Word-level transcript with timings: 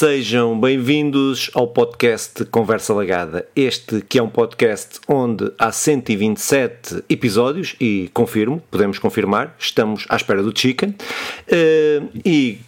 Sejam 0.00 0.58
bem-vindos 0.58 1.50
ao 1.52 1.68
podcast 1.68 2.46
Conversa 2.46 2.94
Lagada. 2.94 3.46
Este 3.54 4.00
que 4.00 4.18
é 4.18 4.22
um 4.22 4.30
podcast 4.30 4.98
onde 5.06 5.52
há 5.58 5.70
127 5.70 7.04
episódios 7.06 7.76
e 7.78 8.10
confirmo, 8.14 8.62
podemos 8.70 8.98
confirmar, 8.98 9.54
estamos 9.58 10.06
à 10.08 10.16
espera 10.16 10.42
do 10.42 10.58
Chicken. 10.58 10.88
Uh, 10.88 12.08
e 12.24 12.60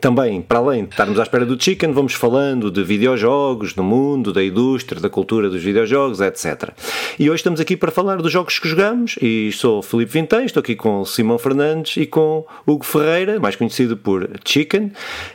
também, 0.00 0.40
para 0.40 0.58
além 0.58 0.84
de 0.84 0.90
estarmos 0.90 1.18
à 1.18 1.22
espera 1.22 1.44
do 1.44 1.60
Chicken, 1.60 1.92
vamos 1.92 2.14
falando 2.14 2.70
de 2.70 2.84
videojogos, 2.84 3.72
do 3.72 3.82
mundo, 3.82 4.32
da 4.32 4.44
indústria, 4.44 5.00
da 5.00 5.10
cultura 5.10 5.50
dos 5.50 5.62
videojogos, 5.62 6.20
etc. 6.20 6.70
E 7.18 7.28
hoje 7.28 7.40
estamos 7.40 7.60
aqui 7.60 7.76
para 7.76 7.90
falar 7.90 8.16
dos 8.16 8.30
jogos 8.30 8.58
que 8.58 8.68
jogamos 8.68 9.16
e 9.20 9.50
sou 9.52 9.82
Felipe 9.82 10.12
Vintém, 10.12 10.44
estou 10.44 10.60
aqui 10.60 10.76
com 10.76 11.04
Simão 11.04 11.38
Fernandes 11.38 11.96
e 11.96 12.06
com 12.06 12.46
Hugo 12.66 12.84
Ferreira, 12.84 13.40
mais 13.40 13.56
conhecido 13.56 13.96
por 13.96 14.28
Chicken. 14.44 14.92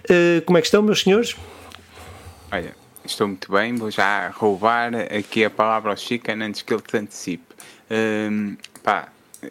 Uh, 0.09 0.41
como 0.45 0.57
é 0.57 0.61
que 0.61 0.67
estão, 0.67 0.81
meus 0.81 1.01
senhores? 1.01 1.35
Olha, 2.51 2.73
estou 3.03 3.27
muito 3.27 3.51
bem, 3.51 3.75
vou 3.75 3.91
já 3.91 4.29
roubar 4.29 4.93
aqui 4.95 5.43
a 5.43 5.49
palavra 5.49 5.91
ao 5.91 5.97
Chicken 5.97 6.41
antes 6.41 6.61
que 6.61 6.73
ele 6.73 6.81
te 6.81 6.97
antecipe. 6.97 7.53
Uh, 7.89 8.55
pá, 8.81 9.09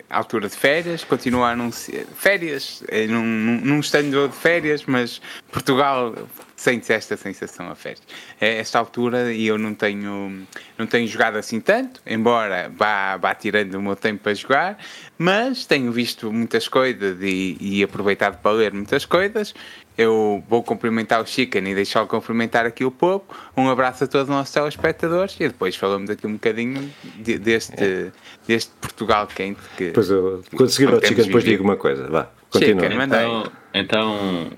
altura 0.08 0.48
de 0.48 0.56
férias, 0.56 1.04
continua 1.04 1.48
a 1.48 1.52
anunciar. 1.52 2.04
Férias, 2.16 2.82
num, 3.08 3.22
num 3.22 3.80
estando 3.80 4.28
de 4.28 4.36
férias, 4.36 4.84
mas 4.86 5.20
Portugal 5.50 6.14
sente 6.60 6.92
esta 6.92 7.16
sensação 7.16 7.70
a 7.70 7.74
férias. 7.74 8.02
É 8.38 8.58
esta 8.58 8.78
altura 8.78 9.32
e 9.32 9.46
eu 9.46 9.56
não 9.56 9.74
tenho, 9.74 10.46
não 10.76 10.86
tenho 10.86 11.08
jogado 11.08 11.36
assim 11.36 11.58
tanto, 11.58 12.02
embora 12.06 12.70
vá, 12.76 13.16
vá 13.16 13.34
tirando 13.34 13.74
o 13.76 13.82
meu 13.82 13.96
tempo 13.96 14.24
para 14.24 14.34
jogar, 14.34 14.78
mas 15.16 15.64
tenho 15.64 15.90
visto 15.90 16.30
muitas 16.30 16.68
coisas 16.68 17.16
e, 17.22 17.56
e 17.58 17.82
aproveitado 17.82 18.42
para 18.42 18.52
ler 18.52 18.74
muitas 18.74 19.06
coisas 19.06 19.54
eu 19.98 20.42
vou 20.48 20.62
cumprimentar 20.62 21.20
o 21.20 21.26
Chicken 21.26 21.68
e 21.68 21.74
deixá-lo 21.74 22.06
cumprimentar 22.06 22.64
aqui 22.64 22.86
o 22.86 22.90
povo. 22.90 23.22
Um 23.54 23.68
abraço 23.68 24.04
a 24.04 24.06
todos 24.06 24.30
os 24.30 24.34
nossos 24.34 24.54
telespectadores 24.54 25.36
e 25.38 25.48
depois 25.48 25.76
falamos 25.76 26.08
aqui 26.08 26.26
um 26.26 26.34
bocadinho 26.34 26.90
de, 27.16 27.38
deste, 27.38 27.74
é. 27.84 28.10
deste 28.46 28.70
Portugal 28.80 29.26
quente. 29.26 29.60
Que, 29.76 29.90
pois 29.90 30.08
eu, 30.08 30.42
quando 30.56 30.70
seguir 30.70 30.94
o 30.94 31.06
Chicken, 31.06 31.26
depois 31.26 31.44
digo 31.44 31.62
uma 31.62 31.76
coisa. 31.76 32.08
Vá, 32.08 32.30
continua. 32.48 32.82
Chicken, 32.82 33.02
então, 33.02 33.52
então, 33.74 34.50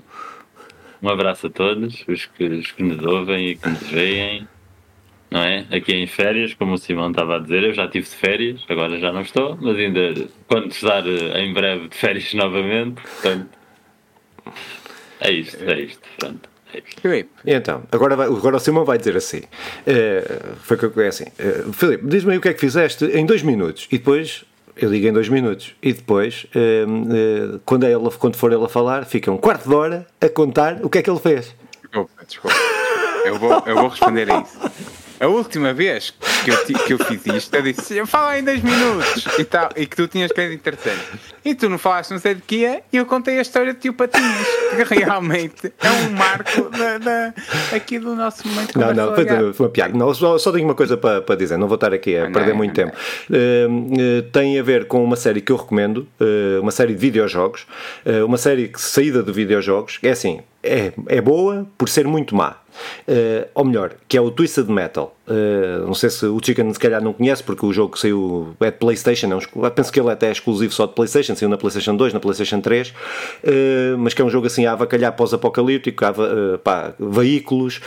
um 1.03 1.09
abraço 1.09 1.47
a 1.47 1.49
todos 1.49 2.03
os 2.07 2.25
que, 2.25 2.45
os 2.45 2.71
que 2.71 2.81
nos 2.81 3.05
ouvem 3.05 3.49
e 3.49 3.55
que 3.57 3.69
nos 3.69 3.83
veem. 3.83 4.47
Não 5.29 5.41
é? 5.41 5.65
Aqui 5.71 5.95
em 5.95 6.07
férias, 6.07 6.53
como 6.53 6.73
o 6.73 6.77
Simão 6.77 7.09
estava 7.09 7.37
a 7.37 7.39
dizer, 7.39 7.63
eu 7.63 7.73
já 7.73 7.87
tive 7.87 8.07
de 8.07 8.15
férias, 8.15 8.63
agora 8.69 8.99
já 8.99 9.11
não 9.11 9.21
estou, 9.21 9.57
mas 9.59 9.75
ainda 9.77 10.27
quando 10.47 10.71
estar 10.71 11.03
eh, 11.07 11.41
em 11.41 11.51
breve 11.51 11.87
de 11.87 11.97
férias 11.97 12.31
novamente, 12.35 13.01
portanto, 13.01 13.49
é 15.19 15.31
isto, 15.31 15.57
é 15.63 15.79
isto. 15.81 16.01
Pronto. 16.17 16.53
É 16.75 17.55
então, 17.55 17.83
agora, 17.91 18.15
vai, 18.15 18.27
agora 18.27 18.55
o 18.55 18.59
Simão 18.59 18.83
vai 18.83 18.97
dizer 18.97 19.15
assim: 19.15 19.39
uh, 19.39 20.55
foi 20.61 20.77
que 20.77 21.01
é 21.01 21.07
assim, 21.07 21.25
uh, 21.25 21.71
Filipe, 21.71 22.07
diz-me 22.07 22.31
aí 22.31 22.37
o 22.39 22.41
que 22.41 22.49
é 22.49 22.53
que 22.53 22.59
fizeste 22.59 23.05
em 23.05 23.25
dois 23.27 23.43
minutos 23.43 23.87
e 23.91 23.97
depois 23.99 24.43
eu 24.75 24.89
digo 24.89 25.07
em 25.07 25.13
dois 25.13 25.29
minutos 25.29 25.75
e 25.81 25.93
depois, 25.93 26.45
uh, 26.55 27.59
quando, 27.65 27.85
é 27.85 27.91
ele, 27.91 28.09
quando 28.19 28.35
for 28.35 28.51
ele 28.51 28.63
a 28.63 28.69
falar, 28.69 29.05
fica 29.05 29.31
um 29.31 29.37
quarto 29.37 29.67
de 29.67 29.75
hora 29.75 30.07
a 30.19 30.29
contar 30.29 30.79
o 30.83 30.89
que 30.89 30.97
é 30.97 31.01
que 31.01 31.09
ele 31.09 31.19
fez. 31.19 31.55
Desculpa, 31.81 32.25
desculpa. 32.27 32.57
Eu 33.25 33.39
vou, 33.39 33.63
eu 33.65 33.75
vou 33.75 33.87
responder 33.87 34.31
a 34.31 34.41
isso. 34.41 34.59
A 35.23 35.27
última 35.27 35.73
vez 35.73 36.13
que 36.43 36.51
eu, 36.51 36.79
que 36.79 36.93
eu 36.93 36.99
fiz 36.99 37.25
isto, 37.27 37.55
eu 37.55 37.61
disse, 37.61 37.95
eu 37.95 38.05
falo 38.05 38.33
em 38.33 38.43
dois 38.43 38.61
minutos 38.61 39.25
e 39.39 39.45
tal, 39.45 39.69
e 39.73 39.85
que 39.85 39.95
tu 39.95 40.05
tinhas 40.05 40.33
coisa 40.33 40.53
interessante. 40.53 40.99
E 41.45 41.55
tu 41.55 41.69
não 41.69 41.77
falaste 41.77 42.11
não 42.11 42.19
sei 42.19 42.35
de 42.35 42.41
que 42.41 42.65
é, 42.65 42.83
e 42.91 42.97
eu 42.97 43.05
contei 43.05 43.39
a 43.39 43.41
história 43.41 43.73
de 43.73 43.79
tio 43.79 43.93
Patinhos, 43.93 44.47
que 44.75 44.95
realmente 44.95 45.71
é 45.81 45.91
um 45.91 46.11
marco 46.11 46.69
da, 46.69 46.97
da 46.97 47.33
aqui 47.73 47.99
do 47.99 48.13
nosso 48.15 48.45
momento. 48.45 48.77
Não, 48.77 48.93
não, 48.93 49.15
foi, 49.15 49.53
foi 49.53 49.65
uma 49.65 49.71
piada. 49.71 49.97
Não, 49.97 50.13
só, 50.13 50.37
só 50.37 50.51
tenho 50.51 50.65
uma 50.65 50.75
coisa 50.75 50.97
para, 50.97 51.21
para 51.21 51.35
dizer, 51.35 51.57
não 51.57 51.69
vou 51.69 51.75
estar 51.75 51.93
aqui 51.93 52.17
a 52.17 52.27
ah, 52.27 52.29
perder 52.29 52.49
não, 52.49 52.57
muito 52.57 52.77
não, 52.77 52.89
tempo. 52.89 52.97
Uh, 53.29 54.19
uh, 54.19 54.23
tem 54.23 54.59
a 54.59 54.63
ver 54.63 54.87
com 54.87 55.01
uma 55.01 55.15
série 55.15 55.39
que 55.39 55.53
eu 55.53 55.55
recomendo, 55.55 56.05
uh, 56.19 56.61
uma 56.61 56.71
série 56.71 56.93
de 56.93 56.99
videojogos, 56.99 57.65
uma 58.27 58.37
série 58.37 58.67
que 58.67 58.81
saída 58.81 59.23
de 59.23 59.31
videojogos, 59.31 59.99
é 60.03 60.09
assim, 60.09 60.41
é, 60.63 60.93
é 61.07 61.21
boa 61.21 61.67
por 61.77 61.87
ser 61.87 62.07
muito 62.07 62.35
má. 62.35 62.57
Uh, 63.07 63.47
ou 63.53 63.65
melhor, 63.65 63.93
que 64.07 64.17
é 64.17 64.21
o 64.21 64.31
Twisted 64.31 64.67
Metal. 64.67 65.15
Uh, 65.25 65.87
não 65.87 65.93
sei 65.93 66.09
se 66.09 66.25
o 66.25 66.37
Chicken 66.43 66.73
se 66.73 66.79
calhar 66.79 67.01
não 67.01 67.13
conhece, 67.13 67.41
porque 67.41 67.65
o 67.65 67.71
jogo 67.71 67.97
saiu 67.97 68.53
é 68.59 68.69
de 68.69 68.77
PlayStation, 68.77 69.31
é 69.31 69.35
um, 69.35 69.69
penso 69.69 69.91
que 69.91 69.99
ele 69.99 70.09
é 70.09 70.11
até 70.11 70.27
é 70.27 70.31
exclusivo 70.31 70.73
só 70.73 70.85
de 70.85 70.93
PlayStation, 70.93 71.33
saiu 71.33 71.47
na 71.47 71.57
PlayStation 71.57 71.95
2, 71.95 72.13
na 72.13 72.19
PlayStation 72.19 72.59
3, 72.59 72.89
uh, 72.89 72.93
mas 73.99 74.13
que 74.13 74.21
é 74.21 74.25
um 74.25 74.29
jogo 74.29 74.47
assim 74.47 74.65
a 74.65 74.73
avacalhar 74.73 75.13
pós-apocalíptico, 75.13 76.03
pá, 76.63 76.93
veículos, 76.99 77.79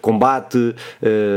combate, 0.00 0.74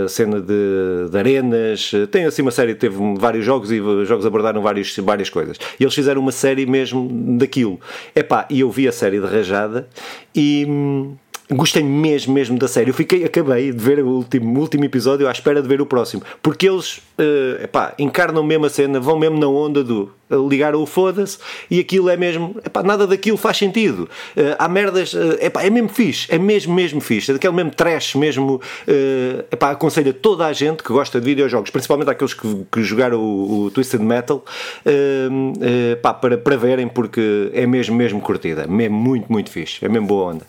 cena 0.10 0.40
de, 0.42 1.10
de, 1.10 1.18
arenas, 1.18 1.92
tem 2.12 2.26
assim 2.26 2.42
uma 2.42 2.52
série, 2.52 2.74
teve 2.74 2.98
vários 3.18 3.46
jogos 3.46 3.72
e 3.72 3.80
os 3.80 4.08
jogos 4.08 4.26
abordaram 4.26 4.62
vários, 4.62 4.96
várias 4.98 5.30
coisas. 5.30 5.58
E 5.80 5.84
eles 5.84 5.94
fizeram 5.94 6.22
uma 6.22 6.32
série 6.32 6.66
mesmo 6.66 7.38
daquilo. 7.38 7.80
Epá, 8.16 8.46
e 8.50 8.62
eu 8.62 8.72
vi 8.72 8.88
a 8.88 8.92
série 8.92 9.20
de 9.20 9.26
rajada 9.26 9.88
e 10.34 10.66
hum, 10.68 11.16
gostei 11.56 11.84
mesmo, 11.84 12.34
mesmo 12.34 12.58
da 12.58 12.68
série. 12.68 12.90
Eu 12.90 12.94
fiquei, 12.94 13.24
acabei 13.24 13.72
de 13.72 13.78
ver 13.78 14.00
o 14.00 14.08
último, 14.08 14.60
último 14.60 14.86
episódio 14.86 15.28
à 15.28 15.32
espera 15.32 15.62
de 15.62 15.68
ver 15.68 15.82
o 15.82 15.86
próximo, 15.86 16.24
porque 16.42 16.68
eles 16.68 16.98
uh, 16.98 17.64
epá, 17.64 17.94
encarnam 18.00 18.44
mesmo 18.44 18.66
a 18.66 18.70
cena, 18.70 19.00
vão 19.00 19.20
mesmo 19.20 19.40
na 19.40 19.48
onda 19.48 19.84
do 19.84 20.12
ligar 20.50 20.76
o 20.76 20.86
foda-se 20.86 21.38
e 21.70 21.80
aquilo 21.80 22.10
é 22.10 22.16
mesmo, 22.16 22.56
epá, 22.66 22.82
nada 22.82 23.06
daquilo 23.06 23.38
faz 23.38 23.58
sentido. 23.58 24.04
Uh, 24.36 24.56
há 24.58 24.68
merdas, 24.68 25.14
uh, 25.14 25.38
epá, 25.42 25.64
é 25.64 25.70
mesmo 25.70 25.90
fixe, 25.90 26.28
é 26.34 26.40
mesmo, 26.40 26.74
mesmo 26.74 27.02
fixe, 27.02 27.32
é 27.32 27.34
daquele 27.34 27.54
mesmo 27.54 27.72
trash 27.72 28.16
mesmo. 28.16 28.62
Uh, 28.88 29.44
epá, 29.52 29.72
aconselho 29.72 30.12
a 30.12 30.14
toda 30.14 30.46
a 30.46 30.54
gente 30.54 30.84
que 30.84 30.94
gosta 30.94 31.20
de 31.20 31.26
videojogos, 31.26 31.70
principalmente 31.70 32.10
aqueles 32.10 32.34
que, 32.34 32.66
que 32.72 32.84
jogaram 32.84 33.20
o, 33.20 33.66
o 33.66 33.72
Twisted 33.72 34.02
Metal, 34.02 34.44
uh, 34.86 35.92
epá, 35.94 36.14
para, 36.14 36.38
para 36.38 36.56
verem, 36.56 36.88
porque 36.88 37.50
é 37.54 37.66
mesmo, 37.68 37.96
mesmo 37.96 38.22
curtida, 38.22 38.68
mesmo 38.68 38.96
muito, 38.96 39.32
muito 39.32 39.50
fixe, 39.50 39.84
é 39.84 39.90
mesmo 39.90 40.08
boa 40.08 40.34
onda. 40.34 40.46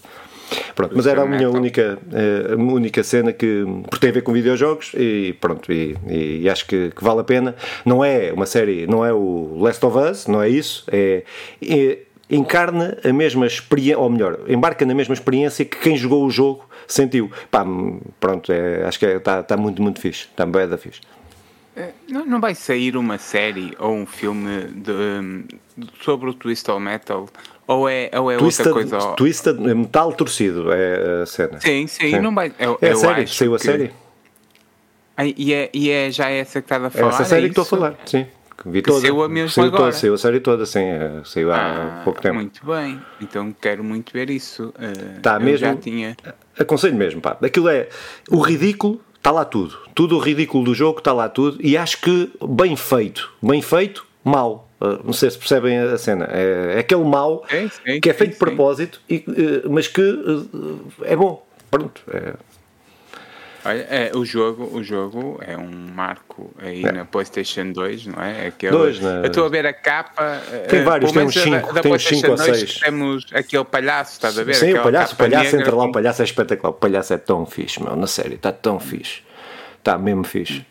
Pronto, 0.75 0.93
mas 0.97 1.07
era 1.07 1.23
a 1.23 1.27
minha 1.27 1.51
única, 1.51 1.99
uh, 2.07 2.57
única 2.61 3.03
cena 3.03 3.33
que, 3.33 3.65
por 3.91 3.99
tem 3.99 4.11
a 4.11 4.13
ver 4.13 4.23
com 4.23 4.33
videojogos 4.33 4.93
e 4.95 5.37
pronto, 5.41 5.73
e, 5.73 5.97
e 6.09 6.49
acho 6.49 6.67
que, 6.67 6.91
que, 6.91 7.05
vale 7.05 7.21
a 7.21 7.25
pena. 7.25 7.55
Não 7.85 8.05
é 8.05 8.33
uma 8.33 8.47
série, 8.47 8.87
não 8.87 9.05
é 9.05 9.13
o 9.13 9.59
Last 9.61 9.85
of 9.85 9.99
Us, 9.99 10.27
não 10.27 10.43
é 10.43 10.49
isso, 10.49 10.85
é, 10.91 11.25
é 11.63 11.99
encarna 12.31 12.99
a 13.05 13.13
mesma 13.13 13.47
experiência, 13.47 13.99
ou 13.99 14.09
melhor, 14.09 14.41
embarca 14.49 14.87
na 14.87 14.95
mesma 14.95 15.13
experiência 15.13 15.65
que 15.65 15.79
quem 15.79 15.97
jogou 15.97 16.25
o 16.25 16.31
jogo 16.31 16.69
sentiu. 16.87 17.31
Pá, 17.51 17.65
pronto, 18.19 18.51
é, 18.51 18.85
acho 18.87 18.99
que 18.99 19.07
está 19.07 19.39
é, 19.39 19.43
tá 19.43 19.57
muito, 19.57 19.83
muito 19.83 20.01
fixe, 20.01 20.29
está 20.31 20.47
bem 20.47 20.67
da 20.67 20.79
fixe. 20.79 21.01
É, 21.75 21.91
não, 22.09 22.27
não 22.27 22.41
vai 22.41 22.55
sair 22.55 22.97
uma 22.97 23.17
série 23.17 23.75
ou 23.79 23.95
um 23.95 24.07
filme 24.07 24.65
de, 24.75 25.45
sobre 26.03 26.29
o 26.29 26.35
Twisted 26.35 26.79
Metal 26.79 27.29
ou 27.67 27.89
é, 27.89 28.11
ou 28.15 28.31
é 28.31 28.37
outra 28.39 28.73
coisa? 28.73 28.99
Twisted, 29.17 29.59
metal 29.59 30.13
torcido 30.13 30.73
é 30.73 31.23
a 31.23 31.27
cena. 31.27 31.61
Sim, 31.61 31.87
sim, 31.87 32.11
sim. 32.11 32.21
não 32.21 32.35
vai. 32.35 32.53
Eu, 32.59 32.79
é 32.81 32.91
a 32.91 32.97
série, 32.97 33.27
saiu 33.27 33.55
a 33.55 33.59
que... 33.59 33.65
série. 33.65 33.93
e, 35.37 35.55
é, 35.55 35.71
e 35.73 35.91
é 35.91 36.11
já 36.11 36.29
essa 36.29 36.61
que 36.61 36.67
estás 36.67 36.85
a 36.85 36.91
falar? 36.91 37.07
É 37.07 37.15
essa 37.15 37.25
série 37.25 37.47
é 37.47 37.49
que 37.49 37.51
estou 37.51 37.63
a 37.63 37.67
falar, 37.67 37.99
sim. 38.05 38.27
Vi 38.65 38.83
toda. 38.83 39.01
saiu 39.01 39.23
a 39.23 39.29
mesmo 39.29 39.51
saiu 39.51 39.69
agora. 39.69 39.85
Toda, 39.85 39.93
saiu 39.93 40.15
a 40.15 40.19
série 40.19 40.41
toda, 40.41 40.67
sim. 40.67 40.85
É, 40.85 41.23
saiu 41.25 41.53
há 41.53 41.57
ah, 41.57 42.01
pouco 42.05 42.21
tempo. 42.21 42.35
Muito 42.35 42.65
bem. 42.65 43.01
Então 43.21 43.55
quero 43.61 43.83
muito 43.83 44.13
ver 44.13 44.31
isso. 44.31 44.69
Uh, 44.69 45.21
tá 45.21 45.39
mesmo. 45.41 45.67
Já 45.67 45.75
tinha... 45.75 46.17
Aconselho 46.59 46.95
mesmo, 46.95 47.21
pá. 47.21 47.37
Aquilo 47.43 47.69
é 47.69 47.89
o 48.31 48.41
ridículo. 48.41 49.01
Está 49.17 49.31
lá 49.31 49.45
tudo. 49.45 49.79
Tudo 49.95 50.17
o 50.17 50.19
ridículo 50.19 50.65
do 50.65 50.75
jogo 50.75 50.99
está 50.99 51.13
lá 51.13 51.29
tudo. 51.29 51.59
E 51.61 51.77
acho 51.77 52.01
que 52.01 52.31
bem 52.49 52.77
feito. 52.77 53.33
Bem 53.41 53.63
feito, 53.63 54.05
mal 54.25 54.69
ah, 54.69 54.72
não 55.05 55.13
sei 55.13 55.31
se 55.31 55.39
percebem 55.39 55.79
a 55.79 55.99
cena. 55.99 56.29
É, 56.31 56.75
é 56.77 56.79
aquele 56.81 57.05
mal 57.05 57.45
sim, 57.49 57.69
sim, 57.69 58.01
que 58.01 58.11
é 58.11 58.15
feito 58.15 58.33
sim, 58.33 58.39
de 58.39 58.39
propósito, 58.39 59.01
e, 59.09 59.25
eh, 59.29 59.69
mas 59.69 59.89
que 59.89 60.01
eh, 60.03 61.13
é 61.13 61.17
bom. 61.17 61.45
Pronto. 61.71 62.03
É. 62.13 62.35
Olha, 63.65 63.87
é, 63.89 64.11
o, 64.13 64.25
jogo, 64.25 64.77
o 64.77 64.83
jogo 64.83 65.39
é 65.41 65.57
um 65.57 65.71
marco 65.95 66.53
aí 66.59 66.85
é. 66.85 66.91
na 66.91 67.05
PlayStation 67.05 67.71
2, 67.71 68.07
não 68.07 68.21
é? 68.21 68.49
Aquele, 68.49 68.73
dois, 68.73 68.99
né? 68.99 69.21
Eu 69.21 69.27
estou 69.27 69.47
a 69.47 69.49
ver 69.49 69.65
a 69.65 69.73
capa. 69.73 70.41
Tem 70.69 70.81
eh, 70.81 70.83
vários, 70.83 71.13
tem 71.13 71.23
uns 71.23 71.35
5 71.35 71.81
tem 71.81 71.93
uns 71.93 72.05
5 72.05 72.31
ou 72.31 72.37
6. 72.37 72.81
Temos 72.81 73.27
aquele 73.33 73.65
palhaço, 73.65 74.13
estás 74.13 74.37
a 74.37 74.43
ver? 74.43 74.55
Sim, 74.55 74.75
o 74.75 74.83
palhaço, 74.83 75.15
o 75.15 75.17
palhaço 75.17 75.57
entra 75.57 75.77
lá, 75.77 75.85
o 75.85 75.93
palhaço 75.93 76.23
é 76.23 76.25
espetacular. 76.25 76.71
O 76.71 76.75
palhaço 76.75 77.15
é 77.15 77.19
tão 77.19 77.47
fixe, 77.47 77.81
meu, 77.81 77.95
na 77.95 78.09
série, 78.09 78.35
está 78.35 78.51
tão 78.51 78.81
fixe. 78.81 79.23
Está 79.79 79.97
mesmo 79.97 80.25
fixe. 80.25 80.65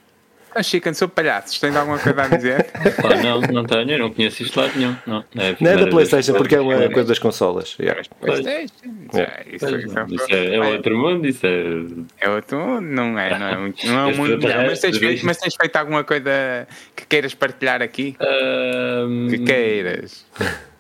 Ah, 0.54 0.62
Chicken, 0.62 0.94
sou 0.94 1.08
palhaços, 1.08 1.60
tens 1.60 1.76
alguma 1.76 1.98
coisa 1.98 2.24
a 2.24 2.28
dizer? 2.28 2.68
ah, 2.76 3.24
não, 3.24 3.42
não 3.42 3.64
tenho, 3.64 3.92
eu 3.92 4.00
não 4.00 4.14
conheço 4.14 4.44
isto 4.44 4.60
lá 4.60 4.68
nenhum. 4.76 4.96
Não, 5.08 5.24
é, 5.38 5.56
não 5.60 5.72
é 5.72 5.78
da 5.78 5.88
Playstation, 5.88 6.34
porque 6.34 6.56
é 6.56 6.62
uma 6.62 6.90
coisa 6.90 7.06
das 7.06 7.20
consolas. 7.20 7.78
Yeah. 7.80 8.02
Playstation? 8.20 8.74
É. 9.14 9.46
Isso, 9.56 9.78
isso, 9.78 10.26
é, 10.30 10.56
é, 10.56 10.60
outro 10.60 10.98
mundo, 10.98 11.26
isso 11.26 11.46
é... 11.46 12.26
É 12.26 12.30
outro 12.30 12.60
mundo, 12.60 12.82
não 12.82 13.18
é, 13.18 13.40
não 13.40 13.48
é, 13.48 13.58
muito, 13.58 13.88
não 13.88 14.00
é 14.00 14.06
um 14.08 14.18
mundo 14.18 14.40
mas, 14.42 14.80
tens 14.80 14.98
feito, 14.98 15.26
mas 15.26 15.38
tens 15.38 15.56
feito 15.56 15.76
alguma 15.78 16.04
coisa 16.04 16.68
que 16.96 17.06
queiras 17.06 17.34
partilhar 17.34 17.82
aqui? 17.82 18.18
Um... 18.20 19.28
Que 19.30 19.38
queiras? 19.40 20.26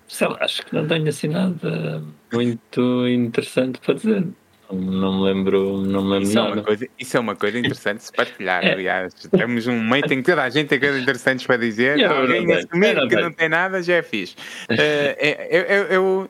Sei 0.05 0.27
lá, 0.27 0.37
acho 0.41 0.65
que 0.65 0.75
não 0.75 0.85
tenho 0.85 1.07
assim 1.07 1.29
nada 1.29 2.03
muito 2.33 3.07
interessante 3.07 3.79
para 3.79 3.93
dizer 3.93 4.25
não 4.73 5.19
me 5.19 5.25
lembro, 5.25 5.77
não 5.77 6.03
me 6.03 6.11
lembro 6.11 6.23
isso 6.23 6.35
nada. 6.35 6.59
É 6.59 6.63
coisa, 6.63 6.87
isso 6.99 7.17
é 7.17 7.19
uma 7.19 7.35
coisa 7.35 7.59
interessante 7.59 8.03
se 8.03 8.11
partilhar, 8.11 8.65
é. 8.65 8.73
aliás. 8.73 9.13
Temos 9.13 9.67
um 9.67 9.81
meio 9.81 10.07
tem 10.07 10.21
toda 10.21 10.43
a 10.43 10.49
gente 10.49 10.67
tem 10.67 10.79
coisas 10.79 11.01
interessantes 11.01 11.45
para 11.45 11.57
dizer. 11.57 11.97
Yeah, 11.97 12.19
Alguém 12.19 12.45
não 12.45 12.55
assumir 12.55 12.95
não 12.95 13.07
que 13.07 13.15
não 13.15 13.31
tem 13.31 13.49
nada 13.49 13.81
já 13.81 13.95
é 13.95 14.01
fixe. 14.01 14.35
Uh, 14.69 14.75
eu, 15.49 15.61
eu, 15.61 15.83
eu, 15.83 16.29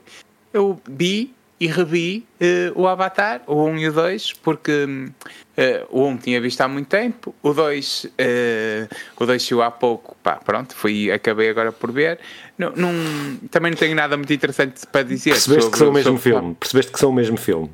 eu 0.53 0.81
vi 0.89 1.33
e 1.61 1.67
revi 1.67 2.25
uh, 2.41 2.81
o 2.81 2.87
Avatar, 2.87 3.43
o 3.45 3.65
1 3.65 3.77
e 3.77 3.87
o 3.89 3.93
2, 3.93 4.33
porque 4.41 4.71
uh, 4.83 5.85
o 5.91 6.07
1 6.07 6.17
tinha 6.17 6.41
visto 6.41 6.59
há 6.61 6.67
muito 6.67 6.87
tempo, 6.87 7.35
o 7.43 7.53
2 7.53 8.05
uh, 8.05 8.95
o 9.15 9.25
2 9.27 9.43
saiu 9.43 9.61
há 9.61 9.69
pouco, 9.69 10.17
pá, 10.23 10.37
pronto, 10.37 10.73
fui, 10.73 11.11
acabei 11.11 11.51
agora 11.51 11.71
por 11.71 11.91
ver. 11.91 12.19
Não, 12.61 12.71
não, 12.75 13.37
também 13.49 13.71
não 13.71 13.77
tenho 13.77 13.95
nada 13.95 14.15
muito 14.15 14.31
interessante 14.31 14.85
para 14.91 15.01
dizer. 15.01 15.31
Percebeste 15.31 15.63
sobre, 15.63 15.71
que 15.71 15.77
são 15.79 15.89
o 15.89 15.93
mesmo 15.93 16.17
filme. 16.19 16.55
Percebeste 16.59 16.91
que 16.91 16.99
são 16.99 17.09
o 17.09 17.13
mesmo 17.13 17.37
filme. 17.37 17.71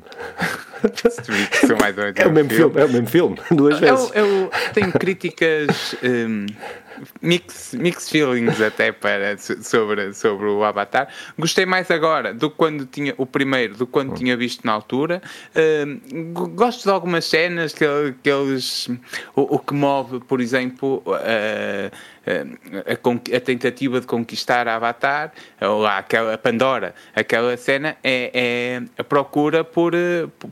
é 2.16 2.26
o 2.26 2.32
mesmo 2.32 2.50
filme. 2.50 2.56
filme. 2.56 2.80
É 2.80 2.84
o 2.86 2.88
mesmo 2.88 3.06
filme, 3.06 3.38
duas 3.52 3.78
vezes. 3.78 4.10
Eu, 4.14 4.24
eu 4.24 4.50
tenho 4.72 4.90
críticas. 4.92 5.94
Um, 6.02 6.46
mix, 7.20 7.74
mix 7.74 8.08
feelings 8.08 8.60
até 8.60 8.92
para, 8.92 9.36
sobre, 9.38 10.12
sobre 10.14 10.46
o 10.46 10.64
Avatar. 10.64 11.08
Gostei 11.38 11.66
mais 11.66 11.90
agora 11.90 12.32
do 12.32 12.50
que 12.50 12.56
quando 12.56 12.86
tinha 12.86 13.14
o 13.16 13.26
primeiro, 13.26 13.76
do 13.76 13.86
que 13.86 13.92
quando 13.92 14.14
tinha 14.14 14.36
visto 14.36 14.64
na 14.64 14.72
altura. 14.72 15.22
Uh, 15.54 16.48
gosto 16.54 16.84
de 16.84 16.90
algumas 16.90 17.24
cenas 17.24 17.72
que, 17.72 17.84
que 18.22 18.30
eles. 18.30 18.88
O, 19.34 19.56
o 19.56 19.58
que 19.58 19.74
move, 19.74 20.20
por 20.20 20.40
exemplo, 20.40 21.02
uh, 21.06 21.90
a, 22.28 23.36
a, 23.36 23.40
tentativa 23.40 24.00
de 24.00 24.06
conquistar 24.06 24.68
a 24.68 24.76
Avatar, 24.76 25.32
ou 25.60 25.80
lá, 25.80 25.98
aquela 25.98 26.36
Pandora, 26.36 26.94
aquela 27.14 27.56
cena 27.56 27.96
é, 28.02 28.30
é 28.34 28.82
a 28.98 29.04
procura 29.04 29.64
por, 29.64 29.92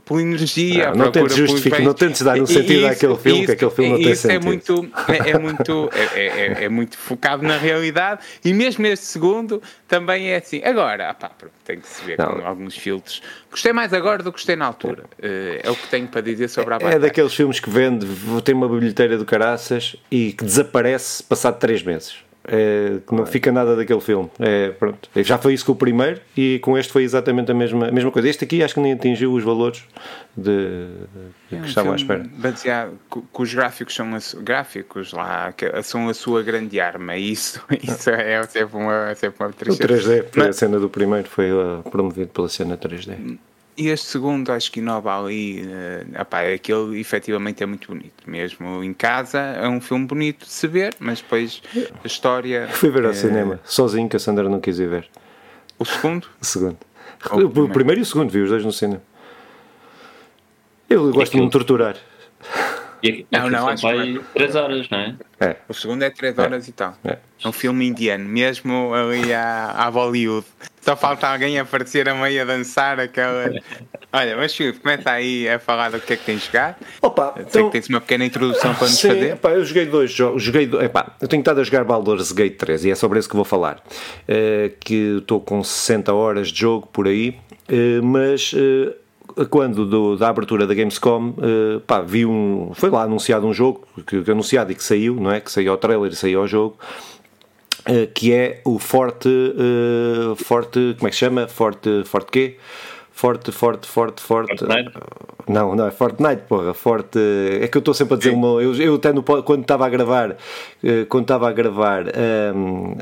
por 0.03 0.19
energia. 0.19 0.89
Não, 0.91 1.05
não 1.05 1.11
tentes 1.11 1.35
justificar, 1.35 1.81
não 1.81 1.93
tentes 1.93 2.21
dar 2.21 2.39
um 2.39 2.45
sentido 2.45 2.79
isso, 2.79 2.87
àquele 2.87 3.15
filme, 3.17 3.39
isso, 3.39 3.45
que 3.45 3.51
aquele 3.53 3.71
filme 3.71 3.91
não 3.91 4.01
tem 4.01 4.15
sentido. 4.15 4.41
É 4.41 4.45
muito, 4.45 4.91
é, 5.07 5.29
é 5.29 5.39
muito, 5.39 5.89
é, 5.93 6.25
é, 6.25 6.63
é, 6.63 6.69
muito 6.69 6.97
focado 6.97 7.43
na 7.43 7.57
realidade 7.57 8.21
e 8.43 8.53
mesmo 8.53 8.85
este 8.85 9.05
segundo 9.05 9.61
também 9.87 10.29
é 10.29 10.37
assim. 10.37 10.61
Agora, 10.63 11.13
pá, 11.13 11.31
tem 11.63 11.79
que 11.79 11.87
se 11.87 12.03
ver 12.03 12.17
não. 12.17 12.27
com 12.27 12.47
alguns 12.47 12.75
filtros. 12.75 13.21
Gostei 13.57 13.73
mais 13.73 13.91
agora 13.91 14.21
do 14.21 14.31
que 14.31 14.37
gostei 14.37 14.55
na 14.55 14.67
altura. 14.67 15.05
Uh, 15.17 15.59
é 15.63 15.71
o 15.71 15.75
que 15.75 15.87
tenho 15.87 16.07
para 16.07 16.21
dizer 16.21 16.47
sobre 16.47 16.73
a 16.73 16.75
Avatar. 16.75 16.95
É 16.95 16.99
daqueles 16.99 17.33
filmes 17.33 17.59
que 17.59 17.71
vende, 17.71 18.05
tem 18.43 18.53
uma 18.53 18.69
bilheteira 18.69 19.17
do 19.17 19.25
caraças 19.25 19.95
e 20.11 20.31
que 20.31 20.45
desaparece 20.45 21.23
passado 21.23 21.57
três 21.57 21.81
meses. 21.81 22.26
É, 22.47 22.99
não 23.11 23.25
fica 23.25 23.51
nada 23.51 23.75
daquele 23.75 23.99
filme. 23.99 24.29
É, 24.39 24.69
pronto. 24.69 25.09
Já 25.17 25.37
foi 25.37 25.53
isso 25.53 25.65
com 25.65 25.73
o 25.73 25.75
primeiro 25.75 26.21
e 26.35 26.59
com 26.59 26.77
este 26.77 26.93
foi 26.93 27.03
exatamente 27.03 27.51
a 27.51 27.53
mesma, 27.53 27.89
a 27.89 27.91
mesma 27.91 28.09
coisa. 28.09 28.29
Este 28.29 28.45
aqui 28.45 28.63
acho 28.63 28.73
que 28.73 28.79
nem 28.79 28.93
atingiu 28.93 29.33
os 29.33 29.43
valores 29.43 29.83
de, 30.35 30.87
de 31.49 31.57
é, 31.57 31.59
que 31.59 31.67
estavam 31.67 31.91
à 31.91 31.95
espera. 31.95 32.25
Baseado, 32.37 32.97
que 33.11 33.41
os 33.41 33.53
gráficos 33.53 33.93
são 33.93 34.15
as, 34.15 34.33
gráficos 34.33 35.11
lá, 35.11 35.51
que 35.51 35.69
são 35.83 36.07
a 36.07 36.13
sua 36.13 36.41
grande 36.41 36.79
arma. 36.79 37.17
Isso, 37.17 37.61
isso 37.83 38.09
é 38.09 38.41
sempre 38.43 38.77
uma, 38.77 39.13
sempre 39.15 39.43
uma 39.43 39.51
tristeza. 39.51 39.93
O 39.93 39.97
3D, 39.97 40.25
Mas, 40.35 40.47
a 40.47 40.53
cena 40.53 40.79
do 40.79 40.89
primeiro 40.89 41.27
foi 41.27 41.51
uh, 41.51 41.83
promovido 41.91 42.29
pela 42.29 42.47
cena 42.47 42.77
3D. 42.77 43.37
E 43.77 43.89
este 43.89 44.07
segundo 44.07 44.51
acho 44.51 44.71
que 44.71 44.79
inova 44.79 45.15
ali. 45.15 45.61
Uh, 45.61 46.21
opá, 46.21 46.41
aquele 46.41 46.99
efetivamente 46.99 47.61
é 47.61 47.65
muito 47.67 47.87
bonito. 47.87 48.23
Mesmo 48.25 48.83
em 48.83 48.91
casa 48.91 49.39
é 49.39 49.67
um 49.67 49.79
filme 49.79 50.07
bonito 50.07 50.45
de 50.45 50.51
se 50.51 50.67
ver, 50.67 50.95
mas 50.99 51.21
depois 51.21 51.61
a 52.03 52.07
história. 52.07 52.67
Fui 52.69 52.89
ver 52.89 53.05
ao 53.05 53.11
é... 53.11 53.13
cinema, 53.13 53.59
sozinho, 53.63 54.09
que 54.09 54.15
a 54.15 54.19
Sandra 54.19 54.49
não 54.49 54.59
quis 54.59 54.79
ir 54.79 54.89
ver. 54.89 55.07
O 55.77 55.85
segundo? 55.85 56.27
O 56.41 56.45
segundo. 56.45 56.77
O, 57.31 57.35
o 57.35 57.49
primeiro. 57.49 57.73
primeiro 57.73 58.01
e 58.01 58.03
o 58.03 58.05
segundo, 58.05 58.31
vi 58.31 58.41
os 58.41 58.49
dois 58.49 58.65
no 58.65 58.71
cinema. 58.71 59.01
Eu 60.89 61.11
gosto 61.11 61.33
de 61.33 61.41
me 61.41 61.49
torturar. 61.49 61.97
E 63.07 63.25
não, 63.31 63.49
não, 63.49 63.69
acho 63.69 63.87
que 63.87 64.19
3 64.33 64.55
horas, 64.55 64.89
não 64.89 64.97
é? 64.97 65.15
é? 65.39 65.55
O 65.69 65.73
segundo 65.73 66.03
é 66.03 66.09
3 66.09 66.37
horas 66.37 66.67
é. 66.67 66.69
e 66.69 66.73
tal. 66.73 66.97
É. 67.05 67.17
é 67.43 67.47
um 67.47 67.51
filme 67.51 67.87
indiano, 67.87 68.25
mesmo 68.25 68.93
ali 68.93 69.33
à, 69.33 69.71
à 69.71 69.89
Bollywood. 69.89 70.45
Só 70.81 70.95
falta 70.95 71.27
alguém 71.27 71.59
aparecer 71.59 72.07
a 72.07 72.15
meio 72.15 72.41
a 72.41 72.45
dançar 72.45 72.99
aquela. 72.99 73.51
Olha, 74.11 74.37
mas 74.37 74.55
Filipe, 74.55 74.79
começa 74.79 75.11
aí 75.11 75.47
a 75.47 75.59
falar 75.59 75.91
do 75.91 75.99
que 75.99 76.13
é 76.13 76.15
que 76.15 76.25
tens 76.25 76.45
jogado. 76.45 76.77
Opa, 77.01 77.33
Sei 77.33 77.43
então... 77.43 77.65
que 77.65 77.71
tens 77.71 77.89
uma 77.89 78.01
pequena 78.01 78.25
introdução 78.25 78.73
para 78.73 78.87
nos 78.87 78.97
Sim, 78.97 79.09
fazer. 79.09 79.33
Epá, 79.33 79.51
eu 79.51 79.65
joguei 79.65 79.85
dois 79.85 80.11
jogos. 80.11 80.43
Joguei, 80.43 80.63
epá, 80.81 81.15
eu 81.21 81.27
tenho 81.27 81.41
estado 81.41 81.59
a 81.61 81.63
jogar 81.63 81.83
Baldur's 81.83 82.31
Gate 82.31 82.57
3 82.57 82.85
e 82.85 82.91
é 82.91 82.95
sobre 82.95 83.19
isso 83.19 83.29
que 83.29 83.35
vou 83.35 83.45
falar. 83.45 83.83
Uh, 84.23 84.73
que 84.79 85.17
estou 85.19 85.39
com 85.39 85.63
60 85.63 86.13
horas 86.13 86.49
de 86.49 86.59
jogo 86.59 86.87
por 86.87 87.07
aí, 87.07 87.37
uh, 87.69 88.03
mas. 88.03 88.53
Uh, 88.53 89.06
quando 89.45 89.85
do, 89.85 90.15
da 90.15 90.29
abertura 90.29 90.65
da 90.65 90.73
Gamescom, 90.73 91.29
uh, 91.29 91.79
pá, 91.81 92.01
vi 92.01 92.25
um. 92.25 92.71
Foi 92.73 92.89
lá 92.89 93.03
anunciado 93.03 93.45
um 93.45 93.53
jogo, 93.53 93.87
que, 94.07 94.23
que, 94.23 94.31
anunciado 94.31 94.71
e 94.71 94.75
que 94.75 94.83
saiu, 94.83 95.15
não 95.15 95.31
é? 95.31 95.39
Que 95.39 95.51
saiu 95.51 95.71
ao 95.71 95.77
trailer 95.77 96.11
e 96.11 96.15
saiu 96.15 96.41
ao 96.41 96.47
jogo. 96.47 96.77
Uh, 97.87 98.07
que 98.13 98.33
é 98.33 98.61
o 98.65 98.79
Forte. 98.79 99.29
Uh, 99.29 100.35
Forte. 100.35 100.95
Como 100.97 101.07
é 101.07 101.11
que 101.11 101.15
chama? 101.15 101.47
Forte. 101.47 102.03
Forte 102.05 102.31
quê? 102.31 102.57
Forte, 103.11 103.51
forte, 103.51 103.87
forte, 103.87 104.21
forte. 104.21 104.59
Fortnite? 104.59 104.91
Não, 105.47 105.75
não 105.75 105.87
é 105.87 105.91
Fortnite, 105.91 106.43
porra. 106.47 106.73
Forte. 106.73 107.19
É 107.61 107.67
que 107.67 107.77
eu 107.77 107.79
estou 107.79 107.93
sempre 107.93 108.15
a 108.15 108.17
dizer 108.17 108.31
uma. 108.31 108.61
Eu, 108.61 108.75
eu 108.75 108.95
até 108.95 109.13
no, 109.13 109.23
quando 109.23 109.61
estava 109.61 109.85
a 109.85 109.89
gravar. 109.89 110.35
Eh, 110.83 111.05
quando 111.05 111.23
estava 111.23 111.49
a 111.49 111.51
gravar. 111.51 112.03
Um, 112.55 112.95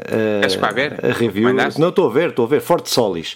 a, 0.61 0.71
ver? 0.71 0.99
a 1.03 1.11
review. 1.11 1.49
Mandaste? 1.49 1.79
Não 1.79 1.89
estou 1.89 2.07
a 2.07 2.13
ver, 2.13 2.29
estou 2.29 2.45
a 2.45 2.47
ver. 2.47 2.61
Forte 2.61 2.89
Solis. 2.89 3.35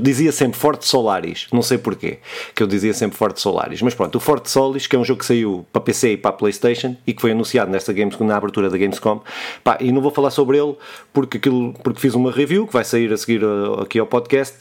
Dizia 0.00 0.30
sempre 0.32 0.58
Forte 0.58 0.86
Solaris. 0.86 1.46
Não 1.52 1.62
sei 1.62 1.78
porquê. 1.78 2.18
Que 2.54 2.62
eu 2.62 2.66
dizia 2.66 2.92
sempre 2.92 3.16
Forte 3.16 3.40
Solaris. 3.40 3.80
Mas 3.82 3.94
pronto, 3.94 4.16
o 4.16 4.20
Forte 4.20 4.50
Solis, 4.50 4.86
que 4.86 4.94
é 4.94 4.98
um 4.98 5.04
jogo 5.04 5.20
que 5.20 5.26
saiu 5.26 5.66
para 5.72 5.80
PC 5.80 6.12
e 6.12 6.16
para 6.16 6.32
PlayStation 6.32 6.96
e 7.06 7.12
que 7.12 7.20
foi 7.20 7.32
anunciado 7.32 7.70
nesta 7.70 7.92
Games, 7.92 8.18
na 8.20 8.36
abertura 8.36 8.68
da 8.68 8.76
Gamescom. 8.76 9.22
Pá, 9.62 9.78
e 9.80 9.90
não 9.90 10.02
vou 10.02 10.10
falar 10.10 10.30
sobre 10.30 10.58
ele 10.58 10.74
porque, 11.12 11.38
aquilo, 11.38 11.72
porque 11.82 12.00
fiz 12.00 12.14
uma 12.14 12.30
review 12.30 12.66
que 12.66 12.72
vai 12.72 12.84
sair 12.84 13.12
a 13.12 13.16
seguir 13.16 13.42
uh, 13.42 13.80
aqui 13.80 13.98
ao 13.98 14.06
podcast. 14.06 14.56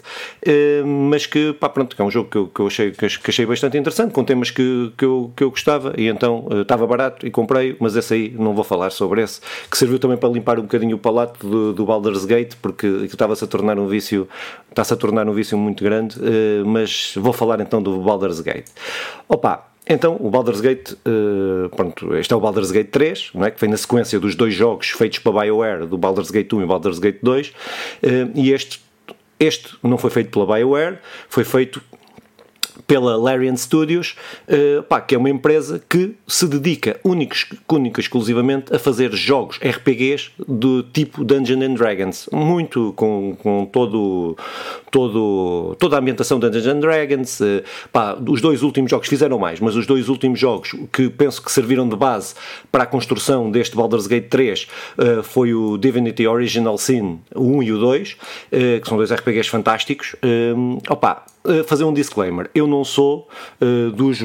Uh, 0.45 0.85
mas 0.85 1.25
que 1.25 1.53
pá, 1.53 1.69
pronto, 1.69 1.95
que 1.95 2.01
é 2.01 2.05
um 2.05 2.11
jogo 2.11 2.29
que 2.29 2.37
eu, 2.37 2.47
que 2.47 2.59
eu 2.59 2.67
achei, 2.67 2.91
que 2.91 3.05
achei 3.05 3.45
bastante 3.45 3.72
interessante, 3.77 4.13
com 4.13 4.23
temas 4.23 4.51
que, 4.51 4.91
que, 4.97 5.05
eu, 5.05 5.31
que 5.35 5.43
eu 5.43 5.49
gostava, 5.49 5.93
e 5.97 6.07
então 6.07 6.45
uh, 6.49 6.61
estava 6.61 6.85
barato 6.85 7.25
e 7.25 7.31
comprei, 7.31 7.75
mas 7.79 7.95
esse 7.95 8.13
aí 8.13 8.35
não 8.37 8.53
vou 8.53 8.63
falar 8.63 8.89
sobre 8.89 9.21
esse, 9.21 9.41
que 9.69 9.77
serviu 9.77 9.99
também 9.99 10.17
para 10.17 10.29
limpar 10.29 10.59
um 10.59 10.63
bocadinho 10.63 10.95
o 10.95 10.99
palato 10.99 11.45
do, 11.45 11.73
do 11.73 11.85
Baldur's 11.85 12.25
Gate, 12.25 12.55
porque 12.61 12.87
estava-se 13.03 13.43
a 13.43 13.47
tornar 13.47 13.77
um 13.79 13.87
vício, 13.87 14.27
está-se 14.69 14.93
a 14.93 14.97
tornar 14.97 15.27
um 15.27 15.33
vício 15.33 15.57
muito 15.57 15.83
grande, 15.83 16.17
uh, 16.19 16.65
mas 16.65 17.13
vou 17.17 17.33
falar 17.33 17.59
então 17.59 17.81
do 17.81 17.99
Baldur's 17.99 18.39
Gate. 18.39 18.67
Opa, 19.27 19.69
então, 19.85 20.15
o 20.19 20.29
Baldur's 20.29 20.61
Gate, 20.61 20.91
uh, 20.91 21.69
pronto, 21.75 22.15
este 22.15 22.33
é 22.33 22.37
o 22.37 22.39
Baldur's 22.39 22.71
Gate 22.71 22.89
3, 22.89 23.31
não 23.33 23.45
é? 23.45 23.51
que 23.51 23.59
vem 23.59 23.69
na 23.69 23.75
sequência 23.75 24.17
dos 24.19 24.33
dois 24.33 24.53
jogos 24.53 24.89
feitos 24.89 25.19
para 25.19 25.41
BioWare, 25.41 25.85
do 25.85 25.97
Baldur's 25.97 26.31
Gate 26.31 26.51
1 26.53 26.61
e 26.61 26.65
Baldur's 26.65 26.99
Gate 26.99 27.19
2, 27.21 27.47
uh, 27.49 27.53
e 28.33 28.51
este 28.51 28.81
este 29.39 29.75
não 29.83 29.97
foi 29.97 30.09
feito 30.09 30.29
pela 30.29 30.45
BioWare, 30.45 30.99
foi 31.27 31.43
feito 31.43 31.81
pela 32.93 33.17
Larian 33.17 33.55
Studios, 33.55 34.15
uh, 34.47 34.83
pá, 34.83 35.01
que 35.01 35.15
é 35.15 35.17
uma 35.17 35.29
empresa 35.31 35.81
que 35.89 36.13
se 36.27 36.47
dedica 36.47 36.99
única, 37.03 37.35
única 37.67 37.99
exclusivamente 37.99 38.71
a 38.71 38.77
fazer 38.77 39.11
jogos 39.13 39.57
RPGs 39.57 40.29
do 40.47 40.83
tipo 40.83 41.23
Dungeons 41.23 41.63
and 41.63 41.73
Dragons, 41.73 42.29
muito 42.31 42.93
com, 42.95 43.35
com 43.41 43.65
todo, 43.65 44.37
todo, 44.91 45.75
toda 45.79 45.95
a 45.95 45.99
ambientação 45.99 46.39
Dungeons 46.39 46.67
and 46.67 46.79
Dragons. 46.81 47.39
Uh, 47.39 47.63
pá, 47.91 48.15
os 48.27 48.39
dois 48.41 48.61
últimos 48.61 48.91
jogos 48.91 49.07
fizeram 49.07 49.39
mais, 49.39 49.59
mas 49.59 49.75
os 49.75 49.87
dois 49.87 50.07
últimos 50.07 50.39
jogos 50.39 50.75
que 50.91 51.09
penso 51.09 51.41
que 51.41 51.51
serviram 51.51 51.89
de 51.89 51.95
base 51.95 52.35
para 52.71 52.83
a 52.83 52.85
construção 52.85 53.49
deste 53.49 53.75
Baldur's 53.75 54.05
Gate 54.05 54.27
3 54.29 54.61
uh, 54.61 54.67
eh, 55.01 55.23
foi 55.23 55.55
o 55.55 55.79
Divinity 55.79 56.27
Original 56.27 56.77
Sin 56.77 57.21
1 57.35 57.63
e 57.63 57.71
o 57.71 57.79
2, 57.79 58.17
que 58.51 58.87
são 58.87 58.97
dois 58.97 59.11
RPGs 59.11 59.49
fantásticos. 59.49 60.15
opa, 60.87 61.25
fazer 61.65 61.83
um 61.83 61.93
disclaimer. 61.93 62.49
Eu 62.55 62.65
não 62.65 62.83
sou 62.83 63.27
uh, 63.61 63.91
dos 63.91 64.19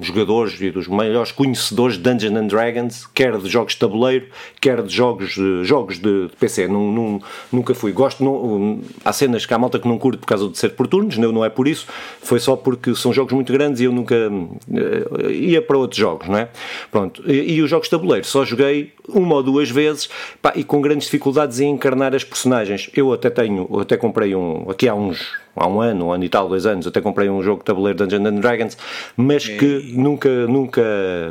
jogadores 0.00 0.60
e 0.60 0.70
dos 0.70 0.88
maiores 0.88 1.30
conhecedores 1.32 1.96
de 1.96 2.02
Dungeons 2.02 2.36
and 2.36 2.46
Dragons, 2.46 3.06
quer 3.12 3.36
de 3.36 3.48
jogos 3.48 3.74
de 3.74 3.78
tabuleiro, 3.80 4.26
quer 4.60 4.82
de 4.82 4.94
jogos, 4.94 5.36
jogos 5.62 5.98
de, 5.98 6.28
de 6.28 6.36
PC. 6.36 6.66
Num, 6.66 6.90
num, 6.92 7.20
nunca 7.52 7.74
fui. 7.74 7.92
Gosto, 7.92 8.24
não, 8.24 8.80
há 9.04 9.12
cenas 9.12 9.44
que 9.44 9.52
há 9.52 9.58
malta 9.58 9.78
que 9.78 9.86
não 9.86 9.98
curto 9.98 10.18
por 10.18 10.26
causa 10.26 10.48
de 10.48 10.58
ser 10.58 10.70
por 10.70 10.86
turnos, 10.86 11.18
não, 11.18 11.30
não 11.30 11.44
é 11.44 11.50
por 11.50 11.68
isso. 11.68 11.86
Foi 12.22 12.40
só 12.40 12.56
porque 12.56 12.94
são 12.94 13.12
jogos 13.12 13.32
muito 13.32 13.52
grandes 13.52 13.80
e 13.80 13.84
eu 13.84 13.92
nunca 13.92 14.14
uh, 14.14 15.30
ia 15.30 15.60
para 15.60 15.76
outros 15.76 15.98
jogos, 15.98 16.28
não 16.28 16.38
é? 16.38 16.48
Pronto. 16.90 17.22
E, 17.30 17.54
e, 17.54 17.62
os 17.62 17.68
jogos 17.68 17.86
de 17.86 17.90
tabuleiro 17.90 18.26
só 18.26 18.44
joguei 18.44 18.92
uma 19.08 19.36
ou 19.36 19.42
duas 19.42 19.70
vezes 19.70 20.08
pá, 20.40 20.52
e 20.56 20.64
com 20.64 20.80
grandes 20.80 21.06
dificuldades 21.06 21.60
em 21.60 21.70
encarnar 21.70 22.14
as 22.14 22.24
personagens. 22.24 22.90
Eu 22.94 23.12
até 23.12 23.28
tenho, 23.28 23.68
até 23.78 23.96
comprei 23.96 24.34
um, 24.34 24.70
aqui 24.70 24.88
há 24.88 24.94
uns 24.94 25.43
há 25.56 25.66
um 25.66 25.80
ano, 25.80 26.06
um 26.06 26.12
ano 26.12 26.24
e 26.24 26.28
tal, 26.28 26.48
dois 26.48 26.66
anos, 26.66 26.86
até 26.86 27.00
comprei 27.00 27.28
um 27.28 27.42
jogo 27.42 27.58
de 27.58 27.64
tabuleiro 27.64 27.98
Dungeons 27.98 28.26
and 28.26 28.40
Dragons, 28.40 28.78
mas 29.16 29.46
que 29.46 29.92
nunca, 29.94 30.46
nunca 30.46 30.82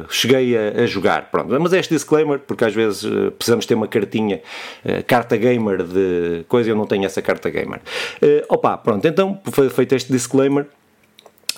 cheguei 0.09 0.55
a, 0.57 0.83
a, 0.83 0.85
jogar. 0.85 1.29
Pronto, 1.29 1.59
mas 1.59 1.73
é 1.73 1.79
este 1.79 1.93
disclaimer, 1.93 2.39
porque 2.39 2.65
às 2.65 2.73
vezes 2.73 3.03
uh, 3.03 3.31
precisamos 3.31 3.65
ter 3.65 3.75
uma 3.75 3.87
cartinha, 3.87 4.41
uh, 4.85 5.03
carta 5.05 5.35
gamer 5.37 5.83
de 5.83 6.45
coisa, 6.47 6.69
eu 6.69 6.75
não 6.75 6.85
tenho 6.85 7.05
essa 7.05 7.21
carta 7.21 7.49
gamer. 7.49 7.79
Uh, 8.21 8.43
opa, 8.49 8.77
pronto, 8.77 9.05
então 9.07 9.39
foi 9.51 9.69
feito 9.69 9.95
este 9.95 10.11
disclaimer. 10.11 10.65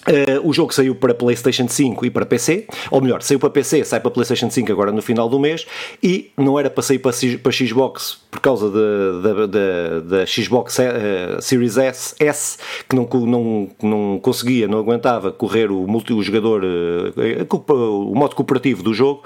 Uh, 0.07 0.47
o 0.47 0.53
jogo 0.53 0.71
saiu 0.71 0.93
para 0.93 1.15
PlayStation 1.15 1.67
5 1.67 2.05
e 2.05 2.11
para 2.11 2.25
PC, 2.25 2.67
ou 2.91 3.01
melhor, 3.01 3.23
saiu 3.23 3.39
para 3.39 3.49
PC, 3.49 3.83
sai 3.83 3.99
para 3.99 4.11
PlayStation 4.11 4.51
5 4.51 4.71
agora 4.71 4.91
no 4.91 5.01
final 5.01 5.27
do 5.27 5.39
mês, 5.39 5.65
e 6.01 6.31
não 6.37 6.59
era 6.59 6.69
para 6.69 6.83
sair 6.83 6.99
para, 6.99 7.11
para 7.41 7.51
Xbox 7.51 8.19
por 8.29 8.39
causa 8.39 8.69
da 8.69 10.25
Xbox 10.27 10.77
uh, 10.77 11.41
Series 11.41 11.77
S, 11.77 12.15
S 12.19 12.57
que 12.87 12.95
não, 12.95 13.07
não, 13.25 13.69
não 13.81 14.19
conseguia, 14.19 14.67
não 14.67 14.77
aguentava 14.77 15.31
correr 15.31 15.71
o 15.71 15.87
multijogador, 15.87 16.61
uh, 16.63 18.11
o 18.11 18.15
modo 18.15 18.35
cooperativo 18.35 18.83
do 18.83 18.93
jogo. 18.93 19.23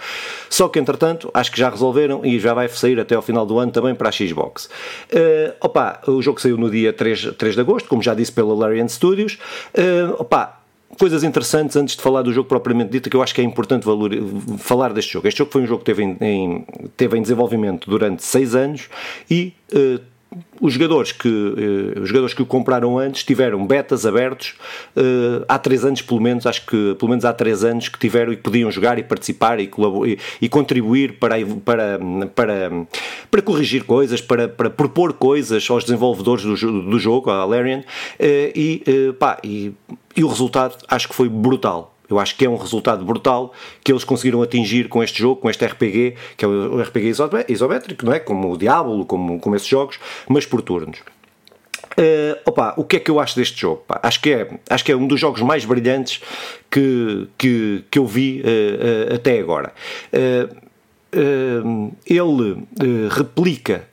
Só 0.50 0.70
que 0.70 0.80
entretanto, 0.80 1.30
acho 1.34 1.52
que 1.52 1.60
já 1.60 1.70
resolveram 1.70 2.24
e 2.24 2.40
já 2.40 2.54
vai 2.54 2.70
sair 2.70 3.00
até 3.00 3.16
ao 3.16 3.22
final 3.22 3.46
do 3.46 3.60
ano 3.60 3.72
também 3.72 3.94
para 3.94 4.10
a 4.10 4.12
Xbox. 4.12 4.70
opa, 5.60 6.02
o 6.08 6.22
jogo 6.22 6.40
saiu 6.40 6.58
no 6.58 6.70
dia 6.70 6.94
3, 6.94 7.34
3 7.38 7.56
de 7.56 7.62
agosto, 7.62 7.90
como 7.90 8.02
já 8.02 8.14
disse 8.14 8.32
pela 8.32 8.54
Larian 8.54 8.88
Studios. 8.88 9.38
opa, 10.18 10.60
coisas 11.00 11.24
interessantes 11.24 11.78
antes 11.78 11.96
de 11.96 12.02
falar 12.02 12.22
do 12.22 12.34
jogo 12.34 12.48
propriamente 12.48 12.92
dito, 12.92 13.10
que 13.10 13.16
eu 13.16 13.24
acho 13.24 13.34
que 13.34 13.40
é 13.40 13.44
importante 13.44 13.86
valor, 13.86 14.12
falar 14.58 14.94
deste 14.94 15.14
jogo. 15.14 15.28
Este 15.28 15.38
jogo 15.38 15.50
foi 15.50 15.64
um 15.64 15.66
jogo 15.66 15.80
que 15.80 15.86
teve 15.86 16.04
em, 16.04 16.18
em 16.20 16.66
teve 16.98 17.18
em 17.18 17.22
desenvolvimento 17.22 17.90
durante 17.90 18.24
seis 18.24 18.54
anos 18.54 18.90
e 19.32 19.54
uh, 19.74 20.02
os 20.62 20.74
jogadores 20.74 21.12
que 21.12 21.28
uh, 21.28 22.02
os 22.02 22.08
jogadores 22.08 22.34
que 22.34 22.42
o 22.42 22.46
compraram 22.46 22.98
antes 22.98 23.24
tiveram 23.24 23.66
betas 23.66 24.06
abertos 24.06 24.56
uh, 24.96 25.44
há 25.48 25.58
três 25.58 25.84
anos 25.84 26.02
pelo 26.02 26.22
menos 26.22 26.46
acho 26.46 26.66
que 26.66 26.96
pelo 26.96 27.10
menos 27.10 27.26
há 27.26 27.34
três 27.34 27.64
anos 27.64 27.90
que 27.90 27.98
tiveram 27.98 28.32
e 28.32 28.38
podiam 28.38 28.70
jogar 28.70 29.00
e 29.00 29.04
participar 29.04 29.60
e, 29.60 29.70
e, 30.06 30.20
e 30.42 30.50
contribuir 30.50 31.14
para, 31.14 31.36
para, 31.66 32.00
para, 32.36 32.72
para 33.32 33.42
corrigir 33.42 33.84
coisas 33.86 34.22
para, 34.22 34.48
para 34.48 34.70
propor 34.70 35.14
coisas 35.14 35.68
aos 35.70 35.84
desenvolvedores 35.84 36.44
do, 36.44 36.82
do 36.84 37.00
jogo 37.00 37.32
a 37.32 37.44
Larian 37.46 37.80
uh, 37.80 37.84
e, 38.20 38.84
pá, 39.18 39.40
e, 39.44 39.74
e 40.16 40.24
o 40.24 40.28
resultado 40.28 40.78
acho 40.88 41.08
que 41.08 41.16
foi 41.16 41.28
brutal 41.28 41.99
eu 42.10 42.20
acho 42.20 42.36
que 42.36 42.46
é 42.46 42.50
um 42.50 42.58
resultado 42.58 43.06
brutal 43.06 43.54
que 43.84 43.92
eles 43.92 44.04
conseguiram 44.04 44.42
atingir 44.42 44.90
com 44.90 45.04
este 45.04 45.20
jogo, 45.20 45.42
com 45.42 45.50
este 45.50 45.66
RPG, 45.66 46.16
que 46.36 46.44
é 46.44 46.48
o 46.48 46.82
RPG 46.82 47.14
isométrico, 47.50 48.06
não 48.06 48.14
é? 48.14 48.20
Como 48.20 48.52
o 48.52 48.58
Diablo, 48.58 49.06
como, 49.06 49.40
como 49.40 49.56
esses 49.56 49.68
jogos, 49.68 50.00
mas 50.28 50.46
por 50.46 50.62
turnos. 50.62 51.00
Uh, 51.98 52.40
opa, 52.46 52.74
o 52.78 52.84
que 52.84 52.98
é 52.98 53.00
que 53.00 53.12
eu 53.12 53.20
acho 53.20 53.36
deste 53.36 53.60
jogo? 53.60 53.84
Pá? 53.88 54.00
Acho, 54.04 54.22
que 54.22 54.32
é, 54.32 54.50
acho 54.70 54.86
que 54.86 54.92
é 54.92 54.96
um 54.96 55.06
dos 55.06 55.20
jogos 55.20 55.42
mais 55.42 55.66
brilhantes 55.66 56.22
que, 56.70 57.28
que, 57.38 57.84
que 57.92 58.00
eu 58.00 58.06
vi 58.06 58.42
uh, 58.42 59.12
uh, 59.12 59.16
até 59.16 59.40
agora. 59.40 59.74
ele 62.06 62.64
replica 63.10 63.88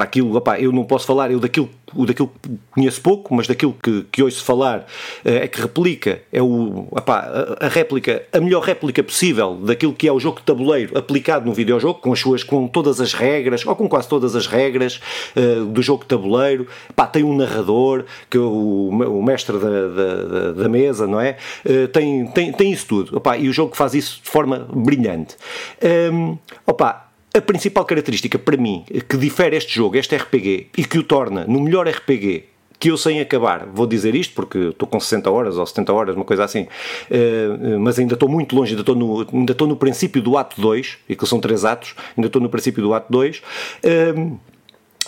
para 0.00 0.06
aquilo, 0.06 0.34
opa, 0.34 0.58
eu 0.58 0.72
não 0.72 0.82
posso 0.82 1.06
falar, 1.06 1.30
eu 1.30 1.38
daquilo 1.38 1.68
daquilo 2.06 2.30
que 2.40 2.50
conheço 2.70 3.02
pouco, 3.02 3.34
mas 3.34 3.46
daquilo 3.46 3.74
que, 3.82 4.06
que 4.10 4.22
ouço 4.22 4.42
falar 4.44 4.86
eh, 5.24 5.44
é 5.44 5.48
que 5.48 5.60
replica, 5.60 6.22
é 6.32 6.40
o, 6.40 6.88
apá, 6.94 7.28
a, 7.60 7.68
réplica, 7.68 8.22
a 8.32 8.40
melhor 8.40 8.62
réplica 8.62 9.02
possível 9.02 9.56
daquilo 9.56 9.92
que 9.92 10.08
é 10.08 10.12
o 10.12 10.18
jogo 10.18 10.38
de 10.38 10.44
tabuleiro 10.44 10.96
aplicado 10.96 11.44
no 11.44 11.52
videojogo, 11.52 12.00
com 12.00 12.12
as 12.12 12.20
suas, 12.20 12.42
com 12.42 12.66
todas 12.66 13.00
as 13.00 13.12
regras, 13.12 13.66
ou 13.66 13.76
com 13.76 13.88
quase 13.88 14.08
todas 14.08 14.36
as 14.36 14.46
regras 14.46 15.00
uh, 15.36 15.66
do 15.66 15.82
jogo 15.82 16.02
de 16.02 16.08
tabuleiro. 16.08 16.66
Apá, 16.88 17.06
tem 17.06 17.24
um 17.24 17.36
narrador, 17.36 18.04
que 18.30 18.36
é 18.36 18.40
o, 18.40 18.88
o 18.88 19.22
mestre 19.22 19.58
da, 19.58 19.88
da, 19.88 20.52
da, 20.52 20.68
mesa, 20.68 21.06
não 21.06 21.20
é? 21.20 21.36
Uh, 21.66 21.88
tem, 21.88 22.26
tem, 22.28 22.52
tem 22.52 22.72
isso 22.72 22.86
tudo. 22.86 23.18
Apá, 23.18 23.36
e 23.36 23.48
o 23.48 23.52
jogo 23.52 23.76
faz 23.76 23.94
isso 23.94 24.20
de 24.22 24.30
forma 24.30 24.66
brilhante. 24.72 25.36
Um, 25.82 25.88
ehm, 25.88 26.38
opa, 26.66 27.09
a 27.32 27.40
principal 27.40 27.84
característica 27.84 28.38
para 28.38 28.56
mim 28.56 28.84
que 29.08 29.16
difere 29.16 29.56
este 29.56 29.74
jogo, 29.74 29.96
este 29.96 30.16
RPG, 30.16 30.68
e 30.76 30.84
que 30.84 30.98
o 30.98 31.02
torna 31.02 31.44
no 31.46 31.60
melhor 31.60 31.88
RPG 31.88 32.50
que 32.80 32.90
eu 32.90 32.96
sei 32.96 33.20
acabar, 33.20 33.66
vou 33.66 33.86
dizer 33.86 34.14
isto 34.14 34.34
porque 34.34 34.58
estou 34.58 34.88
com 34.88 34.98
60 34.98 35.30
horas 35.30 35.58
ou 35.58 35.66
70 35.66 35.92
horas, 35.92 36.16
uma 36.16 36.24
coisa 36.24 36.44
assim, 36.44 36.62
uh, 36.62 37.78
mas 37.78 37.98
ainda 37.98 38.14
estou 38.14 38.26
muito 38.26 38.56
longe, 38.56 38.70
ainda 38.70 38.80
estou, 38.80 38.96
no, 38.96 39.26
ainda 39.30 39.52
estou 39.52 39.68
no 39.68 39.76
princípio 39.76 40.22
do 40.22 40.38
ato 40.38 40.58
2, 40.58 40.96
e 41.06 41.14
que 41.14 41.26
são 41.26 41.38
três 41.38 41.62
atos, 41.66 41.94
ainda 42.16 42.28
estou 42.28 42.40
no 42.40 42.48
princípio 42.48 42.82
do 42.82 42.94
ato 42.94 43.12
2, 43.12 43.36
uh, 43.36 43.42
eh, 43.82 44.14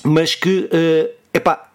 mas 0.04 0.34
que, 0.34 0.68
uh, 0.68 1.14
epá, 1.32 1.70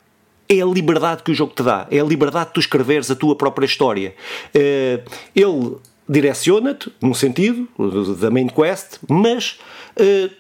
é 0.48 0.62
a 0.62 0.66
liberdade 0.66 1.24
que 1.24 1.32
o 1.32 1.34
jogo 1.34 1.54
te 1.56 1.64
dá, 1.64 1.88
é 1.90 2.00
a 2.00 2.04
liberdade 2.04 2.50
de 2.50 2.54
tu 2.54 2.60
escreveres 2.60 3.10
a 3.10 3.16
tua 3.16 3.36
própria 3.36 3.66
história. 3.66 4.14
Uh, 4.56 5.02
ele 5.36 5.78
direciona-te, 6.08 6.92
num 7.02 7.14
sentido, 7.16 7.68
da 8.20 8.30
main 8.30 8.48
quest, 8.48 9.00
mas 9.10 9.60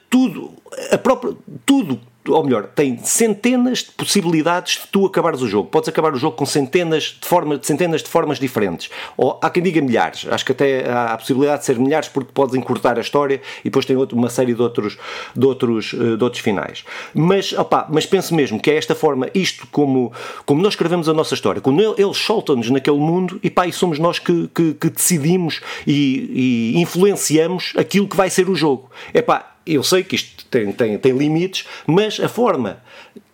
tudo, 0.09 0.53
a 0.91 0.97
própria, 0.97 1.35
tudo 1.65 1.99
ou 2.27 2.43
melhor, 2.43 2.67
tem 2.67 2.97
centenas 2.97 3.79
de 3.79 3.91
possibilidades 3.91 4.81
de 4.81 4.87
tu 4.87 5.05
acabares 5.05 5.41
o 5.41 5.47
jogo. 5.47 5.69
Podes 5.69 5.89
acabar 5.89 6.13
o 6.13 6.17
jogo 6.17 6.35
com 6.35 6.45
centenas 6.45 7.17
de, 7.19 7.27
forma, 7.27 7.59
centenas 7.61 8.01
de 8.01 8.09
formas 8.09 8.39
diferentes. 8.39 8.89
Ou 9.15 9.39
há 9.41 9.49
quem 9.49 9.63
diga 9.63 9.81
milhares. 9.81 10.25
Acho 10.29 10.45
que 10.45 10.51
até 10.51 10.89
há 10.89 11.13
a 11.13 11.17
possibilidade 11.17 11.59
de 11.59 11.65
ser 11.65 11.79
milhares 11.79 12.09
porque 12.09 12.31
podes 12.33 12.55
encurtar 12.55 12.97
a 12.97 13.01
história 13.01 13.41
e 13.61 13.65
depois 13.65 13.85
tem 13.85 13.95
outro, 13.95 14.17
uma 14.17 14.29
série 14.29 14.53
de 14.53 14.61
outros, 14.61 14.97
de 15.35 15.45
outros, 15.45 15.93
eh, 15.93 16.15
de 16.15 16.23
outros 16.23 16.41
finais. 16.41 16.83
Mas, 17.13 17.53
opa, 17.53 17.87
mas 17.89 18.05
penso 18.05 18.35
mesmo 18.35 18.59
que 18.59 18.71
é 18.71 18.77
esta 18.77 18.95
forma, 18.95 19.29
isto 19.33 19.67
como, 19.71 20.11
como 20.45 20.61
nós 20.61 20.73
escrevemos 20.73 21.09
a 21.09 21.13
nossa 21.13 21.33
história, 21.33 21.61
quando 21.61 21.81
eles 21.97 22.17
soltam-nos 22.17 22.69
naquele 22.69 22.97
mundo 22.97 23.39
e 23.43 23.49
pá, 23.49 23.67
e 23.67 23.71
somos 23.71 23.99
nós 23.99 24.19
que, 24.19 24.49
que, 24.53 24.73
que 24.73 24.89
decidimos 24.89 25.61
e, 25.85 26.73
e 26.75 26.81
influenciamos 26.81 27.73
aquilo 27.77 28.07
que 28.07 28.15
vai 28.15 28.29
ser 28.29 28.49
o 28.49 28.55
jogo. 28.55 28.89
É 29.13 29.21
pá, 29.21 29.56
eu 29.75 29.83
sei 29.83 30.03
que 30.03 30.15
isto 30.15 30.45
tem, 30.45 30.71
tem, 30.71 30.97
tem 30.97 31.17
limites, 31.17 31.65
mas 31.85 32.19
a 32.19 32.29
forma 32.29 32.81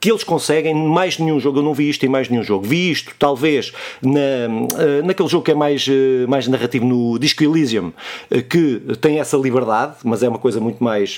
que 0.03 0.11
eles 0.11 0.25
conseguem, 0.25 0.75
mais 0.75 1.17
nenhum 1.17 1.39
jogo, 1.39 1.59
eu 1.59 1.63
não 1.63 1.73
vi 1.73 1.89
isto 1.89 2.05
em 2.05 2.09
mais 2.09 2.27
nenhum 2.27 2.43
jogo, 2.43 2.65
vi 2.67 2.91
isto 2.91 3.15
talvez 3.17 3.71
na, 4.01 4.19
eh, 4.19 5.01
naquele 5.01 5.29
jogo 5.29 5.45
que 5.45 5.51
é 5.51 5.55
mais, 5.55 5.87
eh, 5.87 6.27
mais 6.27 6.45
narrativo 6.45 6.85
no 6.85 7.17
Disco 7.17 7.41
Elysium, 7.41 7.93
eh, 8.29 8.41
que 8.41 8.81
tem 8.99 9.21
essa 9.21 9.37
liberdade, 9.37 9.95
mas 10.03 10.21
é 10.21 10.27
uma 10.27 10.39
coisa 10.39 10.59
muito 10.59 10.83
mais, 10.83 11.15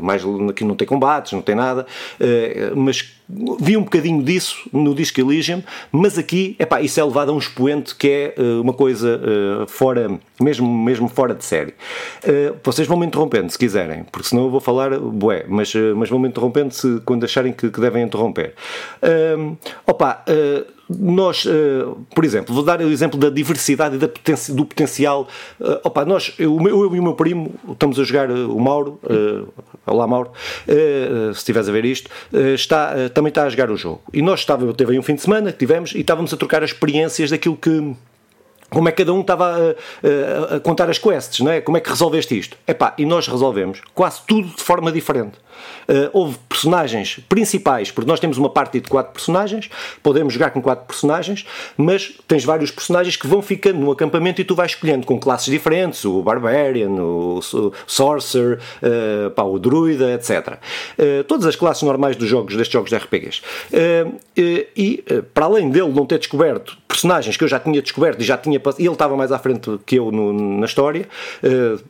mais 0.00 0.24
que 0.56 0.64
não 0.64 0.74
tem 0.74 0.88
combates, 0.88 1.34
não 1.34 1.40
tem 1.40 1.54
nada, 1.54 1.86
mas 2.74 3.12
vi 3.60 3.76
um 3.76 3.82
bocadinho 3.82 4.22
disso 4.22 4.56
no 4.72 4.92
Disco 4.94 5.20
Elysium, 5.20 5.62
mas 5.92 6.18
aqui, 6.18 6.56
epá, 6.58 6.80
isso 6.80 6.98
é 6.98 7.04
levado 7.04 7.30
a 7.30 7.32
um 7.32 7.38
expoente 7.38 7.94
que 7.94 8.08
é 8.08 8.34
uma 8.60 8.72
coisa 8.72 9.20
fora, 9.68 10.18
mesmo, 10.40 10.66
mesmo 10.66 11.08
fora 11.08 11.34
de 11.34 11.44
série. 11.44 11.74
vocês 12.62 12.88
vão 12.88 12.96
me 12.96 13.06
interrompendo 13.06 13.50
se 13.50 13.58
quiserem, 13.58 14.04
porque 14.04 14.28
senão 14.28 14.44
eu 14.44 14.50
vou 14.50 14.60
falar, 14.60 14.98
bué, 14.98 15.44
mas, 15.48 15.72
mas 15.96 16.08
vão 16.08 16.18
me 16.18 16.28
interrompendo 16.28 16.72
se, 16.72 17.00
quando 17.04 17.24
acharem 17.24 17.52
que, 17.52 17.68
que 17.68 17.80
devem 17.80 18.02
interromper. 18.02 18.15
Uh, 19.02 19.56
opa, 19.86 20.24
uh, 20.28 20.66
nós, 20.88 21.44
uh, 21.44 21.96
por 22.14 22.24
exemplo, 22.24 22.54
vou 22.54 22.62
dar 22.62 22.80
o 22.80 22.90
exemplo 22.90 23.18
da 23.18 23.28
diversidade 23.28 23.96
e 23.96 23.98
da 23.98 24.08
poten 24.08 24.34
do 24.54 24.64
potencial. 24.64 25.28
Uh, 25.60 25.80
opa, 25.84 26.04
nós, 26.04 26.34
eu, 26.38 26.56
eu, 26.68 26.94
e 26.94 27.00
o 27.00 27.02
meu 27.02 27.14
primo, 27.14 27.54
estamos 27.70 27.98
a 27.98 28.04
jogar 28.04 28.30
o 28.30 28.58
Mauro, 28.60 29.00
olá 29.86 30.06
Mauro, 30.06 30.30
se 30.66 31.38
estiveres 31.38 31.68
a 31.68 31.72
ver 31.72 31.84
isto, 31.84 32.10
está, 32.54 33.08
também 33.10 33.28
está 33.28 33.44
a 33.44 33.48
jogar 33.48 33.70
o 33.70 33.76
jogo. 33.76 34.00
E 34.12 34.22
nós 34.22 34.40
estávamos, 34.40 34.74
teve 34.74 34.92
aí 34.92 34.98
um 34.98 35.02
fim 35.02 35.14
de 35.14 35.22
semana 35.22 35.52
que 35.52 35.58
tivemos 35.58 35.92
e 35.94 36.00
estávamos 36.00 36.32
a 36.32 36.36
trocar 36.36 36.62
as 36.62 36.70
experiências 36.70 37.30
daquilo 37.30 37.56
que 37.56 37.94
como 38.70 38.88
é 38.88 38.92
que 38.92 38.98
cada 38.98 39.12
um 39.12 39.20
estava 39.20 39.46
a, 39.46 40.52
a, 40.52 40.56
a, 40.56 40.60
contar 40.60 40.90
as 40.90 40.98
quests, 40.98 41.40
não 41.40 41.50
é? 41.52 41.60
Como 41.60 41.76
é 41.76 41.80
que 41.80 41.88
resolveste 41.88 42.38
isto? 42.38 42.56
Epá, 42.66 42.94
e 42.98 43.06
nós 43.06 43.28
resolvemos 43.28 43.80
quase 43.94 44.20
tudo 44.26 44.48
de 44.48 44.62
forma 44.62 44.90
diferente. 44.90 45.38
Uh, 45.88 46.10
houve 46.12 46.38
personagens 46.48 47.20
principais, 47.28 47.90
porque 47.90 48.10
nós 48.10 48.18
temos 48.18 48.38
uma 48.38 48.50
parte 48.50 48.80
de 48.80 48.88
quatro 48.88 49.12
personagens, 49.12 49.70
podemos 50.02 50.34
jogar 50.34 50.50
com 50.50 50.60
quatro 50.60 50.84
personagens, 50.86 51.46
mas 51.76 52.14
tens 52.26 52.44
vários 52.44 52.70
personagens 52.70 53.16
que 53.16 53.26
vão 53.26 53.40
ficando 53.40 53.78
no 53.78 53.92
acampamento 53.92 54.40
e 54.40 54.44
tu 54.44 54.54
vais 54.54 54.72
escolhendo 54.72 55.06
com 55.06 55.18
classes 55.18 55.46
diferentes, 55.46 56.04
o 56.04 56.22
Barbarian, 56.22 56.90
o, 56.90 57.40
Sorcerer, 57.86 58.58
uh, 58.82 59.30
pá, 59.30 59.42
o 59.42 59.58
Druida, 59.58 60.12
etc. 60.12 60.30
Uh, 60.30 60.56
eh, 60.98 61.22
todas 61.22 61.46
as 61.46 61.54
classes 61.54 61.82
normais 61.82 62.16
dos 62.16 62.28
jogos, 62.28 62.56
destes 62.56 62.72
jogos 62.72 62.90
de 62.90 62.96
RPGs. 62.96 63.42
e, 64.36 65.04
para 65.32 65.46
além 65.46 65.70
dele 65.70 65.92
não 65.92 66.04
ter 66.04 66.18
descoberto 66.18 66.76
personagens 66.88 67.36
que 67.36 67.44
eu 67.44 67.48
já 67.48 67.60
tinha 67.60 67.80
descoberto 67.82 68.20
e 68.20 68.24
já 68.24 68.38
tinha 68.38 68.60
ele 68.78 68.88
estava 68.88 69.16
mais 69.16 69.30
à 69.30 69.38
frente 69.38 69.78
que 69.84 69.96
eu 69.96 70.10
no, 70.10 70.32
na 70.58 70.66
história, 70.66 71.06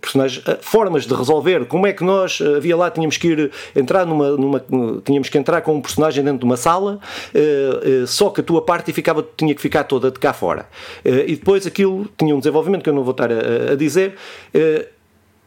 personagens, 0.00 0.42
formas 0.61 1.06
de 1.06 1.14
resolver, 1.14 1.64
como 1.66 1.87
é 1.87 1.92
que 1.92 2.02
nós, 2.02 2.40
havia 2.40 2.76
lá, 2.76 2.90
tínhamos 2.90 3.16
que 3.16 3.28
ir 3.28 3.50
entrar 3.75 4.06
numa, 4.06 4.30
numa, 4.30 4.62
tínhamos 5.04 5.28
que 5.28 5.38
entrar 5.38 5.60
com 5.60 5.75
um 5.75 5.80
personagem 5.80 6.22
dentro 6.25 6.40
de 6.40 6.44
uma 6.44 6.56
sala, 6.56 6.98
uh, 7.34 8.02
uh, 8.02 8.06
só 8.06 8.30
que 8.30 8.40
a 8.40 8.44
tua 8.44 8.62
parte 8.62 8.92
ficava, 8.92 9.26
tinha 9.36 9.54
que 9.54 9.60
ficar 9.60 9.84
toda 9.84 10.10
de 10.10 10.18
cá 10.18 10.32
fora. 10.32 10.66
Uh, 11.04 11.25
e 11.26 11.36
depois 11.36 11.66
aquilo 11.66 12.08
tinha 12.16 12.34
um 12.34 12.38
desenvolvimento 12.38 12.82
que 12.82 12.90
eu 12.90 12.94
não 12.94 13.02
vou 13.02 13.12
estar 13.12 13.30
a, 13.30 13.72
a 13.72 13.76
dizer. 13.76 14.14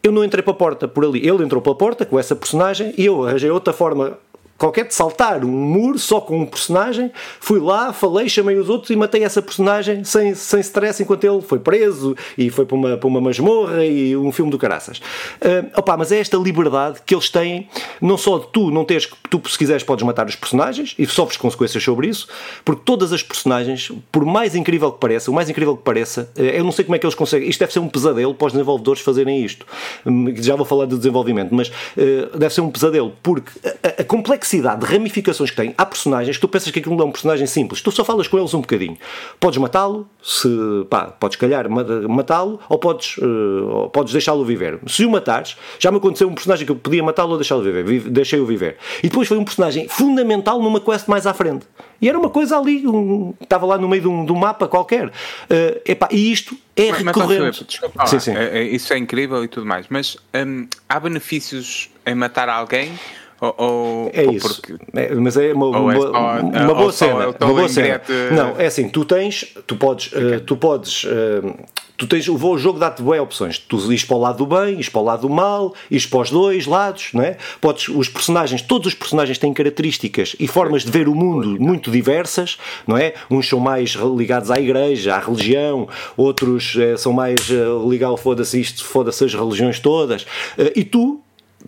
eu 0.02 0.12
não 0.12 0.24
entrei 0.24 0.42
para 0.42 0.52
a 0.52 0.56
porta 0.56 0.88
por 0.88 1.04
ali, 1.04 1.26
ele 1.26 1.44
entrou 1.44 1.60
pela 1.60 1.74
porta 1.74 2.06
com 2.06 2.18
essa 2.18 2.34
personagem 2.34 2.94
e 2.96 3.06
eu 3.06 3.26
arranjei 3.26 3.50
outra 3.50 3.72
forma 3.72 4.18
qualquer 4.60 4.86
de 4.86 4.94
saltar 4.94 5.42
um 5.42 5.48
muro 5.48 5.98
só 5.98 6.20
com 6.20 6.38
um 6.38 6.44
personagem. 6.44 7.10
Fui 7.40 7.58
lá, 7.58 7.94
falei, 7.94 8.28
chamei 8.28 8.56
os 8.56 8.68
outros 8.68 8.90
e 8.90 8.96
matei 8.96 9.24
essa 9.24 9.40
personagem 9.40 10.04
sem, 10.04 10.34
sem 10.34 10.60
stress 10.60 11.02
enquanto 11.02 11.24
ele 11.24 11.40
foi 11.40 11.58
preso 11.58 12.14
e 12.36 12.50
foi 12.50 12.66
para 12.66 12.76
uma, 12.76 12.96
para 12.98 13.08
uma 13.08 13.22
masmorra 13.22 13.86
e 13.86 14.14
um 14.14 14.30
filme 14.30 14.50
do 14.50 14.58
caraças. 14.58 14.98
Uh, 15.40 15.70
opa, 15.74 15.96
mas 15.96 16.12
é 16.12 16.20
esta 16.20 16.36
liberdade 16.36 17.00
que 17.06 17.14
eles 17.14 17.30
têm, 17.30 17.68
não 18.02 18.18
só 18.18 18.38
de 18.38 18.48
tu 18.48 18.70
não 18.70 18.84
teres, 18.84 19.08
tu 19.30 19.40
se 19.48 19.56
quiseres 19.56 19.82
podes 19.82 20.04
matar 20.04 20.26
os 20.26 20.36
personagens 20.36 20.94
e 20.98 21.06
sofres 21.06 21.38
consequências 21.38 21.82
sobre 21.82 22.08
isso, 22.08 22.28
porque 22.62 22.82
todas 22.84 23.14
as 23.14 23.22
personagens, 23.22 23.90
por 24.12 24.26
mais 24.26 24.54
incrível 24.54 24.92
que 24.92 25.00
pareça, 25.00 25.30
o 25.30 25.34
mais 25.34 25.48
incrível 25.48 25.74
que 25.74 25.82
pareça, 25.82 26.30
uh, 26.36 26.42
eu 26.42 26.62
não 26.62 26.72
sei 26.72 26.84
como 26.84 26.96
é 26.96 26.98
que 26.98 27.06
eles 27.06 27.14
conseguem, 27.14 27.48
isto 27.48 27.60
deve 27.60 27.72
ser 27.72 27.78
um 27.78 27.88
pesadelo 27.88 28.34
para 28.34 28.48
os 28.48 28.52
desenvolvedores 28.52 29.00
fazerem 29.00 29.42
isto. 29.42 29.64
Um, 30.04 30.34
já 30.36 30.54
vou 30.54 30.66
falar 30.66 30.84
do 30.84 30.98
desenvolvimento, 30.98 31.54
mas 31.54 31.68
uh, 31.68 32.36
deve 32.36 32.52
ser 32.52 32.60
um 32.60 32.70
pesadelo, 32.70 33.14
porque 33.22 33.50
a, 33.82 34.02
a 34.02 34.04
complexidade 34.04 34.49
complexidade 34.50 34.80
de 34.80 34.92
ramificações 34.92 35.50
que 35.50 35.56
tem. 35.56 35.74
Há 35.78 35.86
personagens 35.86 36.36
que 36.36 36.40
tu 36.40 36.48
pensas 36.48 36.70
que 36.70 36.78
aquilo 36.78 36.96
não 36.96 37.04
é 37.04 37.08
um 37.08 37.12
personagem 37.12 37.46
simples. 37.46 37.80
Tu 37.80 37.90
só 37.92 38.04
falas 38.04 38.26
com 38.26 38.38
eles 38.38 38.52
um 38.52 38.60
bocadinho. 38.60 38.96
Podes 39.38 39.58
matá-lo, 39.58 40.08
se 40.22 40.48
pá, 40.88 41.04
podes 41.04 41.36
calhar 41.36 41.68
matá-lo, 41.70 42.58
ou 42.68 42.78
podes, 42.78 43.16
uh, 43.18 43.88
podes 43.92 44.12
deixá-lo 44.12 44.44
viver. 44.44 44.80
Se 44.86 45.04
o 45.04 45.10
matares, 45.10 45.56
já 45.78 45.90
me 45.90 45.98
aconteceu 45.98 46.28
um 46.28 46.34
personagem 46.34 46.66
que 46.66 46.72
eu 46.72 46.76
podia 46.76 47.02
matá-lo 47.02 47.32
ou 47.32 47.36
deixá-lo 47.36 47.62
viver. 47.62 48.10
Deixei-o 48.10 48.44
viver. 48.44 48.76
E 49.02 49.08
depois 49.08 49.28
foi 49.28 49.38
um 49.38 49.44
personagem 49.44 49.88
fundamental 49.88 50.60
numa 50.60 50.80
quest 50.80 51.06
mais 51.06 51.26
à 51.26 51.34
frente. 51.34 51.66
E 52.00 52.08
era 52.08 52.18
uma 52.18 52.30
coisa 52.30 52.58
ali, 52.58 52.86
um, 52.86 53.34
estava 53.40 53.66
lá 53.66 53.78
no 53.78 53.88
meio 53.88 54.02
de 54.02 54.08
um, 54.08 54.24
de 54.24 54.32
um 54.32 54.36
mapa 54.36 54.66
qualquer. 54.66 55.08
Uh, 55.08 55.80
epá, 55.84 56.08
e 56.10 56.32
isto 56.32 56.56
é 56.74 56.90
mas, 56.90 57.02
recorrente. 57.02 57.66
Mas, 57.94 58.10
sim, 58.10 58.18
sim. 58.18 58.34
É, 58.34 58.58
é, 58.58 58.62
isso 58.62 58.92
é 58.92 58.98
incrível 58.98 59.44
e 59.44 59.48
tudo 59.48 59.66
mais, 59.66 59.86
mas 59.90 60.16
um, 60.34 60.66
há 60.88 60.98
benefícios 60.98 61.90
em 62.06 62.14
matar 62.14 62.48
alguém 62.48 62.92
ou, 63.40 64.10
é 64.12 64.24
isso. 64.24 64.60
Porque... 64.60 64.76
É, 64.94 65.14
mas 65.14 65.36
é 65.36 65.52
uma, 65.52 65.66
uma, 65.68 65.92
é 65.92 65.96
só, 65.96 66.10
uma 66.10 66.74
boa 66.74 66.92
cena. 66.92 67.28
Uma 67.40 67.54
boa 67.54 67.68
cena. 67.68 68.02
Não, 68.32 68.60
é 68.60 68.66
assim, 68.66 68.88
tu 68.88 69.04
tens, 69.04 69.54
tu 69.66 69.76
podes, 69.76 70.12
uh, 70.12 70.40
tu 70.44 70.56
podes. 70.56 71.04
Uh, 71.04 71.54
tu 72.00 72.06
tens, 72.06 72.26
o 72.28 72.58
jogo 72.58 72.78
dá-te 72.78 73.02
boas 73.02 73.20
opções. 73.20 73.58
Tu 73.58 73.76
ires 73.92 74.04
para 74.04 74.16
o 74.16 74.18
lado 74.18 74.38
do 74.38 74.46
bem, 74.46 74.74
ires 74.74 74.88
para 74.88 75.00
o 75.02 75.04
lado 75.04 75.28
do 75.28 75.28
mal, 75.28 75.74
ires 75.90 76.06
para 76.06 76.20
os 76.20 76.30
dois 76.30 76.66
lados, 76.66 77.10
não 77.12 77.22
é? 77.22 77.36
Podes, 77.60 77.88
os 77.88 78.08
personagens, 78.08 78.62
todos 78.62 78.86
os 78.88 78.94
personagens 78.94 79.36
têm 79.36 79.52
características 79.52 80.34
e 80.40 80.48
formas 80.48 80.82
de 80.82 80.90
ver 80.90 81.08
o 81.08 81.14
mundo 81.14 81.60
muito 81.60 81.90
diversas, 81.90 82.56
não 82.86 82.96
é? 82.96 83.12
Uns 83.30 83.46
são 83.46 83.60
mais 83.60 83.90
ligados 83.90 84.50
à 84.50 84.58
igreja, 84.58 85.14
à 85.14 85.18
religião, 85.18 85.86
outros 86.16 86.74
é, 86.78 86.96
são 86.96 87.12
mais 87.12 87.50
uh, 87.50 87.86
ligados, 87.86 88.20
foda-se 88.20 88.58
isto, 88.58 88.82
foda-se 88.82 89.22
as 89.22 89.34
religiões 89.34 89.78
todas. 89.78 90.22
Uh, 90.22 90.72
e 90.74 90.84
tu 90.84 91.20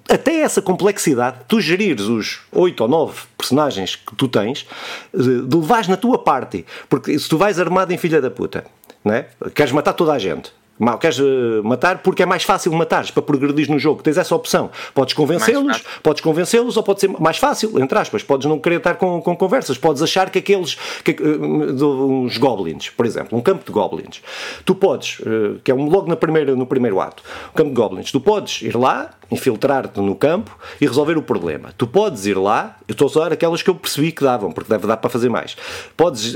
até 0.09 0.41
essa 0.41 0.63
complexidade, 0.63 1.39
tu 1.49 1.61
gerires 1.61 2.07
os 2.07 2.41
oito 2.53 2.83
ou 2.83 2.89
nove 2.89 3.21
personagens 3.37 3.97
que 3.97 4.15
tu 4.17 4.29
tens, 4.29 4.67
eh, 5.15 5.19
de 5.19 5.57
levares 5.57 5.89
na 5.89 5.97
tua 5.97 6.19
parte. 6.19 6.65
Porque 6.89 7.19
se 7.19 7.29
tu 7.29 7.37
vais 7.37 7.59
armado 7.59 7.93
em 7.93 7.99
filha 7.99 8.21
da 8.21 8.31
puta, 8.31 8.65
não 9.05 9.13
é? 9.15 9.27
queres 9.55 9.73
matar 9.73 9.93
toda 9.93 10.13
a 10.13 10.19
gente, 10.19 10.53
Mal, 10.83 10.99
queres 10.99 11.21
uh, 11.21 11.63
matar 11.63 11.99
porque 11.99 12.25
é 12.25 12.27
mais 12.27 12.43
fácil 12.43 12.73
matares 12.73 13.13
para 13.13 13.23
progredir 13.23 13.71
no 13.71 13.79
jogo. 13.79 14.03
Tens 14.03 14.19
essa 14.19 14.35
opção. 14.35 14.69
Podes 14.93 15.15
convencê-los, 15.15 15.81
podes 16.03 16.21
convencê-los 16.21 16.77
ou 16.77 16.83
pode 16.83 16.99
ser 16.99 17.09
mais 17.21 17.39
fácil, 17.39 17.79
entre 17.79 17.97
aspas. 17.97 18.25
Podes 18.25 18.49
não 18.49 18.59
querer 18.59 18.79
estar 18.79 18.97
com, 18.97 19.23
com 19.23 19.37
conversas. 19.37 19.79
Podes 19.79 20.03
achar 20.03 20.29
que 20.29 20.41
aqueles. 20.41 20.77
Que, 21.05 21.13
uh, 21.13 21.87
uns 21.87 22.37
goblins, 22.37 22.91
por 22.91 23.07
exemplo, 23.07 23.39
um 23.39 23.41
campo 23.41 23.65
de 23.65 23.71
goblins. 23.71 24.21
Tu 24.65 24.75
podes, 24.75 25.21
uh, 25.21 25.61
que 25.63 25.71
é 25.71 25.75
logo 25.75 26.09
no 26.09 26.17
primeiro, 26.17 26.57
no 26.57 26.67
primeiro 26.67 27.01
ato, 27.01 27.23
um 27.51 27.55
campo 27.55 27.71
de 27.71 27.77
goblins. 27.77 28.11
Tu 28.11 28.21
podes 28.21 28.63
ir 28.63 28.77
lá, 28.77 29.13
infiltrar-te 29.31 30.01
no 30.01 30.17
campo 30.17 30.59
e 30.81 30.87
resolver 30.87 31.17
o 31.17 31.23
problema. 31.23 31.73
Tu 31.79 31.87
podes 31.87 32.27
ir 32.27 32.37
lá, 32.37 32.77
eu 32.89 32.93
estou 32.93 33.07
a 33.07 33.09
usar 33.09 33.33
aquelas 33.33 33.63
que 33.63 33.71
eu 33.71 33.77
percebi 33.77 34.11
que 34.11 34.25
davam, 34.25 34.51
porque 34.51 34.69
deve 34.69 34.89
dar 34.89 34.97
para 34.97 35.09
fazer 35.09 35.29
mais. 35.29 35.57
Podes 35.97 36.35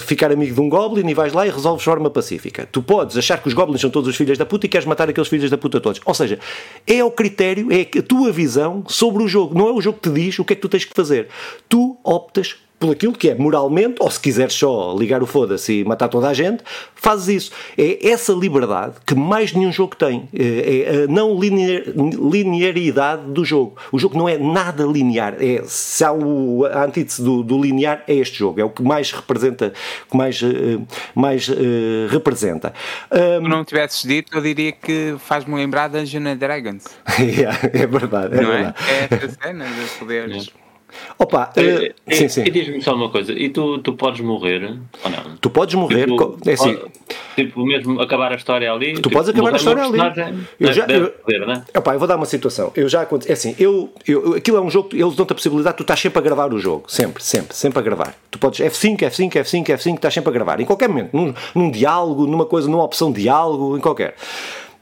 ficar 0.00 0.32
amigo 0.32 0.54
de 0.54 0.60
um 0.60 0.68
goblin 0.68 1.08
e 1.08 1.14
vais 1.14 1.32
lá 1.32 1.46
e 1.46 1.50
resolves 1.50 1.82
de 1.82 1.84
forma 1.84 2.10
pacífica. 2.10 2.68
Tu 2.70 2.82
podes 2.82 3.16
achar 3.16 3.38
que 3.40 3.46
os 3.46 3.54
goblins 3.54 3.75
são 3.80 3.90
todos 3.90 4.08
os 4.08 4.16
filhos 4.16 4.38
da 4.38 4.46
puta 4.46 4.66
e 4.66 4.68
queres 4.68 4.86
matar 4.86 5.08
aqueles 5.08 5.28
filhos 5.28 5.50
da 5.50 5.58
puta 5.58 5.80
todos. 5.80 6.00
Ou 6.04 6.14
seja, 6.14 6.38
é 6.86 7.02
o 7.02 7.10
critério, 7.10 7.68
é 7.72 7.82
a 7.98 8.02
tua 8.02 8.32
visão 8.32 8.84
sobre 8.88 9.22
o 9.22 9.28
jogo. 9.28 9.56
Não 9.56 9.68
é 9.68 9.72
o 9.72 9.80
jogo 9.80 9.98
que 10.00 10.10
te 10.10 10.14
diz 10.14 10.38
o 10.38 10.44
que 10.44 10.52
é 10.52 10.56
que 10.56 10.62
tu 10.62 10.68
tens 10.68 10.84
que 10.84 10.94
fazer. 10.94 11.28
Tu 11.68 11.96
optas 12.04 12.56
por 12.78 12.92
aquilo 12.92 13.12
que 13.12 13.30
é 13.30 13.34
moralmente, 13.34 13.96
ou 14.00 14.10
se 14.10 14.20
quiseres 14.20 14.52
só 14.52 14.94
ligar 14.96 15.22
o 15.22 15.26
foda-se 15.26 15.80
e 15.80 15.84
matar 15.84 16.08
toda 16.08 16.28
a 16.28 16.34
gente, 16.34 16.62
fazes 16.94 17.28
isso. 17.28 17.52
É 17.76 18.08
essa 18.08 18.32
liberdade 18.32 18.96
que 19.06 19.14
mais 19.14 19.52
nenhum 19.52 19.72
jogo 19.72 19.96
tem. 19.96 20.28
É, 20.34 20.82
é 20.82 21.04
a 21.04 21.06
não 21.06 21.38
linear, 21.38 21.82
linearidade 22.30 23.22
do 23.30 23.44
jogo. 23.44 23.76
O 23.90 23.98
jogo 23.98 24.18
não 24.18 24.28
é 24.28 24.36
nada 24.36 24.84
linear. 24.84 25.36
É, 25.40 25.62
se 25.64 26.04
há 26.04 26.12
o, 26.12 26.66
a 26.66 26.84
antítese 26.84 27.22
do, 27.22 27.42
do, 27.42 27.60
linear, 27.60 28.02
é 28.06 28.14
este 28.14 28.38
jogo. 28.38 28.60
É 28.60 28.64
o 28.64 28.70
que 28.70 28.82
mais 28.82 29.10
representa. 29.10 29.72
Que 30.10 30.16
mais, 30.16 30.40
uh, 30.42 30.86
mais 31.14 31.48
uh, 31.48 31.54
representa. 32.10 32.74
Um, 33.10 33.44
Se 33.44 33.48
não 33.48 33.64
tivesses 33.64 34.02
dito, 34.02 34.36
eu 34.36 34.42
diria 34.42 34.72
que 34.72 35.16
faz-me 35.18 35.54
lembrar 35.54 35.88
Dungeons 35.88 36.38
Dragons. 36.38 36.84
yeah, 37.18 37.58
é 37.72 37.86
verdade. 37.86 38.36
É 38.36 38.40
não 38.42 38.52
é? 38.52 38.56
verdade. 38.56 38.76
é? 38.88 38.92
É 38.92 39.08
essa 39.10 39.36
cena 39.40 39.64
de 39.64 39.98
poderes. 39.98 40.50
Opa, 41.18 41.52
uh, 41.56 42.10
e, 42.10 42.14
sim, 42.14 42.28
sim. 42.28 42.44
E 42.44 42.50
diz-me 42.50 42.82
só 42.82 42.94
uma 42.94 43.08
coisa, 43.08 43.32
e 43.32 43.48
tu, 43.48 43.78
tu 43.78 43.94
podes 43.94 44.20
morrer 44.20 44.64
ou 45.02 45.10
não? 45.10 45.36
Tu 45.40 45.48
podes 45.48 45.74
morrer, 45.74 46.06
tipo, 46.06 46.38
é 46.46 46.52
assim, 46.52 46.78
tipo 47.34 47.64
mesmo 47.64 48.00
acabar 48.00 48.32
a 48.32 48.36
história 48.36 48.70
ali. 48.70 48.92
Tu 48.94 49.02
tipo, 49.02 49.10
podes 49.10 49.30
acabar 49.30 49.54
a 49.54 49.56
história 49.56 49.82
ali. 49.84 49.98
Eu 50.60 50.72
já, 50.72 50.84
eu, 50.86 51.10
poder, 51.10 51.46
né? 51.46 51.64
opa, 51.74 51.94
eu 51.94 51.98
vou 51.98 52.06
dar 52.08 52.16
uma 52.16 52.26
situação. 52.26 52.70
Eu 52.74 52.88
já 52.88 53.06
é 53.26 53.32
assim, 53.32 53.54
eu, 53.58 53.92
eu, 54.06 54.34
aquilo 54.34 54.58
é 54.58 54.60
um 54.60 54.70
jogo, 54.70 54.90
eles 54.92 55.14
dão-te 55.14 55.32
a 55.32 55.34
possibilidade, 55.34 55.76
tu 55.76 55.82
estás 55.82 56.00
sempre 56.00 56.18
a 56.18 56.22
gravar 56.22 56.52
o 56.52 56.58
jogo, 56.58 56.84
sempre, 56.86 57.22
sempre, 57.22 57.56
sempre 57.56 57.78
a 57.78 57.82
gravar. 57.82 58.14
Tu 58.30 58.38
podes 58.38 58.60
F5, 58.60 58.98
F5, 58.98 59.32
F5, 59.32 59.64
F5, 59.66 59.94
estás 59.94 60.12
sempre 60.12 60.30
a 60.30 60.32
gravar, 60.32 60.60
em 60.60 60.64
qualquer 60.64 60.88
momento, 60.88 61.16
num, 61.16 61.32
num 61.54 61.70
diálogo, 61.70 62.26
numa 62.26 62.44
coisa, 62.44 62.68
numa 62.68 62.84
opção 62.84 63.10
de 63.10 63.22
diálogo, 63.22 63.76
em 63.76 63.80
qualquer. 63.80 64.14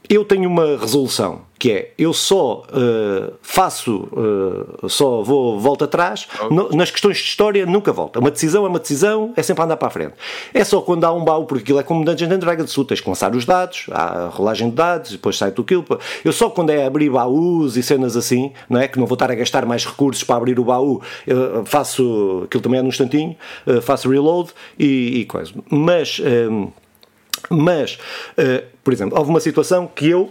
Eu 0.09 0.23
tenho 0.25 0.49
uma 0.49 0.77
resolução 0.77 1.41
que 1.57 1.71
é 1.71 1.93
eu 1.97 2.13
só 2.13 2.63
uh, 2.63 3.33
faço, 3.41 4.07
uh, 4.11 4.89
só 4.89 5.23
vou, 5.23 5.59
volto 5.59 5.85
atrás, 5.85 6.27
no, 6.51 6.69
nas 6.69 6.91
questões 6.91 7.17
de 7.17 7.23
história 7.23 7.65
nunca 7.65 7.91
volto. 7.93 8.19
Uma 8.19 8.29
decisão 8.29 8.65
é 8.65 8.69
uma 8.69 8.79
decisão, 8.79 9.33
é 9.35 9.41
sempre 9.41 9.63
andar 9.63 9.77
para 9.77 9.87
a 9.87 9.91
frente. 9.91 10.13
É 10.53 10.63
só 10.63 10.81
quando 10.81 11.05
há 11.05 11.13
um 11.13 11.23
baú, 11.23 11.45
porque 11.45 11.63
aquilo 11.63 11.79
é 11.79 11.83
como 11.83 12.03
Dungeons 12.03 12.31
and 12.31 12.39
Dragons, 12.39 12.73
tu 12.73 12.83
tens 12.83 12.99
que 12.99 13.07
lançar 13.07 13.33
os 13.35 13.45
dados, 13.45 13.85
há 13.91 14.25
a 14.25 14.27
rolagem 14.29 14.69
de 14.69 14.75
dados, 14.75 15.11
depois 15.11 15.37
sai 15.37 15.51
tudo 15.51 15.65
aquilo. 15.65 15.99
Eu 16.23 16.33
só 16.33 16.49
quando 16.49 16.71
é 16.71 16.85
abrir 16.85 17.09
baús 17.09 17.77
e 17.77 17.83
cenas 17.83 18.17
assim, 18.17 18.51
não 18.69 18.79
é? 18.79 18.87
Que 18.87 18.99
não 18.99 19.07
vou 19.07 19.15
estar 19.15 19.31
a 19.31 19.35
gastar 19.35 19.65
mais 19.65 19.85
recursos 19.85 20.23
para 20.23 20.35
abrir 20.35 20.59
o 20.59 20.65
baú, 20.65 21.01
faço, 21.65 22.43
aquilo 22.45 22.61
também 22.61 22.79
é 22.79 22.83
num 22.83 22.89
instantinho, 22.89 23.35
uh, 23.65 23.81
faço 23.81 24.09
reload 24.09 24.51
e, 24.77 25.21
e 25.21 25.25
coisa. 25.25 25.53
Mas, 25.69 26.21
mas 27.49 27.97
por 28.85 28.93
exemplo, 28.93 29.17
houve 29.17 29.31
uma 29.31 29.39
situação 29.39 29.87
que 29.87 30.07
eu 30.07 30.29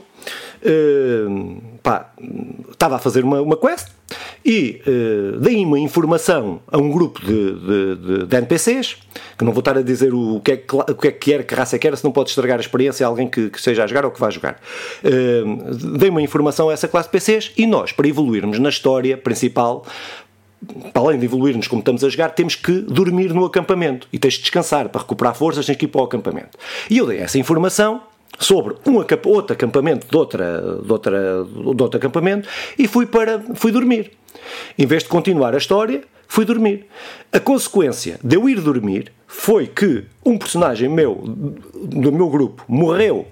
uh, 0.65 1.63
pá, 1.83 2.13
estava 2.71 2.95
a 2.95 2.99
fazer 3.01 3.25
uma, 3.25 3.43
uma 3.43 3.57
quest 3.57 3.89
e 4.45 4.81
uh, 4.87 5.41
dei 5.41 5.57
uma 5.65 5.77
informação 5.77 6.61
a 6.71 6.79
um 6.79 6.89
grupo 6.89 7.21
de, 7.21 7.53
de, 7.53 7.97
de, 7.97 8.27
de, 8.27 8.37
NPCs, 8.37 8.97
que 9.37 9.45
não 9.45 9.51
vou 9.51 9.59
estar 9.59 9.77
a 9.77 9.83
dizer 9.83 10.15
o 10.15 10.41
que 10.41 10.53
é 10.53 10.57
que, 10.57 10.73
o 10.73 10.95
que, 10.95 11.09
é 11.09 11.11
que 11.11 11.33
era, 11.33 11.43
que 11.43 11.53
raça 11.53 11.75
é 11.75 11.81
que 11.81 11.87
era, 11.89 11.97
se 11.97 12.05
não 12.05 12.13
pode 12.13 12.29
estragar 12.29 12.59
a 12.59 12.61
experiência 12.61 13.05
a 13.05 13.09
alguém 13.09 13.29
que, 13.29 13.51
que 13.51 13.59
esteja 13.59 13.83
a 13.83 13.87
jogar 13.89 14.05
ou 14.05 14.13
que 14.13 14.21
vá 14.21 14.31
jogar. 14.31 14.61
Uh, 15.03 15.75
dei 15.99 16.11
uma 16.11 16.23
informação 16.23 16.69
a 16.69 16.73
essa 16.73 16.87
classe 16.87 17.09
de 17.09 17.13
PCs 17.13 17.53
e 17.57 17.67
nós, 17.67 17.91
para 17.91 18.07
evoluirmos 18.07 18.61
na 18.61 18.69
história 18.69 19.17
principal, 19.17 19.85
para 20.93 21.03
além 21.03 21.19
de 21.19 21.25
evoluirmos 21.25 21.69
como 21.69 21.81
estamos 21.81 22.05
a 22.05 22.09
jogar, 22.09 22.31
temos 22.31 22.55
que 22.55 22.73
dormir 22.81 23.33
no 23.33 23.45
acampamento 23.45 24.09
e 24.13 24.19
tens 24.19 24.35
de 24.35 24.41
descansar 24.41 24.89
para 24.89 25.01
recuperar 25.01 25.35
forças, 25.35 25.67
tens 25.67 25.77
que 25.77 25.85
ir 25.85 25.89
para 25.89 26.01
o 26.01 26.05
acampamento. 26.05 26.59
E 26.91 26.99
eu 26.99 27.07
dei 27.07 27.19
essa 27.19 27.39
informação 27.39 28.03
sobre 28.39 28.75
um 28.87 28.97
outro 28.97 29.55
acampamento 29.55 30.07
de, 30.09 30.17
outra, 30.17 30.61
de, 30.83 30.93
outra, 30.93 31.45
de 31.45 31.83
outro 31.83 31.97
acampamento 31.97 32.49
e 32.79 32.89
fui, 32.89 33.07
para, 33.07 33.41
fui 33.55 33.71
dormir. 33.71 34.13
Em 34.79 34.87
vez 34.87 35.03
de 35.03 35.09
continuar 35.09 35.55
a 35.55 35.59
história, 35.59 36.03
fui 36.27 36.45
dormir. 36.45 36.87
A 37.33 37.39
consequência 37.39 38.19
de 38.23 38.37
eu 38.37 38.49
ir 38.49 38.61
dormir 38.61 39.13
foi 39.27 39.67
que 39.67 40.05
um 40.25 40.37
personagem 40.37 40.89
meu, 40.89 41.15
do 41.15 42.13
meu 42.13 42.29
grupo, 42.29 42.65
morreu 42.69 43.27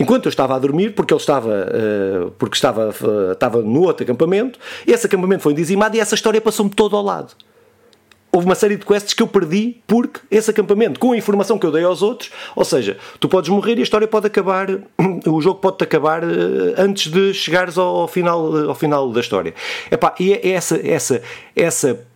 enquanto 0.00 0.24
eu 0.24 0.30
estava 0.30 0.56
a 0.56 0.58
dormir, 0.58 0.94
porque 0.94 1.12
ele 1.12 1.20
estava, 1.20 1.50
uh, 1.50 2.30
porque 2.32 2.56
estava, 2.56 2.88
uh, 2.88 3.32
estava 3.32 3.60
no 3.60 3.82
outro 3.82 4.02
acampamento, 4.02 4.58
esse 4.86 5.06
acampamento 5.06 5.42
foi 5.42 5.52
dizimado 5.52 5.94
e 5.96 6.00
essa 6.00 6.14
história 6.14 6.40
passou-me 6.40 6.70
todo 6.70 6.96
ao 6.96 7.02
lado. 7.02 7.34
Houve 8.32 8.46
uma 8.46 8.54
série 8.54 8.76
de 8.76 8.84
quests 8.84 9.12
que 9.14 9.22
eu 9.22 9.26
perdi 9.26 9.76
porque 9.86 10.20
esse 10.30 10.50
acampamento, 10.50 11.00
com 11.00 11.12
a 11.12 11.16
informação 11.16 11.58
que 11.58 11.66
eu 11.66 11.72
dei 11.72 11.84
aos 11.84 12.02
outros, 12.02 12.30
ou 12.54 12.64
seja, 12.64 12.96
tu 13.18 13.28
podes 13.28 13.50
morrer 13.50 13.76
e 13.76 13.80
a 13.80 13.82
história 13.82 14.06
pode 14.06 14.26
acabar, 14.26 14.68
o 15.26 15.40
jogo 15.40 15.60
pode-te 15.60 15.84
acabar 15.84 16.22
eh, 16.22 16.74
antes 16.78 17.10
de 17.10 17.34
chegares 17.34 17.76
ao, 17.76 18.06
final, 18.06 18.68
ao 18.68 18.74
final 18.74 19.10
da 19.10 19.20
história. 19.20 19.54
Epá, 19.90 20.14
e 20.20 20.32
é 20.32 20.50
essa, 20.50 20.80
essa, 20.86 21.22
essa, 21.56 22.06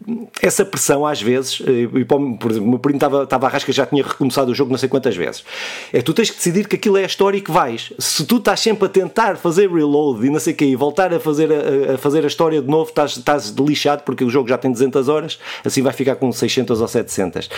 essa 0.41 0.65
pressão 0.65 1.05
às 1.07 1.21
vezes, 1.21 1.61
eh, 1.67 1.89
e, 1.99 2.05
por 2.05 2.51
exemplo, 2.51 2.67
o 2.67 2.71
meu 2.71 2.79
primo 2.79 2.97
estava, 2.97 3.25
estava 3.25 3.47
a 3.47 3.51
rasca 3.51 3.73
já 3.73 3.87
tinha 3.87 4.03
recomeçado 4.05 4.53
o 4.53 4.55
jogo 4.55 4.71
não 4.71 4.79
sei 4.79 4.89
quantas 4.89 5.17
vezes. 5.17 5.45
É 5.93 6.01
tu 6.01 6.13
tens 6.13 6.31
que 6.31 6.37
decidir 6.37 6.69
que 6.69 6.77
aquilo 6.77 6.97
é 6.97 7.03
a 7.03 7.07
história 7.07 7.39
e 7.39 7.41
que 7.41 7.51
vais. 7.51 7.93
Se 7.99 8.25
tu 8.25 8.37
estás 8.37 8.61
sempre 8.61 8.87
a 8.87 8.89
tentar 8.89 9.37
fazer 9.37 9.71
reload 9.71 10.27
e 10.27 10.31
não 10.31 10.39
sei 10.39 10.53
o 10.53 10.57
que 10.57 10.65
e 10.65 10.77
voltar 10.77 11.13
a 11.13 11.19
fazer 11.19 11.51
a, 11.51 11.95
a, 11.95 11.99
fazer 11.99 12.23
a 12.25 12.27
história 12.27 12.63
de 12.63 12.69
novo, 12.69 12.91
estás, 12.91 13.17
estás 13.17 13.51
lixado 13.51 14.03
porque 14.05 14.25
o 14.25 14.31
jogo 14.31 14.49
já 14.49 14.59
tem 14.59 14.71
200 14.71 15.09
horas, 15.09 15.39
assim 15.65 15.83
vai 15.83 15.93
ficar 15.93 16.04
com 16.17 16.31
600 16.31 16.81
ou 16.81 16.89
700. 16.89 17.47
Uh, 17.47 17.51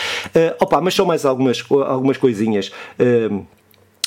opa, 0.61 0.81
mas 0.81 0.95
só 0.95 1.05
mais 1.05 1.25
algumas, 1.25 1.65
algumas 1.71 2.17
coisinhas. 2.17 2.71
Uh, 2.99 3.47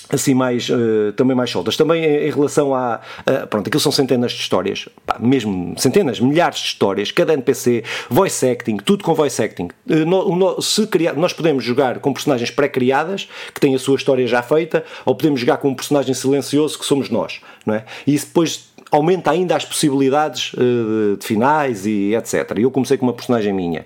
assim 0.10 0.34
mais 0.34 0.70
uh, 0.70 1.14
também 1.16 1.36
mais 1.36 1.50
soltas 1.50 1.78
também 1.78 2.04
em, 2.04 2.28
em 2.28 2.32
relação 2.32 2.74
a 2.74 3.00
uh, 3.22 3.48
pronto 3.48 3.68
aquilo 3.68 3.80
são 3.80 3.92
centenas 3.92 4.32
de 4.32 4.40
histórias 4.40 4.90
pá, 5.06 5.18
mesmo 5.20 5.76
centenas 5.78 6.20
milhares 6.20 6.60
de 6.60 6.66
histórias 6.66 7.12
cada 7.12 7.34
NPC 7.34 7.84
voice 8.10 8.48
acting 8.48 8.78
tudo 8.78 9.04
com 9.04 9.14
voice 9.14 9.42
acting 9.42 9.70
uh, 9.90 10.06
no, 10.06 10.36
no, 10.36 10.62
se 10.62 10.88
criar, 10.88 11.14
nós 11.14 11.32
podemos 11.32 11.64
jogar 11.64 12.00
com 12.00 12.12
personagens 12.12 12.50
pré-criadas 12.50 13.30
que 13.54 13.60
têm 13.60 13.76
a 13.76 13.80
sua 13.80 13.96
história 13.96 14.26
já 14.26 14.42
feita 14.42 14.84
ou 15.06 15.16
podemos 15.16 15.40
jogar 15.40 15.58
com 15.58 15.70
um 15.70 15.76
personagem 15.76 16.14
silencioso 16.14 16.80
que 16.80 16.86
somos 16.86 17.10
nós 17.10 17.40
não 17.66 17.76
é 17.76 17.86
e 18.08 18.16
isso 18.16 18.28
depois 18.28 18.69
aumenta 18.92 19.32
ainda 19.32 19.56
as 19.56 19.66
possibilidades 19.66 20.54
uh, 20.54 21.18
de 21.18 21.26
finais 21.26 21.86
e 21.86 22.16
etc. 22.16 22.58
Eu 22.58 22.72
comecei 22.72 22.98
com 22.98 23.06
uma 23.06 23.14
personagem 23.14 23.54
minha. 23.54 23.86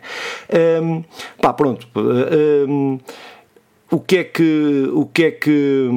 Um, 0.52 0.96
ehm, 0.98 1.04
pá, 1.42 1.54
pronto. 1.54 1.88
Um, 1.96 3.00
o 3.92 4.00
que 4.00 4.18
é 4.18 4.24
que 4.24 4.90
o 4.92 5.06
que 5.06 5.24
é 5.26 5.32
que 5.32 5.90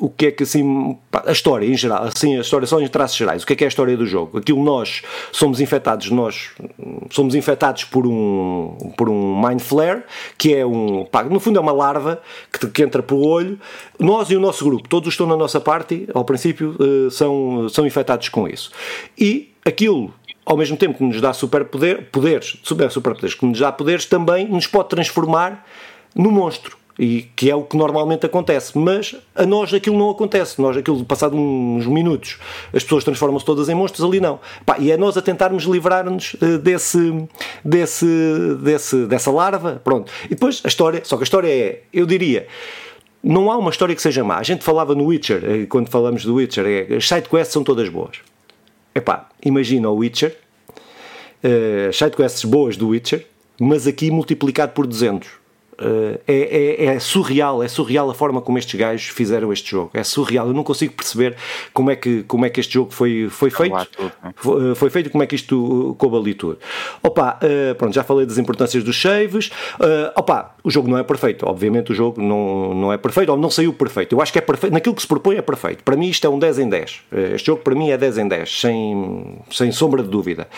o 0.00 0.08
que 0.10 0.26
é 0.26 0.30
que 0.32 0.42
assim 0.42 0.98
a 1.12 1.30
história 1.30 1.66
em 1.66 1.76
geral 1.76 2.04
assim 2.04 2.36
a 2.36 2.40
história 2.40 2.66
só 2.66 2.80
em 2.80 2.88
traços 2.88 3.16
gerais 3.16 3.42
o 3.44 3.46
que 3.46 3.52
é 3.52 3.56
que 3.56 3.64
é 3.64 3.66
a 3.66 3.68
história 3.68 3.96
do 3.96 4.04
jogo? 4.06 4.38
Aquilo 4.38 4.62
nós 4.62 5.02
somos 5.30 5.60
infectados 5.60 6.10
nós 6.10 6.50
somos 7.10 7.34
infectados 7.34 7.84
por 7.84 8.06
um 8.06 8.92
por 8.96 9.08
um 9.08 9.40
mind 9.40 9.60
flare 9.60 10.02
que 10.36 10.54
é 10.54 10.66
um 10.66 11.04
pá, 11.04 11.22
no 11.22 11.38
fundo 11.38 11.58
é 11.58 11.62
uma 11.62 11.72
larva 11.72 12.20
que, 12.52 12.66
que 12.66 12.82
entra 12.82 13.02
pelo 13.02 13.24
olho. 13.26 13.58
Nós 13.98 14.30
e 14.30 14.36
o 14.36 14.40
nosso 14.40 14.64
grupo 14.64 14.88
todos 14.88 15.10
estão 15.10 15.26
na 15.26 15.36
nossa 15.36 15.60
parte 15.60 16.08
ao 16.12 16.24
princípio 16.24 16.76
eh, 16.80 17.10
são 17.10 17.68
são 17.68 17.86
infectados 17.86 18.28
com 18.28 18.48
isso. 18.48 18.72
E 19.16 19.52
aquilo 19.64 20.12
ao 20.44 20.56
mesmo 20.56 20.76
tempo 20.76 20.98
que 20.98 21.04
nos 21.04 21.20
dá 21.20 21.32
superpoder, 21.32 22.10
poderes, 22.10 22.58
super 22.62 22.90
superpoderes, 22.90 23.34
que 23.34 23.46
nos 23.46 23.58
dá 23.58 23.72
poderes, 23.72 24.04
também 24.04 24.46
nos 24.46 24.66
pode 24.66 24.88
transformar 24.88 25.64
no 26.14 26.30
monstro 26.30 26.76
e 26.98 27.22
que 27.34 27.50
é 27.50 27.54
o 27.56 27.62
que 27.62 27.76
normalmente 27.76 28.24
acontece, 28.24 28.76
mas 28.78 29.16
a 29.34 29.44
nós 29.44 29.72
aquilo 29.74 29.98
não 29.98 30.10
acontece, 30.10 30.60
nós 30.60 30.76
aquilo 30.76 31.04
passado 31.04 31.36
uns 31.36 31.86
minutos 31.86 32.38
as 32.72 32.82
pessoas 32.82 33.04
transformam-se 33.04 33.44
todas 33.44 33.68
em 33.68 33.74
monstros, 33.74 34.06
ali 34.06 34.20
não. 34.20 34.38
Pá, 34.64 34.76
e 34.78 34.90
é 34.90 34.96
nós 34.96 35.16
a 35.16 35.22
tentarmos 35.22 35.64
livrar-nos 35.64 36.34
uh, 36.34 36.58
desse, 36.58 37.28
desse, 37.64 38.06
desse, 38.60 39.06
dessa 39.06 39.30
larva, 39.30 39.80
pronto. 39.82 40.10
E 40.26 40.30
depois 40.30 40.60
a 40.64 40.68
história, 40.68 41.00
só 41.04 41.16
que 41.16 41.22
a 41.22 41.24
história 41.24 41.48
é, 41.48 41.82
eu 41.92 42.06
diria 42.06 42.46
não 43.22 43.50
há 43.50 43.56
uma 43.56 43.70
história 43.70 43.94
que 43.94 44.02
seja 44.02 44.22
má, 44.22 44.36
a 44.36 44.42
gente 44.42 44.62
falava 44.62 44.94
no 44.94 45.06
Witcher, 45.06 45.42
eh, 45.42 45.66
quando 45.66 45.88
falamos 45.88 46.26
do 46.26 46.34
Witcher 46.34 46.66
é, 46.66 46.96
as 46.96 47.08
sidequests 47.08 47.54
são 47.54 47.64
todas 47.64 47.88
boas. 47.88 48.18
Epá, 48.94 49.30
imagina 49.42 49.88
o 49.88 49.96
Witcher 49.96 50.36
uh, 51.42 51.90
sidequests 51.90 52.44
boas 52.44 52.76
do 52.76 52.88
Witcher 52.88 53.26
mas 53.58 53.86
aqui 53.86 54.10
multiplicado 54.10 54.72
por 54.72 54.86
200 54.86 55.28
Uh, 55.80 56.20
é, 56.26 56.84
é, 56.84 56.84
é, 56.86 56.98
surreal, 57.00 57.62
é 57.62 57.68
surreal 57.68 58.08
a 58.08 58.14
forma 58.14 58.40
como 58.40 58.58
estes 58.58 58.78
gajos 58.78 59.08
fizeram 59.08 59.52
este 59.52 59.70
jogo. 59.70 59.90
É 59.92 60.04
surreal. 60.04 60.46
Eu 60.46 60.52
não 60.52 60.62
consigo 60.62 60.92
perceber 60.94 61.36
como 61.72 61.90
é 61.90 61.96
que, 61.96 62.22
como 62.24 62.44
é 62.46 62.50
que 62.50 62.60
este 62.60 62.74
jogo 62.74 62.92
foi, 62.92 63.28
foi 63.28 63.50
feito. 63.50 63.74
Foi, 64.36 64.70
eh, 64.70 64.74
foi 64.74 64.90
feito 64.90 65.10
como 65.10 65.24
é 65.24 65.26
que 65.26 65.34
isto 65.34 65.96
coube 65.98 66.16
ali 66.16 66.34
tudo. 66.34 66.58
Opa, 67.02 67.38
uh, 67.42 67.74
pronto, 67.74 67.94
já 67.94 68.04
falei 68.04 68.24
das 68.24 68.38
importâncias 68.38 68.84
dos 68.84 69.00
saves. 69.00 69.48
Uh, 69.80 70.12
opa, 70.16 70.54
o 70.62 70.70
jogo 70.70 70.88
não 70.88 70.98
é 70.98 71.02
perfeito. 71.02 71.46
Obviamente 71.46 71.92
o 71.92 71.94
jogo 71.94 72.20
não, 72.22 72.74
não 72.74 72.92
é 72.92 72.96
perfeito, 72.96 73.30
ou 73.30 73.36
não 73.36 73.50
saiu 73.50 73.72
perfeito. 73.72 74.14
Eu 74.14 74.22
acho 74.22 74.32
que 74.32 74.38
é 74.38 74.42
perfeito. 74.42 74.72
Naquilo 74.72 74.94
que 74.94 75.02
se 75.02 75.08
propõe 75.08 75.36
é 75.36 75.42
perfeito. 75.42 75.82
Para 75.82 75.96
mim 75.96 76.08
isto 76.08 76.24
é 76.26 76.30
um 76.30 76.38
10 76.38 76.60
em 76.60 76.68
10. 76.68 77.02
Este 77.34 77.46
jogo 77.46 77.62
para 77.62 77.74
mim 77.74 77.90
é 77.90 77.96
10 77.96 78.18
em 78.18 78.28
10, 78.28 78.60
sem, 78.60 79.38
sem 79.50 79.72
sombra 79.72 80.02
de 80.02 80.08
dúvida. 80.08 80.48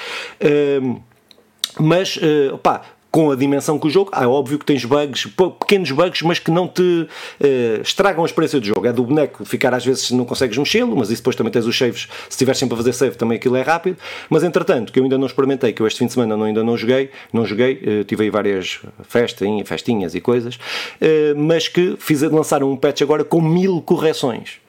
mas, 1.79 2.19
opa, 2.53 2.83
com 3.17 3.31
a 3.31 3.35
dimensão 3.35 3.79
que 3.79 3.87
o 3.87 3.91
jogo, 3.91 4.11
é 4.15 4.27
óbvio 4.27 4.59
que 4.59 4.67
tens 4.67 4.85
bugs, 4.85 5.27
pequenos 5.59 5.91
bugs, 5.91 6.21
mas 6.21 6.39
que 6.39 6.51
não 6.51 6.69
te 6.69 6.83
uh, 6.83 7.81
estragam 7.81 8.23
a 8.23 8.27
experiência 8.27 8.61
do 8.61 8.67
jogo. 8.67 8.87
É 8.87 8.93
do 8.93 9.03
boneco 9.03 9.43
ficar 9.43 9.73
às 9.73 9.87
vezes 9.87 10.11
não 10.11 10.27
consegues 10.27 10.59
mexê-lo, 10.59 10.95
mas 10.95 11.09
isso 11.09 11.23
depois 11.23 11.35
também 11.35 11.51
tens 11.51 11.65
os 11.65 11.79
saves, 11.79 12.03
se 12.03 12.29
estiveres 12.29 12.59
sempre 12.59 12.75
a 12.75 12.77
fazer 12.77 12.93
save 12.93 13.17
também 13.17 13.37
aquilo 13.39 13.57
é 13.57 13.63
rápido. 13.63 13.97
Mas 14.29 14.45
entretanto, 14.45 14.93
que 14.93 14.99
eu 14.99 15.03
ainda 15.03 15.17
não 15.17 15.25
experimentei, 15.25 15.73
que 15.73 15.81
eu 15.81 15.87
este 15.87 16.01
fim 16.01 16.05
de 16.05 16.13
semana 16.13 16.37
não, 16.37 16.45
ainda 16.45 16.63
não 16.63 16.77
joguei, 16.77 17.09
não 17.33 17.47
joguei, 17.47 18.01
uh, 18.01 18.05
tive 18.05 18.25
aí 18.25 18.29
várias 18.29 18.81
festinhas, 19.09 19.67
festinhas 19.67 20.15
e 20.15 20.21
coisas, 20.21 20.57
uh, 20.57 21.35
mas 21.39 21.69
que 21.69 21.97
fiz, 21.99 22.21
lançaram 22.21 22.71
um 22.71 22.77
patch 22.77 23.01
agora 23.01 23.25
com 23.25 23.41
mil 23.41 23.81
correções. 23.81 24.66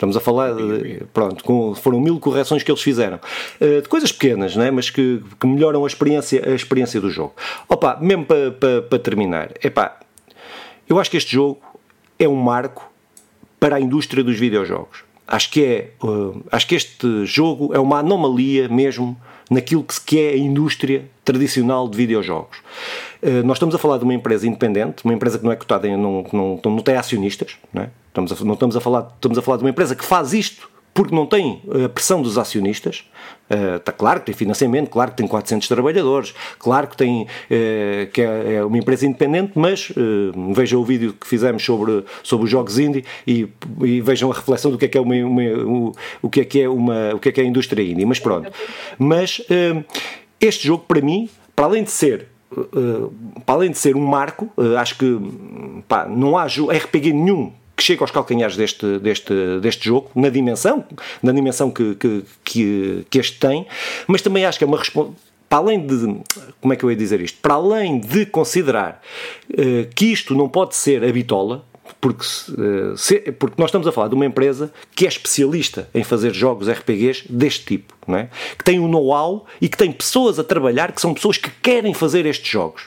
Estamos 0.00 0.16
a 0.16 0.20
falar, 0.20 0.54
de, 0.54 1.02
pronto, 1.12 1.44
com, 1.44 1.74
foram 1.74 2.00
mil 2.00 2.18
correções 2.18 2.62
que 2.62 2.70
eles 2.70 2.80
fizeram. 2.80 3.20
Uh, 3.60 3.82
de 3.82 3.88
coisas 3.90 4.10
pequenas, 4.10 4.56
né? 4.56 4.70
mas 4.70 4.88
que, 4.88 5.22
que, 5.38 5.46
melhoram 5.46 5.84
a 5.84 5.86
experiência, 5.86 6.42
a 6.42 6.54
experiência 6.54 6.98
do 6.98 7.10
jogo. 7.10 7.34
Opa, 7.68 7.98
mesmo 8.00 8.24
para 8.24 8.50
pa, 8.50 8.66
pa 8.88 8.98
terminar, 8.98 9.52
epá, 9.62 10.00
eu 10.88 10.98
acho 10.98 11.10
que 11.10 11.18
este 11.18 11.32
jogo 11.32 11.60
é 12.18 12.26
um 12.26 12.34
marco 12.34 12.90
para 13.60 13.76
a 13.76 13.80
indústria 13.80 14.24
dos 14.24 14.38
videojogos. 14.38 15.04
Acho 15.28 15.50
que, 15.50 15.62
é, 15.62 15.90
uh, 16.02 16.42
acho 16.50 16.66
que 16.66 16.76
este 16.76 17.26
jogo 17.26 17.74
é 17.74 17.78
uma 17.78 17.98
anomalia 17.98 18.70
mesmo 18.70 19.20
naquilo 19.50 19.84
que 20.06 20.20
é 20.20 20.30
a 20.30 20.36
indústria 20.36 21.04
tradicional 21.24 21.88
de 21.88 21.96
videojogos. 21.96 22.58
Uh, 23.20 23.42
nós 23.44 23.56
estamos 23.56 23.74
a 23.74 23.78
falar 23.78 23.98
de 23.98 24.04
uma 24.04 24.14
empresa 24.14 24.46
independente, 24.46 25.04
uma 25.04 25.12
empresa 25.12 25.38
que 25.38 25.44
não 25.44 25.50
é 25.50 25.56
cotada, 25.56 25.88
não, 25.88 26.24
não, 26.32 26.60
não 26.64 26.78
tem 26.78 26.96
acionistas, 26.96 27.56
não 27.74 27.82
é? 27.82 27.90
Estamos 28.08 28.32
a, 28.32 28.44
não 28.44 28.54
estamos 28.54 28.76
a, 28.76 28.80
falar, 28.80 29.12
estamos 29.14 29.36
a 29.36 29.42
falar 29.42 29.56
de 29.56 29.64
uma 29.64 29.70
empresa 29.70 29.94
que 29.96 30.04
faz 30.04 30.32
isto 30.32 30.69
porque 30.92 31.14
não 31.14 31.26
tem 31.26 31.62
a 31.84 31.88
pressão 31.88 32.22
dos 32.22 32.36
acionistas. 32.36 33.04
Está 33.76 33.90
claro 33.90 34.20
que 34.20 34.26
tem 34.26 34.34
financiamento, 34.34 34.88
claro 34.90 35.10
que 35.10 35.16
tem 35.16 35.26
400 35.26 35.66
trabalhadores, 35.66 36.34
claro 36.58 36.86
que 36.86 36.96
tem 36.96 37.26
que 38.12 38.22
é, 38.22 38.54
é 38.54 38.64
uma 38.64 38.78
empresa 38.78 39.06
independente, 39.06 39.52
mas 39.56 39.92
vejam 40.54 40.80
o 40.80 40.84
vídeo 40.84 41.12
que 41.12 41.26
fizemos 41.26 41.64
sobre, 41.64 42.04
sobre 42.22 42.44
os 42.44 42.50
jogos 42.50 42.78
indie 42.78 43.04
e, 43.26 43.48
e 43.82 44.00
vejam 44.00 44.30
a 44.30 44.34
reflexão 44.34 44.70
do 44.70 44.78
que 44.78 44.84
é 44.84 44.88
que 44.88 44.96
é 44.96 45.00
uma, 45.00 45.14
uma 45.16 45.42
o, 45.42 45.92
o 46.22 46.30
que 46.30 46.40
é 46.42 46.44
que 46.44 46.60
é 46.60 46.68
uma 46.68 47.14
o 47.14 47.18
que 47.18 47.28
é 47.28 47.32
que 47.32 47.40
é 47.40 47.44
a 47.44 47.46
indústria 47.46 47.82
indie. 47.82 48.06
Mas 48.06 48.20
pronto. 48.20 48.52
Mas 48.98 49.42
este 50.40 50.66
jogo 50.68 50.84
para 50.86 51.00
mim, 51.00 51.28
para 51.56 51.66
além 51.66 51.82
de 51.82 51.90
ser 51.90 52.28
para 53.46 53.54
além 53.54 53.70
de 53.70 53.78
ser 53.78 53.96
um 53.96 54.04
marco, 54.04 54.50
acho 54.78 54.98
que 54.98 55.18
pá, 55.88 56.06
não 56.06 56.36
há 56.36 56.46
RPG 56.46 57.12
nenhum 57.12 57.52
que 57.80 57.84
chega 57.84 58.02
aos 58.02 58.10
calcanhares 58.10 58.56
deste, 58.56 58.98
deste, 58.98 59.32
deste 59.62 59.86
jogo, 59.86 60.10
na 60.14 60.28
dimensão, 60.28 60.84
na 61.22 61.32
dimensão 61.32 61.70
que, 61.70 61.94
que, 61.94 62.24
que, 62.44 63.06
que 63.08 63.18
este 63.18 63.38
tem, 63.40 63.66
mas 64.06 64.20
também 64.20 64.44
acho 64.44 64.58
que 64.58 64.64
é 64.64 64.66
uma 64.66 64.76
resposta 64.76 65.14
para 65.48 65.58
além 65.58 65.84
de, 65.84 66.20
como 66.60 66.72
é 66.72 66.76
que 66.76 66.84
eu 66.84 66.90
ia 66.90 66.96
dizer 66.96 67.20
isto, 67.20 67.38
para 67.40 67.54
além 67.54 67.98
de 67.98 68.24
considerar 68.26 69.02
uh, 69.50 69.94
que 69.96 70.12
isto 70.12 70.32
não 70.32 70.48
pode 70.48 70.76
ser 70.76 71.02
a 71.02 71.10
bitola, 71.10 71.64
porque, 72.00 72.22
uh, 72.52 72.96
se, 72.96 73.18
porque 73.32 73.56
nós 73.58 73.68
estamos 73.68 73.88
a 73.88 73.90
falar 73.90 74.08
de 74.08 74.14
uma 74.14 74.26
empresa 74.26 74.70
que 74.94 75.06
é 75.06 75.08
especialista 75.08 75.88
em 75.92 76.04
fazer 76.04 76.32
jogos 76.34 76.68
RPGs 76.68 77.24
deste 77.28 77.64
tipo, 77.64 77.94
não 78.06 78.18
é? 78.18 78.28
que 78.56 78.62
tem 78.62 78.78
um 78.78 78.86
know-how 78.86 79.46
e 79.60 79.68
que 79.68 79.76
tem 79.76 79.90
pessoas 79.90 80.38
a 80.38 80.44
trabalhar 80.44 80.92
que 80.92 81.00
são 81.00 81.14
pessoas 81.14 81.36
que 81.36 81.50
querem 81.62 81.94
fazer 81.94 82.26
estes 82.26 82.48
jogos. 82.48 82.82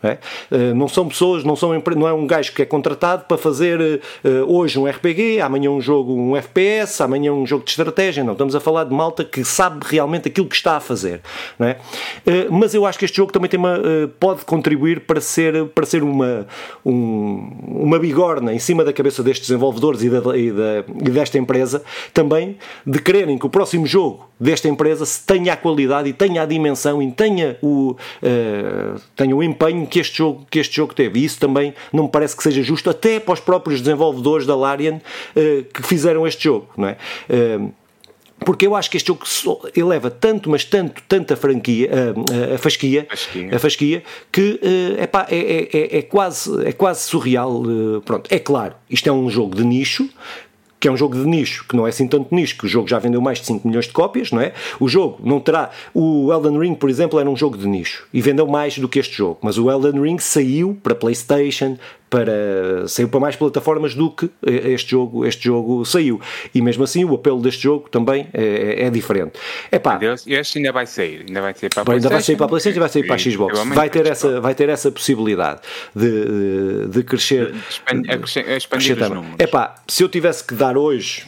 É? 0.00 0.18
Uh, 0.54 0.74
não 0.76 0.86
são 0.86 1.08
pessoas, 1.08 1.42
não, 1.42 1.56
são, 1.56 1.70
não 1.96 2.06
é 2.06 2.12
um 2.12 2.24
gajo 2.24 2.52
que 2.52 2.62
é 2.62 2.64
contratado 2.64 3.24
para 3.24 3.36
fazer 3.36 3.80
uh, 3.80 3.98
hoje 4.46 4.78
um 4.78 4.86
RPG, 4.86 5.40
amanhã 5.40 5.70
um 5.70 5.80
jogo, 5.80 6.14
um 6.14 6.36
FPS, 6.36 7.02
amanhã 7.02 7.32
um 7.32 7.44
jogo 7.44 7.64
de 7.64 7.70
estratégia. 7.70 8.22
Não, 8.22 8.32
estamos 8.32 8.54
a 8.54 8.60
falar 8.60 8.84
de 8.84 8.94
malta 8.94 9.24
que 9.24 9.44
sabe 9.44 9.80
realmente 9.82 10.28
aquilo 10.28 10.46
que 10.46 10.54
está 10.54 10.76
a 10.76 10.80
fazer. 10.80 11.20
É? 11.58 11.78
Uh, 12.24 12.52
mas 12.52 12.74
eu 12.74 12.86
acho 12.86 12.96
que 12.96 13.06
este 13.06 13.16
jogo 13.16 13.32
também 13.32 13.50
tem 13.50 13.58
uma, 13.58 13.76
pode 14.20 14.44
contribuir 14.44 15.00
para 15.00 15.20
ser, 15.20 15.66
para 15.70 15.84
ser 15.84 16.04
uma, 16.04 16.46
um, 16.86 17.50
uma 17.66 17.98
bigorna 17.98 18.54
em 18.54 18.58
cima 18.60 18.84
da 18.84 18.92
cabeça 18.92 19.20
destes 19.20 19.48
desenvolvedores 19.48 20.00
e, 20.04 20.10
da, 20.10 20.38
e, 20.38 20.52
da, 20.52 20.84
e 20.86 21.10
desta 21.10 21.38
empresa, 21.38 21.82
também 22.14 22.56
de 22.86 23.00
quererem 23.00 23.36
que 23.36 23.46
o 23.46 23.50
próximo 23.50 23.84
jogo 23.84 24.28
desta 24.38 24.68
empresa 24.68 25.04
tenha 25.26 25.54
a 25.54 25.56
qualidade 25.56 26.08
e 26.08 26.12
tenha 26.12 26.42
a 26.42 26.46
dimensão 26.46 27.02
e 27.02 27.10
tenha 27.10 27.58
o, 27.60 27.96
tenha 29.16 29.34
o 29.34 29.42
empenho 29.42 29.87
que 29.88 29.98
este 29.98 30.18
jogo, 30.18 30.46
que 30.50 30.58
este 30.58 30.76
jogo 30.76 30.94
teve. 30.94 31.20
E 31.20 31.24
isso 31.24 31.38
também 31.38 31.74
não 31.92 32.04
me 32.04 32.10
parece 32.10 32.36
que 32.36 32.42
seja 32.42 32.62
justo, 32.62 32.90
até 32.90 33.18
para 33.18 33.34
os 33.34 33.40
próprios 33.40 33.80
desenvolvedores 33.80 34.46
da 34.46 34.54
Larian 34.54 34.96
uh, 34.96 35.64
que 35.72 35.82
fizeram 35.82 36.26
este 36.26 36.44
jogo, 36.44 36.68
não 36.76 36.88
é? 36.88 36.96
Uh, 37.28 37.72
porque 38.40 38.68
eu 38.68 38.76
acho 38.76 38.88
que 38.88 38.96
este 38.96 39.08
jogo 39.08 39.68
eleva 39.74 40.10
tanto, 40.10 40.48
mas 40.48 40.64
tanto, 40.64 41.02
tanta 41.08 41.36
franquia, 41.36 41.90
a, 41.90 42.54
a, 42.54 42.58
fasquia, 42.58 43.04
fasquia, 43.10 43.56
a 43.56 43.58
fasquia, 43.58 44.02
que 44.30 44.60
uh, 44.62 45.02
epá, 45.02 45.26
é, 45.28 45.36
é, 45.36 45.68
é, 45.72 45.98
é, 45.98 46.02
quase, 46.02 46.64
é 46.64 46.70
quase 46.70 47.02
surreal. 47.02 47.62
Pronto, 48.04 48.32
é 48.32 48.38
claro, 48.38 48.74
isto 48.88 49.08
é 49.08 49.12
um 49.12 49.28
jogo 49.28 49.56
de 49.56 49.64
nicho, 49.64 50.08
que 50.80 50.86
é 50.86 50.90
um 50.90 50.96
jogo 50.96 51.16
de 51.16 51.26
nicho, 51.26 51.64
que 51.68 51.76
não 51.76 51.86
é 51.86 51.90
assim 51.90 52.06
tanto 52.06 52.34
nicho, 52.34 52.56
que 52.56 52.66
o 52.66 52.68
jogo 52.68 52.88
já 52.88 52.98
vendeu 52.98 53.20
mais 53.20 53.40
de 53.40 53.46
5 53.46 53.66
milhões 53.66 53.86
de 53.86 53.92
cópias, 53.92 54.30
não 54.30 54.40
é? 54.40 54.52
O 54.78 54.88
jogo 54.88 55.18
não 55.22 55.40
terá. 55.40 55.70
O 55.92 56.32
Elden 56.32 56.58
Ring, 56.58 56.74
por 56.74 56.88
exemplo, 56.88 57.18
era 57.18 57.28
um 57.28 57.36
jogo 57.36 57.56
de 57.56 57.66
nicho 57.66 58.06
e 58.12 58.20
vendeu 58.20 58.46
mais 58.46 58.78
do 58.78 58.88
que 58.88 58.98
este 58.98 59.16
jogo, 59.16 59.38
mas 59.42 59.58
o 59.58 59.70
Elden 59.70 60.00
Ring 60.00 60.18
saiu 60.18 60.78
para 60.82 60.94
PlayStation, 60.94 61.76
para 62.10 62.86
saiu 62.86 63.08
para 63.08 63.20
mais 63.20 63.36
plataformas 63.36 63.94
do 63.94 64.10
que 64.10 64.30
este 64.42 64.92
jogo 64.92 65.26
este 65.26 65.44
jogo 65.44 65.84
saiu. 65.84 66.20
E 66.54 66.60
mesmo 66.60 66.84
assim 66.84 67.04
o 67.04 67.14
apelo 67.14 67.40
deste 67.40 67.62
jogo 67.62 67.88
também 67.88 68.28
é, 68.32 68.86
é 68.86 68.90
diferente. 68.90 69.38
É 69.70 69.78
pá 69.78 69.98
este 70.26 70.58
ainda 70.58 70.72
vai 70.72 70.86
sair 70.86 71.24
ainda 71.26 71.40
vai 71.40 71.54
sair 71.54 71.70
para 71.70 71.82
a 71.82 71.84
PlayStation 71.84 71.92
ainda 71.92 72.08
vai 72.08 72.22
sair 72.22 72.36
para 72.36 72.46
a 72.46 72.48
PlayStation? 72.48 72.78
E 72.78 72.80
vai 72.80 72.88
sair 72.88 73.06
para 73.06 73.14
a 73.14 73.18
Xbox. 73.18 73.58
vai 73.74 73.90
ter 73.90 74.06
essa 74.06 74.40
vai 74.40 74.54
ter 74.54 74.68
essa 74.68 74.90
possibilidade 74.90 75.60
de, 75.94 76.88
de 76.88 77.02
crescer 77.02 77.54
expandir, 77.68 78.20
expandir 78.56 79.02
os 79.02 79.08
números. 79.10 79.36
É 79.38 79.46
pá 79.46 79.74
se 79.86 80.02
eu 80.02 80.08
tivesse 80.08 80.44
que 80.44 80.54
dar 80.54 80.76
hoje 80.76 81.26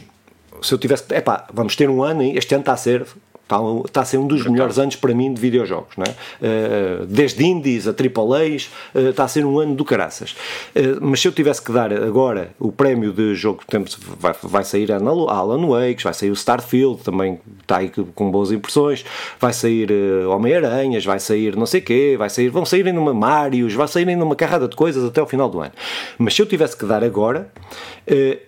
se 0.62 0.74
eu 0.74 0.78
tivesse 0.78 1.04
é 1.10 1.20
pá 1.20 1.46
vamos 1.52 1.76
ter 1.76 1.88
um 1.88 2.02
ano 2.02 2.22
este 2.22 2.54
ano 2.54 2.62
está 2.62 2.72
a 2.72 2.76
ser 2.76 3.06
Está, 3.50 3.58
está 3.84 4.00
a 4.02 4.04
ser 4.04 4.18
um 4.18 4.28
dos 4.28 4.46
melhores 4.46 4.78
anos 4.78 4.94
para 4.94 5.12
mim 5.12 5.34
de 5.34 5.40
videojogos. 5.40 5.96
Não 5.96 6.04
é? 6.04 6.10
Uh, 6.10 7.06
desde 7.06 7.44
indies 7.44 7.88
a 7.88 7.90
AAAs, 7.90 8.70
está 8.94 9.24
a 9.24 9.28
ser 9.28 9.44
um 9.44 9.58
ano 9.58 9.74
do 9.74 9.84
caraças. 9.84 10.36
Uh, 10.76 10.98
mas 11.00 11.20
se 11.20 11.26
eu 11.26 11.32
tivesse 11.32 11.60
que 11.60 11.72
dar 11.72 11.92
agora 11.92 12.52
o 12.60 12.70
prémio 12.70 13.12
de 13.12 13.34
jogo, 13.34 13.62
temos, 13.66 13.98
vai, 14.20 14.32
vai 14.40 14.62
sair 14.62 14.92
a 14.92 14.96
Alan 14.98 15.66
Wake, 15.66 16.04
vai 16.04 16.14
sair 16.14 16.30
o 16.30 16.34
Starfield, 16.34 17.02
também 17.02 17.40
está 17.60 17.78
aí 17.78 17.90
com 18.14 18.30
boas 18.30 18.52
impressões, 18.52 19.04
vai 19.40 19.52
sair 19.52 19.90
Homem-Aranhas, 20.28 21.04
vai 21.04 21.18
sair 21.18 21.56
não 21.56 21.66
sei 21.66 21.80
quê, 21.80 22.14
vai 22.16 22.30
sair, 22.30 22.50
vão 22.50 22.64
sair 22.64 22.86
ainda 22.86 23.00
uma 23.00 23.12
Marios, 23.12 23.74
vai 23.74 23.88
sair 23.88 24.08
ainda 24.08 24.24
uma 24.24 24.36
carrada 24.36 24.68
de 24.68 24.76
coisas 24.76 25.02
até 25.02 25.20
o 25.20 25.26
final 25.26 25.48
do 25.48 25.60
ano. 25.60 25.72
Mas 26.16 26.34
se 26.34 26.42
eu 26.42 26.46
tivesse 26.46 26.76
que 26.76 26.84
dar 26.84 27.02
agora, 27.02 27.50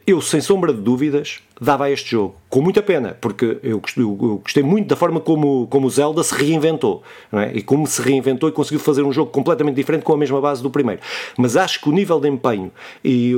eu, 0.06 0.20
sem 0.20 0.40
sombra 0.40 0.72
de 0.72 0.80
dúvidas, 0.80 1.40
dava 1.60 1.86
a 1.86 1.90
este 1.90 2.12
jogo. 2.12 2.41
Com 2.52 2.60
muita 2.60 2.82
pena, 2.82 3.16
porque 3.20 3.58
eu 3.62 3.80
gostei, 3.80 4.04
eu 4.04 4.40
gostei 4.42 4.62
muito 4.62 4.86
da 4.88 4.94
forma 4.94 5.20
como, 5.20 5.66
como 5.68 5.86
o 5.86 5.90
Zelda 5.90 6.22
se 6.22 6.34
reinventou. 6.34 7.02
É? 7.32 7.50
E 7.54 7.62
como 7.62 7.86
se 7.86 8.02
reinventou 8.02 8.48
e 8.48 8.52
conseguiu 8.52 8.78
fazer 8.78 9.02
um 9.02 9.12
jogo 9.12 9.30
completamente 9.30 9.74
diferente 9.76 10.02
com 10.02 10.12
a 10.12 10.16
mesma 10.16 10.40
base 10.40 10.62
do 10.62 10.70
primeiro. 10.70 11.00
Mas 11.38 11.56
acho 11.56 11.80
que 11.80 11.88
o 11.88 11.92
nível 11.92 12.20
de 12.20 12.28
empenho 12.28 12.70
e 13.04 13.32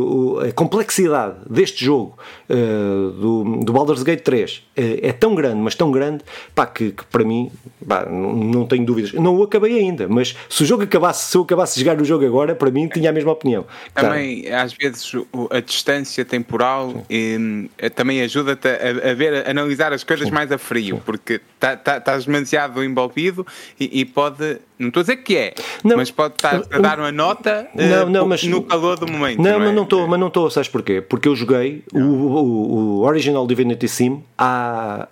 a 0.48 0.52
complexidade 0.52 1.36
deste 1.48 1.84
jogo, 1.84 2.18
uh, 2.50 3.10
do, 3.10 3.60
do 3.64 3.72
Baldur's 3.72 4.02
Gate 4.02 4.22
3, 4.22 4.56
uh, 4.56 4.62
eh, 4.76 5.08
é 5.08 5.12
tão 5.12 5.34
grande, 5.34 5.56
mas 5.56 5.74
tão 5.74 5.92
grande, 5.92 6.24
pá, 6.54 6.66
que, 6.66 6.90
que 6.90 7.04
para 7.04 7.24
mim, 7.24 7.50
pá, 7.86 8.06
não, 8.06 8.32
não, 8.32 8.66
tenho 8.66 8.84
dúvidas. 8.84 9.12
Não 9.12 9.36
o 9.36 9.42
acabei 9.42 9.78
ainda, 9.78 10.08
mas 10.08 10.36
se 10.48 10.62
o 10.62 10.66
jogo 10.66 10.82
acabasse, 10.82 11.30
se 11.30 11.36
eu 11.36 11.42
acabasse 11.42 11.74
de 11.74 11.84
jogar 11.84 12.00
o 12.00 12.04
jogo 12.04 12.24
agora, 12.24 12.54
para 12.54 12.70
mim 12.70 12.88
tinha 12.88 13.10
a 13.10 13.12
mesma 13.12 13.32
opinião. 13.32 13.64
Também, 13.94 14.42
tá. 14.42 14.62
às 14.62 14.72
vezes, 14.72 15.12
a 15.50 15.60
distância 15.60 16.24
temporal 16.24 17.04
e, 17.08 17.68
eh, 17.78 17.88
também 17.90 18.14
também 18.14 18.22
ajuda-te 18.22 18.68
a, 18.68 19.03
a, 19.10 19.14
ver, 19.14 19.46
a 19.46 19.50
analisar 19.50 19.92
as 19.92 20.02
coisas 20.02 20.30
mais 20.30 20.50
a 20.50 20.58
frio, 20.58 21.00
porque 21.04 21.40
tá, 21.58 21.76
tá, 21.76 21.98
estás 21.98 22.24
demasiado 22.24 22.82
envolvido 22.82 23.46
e, 23.78 24.00
e, 24.00 24.04
pode, 24.04 24.58
não 24.78 24.88
estou 24.88 25.00
a 25.00 25.04
dizer 25.04 25.16
que 25.18 25.36
é, 25.36 25.54
não, 25.82 25.96
mas 25.96 26.10
pode 26.10 26.34
estar 26.34 26.62
a 26.70 26.78
dar 26.78 26.98
uma 26.98 27.12
nota 27.12 27.68
não, 27.74 28.06
uh, 28.06 28.10
não, 28.10 28.26
mas, 28.26 28.42
no 28.44 28.62
calor 28.62 28.98
do 28.98 29.10
momento. 29.10 29.42
Não, 29.42 29.58
não, 29.58 29.66
é? 29.66 29.72
não 29.72 29.82
estou, 29.84 30.06
mas 30.06 30.18
não 30.18 30.28
estou, 30.28 30.50
sabes 30.50 30.68
porquê? 30.68 31.00
Porque 31.00 31.28
eu 31.28 31.36
joguei 31.36 31.84
o, 31.92 31.98
o, 31.98 33.00
o, 33.00 33.00
Original 33.02 33.46
Divinity 33.46 33.88
Sim 33.88 34.22
há, 34.38 35.08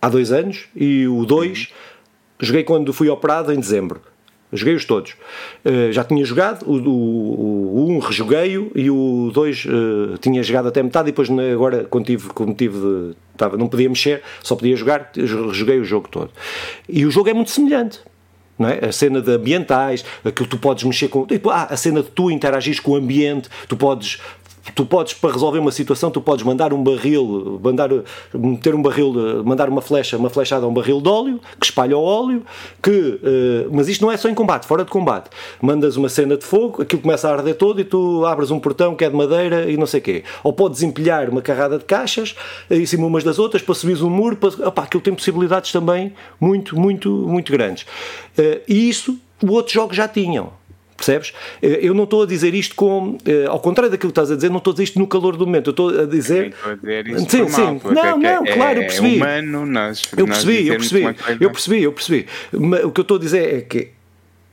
há 0.00 0.08
dois 0.08 0.32
anos 0.32 0.68
e 0.74 1.06
o 1.06 1.24
2 1.24 1.58
uhum. 1.58 1.66
joguei 2.40 2.64
quando 2.64 2.92
fui 2.92 3.08
operado 3.08 3.52
em 3.52 3.60
dezembro. 3.60 4.00
Joguei-os 4.52 4.84
todos. 4.84 5.12
Uh, 5.64 5.92
já 5.92 6.02
tinha 6.02 6.24
jogado, 6.24 6.64
o 6.66 6.76
1 6.76 6.88
o, 6.88 6.92
o 6.92 7.90
um 7.90 7.98
rejoguei-o 7.98 8.70
e 8.74 8.90
o 8.90 9.30
2 9.32 9.64
uh, 9.64 9.68
eh, 9.68 10.18
tinha 10.20 10.42
jogado 10.42 10.68
até 10.68 10.82
metade 10.82 11.08
e 11.08 11.12
depois 11.12 11.28
agora, 11.30 11.84
quando 11.84 12.06
tive, 12.06 12.28
quando 12.30 12.54
tive 12.54 12.78
de, 12.78 13.16
tava, 13.36 13.56
não 13.56 13.68
podia 13.68 13.88
mexer, 13.88 14.22
só 14.42 14.56
podia 14.56 14.74
jogar, 14.76 15.10
joguei 15.52 15.78
o 15.78 15.84
jogo 15.84 16.08
todo. 16.08 16.30
E 16.88 17.06
o 17.06 17.10
jogo 17.10 17.28
é 17.28 17.34
muito 17.34 17.50
semelhante. 17.50 18.00
É? 18.68 18.88
A 18.88 18.92
cena 18.92 19.22
de 19.22 19.32
ambientais, 19.32 20.04
aquilo 20.22 20.46
tu 20.46 20.58
podes 20.58 20.84
mexer 20.84 21.08
com. 21.08 21.24
Tipo, 21.24 21.48
ah, 21.48 21.68
a 21.70 21.76
cena 21.78 22.02
de 22.02 22.10
tu 22.10 22.30
interagires 22.30 22.78
com 22.78 22.92
o 22.92 22.96
ambiente, 22.96 23.48
tu 23.66 23.74
podes 23.74 24.18
tu 24.74 24.84
podes, 24.84 25.14
para 25.14 25.32
resolver 25.32 25.58
uma 25.58 25.72
situação, 25.72 26.10
tu 26.10 26.20
podes 26.20 26.44
mandar 26.44 26.72
um 26.72 26.82
barril, 26.82 27.60
mandar, 27.62 27.88
meter 28.34 28.74
um 28.74 28.82
barril, 28.82 29.42
mandar 29.44 29.68
uma 29.68 29.80
flecha, 29.80 30.16
uma 30.16 30.28
flechada 30.28 30.66
a 30.66 30.68
um 30.68 30.74
barril 30.74 31.00
de 31.00 31.08
óleo, 31.08 31.40
que 31.58 31.66
espalha 31.66 31.96
o 31.96 32.02
óleo, 32.02 32.42
que, 32.82 32.90
uh, 32.90 33.70
mas 33.72 33.88
isto 33.88 34.02
não 34.02 34.12
é 34.12 34.16
só 34.16 34.28
em 34.28 34.34
combate, 34.34 34.66
fora 34.66 34.84
de 34.84 34.90
combate. 34.90 35.30
Mandas 35.60 35.96
uma 35.96 36.08
cena 36.08 36.36
de 36.36 36.44
fogo, 36.44 36.82
aquilo 36.82 37.02
começa 37.02 37.28
a 37.28 37.32
arder 37.32 37.54
todo 37.54 37.80
e 37.80 37.84
tu 37.84 38.24
abres 38.26 38.50
um 38.50 38.60
portão 38.60 38.94
que 38.94 39.04
é 39.04 39.10
de 39.10 39.16
madeira 39.16 39.70
e 39.70 39.76
não 39.76 39.86
sei 39.86 40.00
o 40.00 40.02
quê. 40.02 40.24
Ou 40.44 40.52
podes 40.52 40.82
empilhar 40.82 41.28
uma 41.30 41.42
carrada 41.42 41.78
de 41.78 41.84
caixas 41.84 42.34
em 42.70 42.84
cima 42.84 43.06
umas 43.06 43.24
das 43.24 43.38
outras 43.38 43.62
para 43.62 43.74
subir 43.74 44.02
um 44.02 44.10
muro, 44.10 44.36
para, 44.36 44.68
opa, 44.68 44.82
aquilo 44.82 45.02
tem 45.02 45.14
possibilidades 45.14 45.72
também 45.72 46.12
muito, 46.38 46.78
muito, 46.78 47.10
muito 47.10 47.50
grandes. 47.52 47.84
Uh, 48.38 48.60
e 48.68 48.88
isso, 48.88 49.18
os 49.42 49.50
outros 49.50 49.72
jogos 49.72 49.96
já 49.96 50.06
tinham. 50.06 50.59
Percebes? 51.00 51.32
Eh, 51.62 51.78
eu 51.80 51.94
não 51.94 52.04
estou 52.04 52.24
a 52.24 52.26
dizer 52.26 52.54
isto 52.54 52.74
com. 52.74 53.16
Eh, 53.24 53.46
ao 53.46 53.58
contrário 53.58 53.90
daquilo 53.90 54.12
que 54.12 54.20
estás 54.20 54.30
a 54.30 54.34
dizer, 54.34 54.50
não 54.50 54.58
estou 54.58 54.72
a 54.72 54.74
dizer 54.74 54.84
isto 54.84 54.98
no 54.98 55.06
calor 55.06 55.34
do 55.34 55.46
momento. 55.46 55.68
Eu 55.68 55.70
estou 55.70 55.88
a 55.88 56.04
dizer. 56.04 56.48
Estou 56.48 56.72
a 56.72 56.74
dizer 56.74 57.08
isto 57.08 57.30
sim, 57.30 57.48
sim. 57.48 57.80
Não, 57.84 58.18
não, 58.18 58.46
é, 58.46 58.52
claro, 58.52 58.80
eu 58.80 58.82
percebi. 58.82 59.14
É 59.14 59.16
humano, 59.16 59.64
nós, 59.64 60.10
eu 60.14 60.26
percebi, 60.26 60.68
eu 60.68 60.76
percebi. 60.76 61.02
Eu 61.40 61.50
percebi, 61.50 61.82
eu 61.82 61.92
percebi. 61.92 62.26
Mas 62.52 62.84
o 62.84 62.90
que 62.90 63.00
eu 63.00 63.02
estou 63.02 63.16
a 63.16 63.20
dizer 63.20 63.54
é 63.54 63.60
que 63.62 63.88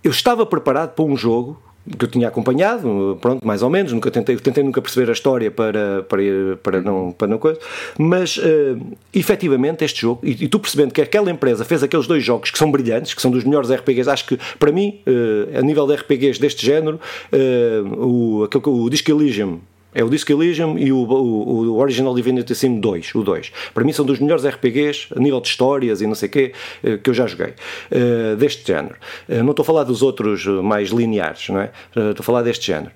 eu 0.01 0.11
estava 0.11 0.45
preparado 0.45 0.93
para 0.93 1.03
um 1.03 1.17
jogo 1.17 1.61
que 1.97 2.05
eu 2.05 2.09
tinha 2.09 2.27
acompanhado, 2.27 3.17
pronto, 3.21 3.45
mais 3.45 3.61
ou 3.61 3.69
menos, 3.69 3.93
nunca 3.93 4.11
tentei, 4.11 4.35
tentei 4.37 4.63
nunca 4.63 4.81
perceber 4.81 5.09
a 5.09 5.13
história 5.13 5.49
para, 5.49 6.03
para, 6.03 6.21
para 6.61 6.81
não, 6.81 7.11
para 7.11 7.27
não 7.27 7.37
coisa, 7.37 7.59
mas 7.97 8.37
uh, 8.37 8.79
efetivamente 9.13 9.83
este 9.85 10.01
jogo, 10.01 10.21
e, 10.23 10.45
e, 10.45 10.47
tu 10.47 10.59
percebendo 10.59 10.93
que 10.93 11.01
aquela 11.01 11.31
empresa 11.31 11.63
fez 11.63 11.83
aqueles 11.83 12.07
dois 12.07 12.23
jogos 12.23 12.51
que 12.51 12.57
são 12.57 12.69
brilhantes, 12.71 13.13
que 13.13 13.21
são 13.21 13.31
dos 13.31 13.43
melhores 13.43 13.71
RPGs, 13.71 14.09
acho 14.09 14.25
que 14.25 14.39
para 14.59 14.71
mim, 14.71 14.99
uh, 15.07 15.57
a 15.57 15.61
nível 15.61 15.87
de 15.87 15.95
RPGs 15.95 16.39
deste 16.39 16.65
género, 16.65 16.99
uh, 17.31 18.05
o, 18.05 18.43
aquele, 18.43 18.63
o 18.65 18.89
Disco 18.89 19.11
Elysium 19.11 19.59
é 19.97 20.03
o 20.03 20.09
Disco 20.09 20.31
Elysium 20.31 20.77
e 20.77 20.91
o, 20.91 20.97
o, 20.97 21.71
o 21.71 21.77
Original 21.79 22.13
Divinity 22.13 22.53
Sim 22.53 22.79
2, 22.79 23.15
o 23.15 23.23
2. 23.23 23.51
Para 23.73 23.83
mim 23.83 23.91
são 23.91 24.05
dos 24.05 24.19
melhores 24.19 24.45
RPGs 24.45 25.07
a 25.15 25.19
nível 25.19 25.41
de 25.41 25.47
histórias 25.47 26.01
e 26.01 26.07
não 26.07 26.13
sei 26.13 26.29
o 26.29 26.31
quê 26.31 26.53
eh, 26.83 26.97
que 26.97 27.09
eu 27.09 27.15
já 27.15 27.25
joguei, 27.25 27.55
uh, 27.91 28.35
deste 28.35 28.67
género. 28.67 28.95
Uh, 29.27 29.41
não 29.43 29.51
estou 29.51 29.63
a 29.63 29.65
falar 29.65 29.83
dos 29.83 30.03
outros 30.03 30.45
mais 30.45 30.89
lineares, 30.89 31.49
não 31.49 31.61
é? 31.61 31.71
Estou 31.87 32.15
a 32.19 32.23
falar 32.23 32.43
deste 32.43 32.67
género. 32.67 32.91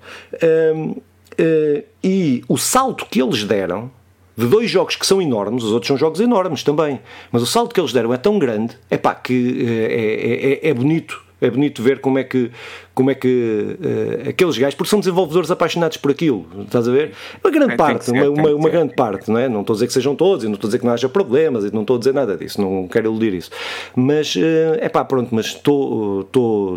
e 2.04 2.44
o 2.48 2.56
salto 2.56 3.04
que 3.10 3.20
eles 3.20 3.42
deram 3.42 3.90
de 4.36 4.46
dois 4.46 4.70
jogos 4.70 4.94
que 4.94 5.04
são 5.04 5.20
enormes, 5.20 5.64
os 5.64 5.72
outros 5.72 5.88
são 5.88 5.96
jogos 5.96 6.20
enormes 6.20 6.62
também, 6.62 7.00
mas 7.32 7.42
o 7.42 7.46
salto 7.46 7.74
que 7.74 7.80
eles 7.80 7.92
deram 7.92 8.14
é 8.14 8.16
tão 8.16 8.38
grande, 8.38 8.78
é 8.88 8.96
pá, 8.96 9.12
que 9.12 9.66
é, 9.68 10.68
é, 10.68 10.70
é 10.70 10.74
bonito 10.74 11.20
é 11.42 11.50
bonito 11.50 11.82
ver 11.82 12.00
como 12.00 12.18
é 12.18 12.24
que 12.24 12.52
como 12.94 13.10
é 13.10 13.14
que 13.14 13.76
uh, 13.78 14.28
aqueles 14.28 14.58
gajos, 14.58 14.74
porque 14.74 14.90
são 14.90 15.00
desenvolvedores 15.00 15.50
apaixonados 15.50 15.96
por 15.96 16.10
aquilo, 16.10 16.46
estás 16.60 16.86
a 16.86 16.92
ver? 16.92 17.12
Uma 17.42 17.50
grande 17.50 17.72
é, 17.72 17.76
parte, 17.76 18.04
ser, 18.04 18.12
uma, 18.12 18.28
uma, 18.28 18.54
uma 18.54 18.68
grande 18.68 18.94
parte, 18.94 19.30
não 19.30 19.38
é? 19.38 19.48
Não 19.48 19.60
estou 19.60 19.74
a 19.74 19.76
dizer 19.76 19.86
que 19.86 19.92
sejam 19.92 20.14
todos, 20.14 20.44
e 20.44 20.46
não 20.46 20.54
estou 20.54 20.68
a 20.68 20.70
dizer 20.70 20.78
que 20.78 20.86
não 20.86 20.92
haja 20.92 21.08
problemas, 21.08 21.64
e 21.64 21.72
não 21.72 21.82
estou 21.82 21.96
a 21.96 21.98
dizer 21.98 22.12
nada 22.12 22.36
disso, 22.36 22.60
não 22.60 22.86
quero 22.86 23.08
iludir 23.08 23.34
isso. 23.34 23.50
Mas, 23.96 24.36
é 24.36 24.86
uh, 24.86 24.90
pá, 24.90 25.04
pronto, 25.04 25.34
mas 25.34 25.46
estou, 25.46 26.28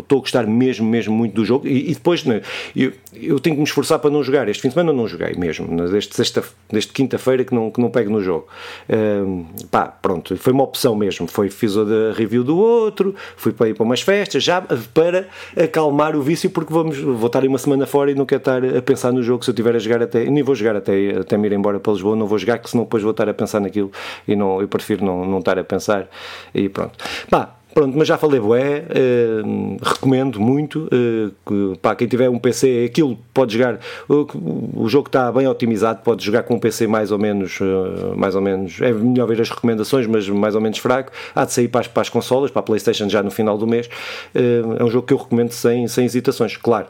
a 0.08 0.14
gostar 0.14 0.46
mesmo, 0.46 0.88
mesmo 0.88 1.14
muito 1.14 1.34
do 1.34 1.44
jogo, 1.44 1.66
e, 1.66 1.90
e 1.90 1.94
depois 1.94 2.24
né, 2.24 2.40
eu, 2.74 2.92
eu 3.14 3.38
tenho 3.38 3.56
que 3.56 3.60
me 3.60 3.66
esforçar 3.66 3.98
para 3.98 4.10
não 4.10 4.22
jogar. 4.22 4.48
Este 4.48 4.62
fim 4.62 4.68
de 4.68 4.74
semana 4.74 4.92
não 4.92 5.06
joguei 5.06 5.34
mesmo, 5.34 5.66
desde, 5.88 6.14
sexta, 6.14 6.42
desde 6.70 6.92
quinta-feira 6.92 7.44
que 7.44 7.54
não, 7.54 7.70
que 7.70 7.80
não 7.80 7.90
pego 7.90 8.10
no 8.10 8.22
jogo. 8.22 8.46
Uh, 8.88 9.44
pá, 9.70 9.86
pronto, 9.86 10.36
foi 10.36 10.52
uma 10.52 10.64
opção 10.64 10.94
mesmo. 10.94 11.26
Foi, 11.26 11.50
fiz 11.50 11.76
a 11.76 12.12
review 12.14 12.42
do 12.42 12.56
outro, 12.56 13.14
fui 13.36 13.52
para 13.52 13.68
ir 13.68 13.74
para 13.74 13.84
umas 13.84 14.00
festas, 14.00 14.42
já 14.42 14.60
para 14.60 15.28
acalmar 15.56 16.05
o 16.14 16.22
vício 16.22 16.50
porque 16.50 16.72
vamos, 16.72 16.98
vou 16.98 17.26
estar 17.26 17.44
uma 17.44 17.58
semana 17.58 17.86
fora 17.86 18.10
e 18.10 18.14
não 18.14 18.26
quero 18.26 18.40
estar 18.40 18.64
a 18.64 18.82
pensar 18.82 19.12
no 19.12 19.22
jogo 19.22 19.44
se 19.44 19.50
eu 19.50 19.54
tiver 19.54 19.74
a 19.74 19.78
jogar 19.78 20.02
até, 20.02 20.24
nem 20.26 20.42
vou 20.42 20.54
jogar 20.54 20.76
até, 20.76 21.16
até 21.18 21.36
me 21.36 21.48
ir 21.48 21.52
embora 21.52 21.80
para 21.80 21.92
Lisboa, 21.92 22.14
não 22.14 22.26
vou 22.26 22.38
jogar 22.38 22.58
que 22.58 22.70
senão 22.70 22.84
depois 22.84 23.02
vou 23.02 23.10
estar 23.10 23.28
a 23.28 23.34
pensar 23.34 23.60
naquilo 23.60 23.90
e 24.28 24.36
não, 24.36 24.60
eu 24.60 24.68
prefiro 24.68 25.04
não, 25.04 25.24
não 25.24 25.38
estar 25.38 25.58
a 25.58 25.64
pensar 25.64 26.08
e 26.54 26.68
pronto. 26.68 26.92
Pá, 27.30 27.55
Pronto, 27.76 27.94
mas 27.94 28.08
já 28.08 28.16
falei 28.16 28.40
bué, 28.40 28.84
uh, 28.88 29.76
recomendo 29.82 30.40
muito, 30.40 30.84
uh, 30.86 31.30
que, 31.46 31.78
pá, 31.78 31.94
quem 31.94 32.08
tiver 32.08 32.30
um 32.30 32.38
PC, 32.38 32.86
aquilo 32.90 33.18
pode 33.34 33.52
jogar, 33.52 33.78
o, 34.08 34.82
o 34.84 34.88
jogo 34.88 35.08
está 35.08 35.30
bem 35.30 35.46
otimizado, 35.46 36.00
pode 36.02 36.24
jogar 36.24 36.44
com 36.44 36.54
um 36.54 36.58
PC 36.58 36.86
mais 36.86 37.12
ou 37.12 37.18
menos, 37.18 37.60
uh, 37.60 38.16
mais 38.16 38.34
ou 38.34 38.40
menos, 38.40 38.80
é 38.80 38.90
melhor 38.94 39.28
ver 39.28 39.42
as 39.42 39.50
recomendações, 39.50 40.06
mas 40.06 40.26
mais 40.26 40.54
ou 40.54 40.60
menos 40.62 40.78
fraco, 40.78 41.12
há 41.34 41.44
de 41.44 41.52
sair 41.52 41.68
para 41.68 41.82
as, 41.82 41.86
para 41.86 42.00
as 42.00 42.08
consolas, 42.08 42.50
para 42.50 42.60
a 42.60 42.62
Playstation 42.62 43.10
já 43.10 43.22
no 43.22 43.30
final 43.30 43.58
do 43.58 43.66
mês, 43.66 43.90
é 44.34 44.82
um 44.82 44.88
jogo 44.88 45.06
que 45.06 45.12
eu 45.12 45.18
recomendo 45.18 45.52
sem, 45.52 45.86
sem 45.86 46.06
hesitações, 46.06 46.56
claro, 46.56 46.86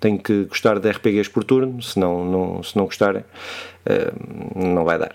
tem 0.00 0.16
que 0.16 0.44
gostar 0.44 0.78
de 0.78 0.88
RPGs 0.88 1.28
por 1.28 1.44
turno, 1.44 1.82
se 1.82 2.00
não, 2.00 2.24
não, 2.24 2.62
se 2.62 2.74
não 2.74 2.86
gostarem, 2.86 3.22
não 4.56 4.82
vai 4.82 4.98
dar. 4.98 5.14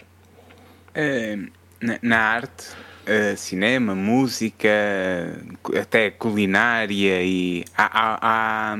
Na 2.04 2.18
arte, 2.20 2.68
uh, 3.08 3.38
cinema, 3.38 3.96
música, 3.96 4.70
até 5.80 6.12
culinária 6.12 7.24
e 7.24 7.64
há, 7.76 7.86
há, 7.86 8.20
há, 8.22 8.80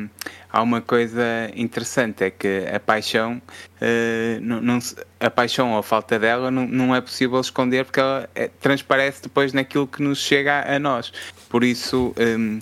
há, 0.52 0.62
uma 0.62 0.82
coisa 0.82 1.24
interessante 1.56 2.24
é 2.24 2.30
que 2.30 2.66
a 2.74 2.80
paixão 2.80 3.42
uh, 3.82 4.42
não, 4.42 4.62
não, 4.62 4.80
a 5.20 5.30
paixão 5.30 5.72
ou 5.72 5.80
a 5.80 5.84
falta 5.84 6.20
dela 6.20 6.52
não, 6.52 6.68
não 6.68 6.96
é 6.96 7.02
possível 7.02 7.40
esconder 7.40 7.86
porque 7.86 8.00
ela 8.00 8.30
é, 8.36 8.48
transparece 8.48 9.24
depois 9.24 9.54
naquilo 9.54 9.88
que 9.88 10.02
nos 10.02 10.20
chega 10.20 10.60
a, 10.60 10.76
a 10.76 10.80
nós 10.80 11.12
por 11.50 11.64
isso 11.64 12.14
um, 12.20 12.60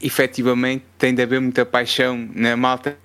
efetivamente 0.00 0.84
tem 0.98 1.14
de 1.14 1.22
haver 1.22 1.40
muita 1.40 1.64
paixão 1.64 2.28
na 2.34 2.56
malta 2.56 2.96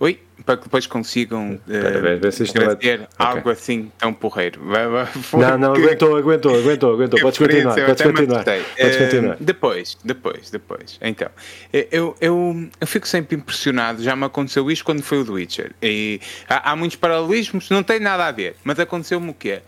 Oi? 0.00 0.18
Para 0.50 0.56
que 0.56 0.64
depois 0.64 0.84
consigam 0.84 1.54
uh, 1.54 2.52
trazer 2.52 3.08
algo 3.16 3.38
okay. 3.38 3.52
assim 3.52 3.92
tão 3.96 4.12
porreiro. 4.12 4.60
Não, 5.32 5.56
não, 5.56 5.74
aguentou, 5.74 6.16
aguentou, 6.16 6.58
aguentou, 6.58 6.92
aguentou. 6.92 7.20
Podes 7.20 7.38
continuar, 7.38 7.74
podes 7.86 8.02
continuar. 8.02 8.44
Podes 8.44 8.96
continuar. 8.96 9.34
Uh, 9.36 9.44
depois, 9.44 9.96
depois, 10.04 10.50
depois. 10.50 10.98
Então, 11.00 11.28
eu, 11.72 12.16
eu, 12.20 12.68
eu 12.80 12.86
fico 12.86 13.06
sempre 13.06 13.36
impressionado. 13.36 14.02
Já 14.02 14.16
me 14.16 14.24
aconteceu 14.24 14.68
isto 14.68 14.84
quando 14.84 15.04
foi 15.04 15.20
o 15.20 15.24
The 15.24 15.30
Witcher. 15.30 15.72
E 15.80 16.20
há, 16.48 16.72
há 16.72 16.76
muitos 16.76 16.96
paralelismos, 16.96 17.70
não 17.70 17.84
tem 17.84 18.00
nada 18.00 18.26
a 18.26 18.32
ver. 18.32 18.56
Mas 18.64 18.80
aconteceu-me 18.80 19.30
o 19.30 19.34
quê? 19.34 19.60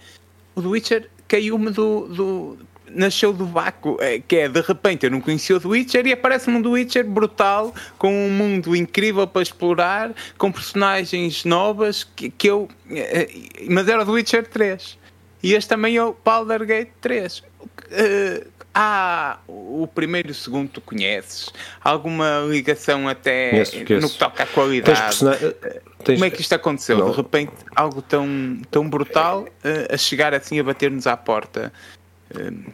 O 0.57 0.62
The 0.62 0.68
Witcher 0.68 1.09
caiu-me 1.29 1.71
do, 1.71 2.09
do 2.09 2.59
nasceu 2.94 3.33
do 3.33 3.46
vácuo, 3.46 3.96
é, 4.00 4.20
que 4.20 4.37
é 4.37 4.48
de 4.48 4.61
repente 4.61 5.05
eu 5.05 5.11
não 5.11 5.20
conhecia 5.20 5.57
o 5.57 5.61
The 5.61 5.68
Witcher 5.68 6.07
e 6.07 6.12
aparece-me 6.12 6.57
um 6.57 6.62
The 6.62 6.68
Witcher 6.68 7.07
brutal, 7.07 7.74
com 7.98 8.12
um 8.26 8.31
mundo 8.31 8.74
incrível 8.76 9.26
para 9.26 9.42
explorar, 9.42 10.12
com 10.38 10.50
personagens 10.50 11.44
novas 11.44 12.05
que, 12.05 12.31
que 12.31 12.48
eu. 12.48 12.68
É, 12.90 13.28
mas 13.68 13.88
era 13.88 14.02
o 14.02 14.07
The 14.07 14.12
Witcher 14.12 14.46
3. 14.46 14.98
E 15.42 15.55
este 15.55 15.68
também 15.68 15.96
é 15.96 16.05
o 16.05 16.16
Baldur's 16.24 16.66
Gate 16.66 16.90
3. 17.00 17.38
Uh, 17.38 18.46
ah, 18.74 19.38
o 19.46 19.87
primeiro 19.87 20.28
e 20.28 20.31
o 20.31 20.35
segundo 20.35 20.70
tu 20.70 20.81
conheces? 20.81 21.50
Alguma 21.83 22.46
ligação 22.48 23.07
até 23.07 23.50
conheço, 23.50 23.72
conheço. 23.85 24.07
no 24.07 24.11
que 24.11 24.18
toca 24.18 24.42
à 24.44 24.46
qualidade? 24.46 25.18
Tens 25.18 25.55
Tens... 26.02 26.16
Como 26.16 26.24
é 26.24 26.31
que 26.31 26.40
isto 26.40 26.55
aconteceu? 26.55 26.98
Não. 26.98 27.11
De 27.11 27.16
repente, 27.16 27.52
algo 27.76 28.02
tão, 28.02 28.61
tão 28.70 28.88
brutal 28.88 29.42
uh, 29.42 29.94
a 29.94 29.96
chegar 29.96 30.35
assim 30.35 30.59
a 30.59 30.64
bater-nos 30.64 31.07
à 31.07 31.16
porta. 31.16 31.72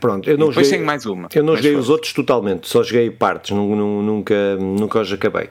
Pronto, 0.00 0.28
eu 0.28 0.38
não 0.38 0.48
depois 0.48 0.68
joguei, 0.68 0.84
mais 0.84 1.06
uma. 1.06 1.28
Eu 1.34 1.42
não 1.42 1.56
joguei 1.56 1.72
foi. 1.72 1.80
os 1.80 1.90
outros 1.90 2.12
totalmente, 2.12 2.68
só 2.68 2.82
joguei 2.82 3.10
partes, 3.10 3.50
nunca, 3.50 4.56
nunca 4.56 5.00
os 5.00 5.12
acabei. 5.12 5.48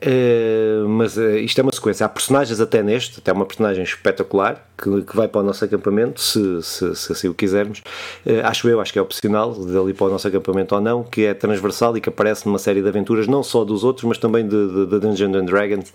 Uh, 0.00 0.88
mas 0.88 1.18
uh, 1.18 1.36
isto 1.36 1.60
é 1.60 1.62
uma 1.62 1.72
sequência. 1.72 2.06
Há 2.06 2.08
personagens 2.08 2.58
até 2.58 2.82
neste, 2.82 3.18
até 3.18 3.32
uma 3.32 3.44
personagem 3.44 3.84
espetacular 3.84 4.66
que, 4.78 5.02
que 5.02 5.14
vai 5.14 5.28
para 5.28 5.42
o 5.42 5.44
nosso 5.44 5.62
acampamento, 5.62 6.20
se, 6.20 6.62
se, 6.62 6.96
se 6.96 7.12
assim 7.12 7.28
o 7.28 7.34
quisermos. 7.34 7.80
Uh, 8.24 8.40
acho 8.44 8.66
eu, 8.66 8.80
acho 8.80 8.92
que 8.92 8.98
é 8.98 9.02
opcional 9.02 9.52
dele 9.52 9.90
ir 9.90 9.94
para 9.94 10.06
o 10.06 10.10
nosso 10.10 10.26
acampamento 10.26 10.74
ou 10.74 10.80
não, 10.80 11.02
que 11.04 11.26
é 11.26 11.34
transversal 11.34 11.94
e 11.98 12.00
que 12.00 12.08
aparece 12.08 12.46
numa 12.46 12.58
série 12.58 12.80
de 12.80 12.88
aventuras, 12.88 13.26
não 13.26 13.42
só 13.42 13.62
dos 13.62 13.84
outros, 13.84 14.04
mas 14.04 14.16
também 14.16 14.48
de, 14.48 14.68
de, 14.68 14.86
de 14.86 14.98
Dungeons 14.98 15.36
and 15.36 15.44
Dragons, 15.44 15.92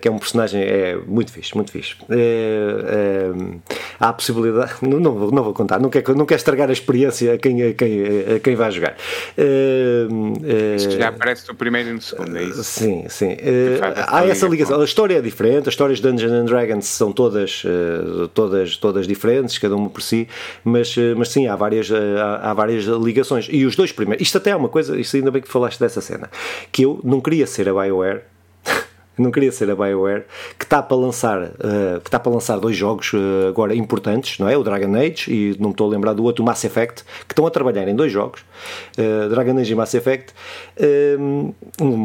que 0.00 0.06
é 0.06 0.10
um 0.10 0.18
personagem 0.18 0.62
é 0.62 0.96
muito 0.96 1.32
fixe, 1.32 1.54
muito 1.56 1.72
fixe. 1.72 1.96
há 3.98 4.08
a 4.08 4.12
possibilidade, 4.12 4.74
não, 4.82 5.00
não, 5.00 5.14
vou, 5.14 5.32
não 5.32 5.42
vou 5.42 5.52
contar, 5.52 5.80
não 5.80 5.90
quero, 5.90 6.14
não 6.14 6.24
quero 6.24 6.38
estragar 6.38 6.67
a 6.70 6.72
experiência 6.72 7.34
a 7.34 7.38
quem, 7.38 7.62
a 7.62 7.74
quem, 7.74 8.02
a 8.36 8.40
quem 8.40 8.54
vai 8.54 8.70
jogar. 8.70 8.96
Uh, 9.36 10.12
uh, 10.12 10.98
já 10.98 11.08
aparece 11.08 11.48
no 11.48 11.54
primeiro 11.54 11.90
e 11.90 11.92
no 11.92 12.00
segundo, 12.00 12.36
é 12.36 12.44
isso? 12.44 12.64
Sim, 12.64 13.04
sim. 13.08 13.32
Uh, 13.32 13.80
há 14.06 14.26
essa 14.26 14.46
ligação. 14.46 14.80
A 14.80 14.84
história 14.84 15.18
é 15.18 15.20
diferente, 15.20 15.68
as 15.68 15.74
histórias 15.74 15.98
de 15.98 16.08
Dungeons 16.08 16.32
and 16.32 16.44
Dragons 16.44 16.86
são 16.86 17.12
todas, 17.12 17.62
todas, 18.34 18.76
todas 18.76 19.06
diferentes, 19.06 19.58
cada 19.58 19.76
uma 19.76 19.88
por 19.88 20.02
si, 20.02 20.28
mas, 20.64 20.94
mas 21.16 21.28
sim, 21.30 21.46
há 21.46 21.56
várias, 21.56 21.90
há, 21.90 22.50
há 22.50 22.54
várias 22.54 22.84
ligações. 22.84 23.48
E 23.50 23.64
os 23.64 23.76
dois 23.76 23.92
primeiros, 23.92 24.22
isto 24.22 24.38
até 24.38 24.50
é 24.50 24.56
uma 24.56 24.68
coisa, 24.68 24.98
isto 24.98 25.16
ainda 25.16 25.30
bem 25.30 25.42
que 25.42 25.48
falaste 25.48 25.78
dessa 25.78 26.00
cena, 26.00 26.30
que 26.70 26.82
eu 26.82 27.00
não 27.04 27.20
queria 27.20 27.46
ser 27.46 27.68
a 27.68 27.72
BioWare 27.72 28.22
não 29.20 29.30
queria 29.30 29.52
ser 29.52 29.70
a 29.70 29.74
BioWare, 29.74 30.24
que 30.58 30.64
está 30.64 30.82
para 30.82 30.96
lançar, 30.96 31.42
uh, 31.42 32.00
que 32.02 32.08
está 32.08 32.18
para 32.18 32.32
lançar 32.32 32.58
dois 32.58 32.76
jogos 32.76 33.12
uh, 33.12 33.48
agora 33.48 33.74
importantes, 33.74 34.38
não 34.38 34.48
é? 34.48 34.56
O 34.56 34.62
Dragon 34.62 34.94
Age 34.94 35.32
e 35.32 35.56
não 35.58 35.70
estou 35.70 35.86
a 35.88 35.90
lembrar 35.90 36.12
do 36.12 36.24
outro, 36.24 36.42
o 36.42 36.46
Mass 36.46 36.64
Effect, 36.64 37.04
que 37.26 37.32
estão 37.32 37.46
a 37.46 37.50
trabalhar 37.50 37.86
em 37.88 37.94
dois 37.94 38.12
jogos, 38.12 38.42
uh, 38.98 39.28
Dragon 39.28 39.58
Age 39.58 39.72
e 39.72 39.74
Mass 39.74 39.94
Effect. 39.94 40.34
Um, 41.18 41.52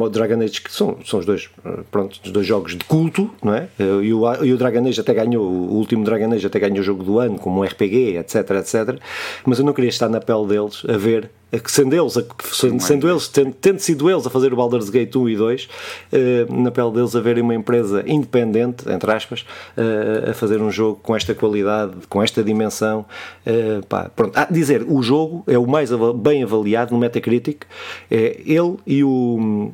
Dragon 0.09 0.41
Age 0.41 0.61
que 0.61 0.71
são, 0.71 0.97
são 1.05 1.19
os 1.19 1.25
dois, 1.25 1.49
pronto, 1.91 2.19
os 2.23 2.31
dois 2.31 2.45
jogos 2.45 2.75
de 2.75 2.83
culto, 2.85 3.29
não 3.43 3.53
é? 3.53 3.67
E 3.79 4.13
o, 4.13 4.43
e 4.43 4.53
o 4.53 4.57
Dragon 4.57 4.87
Age 4.87 5.01
até 5.01 5.13
ganhou, 5.13 5.43
o 5.43 5.73
último 5.75 6.03
Dragon 6.03 6.31
Age 6.31 6.47
até 6.47 6.59
ganhou 6.59 6.79
o 6.79 6.83
jogo 6.83 7.03
do 7.03 7.19
ano 7.19 7.37
como 7.37 7.61
um 7.61 7.63
RPG, 7.63 8.17
etc, 8.17 8.51
etc. 8.51 8.99
Mas 9.45 9.59
eu 9.59 9.65
não 9.65 9.73
queria 9.73 9.89
estar 9.89 10.09
na 10.09 10.19
pele 10.19 10.47
deles 10.47 10.83
a 10.87 10.97
ver 10.97 11.29
que 11.59 11.71
sendo 11.71 11.95
eles, 11.95 12.13
sendo, 12.51 12.81
sendo 12.81 13.09
eles 13.09 13.27
tendo, 13.27 13.53
tendo, 13.53 13.79
sido 13.79 14.09
eles 14.09 14.25
a 14.25 14.29
fazer 14.29 14.51
o 14.51 14.55
Baldur's 14.55 14.89
Gate 14.89 15.15
1 15.15 15.29
e 15.29 15.35
2, 15.35 15.69
eh, 16.11 16.45
na 16.49 16.71
pele 16.71 16.91
deles 16.91 17.15
haverem 17.15 17.43
uma 17.43 17.53
empresa 17.53 18.03
independente, 18.07 18.89
entre 18.89 19.11
aspas, 19.11 19.45
eh, 19.77 20.31
a 20.31 20.33
fazer 20.33 20.61
um 20.61 20.71
jogo 20.71 20.99
com 21.03 21.15
esta 21.15 21.35
qualidade, 21.35 21.93
com 22.09 22.23
esta 22.23 22.43
dimensão. 22.43 23.05
Eh, 23.45 23.81
pá, 23.87 24.09
pronto. 24.15 24.35
Ah, 24.35 24.47
dizer, 24.49 24.83
o 24.87 25.03
jogo 25.03 25.43
é 25.45 25.57
o 25.57 25.67
mais 25.67 25.91
bem 26.15 26.43
avaliado 26.43 26.91
no 26.91 26.99
Metacritic, 26.99 27.65
é 28.09 28.41
ele 28.45 28.77
e 28.87 29.03
o, 29.03 29.69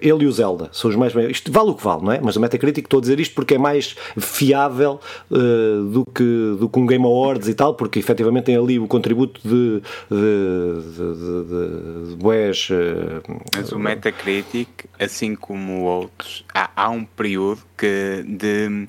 ele 0.00 0.24
e 0.24 0.26
o 0.26 0.32
Zelda, 0.32 0.68
são 0.72 0.88
os 0.88 0.96
mais 0.96 1.12
bem. 1.12 1.30
Isto 1.30 1.50
vale 1.50 1.70
o 1.70 1.74
que 1.74 1.82
vale, 1.82 2.04
não 2.04 2.12
é? 2.12 2.20
Mas 2.22 2.36
o 2.36 2.40
Metacritic 2.40 2.86
estou 2.86 2.98
a 2.98 3.00
dizer 3.00 3.18
isto 3.18 3.34
porque 3.34 3.54
é 3.54 3.58
mais 3.58 3.96
fiável 4.18 5.00
do, 5.30 6.04
que, 6.14 6.56
do 6.60 6.68
que 6.68 6.78
um 6.78 6.86
Game 6.86 7.04
Awards 7.04 7.48
e 7.48 7.54
tal, 7.54 7.74
porque 7.74 7.98
efetivamente 7.98 8.44
tem 8.44 8.56
ali 8.56 8.78
o 8.78 8.86
contributo 8.86 9.40
de, 9.42 9.82
de, 10.10 11.14
de 11.18 11.23
de, 11.24 12.10
de, 12.10 12.16
boés. 12.16 12.68
Eh, 12.70 13.20
Mas 13.56 13.72
o 13.72 13.78
Metacritic, 13.78 14.68
assim 14.98 15.34
como 15.34 15.82
outros, 15.82 16.44
há, 16.54 16.70
há 16.76 16.90
um 16.90 17.04
período 17.04 17.62
que 17.76 18.24
de 18.26 18.86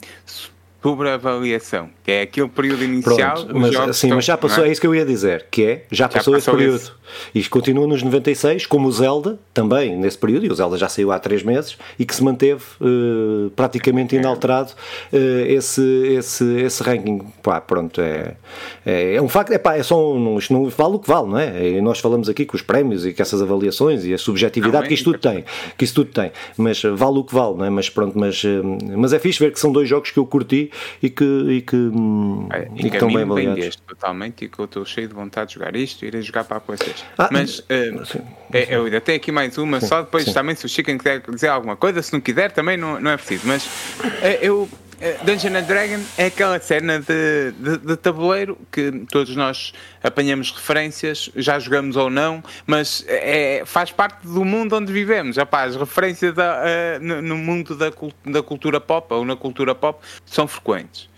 sobreavaliação, 0.86 1.90
que 2.04 2.12
é 2.12 2.22
aquele 2.22 2.48
período 2.48 2.84
inicial. 2.84 3.46
Pronto, 3.46 3.58
mas, 3.58 3.98
sim, 3.98 4.10
mas 4.10 4.24
já 4.24 4.38
passou, 4.38 4.64
é? 4.64 4.68
é? 4.68 4.72
isso 4.72 4.80
que 4.80 4.86
eu 4.86 4.94
ia 4.94 5.04
dizer, 5.04 5.48
que 5.50 5.64
é, 5.64 5.86
já, 5.90 6.06
já 6.06 6.10
passou, 6.10 6.38
esse 6.38 6.52
período. 6.52 6.76
Esse. 6.76 6.92
E 7.34 7.44
continua 7.46 7.88
nos 7.88 8.04
96, 8.04 8.66
como 8.66 8.88
o 8.88 8.92
Zelda, 8.92 9.40
também 9.54 9.96
nesse 9.96 10.18
período, 10.18 10.46
e 10.46 10.50
o 10.50 10.56
Zelda 10.56 10.78
já 10.78 10.90
saiu 10.90 11.12
há 11.12 11.20
3 11.20 11.44
meses, 11.44 11.78
e 11.98 12.06
que 12.06 12.16
se 12.16 12.24
manteve 12.24 12.64
uh, 12.82 13.50
praticamente 13.56 14.16
inalterado 14.16 14.72
uh, 15.14 15.18
esse, 15.48 15.82
esse, 16.08 16.44
esse 16.62 16.84
ranking. 16.84 17.20
Pá, 17.42 17.62
pronto, 17.62 18.02
é, 18.02 18.36
é, 18.86 19.16
é, 19.16 19.22
um 19.22 19.30
facto, 19.30 19.52
é 19.52 19.58
pá, 19.58 19.76
é 19.76 19.84
só 19.84 20.14
um, 20.14 20.38
isto 20.38 20.54
não 20.54 20.70
vale 20.70 20.96
o 20.96 21.00
que 21.00 21.08
vale, 21.08 21.28
não 21.28 21.40
é? 21.40 21.70
E 21.70 21.82
nós 21.82 22.00
falamos 22.00 22.30
aqui 22.30 22.46
com 22.46 22.56
os 22.56 22.62
prémios 22.62 23.06
e 23.06 23.14
com 23.14 23.22
essas 23.22 23.42
avaliações 23.42 24.06
e 24.06 24.14
a 24.14 24.18
subjetividade 24.18 24.84
não, 24.84 24.88
que 24.88 24.94
isto 24.94 25.12
tudo 25.12 25.20
tem, 25.20 25.44
que 25.78 25.84
isso 25.84 25.96
tudo 25.96 26.12
tem, 26.12 26.32
mas 26.58 26.82
vale 26.82 27.20
o 27.20 27.24
que 27.24 27.34
vale, 27.34 27.56
não 27.56 27.66
é? 27.66 27.70
Mas 27.70 27.90
pronto, 27.90 28.18
mas, 28.18 28.42
mas 28.98 29.14
é 29.14 29.20
fixe 29.20 29.40
ver 29.40 29.52
que 29.52 29.60
são 29.60 29.72
dois 29.72 29.88
jogos 29.88 30.12
que 30.12 30.20
eu 30.20 30.26
curti 30.26 30.72
e 31.02 31.10
que, 31.10 31.24
e 31.24 31.62
que, 31.62 31.92
é, 32.52 32.70
e 32.76 32.90
que 32.90 32.96
estão 32.96 33.12
bem 33.12 33.24
avaliados. 33.24 33.76
totalmente 33.76 34.46
e 34.46 34.50
que 34.50 34.60
eu 34.60 34.66
estou 34.66 34.86
cheio 34.86 35.08
de 35.08 35.14
vontade 35.14 35.50
de 35.50 35.56
jogar 35.56 35.76
isto 35.76 36.04
e 36.04 36.08
irei 36.08 36.22
jogar 36.22 36.44
para 36.44 36.58
a 36.58 36.60
PlayStation. 36.60 36.95
Ah, 37.18 37.30
Mas 37.32 37.60
uh, 37.60 37.64
é, 38.52 38.76
eu 38.76 39.02
tenho 39.02 39.18
aqui 39.18 39.32
mais 39.32 39.58
uma, 39.58 39.80
sim, 39.80 39.88
só 39.88 40.02
depois 40.02 40.26
sim. 40.26 40.34
também 40.34 40.56
se 40.56 40.66
o 40.66 40.70
Chicken 40.70 40.98
quiser 40.98 41.22
dizer 41.30 41.48
alguma 41.50 41.76
coisa, 41.76 42.02
se 42.02 42.14
não 42.14 42.22
quiser 42.22 42.52
também 42.52 42.78
não, 42.78 43.00
não 43.00 43.12
é 43.12 43.18
preciso. 43.18 43.48
Mas 43.48 43.66
uh, 43.66 44.28
eu. 44.42 44.70
Uh, 44.96 45.26
Dungeon 45.26 45.58
and 45.58 45.64
Dragon 45.64 46.02
é 46.18 46.28
aquela 46.28 46.58
cena 46.58 47.02
de, 47.02 47.52
de, 47.60 47.78
de, 47.80 47.98
tabuleiro 47.98 48.58
que 48.72 49.04
todos 49.12 49.36
nós 49.36 49.74
apanhamos 50.02 50.52
referências, 50.52 51.30
já 51.36 51.60
jogamos 51.60 51.98
ou 51.98 52.10
não, 52.10 52.42
mas 52.66 53.04
é, 53.06 53.64
faz 53.66 53.92
parte 53.92 54.26
do 54.26 54.46
mundo 54.46 54.74
onde 54.74 54.94
vivemos. 54.94 55.36
Rapaz, 55.36 55.74
as 55.74 55.80
referências 55.82 56.34
da, 56.34 56.62
uh, 56.62 57.04
no, 57.04 57.22
no, 57.22 57.36
mundo 57.36 57.76
da, 57.76 57.92
da 58.26 58.42
cultura 58.42 58.80
pop 58.80 59.14
ou 59.14 59.26
na 59.26 59.36
cultura 59.36 59.76
pop 59.76 60.00
são 60.26 60.48
frequentes 60.48 61.10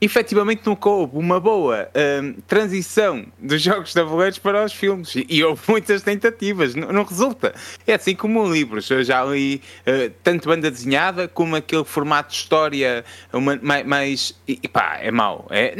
efetivamente 0.00 0.62
nunca 0.66 0.88
houve 0.88 1.16
uma 1.16 1.40
boa 1.40 1.88
hum, 2.22 2.34
transição 2.46 3.26
dos 3.38 3.62
jogos 3.62 3.88
de 3.88 3.94
tabuleiros 3.94 4.38
para 4.38 4.64
os 4.64 4.72
filmes 4.72 5.14
e, 5.16 5.42
houve 5.42 5.62
muitas 5.68 6.02
tentativas, 6.02 6.74
não, 6.74 6.92
não, 6.92 7.04
resulta. 7.04 7.54
É 7.86 7.94
assim 7.94 8.14
como 8.14 8.46
livros, 8.52 8.90
eu 8.90 9.02
já 9.02 9.24
li 9.24 9.62
uh, 9.86 10.12
tanto 10.22 10.48
banda 10.48 10.70
desenhada 10.70 11.26
como 11.28 11.56
aquele 11.56 11.84
formato 11.84 12.30
de 12.30 12.36
história 12.36 13.04
uma, 13.32 13.58
mais, 13.62 13.86
mais 13.86 14.40
e, 14.46 14.56
pá, 14.68 14.98
é 15.00 15.10
mau, 15.10 15.46
é, 15.50 15.74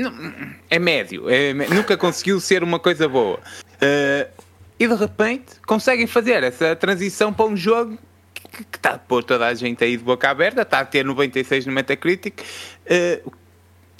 é 0.70 0.78
médio, 0.78 1.28
é, 1.28 1.52
nunca 1.52 1.96
conseguiu 1.96 2.40
ser 2.40 2.62
uma 2.62 2.78
coisa 2.78 3.08
boa. 3.08 3.38
Uh, 3.76 4.46
e 4.78 4.86
de 4.86 4.94
repente 4.94 5.60
conseguem 5.66 6.06
fazer 6.06 6.42
essa 6.42 6.74
transição 6.76 7.32
para 7.32 7.46
um 7.46 7.56
jogo 7.56 7.98
que 8.50 8.78
está 8.78 8.92
a 8.92 8.98
pôr 8.98 9.22
toda 9.22 9.46
a 9.46 9.54
gente 9.54 9.84
aí 9.84 9.96
de 9.96 10.02
boca 10.02 10.30
aberta, 10.30 10.62
está 10.62 10.80
a 10.80 10.84
ter 10.84 11.04
96 11.04 11.66
no 11.66 11.72
Metacritic. 11.72 12.40
Uh, 12.86 13.30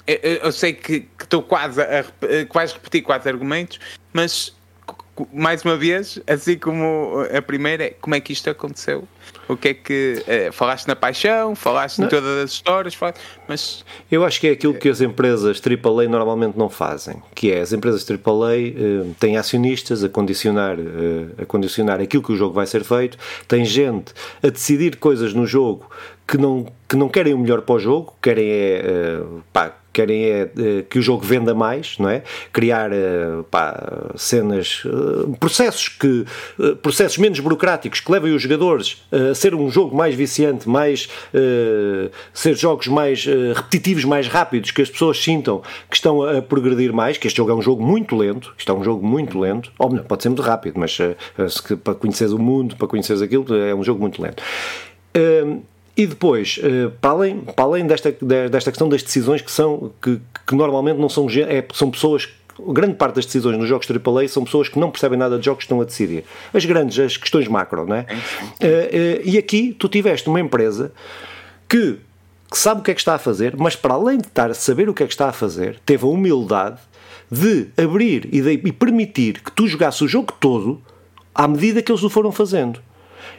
eu, 0.07 0.51
sei 0.51 0.73
que, 0.73 1.07
estou 1.19 1.43
quase 1.43 1.81
a, 1.81 2.03
que 2.03 2.53
vais 2.53 2.73
repetir 2.73 3.01
quatro 3.03 3.29
argumentos, 3.29 3.79
mas 4.13 4.55
mais 5.33 5.63
uma 5.63 5.75
vez, 5.75 6.19
assim 6.27 6.57
como 6.57 7.25
a 7.35 7.41
primeira, 7.41 7.91
como 8.01 8.15
é 8.15 8.19
que 8.19 8.31
isto 8.33 8.49
aconteceu? 8.49 9.07
o 9.47 9.55
que 9.55 9.69
é 9.69 9.73
que. 9.73 10.23
Uh, 10.27 10.51
falaste 10.51 10.87
na 10.87 10.95
paixão, 10.95 11.55
falaste 11.55 11.99
não. 11.99 12.07
em 12.07 12.09
todas 12.09 12.43
as 12.43 12.51
histórias, 12.51 12.93
falaste, 12.93 13.19
mas. 13.47 13.85
Eu 14.11 14.25
acho 14.25 14.39
que 14.39 14.47
é 14.47 14.51
aquilo 14.51 14.73
que 14.73 14.89
as 14.89 15.01
empresas 15.01 15.61
AAA 15.61 16.07
normalmente 16.07 16.57
não 16.57 16.69
fazem, 16.69 17.21
que 17.33 17.51
é 17.51 17.61
as 17.61 17.71
empresas 17.71 18.05
AAA 18.09 18.23
uh, 18.23 19.15
têm 19.19 19.37
acionistas 19.37 20.03
a 20.03 20.09
condicionar, 20.09 20.77
uh, 20.77 21.41
a 21.41 21.45
condicionar 21.45 22.01
aquilo 22.01 22.23
que 22.23 22.31
o 22.31 22.35
jogo 22.35 22.53
vai 22.53 22.67
ser 22.67 22.83
feito, 22.83 23.17
tem 23.47 23.63
gente 23.63 24.13
a 24.43 24.49
decidir 24.49 24.97
coisas 24.97 25.33
no 25.33 25.45
jogo 25.45 25.89
que 26.27 26.37
não, 26.37 26.67
que 26.87 26.97
não 26.97 27.07
querem 27.07 27.33
o 27.33 27.37
melhor 27.37 27.61
para 27.61 27.75
o 27.75 27.79
jogo, 27.79 28.13
querem 28.21 28.49
é, 28.49 29.21
uh, 29.21 29.43
pá, 29.53 29.73
querem 29.97 30.25
é 30.25 30.43
uh, 30.43 30.83
que 30.83 30.99
o 30.99 31.01
jogo 31.01 31.25
venda 31.25 31.55
mais, 31.55 31.97
não 31.97 32.07
é? 32.07 32.21
Criar 32.53 32.91
uh, 32.91 33.43
pá, 33.49 34.11
cenas, 34.15 34.83
processos 35.39 35.89
que 35.89 36.25
processos 36.81 37.17
menos 37.17 37.39
burocráticos 37.39 37.99
que 37.99 38.11
levem 38.11 38.33
os 38.33 38.41
jogadores 38.41 39.01
a 39.11 39.33
ser 39.33 39.55
um 39.55 39.69
jogo 39.69 39.95
mais 39.95 40.13
viciante, 40.13 40.67
mais 40.67 41.09
ser 42.33 42.55
jogos 42.55 42.87
mais 42.87 43.25
repetitivos, 43.55 44.03
mais 44.03 44.27
rápidos, 44.27 44.71
que 44.71 44.81
as 44.81 44.89
pessoas 44.89 45.21
sintam 45.21 45.61
que 45.89 45.95
estão 45.95 46.21
a 46.23 46.41
progredir 46.41 46.93
mais, 46.93 47.17
que 47.17 47.27
este 47.27 47.37
jogo 47.37 47.51
é 47.51 47.55
um 47.55 47.61
jogo 47.61 47.83
muito 47.83 48.15
lento, 48.15 48.53
isto 48.57 48.71
é 48.71 48.75
um 48.75 48.83
jogo 48.83 49.05
muito 49.05 49.39
lento, 49.39 49.71
ou 49.79 49.91
não, 49.91 50.03
pode 50.03 50.23
ser 50.23 50.29
muito 50.29 50.41
rápido, 50.41 50.79
mas 50.79 50.97
para 51.83 51.95
conheceres 51.95 52.33
o 52.33 52.39
mundo, 52.39 52.75
para 52.75 52.87
conheceres 52.87 53.21
aquilo, 53.21 53.55
é 53.55 53.73
um 53.73 53.83
jogo 53.83 54.01
muito 54.01 54.21
lento. 54.21 54.43
E 55.97 56.05
depois, 56.05 56.59
eh, 56.61 56.91
para 57.01 57.09
além, 57.09 57.39
para 57.39 57.65
além 57.65 57.87
desta, 57.87 58.11
desta 58.11 58.71
questão 58.71 58.87
das 58.87 59.01
decisões 59.01 59.41
que 59.41 59.51
são 59.51 59.91
que, 59.99 60.21
que 60.45 60.55
normalmente 60.55 60.99
não 60.99 61.09
são, 61.09 61.27
é, 61.27 61.65
são 61.73 61.89
pessoas 61.89 62.29
grande 62.59 62.95
parte 62.95 63.15
das 63.15 63.25
decisões 63.25 63.57
nos 63.57 63.67
jogos 63.67 63.87
AAA 63.89 64.27
são 64.27 64.43
pessoas 64.43 64.69
que 64.69 64.79
não 64.79 64.89
percebem 64.89 65.17
nada 65.17 65.37
de 65.37 65.45
jogos 65.45 65.59
que 65.59 65.65
estão 65.65 65.81
a 65.81 65.85
decidir. 65.85 66.23
As 66.53 66.65
grandes, 66.65 66.97
as 66.99 67.17
questões 67.17 67.47
macro, 67.47 67.85
não 67.85 67.95
é? 67.95 68.05
Eh, 68.59 68.89
eh, 68.91 69.21
e 69.23 69.37
aqui 69.37 69.75
tu 69.77 69.87
tiveste 69.87 70.27
uma 70.29 70.39
empresa 70.39 70.91
que, 71.67 71.99
que, 72.49 72.57
sabe 72.57 72.81
o 72.81 72.83
que 72.83 72.91
é 72.91 72.93
que 72.93 73.01
está 73.01 73.15
a 73.15 73.19
fazer, 73.19 73.55
mas 73.57 73.75
para 73.75 73.93
além 73.93 74.17
de 74.17 74.27
estar 74.27 74.49
a 74.49 74.53
saber 74.53 74.89
o 74.89 74.93
que 74.93 75.03
é 75.03 75.07
que 75.07 75.13
está 75.13 75.29
a 75.29 75.33
fazer, 75.33 75.79
teve 75.85 76.03
a 76.05 76.07
humildade 76.07 76.79
de 77.29 77.67
abrir 77.77 78.27
e, 78.31 78.41
de, 78.41 78.51
e 78.53 78.71
permitir 78.71 79.41
que 79.41 79.51
tu 79.51 79.67
jogasses 79.67 80.01
o 80.01 80.07
jogo 80.07 80.33
todo 80.39 80.81
à 81.35 81.47
medida 81.47 81.81
que 81.81 81.91
eles 81.91 82.03
o 82.03 82.09
foram 82.09 82.31
fazendo 82.31 82.81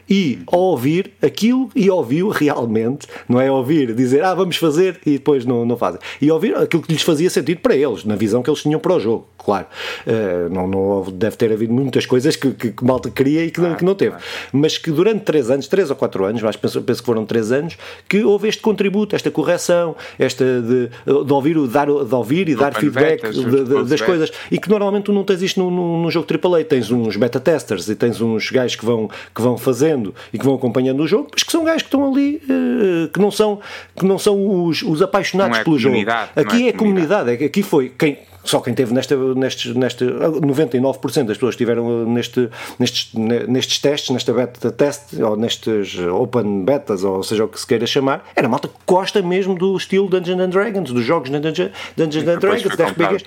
e 0.08 0.40
ouvir 0.46 1.12
aquilo 1.20 1.70
e 1.74 1.90
ouviu 1.90 2.28
realmente, 2.28 3.06
não 3.28 3.40
é 3.40 3.50
ouvir, 3.50 3.94
dizer 3.94 4.24
ah, 4.24 4.34
vamos 4.34 4.56
fazer 4.56 5.00
e 5.04 5.12
depois 5.12 5.44
não, 5.44 5.64
não 5.64 5.76
fazem. 5.76 6.00
E 6.20 6.30
ouvir 6.30 6.56
aquilo 6.56 6.82
que 6.82 6.92
lhes 6.92 7.02
fazia 7.02 7.28
sentido 7.28 7.60
para 7.60 7.76
eles, 7.76 8.04
na 8.04 8.16
visão 8.16 8.42
que 8.42 8.50
eles 8.50 8.62
tinham 8.62 8.80
para 8.80 8.94
o 8.94 9.00
jogo, 9.00 9.28
claro. 9.36 9.66
Uh, 10.06 10.52
não, 10.52 10.66
não 10.66 11.12
deve 11.12 11.36
ter 11.36 11.52
havido 11.52 11.72
muitas 11.72 12.06
coisas 12.06 12.36
que, 12.36 12.50
que, 12.52 12.70
que 12.72 12.84
Malta 12.84 13.10
queria 13.10 13.44
e 13.44 13.50
que, 13.50 13.60
não, 13.60 13.74
que 13.74 13.84
não 13.84 13.94
teve. 13.94 14.16
Mas 14.52 14.78
que 14.78 14.90
durante 14.90 15.22
3 15.24 15.50
anos, 15.50 15.68
3 15.68 15.90
ou 15.90 15.96
4 15.96 16.24
anos, 16.24 16.42
mas 16.42 16.56
penso, 16.56 16.82
penso 16.82 17.00
que 17.00 17.06
foram 17.06 17.24
3 17.24 17.52
anos, 17.52 17.78
que 18.08 18.24
houve 18.24 18.48
este 18.48 18.62
contributo, 18.62 19.14
esta 19.14 19.30
correção, 19.30 19.96
esta 20.18 20.44
de, 20.60 20.88
de 21.24 21.32
ouvir, 21.32 21.56
dar, 21.68 21.86
de 21.86 22.14
ouvir 22.14 22.48
e 22.48 22.54
dar 22.54 22.74
feedback 22.74 23.22
betas, 23.22 23.34
de, 23.36 23.64
de, 23.64 23.84
das 23.84 24.00
coisas. 24.00 24.32
E 24.50 24.58
que 24.58 24.68
normalmente 24.68 25.04
tu 25.04 25.12
não 25.12 25.24
tens 25.24 25.42
isto 25.42 25.60
no, 25.60 26.02
no 26.02 26.10
jogo 26.10 26.26
AAA, 26.30 26.64
tens 26.64 26.90
uns 26.90 27.16
beta 27.16 27.40
testers 27.40 27.88
e 27.88 27.94
tens 27.94 28.20
uns 28.20 28.50
gajos 28.50 28.76
que 28.76 28.84
vão, 28.84 29.08
que 29.34 29.42
vão 29.42 29.56
fazendo 29.78 30.14
e 30.32 30.38
que 30.38 30.44
vão 30.44 30.54
acompanhando 30.54 31.00
o 31.00 31.06
jogo, 31.06 31.28
mas 31.32 31.42
que 31.42 31.52
são 31.52 31.64
gajos 31.64 31.82
que 31.82 31.88
estão 31.88 32.10
ali, 32.10 32.42
uh, 32.44 33.08
que 33.08 33.20
não 33.20 33.30
são, 33.30 33.60
que 33.96 34.04
não 34.04 34.18
são 34.18 34.64
os, 34.64 34.82
os 34.82 35.00
apaixonados 35.00 35.58
é 35.58 35.64
pelo 35.64 35.78
jogo. 35.78 35.96
Aqui 36.34 36.66
é, 36.66 36.68
é 36.68 36.72
comunidade, 36.72 37.30
aqui 37.30 37.62
foi 37.62 37.92
quem 37.96 38.18
só 38.44 38.60
quem 38.60 38.72
teve 38.72 38.94
nesta, 38.94 39.14
nestes, 39.34 39.74
neste 39.74 40.06
99% 40.06 41.02
das 41.02 41.36
pessoas 41.36 41.54
que 41.54 41.62
estiveram 41.62 42.06
neste, 42.06 42.48
nestes, 42.78 43.12
nestes 43.12 43.78
testes, 43.78 44.08
nesta 44.08 44.32
beta 44.32 44.70
test, 44.72 45.12
ou 45.20 45.36
nestes 45.36 45.98
open 45.98 46.64
betas, 46.64 47.04
ou 47.04 47.22
seja 47.22 47.44
o 47.44 47.48
que 47.48 47.60
se 47.60 47.66
queira 47.66 47.86
chamar, 47.86 48.24
era 48.34 48.48
malta 48.48 48.68
que 48.68 48.74
gosta 48.86 49.20
mesmo 49.20 49.54
do 49.54 49.76
estilo 49.76 50.08
Dungeons 50.08 50.40
and 50.40 50.48
Dragons, 50.48 50.92
dos 50.92 51.04
jogos 51.04 51.28
Dungeons, 51.28 51.72
Dungeons 51.94 52.26
and 52.26 52.38
Dragons, 52.38 52.62
de 52.62 52.82
RPGs. 52.82 53.24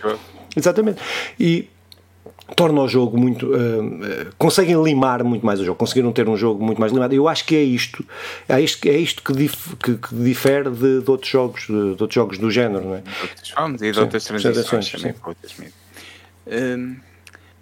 Exatamente. 0.56 1.00
E 1.40 1.70
torna 2.56 2.82
o 2.82 2.88
jogo 2.88 3.18
muito. 3.18 3.48
Uh, 3.48 4.32
conseguem 4.38 4.82
limar 4.84 5.24
muito 5.24 5.46
mais 5.46 5.60
o 5.60 5.66
jogo, 5.66 5.78
conseguiram 5.78 6.12
ter 6.12 6.28
um 6.28 6.38
jogo 6.38 6.64
muito 6.64 6.80
mais 6.80 6.92
limado. 6.92 7.14
Eu 7.14 7.28
acho 7.28 7.46
que 7.46 7.56
é 7.56 7.64
isto, 7.64 8.06
é 8.48 8.60
isto, 8.60 8.88
é 8.88 8.98
isto 8.98 9.24
que, 9.24 9.34
dif, 9.34 9.76
que, 9.78 9.96
que 9.96 10.16
difere 10.16 10.70
de, 10.70 11.02
de, 11.02 11.12
outros 11.12 11.30
jogos, 11.30 11.62
de, 11.62 11.96
de, 11.96 12.02
outros 12.02 12.14
jogos 12.14 12.38
do 12.38 12.52
género, 12.52 12.86
não 12.86 12.96
é? 12.96 13.02
De 13.02 13.22
outros 13.22 13.48
jogos 13.48 13.82
e 13.82 13.92
de 13.92 14.00
outras 14.00 14.24
transições 14.24 14.92
também. 14.92 15.16
Hum, 16.48 16.98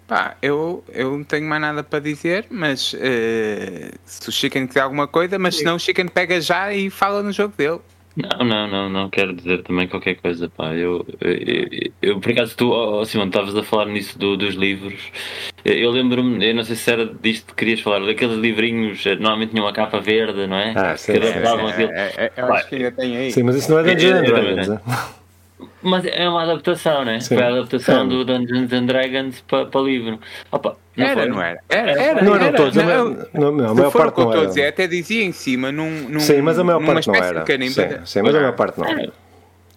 pá, 0.06 0.36
eu, 0.42 0.82
eu 0.88 1.16
não 1.16 1.24
tenho 1.24 1.46
mais 1.46 1.60
nada 1.60 1.82
para 1.82 2.00
dizer, 2.00 2.46
mas 2.50 2.92
uh, 2.92 2.98
se 4.04 4.28
o 4.28 4.32
Chicken 4.32 4.66
quiser 4.66 4.80
alguma 4.80 5.06
coisa, 5.06 5.38
mas 5.38 5.56
se 5.56 5.64
não 5.64 5.76
o 5.76 5.78
Chicken 5.78 6.08
pega 6.08 6.40
já 6.40 6.72
e 6.72 6.90
fala 6.90 7.22
no 7.22 7.32
jogo 7.32 7.54
dele. 7.56 7.80
Não, 8.16 8.44
não, 8.44 8.68
não, 8.68 8.88
não 8.88 9.10
quero 9.10 9.32
dizer 9.32 9.62
também 9.62 9.86
qualquer 9.86 10.16
coisa, 10.16 10.48
pá. 10.48 10.74
Eu, 10.74 11.06
eu, 11.20 11.90
eu 12.02 12.20
por 12.20 12.32
acaso, 12.32 12.56
tu, 12.56 12.70
oh, 12.70 13.04
Simão, 13.04 13.28
estavas 13.28 13.54
a 13.56 13.62
falar 13.62 13.86
nisso 13.86 14.18
do, 14.18 14.36
dos 14.36 14.54
livros. 14.54 15.00
Eu 15.64 15.90
lembro-me, 15.90 16.44
eu 16.44 16.54
não 16.54 16.64
sei 16.64 16.74
se 16.74 16.90
era 16.90 17.06
disto 17.06 17.48
que 17.48 17.54
querias 17.54 17.80
falar, 17.80 18.04
daqueles 18.04 18.36
livrinhos, 18.36 19.04
eh, 19.06 19.14
normalmente 19.14 19.50
tinham 19.50 19.64
uma 19.64 19.72
capa 19.72 20.00
verde, 20.00 20.46
não 20.46 20.56
é? 20.56 20.72
Ah, 20.76 20.96
sim, 20.96 21.12
que 21.12 21.20
sim, 21.20 21.32
sim. 21.32 21.82
É, 21.82 22.12
é, 22.16 22.24
é, 22.24 22.32
eu 22.36 22.52
acho 22.52 22.68
que 22.68 22.74
ainda 22.76 22.90
tem 22.92 23.16
aí. 23.16 23.30
Sim, 23.30 23.42
mas 23.44 23.56
isso 23.56 23.70
não 23.70 23.78
é 23.78 23.82
Dungeons 23.84 24.26
Dragons, 24.26 24.68
é? 24.68 24.80
Mas 25.82 26.04
é 26.04 26.28
uma 26.28 26.42
adaptação, 26.42 27.04
né? 27.04 27.20
Sim. 27.20 27.36
Foi 27.36 27.44
a 27.44 27.48
adaptação 27.48 28.06
do 28.06 28.24
Dungeons 28.24 28.72
and 28.72 28.86
Dragons 28.86 29.40
para 29.46 29.66
pa 29.66 29.80
livro. 29.80 30.18
Opa, 30.52 30.76
não 30.96 31.06
era, 31.06 31.20
foi. 31.20 31.28
não 31.28 31.42
era? 31.42 31.60
Era, 31.68 31.90
era. 31.90 32.22
Não 32.22 32.34
eram 32.36 32.52
todos. 32.52 32.76
Não, 32.76 33.26
não, 33.32 33.52
não, 33.52 33.70
a 33.70 33.74
maior 33.74 33.92
parte 33.92 34.18
não 34.18 34.32
era. 34.32 34.46
Dizer, 34.46 34.66
até 34.66 34.86
dizia 34.86 35.24
em 35.24 35.32
cima, 35.32 35.72
num, 35.72 36.08
num, 36.08 36.20
sim, 36.20 36.40
mas 36.42 36.58
a 36.58 36.64
maior 36.64 36.84
parte 36.84 37.06
não 37.08 37.14
era. 37.14 37.44
Sim, 37.46 37.88
sim, 38.04 38.22
mas 38.22 38.34
a 38.34 38.38
maior 38.38 38.56
parte 38.56 38.78
não 38.78 38.86
era. 38.86 39.12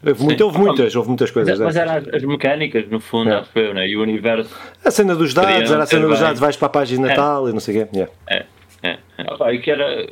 Houve, 0.05 0.23
muito, 0.23 0.43
houve 0.43 0.57
muitas, 0.57 0.95
houve 0.97 1.07
muitas 1.07 1.31
coisas 1.31 1.57
Mas 1.57 1.77
eram 1.77 1.93
as, 1.93 2.07
as, 2.09 2.23
mecânicas, 2.23 2.89
no 2.89 2.99
fundo, 2.99 3.29
é. 3.29 3.38
acho 3.38 3.57
eu, 3.57 3.73
né? 3.73 3.88
E 3.88 3.95
o 3.95 4.01
universo. 4.01 4.53
A 4.84 4.91
cena 4.91 5.15
dos 5.15 5.34
dados, 5.34 5.71
era 5.71 5.84
a 5.84 5.86
cena 5.86 6.07
dos 6.07 6.19
dados, 6.19 6.41
vais 6.41 6.57
para 6.57 6.65
a 6.65 6.69
página 6.69 7.09
é. 7.09 7.15
tal 7.15 7.49
e 7.49 7.53
não 7.53 7.61
sei 7.61 7.84
o 7.84 7.86
quê. 7.86 7.89
Yeah. 7.95 8.13
É, 8.27 8.45
é. 8.84 8.97
é. 9.17 9.34
Opa, 9.34 9.53
e 9.53 9.59
que 9.59 9.71
era 9.71 10.05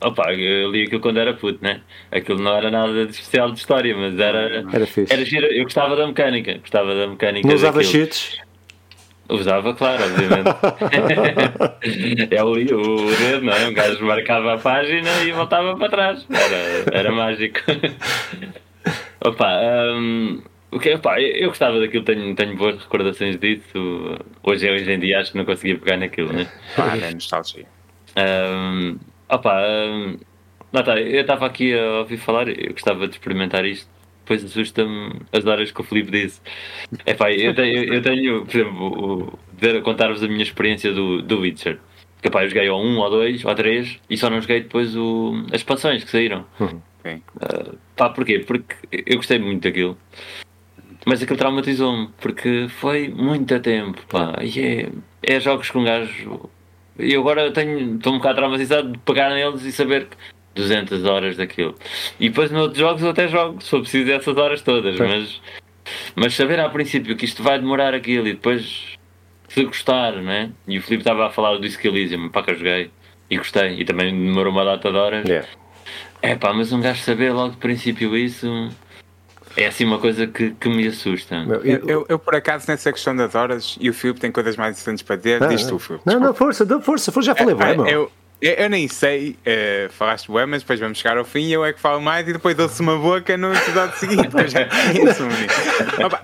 Opa, 0.00 0.32
eu 0.32 0.70
li 0.70 0.84
aquilo 0.84 1.00
quando 1.00 1.18
era 1.18 1.34
puto, 1.34 1.58
né? 1.62 1.80
Aquilo 2.10 2.40
não 2.40 2.56
era 2.56 2.70
nada 2.70 3.04
de 3.04 3.12
especial 3.12 3.50
de 3.52 3.58
história, 3.58 3.94
mas 3.94 4.18
era. 4.18 4.64
Era 4.72 4.86
fixe. 4.86 5.12
Era 5.12 5.24
giro. 5.24 5.46
Eu 5.46 5.64
gostava 5.64 5.94
da 5.94 6.06
mecânica. 6.06 6.58
Gostava 6.58 6.94
da 6.94 7.06
mecânica. 7.06 7.46
Não 7.46 7.54
usava 7.54 7.82
cheats? 7.82 8.38
Usava, 9.28 9.74
claro, 9.74 10.02
obviamente. 10.02 10.48
é 12.34 12.42
o, 12.42 12.50
o 12.50 12.56
dedo, 12.56 13.44
não 13.44 13.52
é? 13.52 13.68
Um 13.68 13.74
gajo 13.74 14.04
marcava 14.04 14.54
a 14.54 14.58
página 14.58 15.22
e 15.22 15.30
voltava 15.30 15.76
para 15.76 15.88
trás. 15.88 16.26
Era, 16.28 16.98
era 16.98 17.12
mágico. 17.12 17.60
Opa, 19.22 19.60
um, 19.94 20.42
o 20.72 20.78
que, 20.78 20.94
opa, 20.94 21.20
eu 21.20 21.48
gostava 21.48 21.78
daquilo, 21.78 22.04
tenho, 22.04 22.34
tenho 22.34 22.56
boas 22.56 22.78
recordações 22.78 23.38
disso. 23.38 24.18
Hoje, 24.42 24.70
hoje 24.70 24.90
em 24.90 24.98
dia 24.98 25.20
acho 25.20 25.32
que 25.32 25.38
não 25.38 25.44
conseguia 25.44 25.76
pegar 25.76 25.96
naquilo, 25.96 26.32
né? 26.32 26.48
Ah, 26.78 26.96
é 26.96 27.12
nostalgia. 27.12 27.66
Um, 28.16 28.98
Opa, 29.30 29.62
hum, 29.62 30.18
não, 30.72 30.82
tá, 30.82 31.00
eu 31.00 31.20
estava 31.20 31.46
aqui 31.46 31.72
a 31.78 31.98
ouvir 32.00 32.16
falar, 32.16 32.48
eu 32.48 32.72
gostava 32.72 33.06
de 33.06 33.14
experimentar 33.14 33.64
isto. 33.64 33.88
Depois 34.20 34.44
assusta-me 34.44 35.20
as 35.32 35.44
horas 35.44 35.72
que 35.72 35.80
o 35.80 35.84
Felipe 35.84 36.10
disse. 36.10 36.40
É 37.04 37.14
pá, 37.14 37.32
eu 37.32 37.54
tenho, 37.54 37.94
eu 37.94 38.02
tenho, 38.02 38.46
por 38.46 38.54
exemplo, 38.54 39.38
contar-vos 39.82 40.22
a 40.22 40.28
minha 40.28 40.42
experiência 40.42 40.92
do, 40.92 41.20
do 41.22 41.40
Witcher. 41.40 41.80
Que 42.22 42.30
pá, 42.30 42.44
eu 42.44 42.48
joguei 42.48 42.68
ao 42.68 42.80
1, 42.80 42.98
ou 42.98 43.10
2, 43.10 43.44
ou 43.44 43.54
3 43.54 43.98
e 44.08 44.16
só 44.16 44.30
não 44.30 44.40
joguei 44.40 44.60
depois 44.60 44.94
o, 44.96 45.44
as 45.48 45.60
expansões 45.60 46.04
que 46.04 46.10
saíram. 46.10 46.46
Uhum. 46.60 46.80
Uh, 47.04 47.78
pá, 47.96 48.10
porquê? 48.10 48.40
Porque 48.40 48.76
eu 48.92 49.16
gostei 49.16 49.38
muito 49.38 49.62
daquilo. 49.62 49.98
Mas 51.06 51.22
aquilo 51.22 51.38
traumatizou-me, 51.38 52.10
porque 52.20 52.68
foi 52.68 53.08
muito 53.08 53.58
tempo, 53.58 54.00
pá. 54.06 54.38
E 54.42 54.60
é, 54.60 55.34
é 55.34 55.40
jogos 55.40 55.70
com 55.70 55.80
um 55.80 55.84
gajo 55.84 56.48
e 57.02 57.14
agora 57.14 57.50
tenho, 57.52 57.96
estou 57.96 58.12
um 58.12 58.18
bocado 58.18 58.36
traumatizado 58.36 58.92
de 58.92 58.98
pegar 58.98 59.30
neles 59.30 59.64
e 59.64 59.72
saber 59.72 60.06
que 60.06 60.16
200 60.54 61.04
horas 61.04 61.36
daquilo. 61.36 61.74
E 62.18 62.28
depois 62.28 62.50
noutros 62.50 62.78
jogos 62.78 63.02
eu 63.02 63.10
até 63.10 63.28
jogo, 63.28 63.60
se 63.62 63.70
for 63.70 63.80
preciso 63.80 64.10
essas 64.10 64.36
horas 64.36 64.62
todas, 64.62 64.98
mas, 64.98 65.40
mas 66.14 66.34
saber 66.34 66.60
a 66.60 66.68
princípio 66.68 67.16
que 67.16 67.24
isto 67.24 67.42
vai 67.42 67.58
demorar 67.58 67.94
aquilo 67.94 68.26
e 68.28 68.32
depois 68.32 68.96
se 69.48 69.64
gostar, 69.64 70.12
né? 70.16 70.50
E 70.66 70.78
o 70.78 70.82
Filipe 70.82 71.02
estava 71.02 71.26
a 71.26 71.30
falar 71.30 71.52
do 71.52 71.60
Disc 71.60 71.84
Elysium, 71.84 72.28
pá 72.28 72.42
que 72.42 72.52
eu 72.52 72.56
joguei 72.56 72.90
e 73.28 73.36
gostei, 73.36 73.80
e 73.80 73.84
também 73.84 74.12
demorou 74.12 74.52
uma 74.52 74.64
data 74.64 74.90
de 74.90 74.96
horas. 74.96 75.28
Yeah. 75.28 75.48
É 76.22 76.34
pá, 76.34 76.52
mas 76.52 76.72
um 76.72 76.80
gajo 76.80 77.02
saber 77.02 77.32
logo 77.32 77.52
de 77.52 77.56
princípio 77.56 78.16
isso 78.16 78.70
é 79.62 79.66
assim 79.66 79.84
uma 79.84 79.98
coisa 79.98 80.26
que, 80.26 80.50
que 80.52 80.68
me 80.68 80.86
assusta. 80.86 81.36
Eu, 81.64 81.88
eu, 81.88 82.06
eu, 82.08 82.18
por 82.18 82.34
acaso, 82.34 82.66
nessa 82.68 82.92
questão 82.92 83.14
das 83.14 83.34
horas, 83.34 83.76
e 83.80 83.90
o 83.90 83.94
Filipe 83.94 84.20
tem 84.20 84.32
coisas 84.32 84.56
mais 84.56 84.72
interessantes 84.72 85.02
para 85.02 85.16
dizer, 85.16 85.42
ah, 85.42 85.46
diz 85.46 85.64
tu, 85.64 85.78
Filipe. 85.78 86.04
Não, 86.06 86.20
não, 86.20 86.34
força, 86.34 86.64
dá 86.64 86.80
força, 86.80 87.12
força, 87.12 87.26
já 87.26 87.34
falei, 87.34 87.54
vai, 87.54 87.76
eu, 87.92 88.10
Eu, 88.40 88.70
nem 88.70 88.88
sei, 88.88 89.36
uh, 89.46 89.92
falaste 89.92 90.32
bem, 90.32 90.46
mas 90.46 90.62
depois 90.62 90.80
vamos 90.80 90.96
chegar 90.98 91.18
ao 91.18 91.24
fim 91.24 91.40
e 91.40 91.52
eu 91.52 91.64
é 91.64 91.72
que 91.72 91.80
falo 91.80 92.00
mais 92.00 92.26
e 92.26 92.32
depois 92.32 92.56
dou-se 92.56 92.80
uma 92.80 92.96
boca 92.96 93.36
no 93.36 93.52
episódio 93.52 93.98
seguinte, 93.98 94.30
eu 94.32 94.48
já 94.48 94.64
conheço 94.92 95.24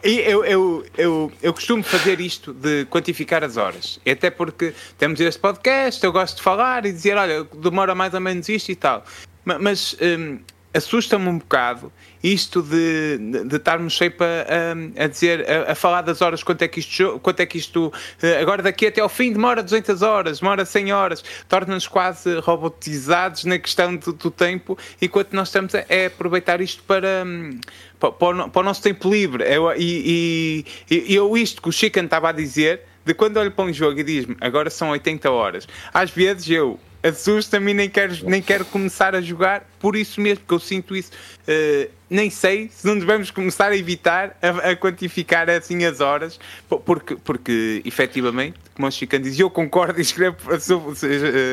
E 0.02 0.20
eu, 0.20 0.44
eu, 0.44 0.86
eu, 0.96 1.32
eu 1.42 1.52
costumo 1.52 1.82
fazer 1.82 2.20
isto 2.20 2.54
de 2.54 2.86
quantificar 2.86 3.44
as 3.44 3.56
horas, 3.58 4.00
até 4.10 4.30
porque 4.30 4.72
temos 4.96 5.20
este 5.20 5.40
podcast, 5.40 6.02
eu 6.02 6.12
gosto 6.12 6.36
de 6.36 6.42
falar 6.42 6.86
e 6.86 6.92
dizer, 6.92 7.16
olha, 7.16 7.46
demora 7.54 7.94
mais 7.94 8.14
ou 8.14 8.20
menos 8.20 8.48
isto 8.48 8.70
e 8.72 8.76
tal. 8.76 9.04
Mas 9.44 9.94
um, 10.00 10.38
assusta-me 10.76 11.28
um 11.28 11.38
bocado 11.38 11.92
isto 12.22 12.62
de, 12.62 13.18
de, 13.44 13.56
estarmos 13.56 13.96
sempre 13.96 14.26
a, 14.26 15.04
a 15.04 15.06
dizer, 15.06 15.44
a, 15.48 15.72
a, 15.72 15.74
falar 15.74 16.02
das 16.02 16.20
horas, 16.22 16.42
quanto 16.42 16.62
é 16.62 16.68
que 16.68 16.80
isto, 16.80 17.18
quanto 17.22 17.40
é 17.40 17.46
que 17.46 17.58
isto 17.58 17.92
eh, 18.22 18.40
agora 18.40 18.62
daqui 18.62 18.86
até 18.86 19.00
ao 19.00 19.08
fim 19.08 19.32
demora 19.32 19.62
200 19.62 20.02
horas, 20.02 20.40
demora 20.40 20.64
100 20.64 20.92
horas, 20.92 21.24
torna-nos 21.48 21.86
quase 21.86 22.38
robotizados 22.40 23.44
na 23.44 23.58
questão 23.58 23.96
do, 23.96 24.12
do, 24.12 24.30
tempo, 24.30 24.78
enquanto 25.00 25.32
nós 25.32 25.48
estamos 25.48 25.74
a, 25.74 25.84
é 25.88 26.06
aproveitar 26.06 26.60
isto 26.60 26.82
para, 26.82 27.24
hum, 27.26 27.60
para, 27.98 28.12
para, 28.12 28.60
o, 28.60 28.62
nosso 28.62 28.82
tempo 28.82 29.10
livre. 29.10 29.44
Eu, 29.44 29.72
e, 29.76 30.64
e, 30.90 31.14
eu 31.14 31.36
isto 31.36 31.62
que 31.62 31.68
o 31.68 31.72
Chicken 31.72 32.04
estava 32.04 32.30
a 32.30 32.32
dizer, 32.32 32.82
de 33.04 33.14
quando 33.14 33.36
olho 33.36 33.52
para 33.52 33.64
um 33.64 33.72
jogo 33.72 34.00
e 34.00 34.04
diz-me 34.04 34.36
agora 34.40 34.68
são 34.68 34.90
80 34.90 35.30
horas, 35.30 35.68
às 35.94 36.10
vezes 36.10 36.50
eu 36.50 36.78
assusta-me 37.02 37.70
e 37.70 37.74
nem 37.74 37.88
quero, 37.88 38.14
nem 38.24 38.42
quero 38.42 38.64
começar 38.64 39.14
a 39.14 39.20
jogar 39.20 39.64
por 39.78 39.96
isso 39.96 40.20
mesmo, 40.20 40.44
que 40.46 40.52
eu 40.52 40.58
sinto 40.58 40.96
isso. 40.96 41.12
Uh, 41.42 41.95
nem 42.08 42.30
sei 42.30 42.70
se 42.72 42.86
não 42.86 42.98
devemos 42.98 43.30
começar 43.30 43.70
a 43.70 43.76
evitar 43.76 44.36
a, 44.40 44.70
a, 44.70 44.76
quantificar 44.76 45.50
assim 45.50 45.84
as 45.84 46.00
horas, 46.00 46.38
porque, 46.84 47.16
porque 47.16 47.82
efetivamente, 47.84 48.54
como 48.74 48.86
o 48.86 48.90
Chican 48.90 49.20
diz, 49.20 49.38
eu 49.38 49.50
concordo 49.50 49.98
e 49.98 50.02
escrevo, 50.02 50.36
sub, 50.60 50.90
uh, 50.90 50.94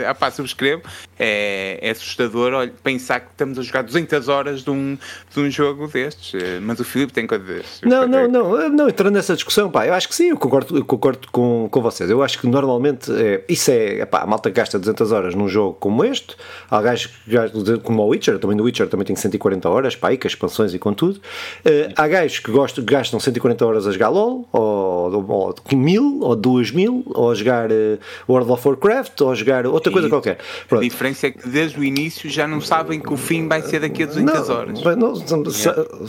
apá, 0.07 0.29
subscrevo, 0.29 0.83
é, 1.17 1.79
é 1.81 1.89
assustador 1.89 2.53
olha, 2.53 2.73
pensar 2.83 3.21
que 3.21 3.31
estamos 3.31 3.57
a 3.57 3.61
jogar 3.61 3.83
200 3.83 4.27
horas 4.27 4.63
de 4.63 4.69
um, 4.69 4.97
de 5.33 5.39
um 5.39 5.49
jogo 5.49 5.87
destes, 5.87 6.33
uh, 6.33 6.61
mas 6.61 6.79
o 6.79 6.83
Filipe 6.83 7.13
tem 7.13 7.25
coisas. 7.25 7.81
Não, 7.83 8.07
não, 8.07 8.27
não, 8.27 8.69
não, 8.69 8.89
entrando 8.89 9.13
nessa 9.13 9.33
discussão, 9.33 9.71
pá, 9.71 9.87
eu 9.87 9.93
acho 9.93 10.07
que 10.07 10.15
sim, 10.15 10.29
eu 10.29 10.37
concordo, 10.37 10.77
eu 10.77 10.85
concordo 10.85 11.27
com, 11.31 11.67
com 11.71 11.81
vocês. 11.81 12.09
Eu 12.09 12.21
acho 12.21 12.39
que 12.39 12.47
normalmente 12.47 13.11
é, 13.11 13.43
isso 13.49 13.71
é, 13.71 14.05
pá, 14.05 14.19
a 14.19 14.27
malta 14.27 14.49
gasta 14.49 14.77
200 14.77 15.11
horas 15.11 15.35
num 15.35 15.47
jogo 15.47 15.73
como 15.79 16.05
este, 16.05 16.35
há 16.69 16.81
gajos 16.81 17.07
que 17.07 17.77
como 17.83 18.03
o 18.03 18.07
Witcher, 18.07 18.37
também 18.37 18.55
do 18.55 18.63
Witcher 18.63 18.87
também 18.87 19.05
tem 19.05 19.15
140 19.15 19.67
horas, 19.69 19.95
pá, 19.95 20.09
aí, 20.09 20.17
com 20.17 20.27
as 20.27 20.35
expansões 20.43 20.73
e 20.73 20.79
com 20.79 20.93
tudo. 20.93 21.17
Uh, 21.65 21.93
há 21.95 22.07
gajos 22.07 22.39
que 22.39 22.51
gostam, 22.51 22.83
gastam 22.83 23.19
140 23.19 23.65
horas 23.65 23.87
a 23.87 23.91
jogar 23.91 24.09
LOL, 24.09 24.47
ou, 24.51 25.13
ou, 25.13 25.25
ou 25.29 25.55
1000, 25.71 26.19
ou 26.21 26.35
2000, 26.35 27.03
ou 27.07 27.31
a 27.31 27.35
jogar 27.35 27.71
uh, 27.71 27.99
World 28.27 28.51
of 28.51 28.67
Warcraft, 28.67 29.21
ou 29.21 29.31
a 29.31 29.35
jogar 29.35 29.65
outra 29.65 29.91
coisa 29.91 30.09
qualquer. 30.09 30.37
Pronto. 30.67 30.81
A 30.81 30.83
diferença 30.83 31.27
é 31.27 31.31
que 31.31 31.47
desde 31.47 31.79
o 31.79 31.83
início 31.83 32.29
já 32.29 32.47
não 32.47 32.61
sabem 32.61 32.99
que 32.99 33.13
o 33.13 33.17
fim 33.17 33.47
vai 33.47 33.61
ser 33.61 33.79
daqui 33.79 34.03
a 34.03 34.05
200 34.05 34.33
não, 34.33 34.55
horas. 34.55 34.81
Não, 34.95 35.13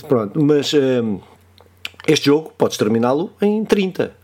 Pronto, 0.09 0.43
mas 0.43 0.73
uh, 0.73 1.21
este 2.07 2.27
jogo 2.27 2.53
podes 2.57 2.77
terminá-lo 2.77 3.31
em 3.41 3.65
30 3.65 4.24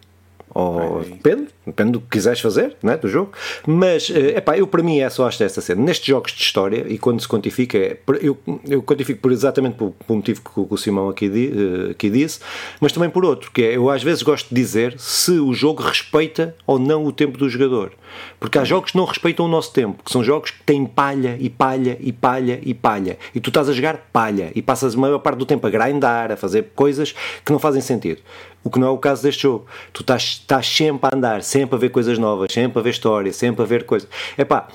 ou, 0.53 1.03
depende, 1.03 1.49
depende 1.65 1.93
do 1.93 2.01
que 2.01 2.09
quiseres 2.09 2.41
fazer 2.41 2.77
né, 2.83 2.97
do 2.97 3.09
jogo. 3.09 3.33
Mas, 3.67 4.11
é 4.11 4.39
epá, 4.39 4.57
eu 4.59 4.67
para 4.67 4.83
mim 4.83 5.01
é 5.01 5.09
só 5.09 5.29
esta 5.29 5.45
essa 5.45 5.61
cena. 5.61 5.83
Nestes 5.83 6.07
jogos 6.07 6.33
de 6.33 6.43
história, 6.43 6.85
e 6.89 6.99
quando 6.99 7.21
se 7.21 7.29
quantifica, 7.29 7.79
é, 7.79 7.99
eu, 8.21 8.37
eu 8.69 8.83
quantifico 8.83 9.21
por 9.21 9.33
exatamente 9.33 9.77
por, 9.77 9.93
por 9.93 10.17
motivo 10.17 10.41
que, 10.43 10.51
o 10.57 10.77
Simão 10.77 11.09
aqui, 11.09 11.29
uh, 11.29 11.91
aqui 11.91 12.11
disse, 12.11 12.41
mas 12.81 12.93
também 12.93 13.11
por 13.11 13.25
outro, 13.25 13.51
que 13.53 13.63
é 13.63 13.77
eu 13.77 13.89
às 13.89 14.03
vezes 14.03 14.23
gosto 14.23 14.49
de 14.49 14.55
dizer 14.55 14.99
se 14.99 15.33
o 15.33 15.53
jogo 15.53 15.83
respeita 15.83 16.55
ou 16.67 16.79
não 16.79 17.05
o 17.05 17.13
tempo 17.13 17.39
do 17.39 17.49
jogador. 17.49 17.93
Porque 18.39 18.59
há 18.59 18.65
jogos 18.65 18.91
que 18.91 18.97
não 18.97 19.05
respeitam 19.05 19.47
o 19.47 19.49
nosso 19.49 19.73
tempo, 19.73 20.03
que 20.03 20.11
são 20.11 20.25
jogos 20.25 20.51
que 20.51 20.63
têm 20.65 20.85
palha 20.85 21.37
e 21.39 21.49
palha 21.49 21.97
e 22.01 22.13
palha 22.13 22.59
e 22.63 22.75
palha. 22.75 23.19
E 23.35 23.41
tu 23.41 23.51
estás 23.51 23.69
a 23.69 23.73
jogar 23.73 24.09
palha 24.13 24.51
e 24.55 24.63
passas 24.63 24.95
a 24.95 24.99
maior 24.99 25.19
parte 25.19 25.39
do 25.39 25.47
tempo 25.47 25.67
a 25.67 25.71
grindar, 25.71 26.33
a 26.33 26.37
fazer 26.37 26.71
coisas 26.75 27.15
que 27.45 27.53
não 27.53 27.59
fazem 27.59 27.81
sentido. 27.81 28.21
O 28.63 28.71
que 28.71 28.79
não 28.79 28.89
é 28.89 28.91
o 28.91 28.99
caso 28.99 29.23
deste 29.23 29.43
jogo. 29.43 29.67
Tu 29.93 30.03
estás, 30.03 30.23
estás 30.23 30.67
sempre 30.67 31.09
a 31.11 31.17
andar, 31.17 31.43
sempre 31.43 31.77
a 31.77 31.79
ver 31.79 31.91
coisas 31.91 32.19
novas, 32.19 32.53
sempre 32.53 32.79
a 32.79 32.83
ver 32.83 32.91
história, 32.91 33.33
sempre 33.33 33.63
a 33.63 33.65
ver 33.65 33.85
coisas. 33.85 34.09
É 34.37 34.45
pá, 34.45 34.69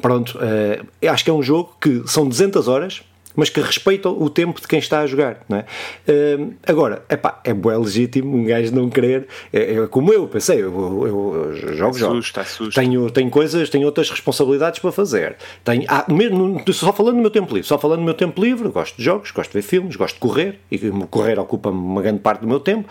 pronto, 0.00 0.38
uh, 0.38 1.08
acho 1.08 1.24
que 1.24 1.30
é 1.30 1.32
um 1.32 1.42
jogo 1.42 1.74
que 1.80 2.02
são 2.06 2.26
200 2.26 2.68
horas 2.68 3.02
mas 3.38 3.48
que 3.48 3.60
respeitam 3.60 4.20
o 4.20 4.28
tempo 4.28 4.60
de 4.60 4.66
quem 4.66 4.80
está 4.80 4.98
a 4.98 5.06
jogar. 5.06 5.44
Não 5.48 5.58
é? 5.58 5.64
Uh, 6.08 6.54
agora, 6.66 7.04
epá, 7.08 7.40
é 7.44 7.54
bem 7.54 7.78
legítimo 7.78 8.36
um 8.36 8.44
gajo 8.44 8.74
não 8.74 8.90
querer, 8.90 9.28
é, 9.52 9.74
é 9.74 9.86
como 9.86 10.12
eu, 10.12 10.26
pensei, 10.26 10.56
eu, 10.56 10.72
eu, 11.06 11.06
eu 11.06 11.76
jogo, 11.76 11.96
assusta, 11.96 12.42
jogo. 12.42 12.72
Tenho, 12.72 13.08
tenho 13.12 13.30
coisas, 13.30 13.70
tenho 13.70 13.86
outras 13.86 14.10
responsabilidades 14.10 14.80
para 14.80 14.90
fazer. 14.90 15.36
Tenho, 15.62 15.84
ah, 15.86 16.04
mesmo, 16.08 16.60
só 16.72 16.92
falando 16.92 17.14
no 17.14 17.22
meu 17.22 17.30
tempo 17.30 17.54
livre, 17.54 17.68
só 17.68 17.78
falando 17.78 18.00
no 18.00 18.06
meu 18.06 18.14
tempo 18.14 18.42
livre, 18.42 18.68
gosto 18.70 18.96
de 18.96 19.04
jogos, 19.04 19.30
gosto 19.30 19.52
de 19.52 19.58
ver 19.58 19.62
filmes, 19.62 19.94
gosto 19.94 20.14
de 20.16 20.20
correr, 20.20 20.58
e 20.68 20.76
correr 21.08 21.38
ocupa 21.38 21.70
uma 21.70 22.02
grande 22.02 22.18
parte 22.18 22.40
do 22.40 22.48
meu 22.48 22.58
tempo. 22.58 22.88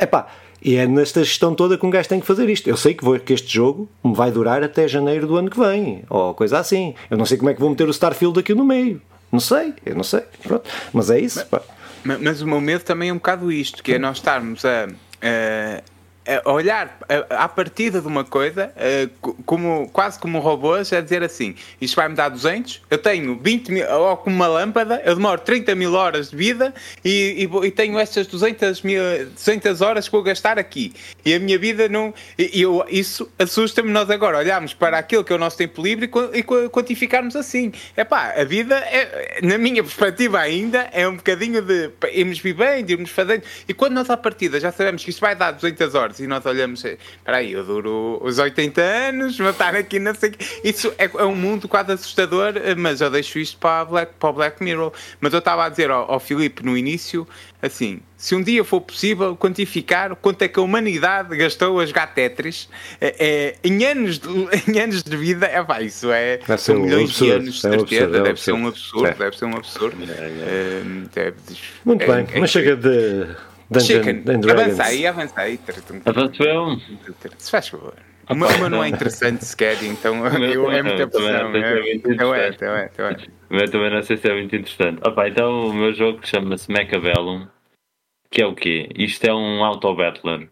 Epá, 0.00 0.28
e 0.62 0.76
é 0.76 0.86
nesta 0.86 1.22
gestão 1.22 1.54
toda 1.54 1.76
que 1.76 1.84
um 1.84 1.90
gajo 1.90 2.08
tem 2.08 2.20
que 2.20 2.26
fazer 2.26 2.48
isto. 2.48 2.70
Eu 2.70 2.76
sei 2.78 2.94
que, 2.94 3.04
vou, 3.04 3.18
que 3.18 3.34
este 3.34 3.52
jogo 3.52 3.86
me 4.02 4.14
vai 4.14 4.30
durar 4.30 4.64
até 4.64 4.88
janeiro 4.88 5.26
do 5.26 5.36
ano 5.36 5.50
que 5.50 5.58
vem, 5.58 6.04
ou 6.08 6.32
coisa 6.32 6.58
assim. 6.58 6.94
Eu 7.10 7.18
não 7.18 7.26
sei 7.26 7.36
como 7.36 7.50
é 7.50 7.54
que 7.54 7.60
vou 7.60 7.68
meter 7.68 7.86
o 7.86 7.90
Starfield 7.90 8.40
aqui 8.40 8.54
no 8.54 8.64
meio. 8.64 9.02
Não 9.30 9.40
sei, 9.40 9.74
eu 9.84 9.94
não 9.94 10.02
sei. 10.02 10.24
Pronto. 10.42 10.68
Mas 10.92 11.10
é 11.10 11.18
isso. 11.18 11.46
Mas, 12.02 12.20
mas, 12.20 12.42
o 12.42 12.46
meu 12.46 12.60
medo 12.60 12.82
também 12.82 13.10
é 13.10 13.12
um 13.12 13.16
bocado 13.16 13.52
isto, 13.52 13.82
que 13.82 13.94
é 13.94 13.98
nós 13.98 14.16
estarmos 14.16 14.64
a 14.64 14.88
a 15.22 15.82
olhar 16.44 16.98
à 17.30 17.48
partida 17.48 18.00
de 18.00 18.06
uma 18.06 18.24
coisa 18.24 18.72
como, 19.44 19.88
quase 19.92 20.18
como 20.18 20.38
robôs, 20.38 20.92
a 20.92 21.00
dizer 21.00 21.22
assim: 21.22 21.54
isto 21.80 21.96
vai-me 21.96 22.14
dar 22.14 22.28
200, 22.28 22.82
eu 22.90 22.98
tenho 22.98 23.38
20 23.38 23.72
mil, 23.72 23.90
ou 23.90 24.16
como 24.16 24.36
uma 24.36 24.46
lâmpada, 24.46 25.02
eu 25.04 25.14
demoro 25.14 25.40
30 25.40 25.74
mil 25.74 25.94
horas 25.94 26.30
de 26.30 26.36
vida 26.36 26.74
e, 27.04 27.48
e, 27.48 27.66
e 27.66 27.70
tenho 27.70 27.98
estas 27.98 28.26
200, 28.26 28.82
mil, 28.82 29.02
200 29.34 29.80
horas 29.80 30.06
que 30.06 30.12
vou 30.12 30.22
gastar 30.22 30.58
aqui. 30.58 30.92
E 31.24 31.34
a 31.34 31.38
minha 31.38 31.58
vida 31.58 31.88
não. 31.88 32.14
E 32.38 32.62
eu, 32.62 32.84
isso 32.88 33.28
assusta-me 33.38 33.90
nós 33.90 34.10
agora 34.10 34.38
olharmos 34.38 34.74
para 34.74 34.98
aquilo 34.98 35.24
que 35.24 35.32
é 35.32 35.36
o 35.36 35.38
nosso 35.38 35.56
tempo 35.56 35.82
livre 35.82 36.10
e 36.32 36.42
quantificarmos 36.42 37.36
assim. 37.36 37.72
É 37.96 38.04
pá, 38.04 38.34
a 38.36 38.44
vida, 38.44 38.76
é, 38.76 39.40
na 39.42 39.58
minha 39.58 39.82
perspectiva 39.82 40.38
ainda, 40.38 40.88
é 40.92 41.06
um 41.08 41.16
bocadinho 41.16 41.62
de 41.62 41.90
irmos 42.12 42.38
vivendo, 42.38 42.90
irmos 42.90 43.10
fazendo. 43.10 43.42
E 43.68 43.74
quando 43.74 43.94
nós 43.94 44.10
à 44.10 44.16
partida 44.16 44.60
já 44.60 44.72
sabemos 44.72 45.04
que 45.04 45.10
isto 45.10 45.20
vai 45.20 45.34
dar 45.34 45.52
200 45.52 45.94
horas 45.94 46.19
e 46.20 46.26
nós 46.26 46.44
olhamos, 46.46 46.84
espera 46.84 47.38
aí, 47.38 47.52
eu 47.52 47.64
duro 47.64 48.20
os 48.22 48.38
80 48.38 48.80
anos, 48.80 49.38
vou 49.38 49.50
estar 49.50 49.74
aqui, 49.74 49.98
não 49.98 50.14
sei 50.14 50.32
Isso 50.62 50.92
é, 50.98 51.04
é, 51.04 51.24
um 51.24 51.34
mundo 51.34 51.68
quase 51.68 51.92
assustador, 51.92 52.54
mas 52.76 53.00
eu 53.00 53.10
deixo 53.10 53.38
isto 53.38 53.58
para, 53.58 53.84
Black, 53.84 54.12
para 54.18 54.28
o 54.28 54.32
Black 54.32 54.62
Mirror. 54.62 54.92
Mas 55.20 55.32
eu 55.32 55.38
estava 55.38 55.64
a 55.64 55.68
dizer 55.68 55.90
ao, 55.90 56.10
ao 56.10 56.20
Filipe 56.20 56.64
no 56.64 56.76
início, 56.76 57.26
assim, 57.62 58.00
se 58.16 58.34
um 58.34 58.42
dia 58.42 58.62
for 58.62 58.80
possível 58.80 59.34
quantificar 59.34 60.14
quanto 60.16 60.42
é 60.42 60.48
que 60.48 60.58
a 60.58 60.62
humanidade 60.62 61.34
gastou 61.36 61.80
a 61.80 61.86
jogar 61.86 62.08
Tetris 62.08 62.68
é, 63.00 63.14
é, 63.18 63.54
em, 63.64 63.84
anos 63.84 64.18
de, 64.18 64.28
em 64.68 64.78
anos 64.78 65.02
de 65.02 65.16
vida, 65.16 65.46
é 65.46 65.62
pá, 65.62 65.80
isso 65.80 66.10
é 66.10 66.38
são 66.58 66.76
um 66.76 66.80
milhões 66.80 67.10
absurdo, 67.10 67.30
de 67.30 67.36
anos 67.36 67.54
de 67.54 67.60
certeza, 67.60 68.16
é 68.16 68.20
um 68.20 68.22
deve, 68.22 68.40
ser 68.40 68.52
um 68.52 68.68
absurdo, 68.68 69.06
é. 69.06 69.14
deve 69.14 69.38
ser 69.38 69.44
um 69.46 69.56
absurdo, 69.56 69.96
deve 69.96 70.04
ser 70.04 70.24
um 70.26 70.26
absurdo. 70.26 71.56
Muito 71.84 72.06
bem, 72.06 72.40
mas 72.40 72.50
chega 72.50 72.76
de 72.76 73.26
Dungeon 73.70 74.02
Chicken. 74.02 74.34
and 74.34 74.40
Dragons. 74.40 74.80
Avancei, 74.80 75.06
avancei. 75.06 75.60
Avançou. 76.04 76.80
Se 77.38 77.50
faz 77.50 77.68
favor. 77.68 77.94
O 78.28 78.34
meu, 78.34 78.70
não 78.70 78.84
é 78.84 78.88
interessante 78.88 79.44
sequer, 79.44 79.82
então 79.82 80.24
eu, 80.26 80.70
é 80.70 80.82
muita 80.82 81.08
pressão. 81.08 81.54
É, 81.56 81.92
então 81.94 82.34
é, 82.34 82.48
então 82.48 82.74
é, 82.76 82.90
então 82.92 83.06
é. 83.06 83.16
O 83.50 83.54
meu 83.54 83.70
também 83.70 83.90
não 83.90 84.02
sei 84.02 84.16
se 84.16 84.28
é 84.28 84.32
muito 84.32 84.54
interessante. 84.54 85.00
Opa, 85.04 85.28
então 85.28 85.66
o 85.68 85.74
meu 85.74 85.92
jogo 85.92 86.20
chama-se 86.24 86.70
Macabellum, 86.70 87.48
que 88.30 88.40
é 88.40 88.46
o 88.46 88.54
quê? 88.54 88.88
Isto 88.94 89.24
é 89.24 89.34
um 89.34 89.64
auto-battler. 89.64 90.48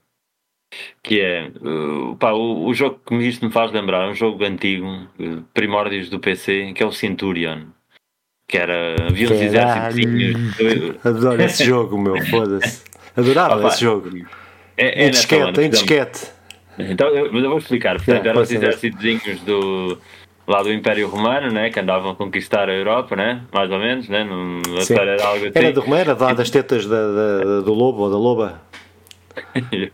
Que 1.02 1.20
é 1.20 1.52
uh, 1.62 2.16
pá, 2.16 2.32
o, 2.32 2.66
o 2.66 2.74
jogo 2.74 3.00
que 3.06 3.14
isto 3.14 3.46
me 3.46 3.52
faz 3.52 3.70
lembrar 3.70 4.06
é 4.06 4.10
um 4.10 4.14
jogo 4.14 4.44
antigo, 4.44 4.86
uh, 4.86 5.42
primórdios 5.54 6.10
do 6.10 6.20
PC, 6.20 6.72
que 6.74 6.82
é 6.82 6.86
o 6.86 6.92
Centurion 6.92 7.68
que 8.48 8.56
era 8.56 8.96
havia 9.06 9.28
uns 9.28 9.40
exércitos. 9.42 11.04
Adoro 11.04 11.42
esse 11.42 11.64
jogo, 11.64 11.98
meu, 11.98 12.18
foda-se. 12.26 12.82
Adorava 13.16 13.58
Opa, 13.58 13.68
esse 13.68 13.80
jogo. 13.80 14.10
É, 14.76 15.04
é 15.04 15.06
em 15.06 15.10
disquete, 15.10 15.60
em 15.60 15.70
disquete. 15.70 16.38
Então, 16.78 17.08
eu, 17.08 17.32
mas 17.32 17.42
eu 17.42 17.50
vou 17.50 17.58
explicar. 17.58 17.96
Portanto, 17.96 18.24
é, 18.24 18.28
eram 18.28 18.40
os 18.40 18.50
exércitos 18.50 19.40
do, 19.40 19.98
lá 20.46 20.62
do 20.62 20.72
Império 20.72 21.08
Romano, 21.08 21.50
né, 21.50 21.70
que 21.70 21.78
andavam 21.78 22.12
a 22.12 22.14
conquistar 22.14 22.68
a 22.68 22.72
Europa, 22.72 23.16
né, 23.16 23.42
mais 23.52 23.70
ou 23.70 23.78
menos, 23.78 24.08
né, 24.08 24.26
a 24.76 24.78
história 24.78 25.10
era 25.10 25.26
algo 25.26 25.46
assim. 25.46 25.52
Era 25.54 25.72
do 25.72 25.80
Romero, 25.80 26.10
era 26.10 26.34
das 26.34 26.50
tetas 26.50 26.86
da, 26.86 27.12
da, 27.12 27.60
do 27.60 27.74
lobo 27.74 28.02
ou 28.02 28.10
da 28.10 28.16
loba. 28.16 28.62
e 29.60 29.90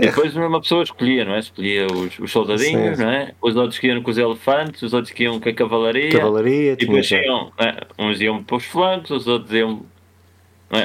depois 0.00 0.34
uma 0.34 0.60
pessoa 0.60 0.82
escolhia, 0.82 1.24
não 1.24 1.34
é? 1.34 1.38
Escolhia 1.38 1.86
os, 1.86 2.18
os 2.18 2.32
soldadinhos, 2.32 2.98
Sim. 2.98 3.04
não 3.04 3.10
é? 3.10 3.32
Os 3.40 3.54
outros 3.54 3.78
que 3.78 3.86
iam 3.86 4.02
com 4.02 4.10
os 4.10 4.18
elefantes, 4.18 4.82
os 4.82 4.92
outros 4.92 5.12
que 5.12 5.24
iam 5.24 5.38
com 5.38 5.48
a 5.48 5.52
cavalaria. 5.52 6.10
Cavalaria, 6.10 6.72
e 6.72 6.76
depois 6.76 7.10
iam, 7.10 7.52
né? 7.60 7.76
uns 7.98 8.20
iam 8.20 8.42
para 8.42 8.56
os 8.56 8.64
flancos, 8.64 9.10
os 9.10 9.26
outros 9.28 9.52
iam 9.52 9.82
é? 9.84 9.91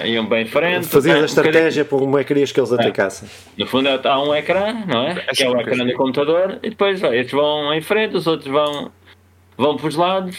Iam 0.06 0.26
bem 0.26 0.44
em 0.44 0.48
frente. 0.48 0.88
Fazias 0.88 1.22
a 1.22 1.26
estratégia 1.26 1.84
um 1.84 1.88
para 1.88 1.98
como 1.98 2.18
é 2.18 2.24
que 2.24 2.28
querias 2.28 2.52
que 2.52 2.60
eles 2.60 2.72
é. 2.72 2.76
atacassem. 2.76 3.30
No 3.58 3.66
fundo 3.68 3.88
há 3.88 4.22
um 4.22 4.34
ecrã, 4.36 4.74
não 4.86 5.08
é? 5.08 5.16
Que 5.34 5.44
é 5.44 5.50
o 5.50 5.60
ecrã 5.60 5.86
do 5.86 5.94
computador, 5.94 6.60
e 6.62 6.70
depois 6.70 7.02
estes 7.02 7.32
vão 7.32 7.74
em 7.74 7.82
frente, 7.82 8.16
os 8.16 8.28
outros 8.28 8.52
vão 8.52 8.92
vão 9.58 9.76
para 9.76 9.88
os 9.88 9.96
lados 9.96 10.38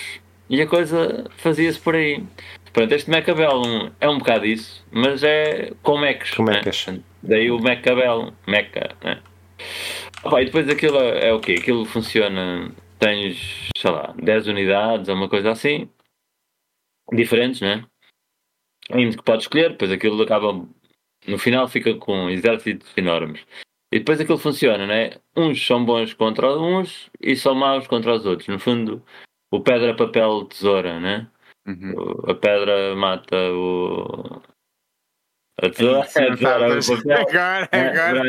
e 0.49 0.63
a 0.63 0.67
coisa 0.67 1.25
fazia-se 1.37 1.79
por 1.79 1.95
aí. 1.95 2.23
Pronto, 2.73 2.93
este 2.93 3.11
Macabellum 3.11 3.91
é 4.01 4.09
um 4.09 4.19
bocado 4.19 4.47
isso, 4.47 4.85
mas 4.91 5.23
é 5.23 5.73
com 5.83 5.99
Mechs. 5.99 6.35
Com 6.35 6.45
mechas. 6.45 6.87
Né? 6.87 7.01
Daí 7.23 7.51
o 7.51 7.59
Macabellum, 7.59 8.33
Mecha, 8.47 8.95
né? 9.03 9.19
Ah, 10.25 10.41
e 10.41 10.47
depois 10.47 10.69
aquilo 10.69 10.99
é 10.99 11.33
o 11.33 11.41
quê? 11.41 11.57
Aquilo 11.59 11.85
funciona, 11.85 12.71
tens, 12.99 13.69
sei 13.77 13.91
lá, 13.91 14.15
10 14.21 14.47
unidades 14.47 15.09
ou 15.09 15.15
uma 15.15 15.29
coisa 15.29 15.51
assim, 15.51 15.89
diferentes, 17.13 17.61
né? 17.61 17.85
Ainda 18.91 19.17
que 19.17 19.23
podes 19.23 19.45
escolher, 19.45 19.71
depois 19.71 19.91
aquilo 19.93 20.23
acaba, 20.23 20.67
no 21.27 21.39
final 21.39 21.69
fica 21.69 21.95
com 21.95 22.31
exércitos 22.31 22.91
enormes. 22.97 23.45
E 23.93 23.99
depois 23.99 24.21
aquilo 24.21 24.39
funciona, 24.39 24.87
né? 24.87 25.13
Uns 25.37 25.65
são 25.65 25.85
bons 25.85 26.13
contra 26.13 26.59
uns 26.59 27.11
e 27.21 27.35
são 27.37 27.55
maus 27.55 27.87
contra 27.87 28.15
os 28.15 28.27
outros. 28.27 28.49
No 28.49 28.59
fundo, 28.59 29.03
o 29.51 29.61
pedra, 29.61 29.97
papel, 29.97 30.45
tesoura, 30.45 31.01
né? 31.01 31.29
Uhum. 31.67 32.31
A 32.31 32.35
pedra 32.35 32.95
mata 32.95 33.37
o. 33.53 34.43
A 35.61 35.71
tesoura, 35.71 36.07
Isso, 36.07 36.19
a 36.19 36.37
tesoura, 36.37 36.79
o 36.79 36.97
papel. 36.97 37.27
Agora, 37.29 37.69
agora. 37.73 38.23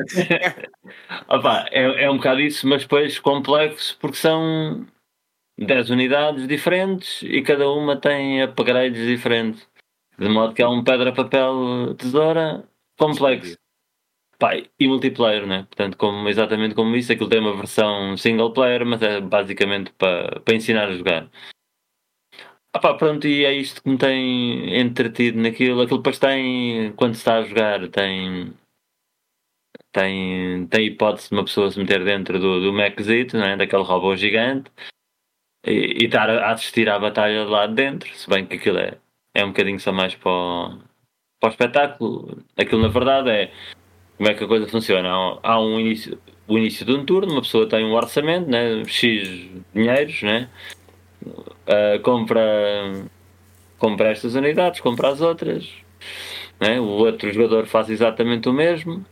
Opa, 1.27 1.65
é, 1.71 2.05
é 2.05 2.09
um 2.09 2.17
bocado 2.17 2.41
isso, 2.41 2.67
mas 2.67 2.83
depois 2.83 3.19
complexo 3.19 3.97
porque 3.99 4.17
são 4.17 4.87
10 5.57 5.89
unidades 5.89 6.47
diferentes 6.47 7.21
e 7.23 7.41
cada 7.41 7.69
uma 7.69 7.97
tem 7.97 8.41
upgrades 8.41 9.05
diferentes. 9.05 9.68
De 10.19 10.27
modo 10.29 10.53
que 10.53 10.61
é 10.61 10.67
um 10.67 10.83
pedra, 10.83 11.13
papel, 11.13 11.95
tesoura 11.95 12.67
complexo. 12.97 13.57
Pá, 14.37 14.55
e 14.55 14.87
multiplayer, 14.87 15.45
né? 15.47 15.63
Portanto, 15.63 15.97
como, 15.97 16.27
exatamente 16.29 16.75
como 16.75 16.95
isso, 16.95 17.11
aquilo 17.11 17.29
tem 17.29 17.39
uma 17.39 17.55
versão 17.55 18.15
single 18.17 18.53
player, 18.53 18.85
mas 18.85 19.01
é 19.01 19.19
basicamente 19.21 19.91
para 19.93 20.39
para 20.41 20.55
ensinar 20.55 20.87
a 20.89 20.93
jogar. 20.93 21.29
Ah 22.73 22.79
pá, 22.79 22.93
pronto, 22.93 23.27
e 23.27 23.45
é 23.45 23.53
isto 23.53 23.81
que 23.81 23.89
me 23.89 23.97
tem 23.97 24.79
entretido 24.79 25.39
naquilo. 25.41 25.81
Aquilo 25.81 25.99
depois 25.99 26.19
tem, 26.19 26.93
quando 26.93 27.15
se 27.15 27.21
está 27.21 27.37
a 27.37 27.43
jogar, 27.43 27.87
tem 27.89 28.53
tem, 29.91 30.67
tem 30.67 30.85
hipótese 30.87 31.29
de 31.29 31.35
uma 31.35 31.43
pessoa 31.45 31.71
se 31.71 31.79
meter 31.79 32.03
dentro 32.03 32.39
do, 32.39 32.61
do 32.61 32.73
Mechzito, 32.73 33.37
né? 33.37 33.57
daquele 33.57 33.83
robô 33.83 34.15
gigante, 34.15 34.71
e, 35.65 36.03
e 36.03 36.05
estar 36.05 36.29
a 36.29 36.51
assistir 36.51 36.89
à 36.89 36.99
batalha 36.99 37.45
lá 37.45 37.67
de 37.67 37.75
dentro, 37.75 38.13
se 38.15 38.29
bem 38.29 38.45
que 38.45 38.55
aquilo 38.55 38.77
é, 38.79 38.99
é 39.33 39.43
um 39.43 39.49
bocadinho 39.49 39.79
só 39.79 39.91
mais 39.91 40.15
para 40.15 40.31
o, 40.31 40.79
para 41.39 41.49
o 41.49 41.51
espetáculo. 41.51 42.37
Aquilo 42.57 42.81
na 42.81 42.87
verdade 42.87 43.29
é 43.29 43.51
como 44.17 44.29
é 44.29 44.33
que 44.33 44.43
a 44.43 44.47
coisa 44.47 44.67
funciona. 44.67 45.09
Há, 45.41 45.59
um 45.59 45.79
início, 45.79 46.19
o 46.47 46.57
início 46.57 46.85
de 46.85 46.93
um 46.93 47.05
turno, 47.05 47.31
uma 47.33 47.41
pessoa 47.41 47.67
tem 47.67 47.85
um 47.85 47.93
orçamento, 47.93 48.49
né? 48.49 48.83
X 48.85 49.49
dinheiros, 49.73 50.21
né? 50.23 50.49
Ah, 51.67 51.99
compra, 52.01 52.41
compra 53.77 54.09
estas 54.09 54.35
unidades, 54.35 54.79
compra 54.81 55.09
as 55.09 55.21
outras, 55.21 55.69
né? 56.59 56.79
o 56.79 56.85
outro 56.85 57.31
jogador 57.31 57.65
faz 57.65 57.89
exatamente 57.89 58.49
o 58.49 58.53
mesmo 58.53 59.05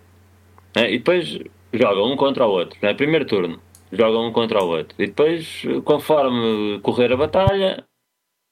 né? 0.76 0.92
e 0.92 0.98
depois 0.98 1.40
joga 1.74 2.04
um 2.04 2.16
contra 2.16 2.46
o 2.46 2.52
outro. 2.52 2.78
Né? 2.82 2.94
Primeiro 2.94 3.26
turno, 3.26 3.60
joga 3.92 4.20
um 4.20 4.32
contra 4.32 4.64
o 4.64 4.68
outro. 4.68 4.96
E 5.00 5.08
depois, 5.08 5.64
conforme 5.86 6.80
correr 6.82 7.12
a 7.14 7.18
batalha, 7.18 7.86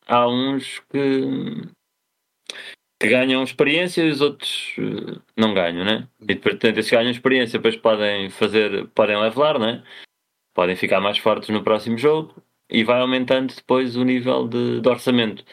há 0.08 0.28
uns 0.28 0.80
que, 0.90 1.68
que 3.00 3.08
ganham 3.10 3.44
experiência 3.44 4.04
e 4.04 4.10
os 4.10 4.22
outros 4.22 4.74
eh, 4.78 5.20
não 5.38 5.54
ganham, 5.54 5.86
né? 5.86 6.08
E 6.28 6.36
portanto, 6.36 6.78
esses 6.78 6.92
ganham 6.92 7.12
experiência, 7.12 7.60
depois 7.60 7.76
podem 7.76 8.30
fazer, 8.30 8.88
podem 8.90 9.18
levelar, 9.20 9.60
né? 9.60 9.84
Podem 10.54 10.76
ficar 10.76 11.02
mais 11.02 11.18
fortes 11.18 11.50
no 11.50 11.64
próximo 11.64 11.98
jogo 11.98 12.34
e 12.70 12.84
vai 12.84 13.00
aumentando 13.02 13.54
depois 13.54 13.96
o 13.96 14.04
nível 14.04 14.48
de, 14.48 14.82
de 14.82 14.90
orçamento. 14.90 15.44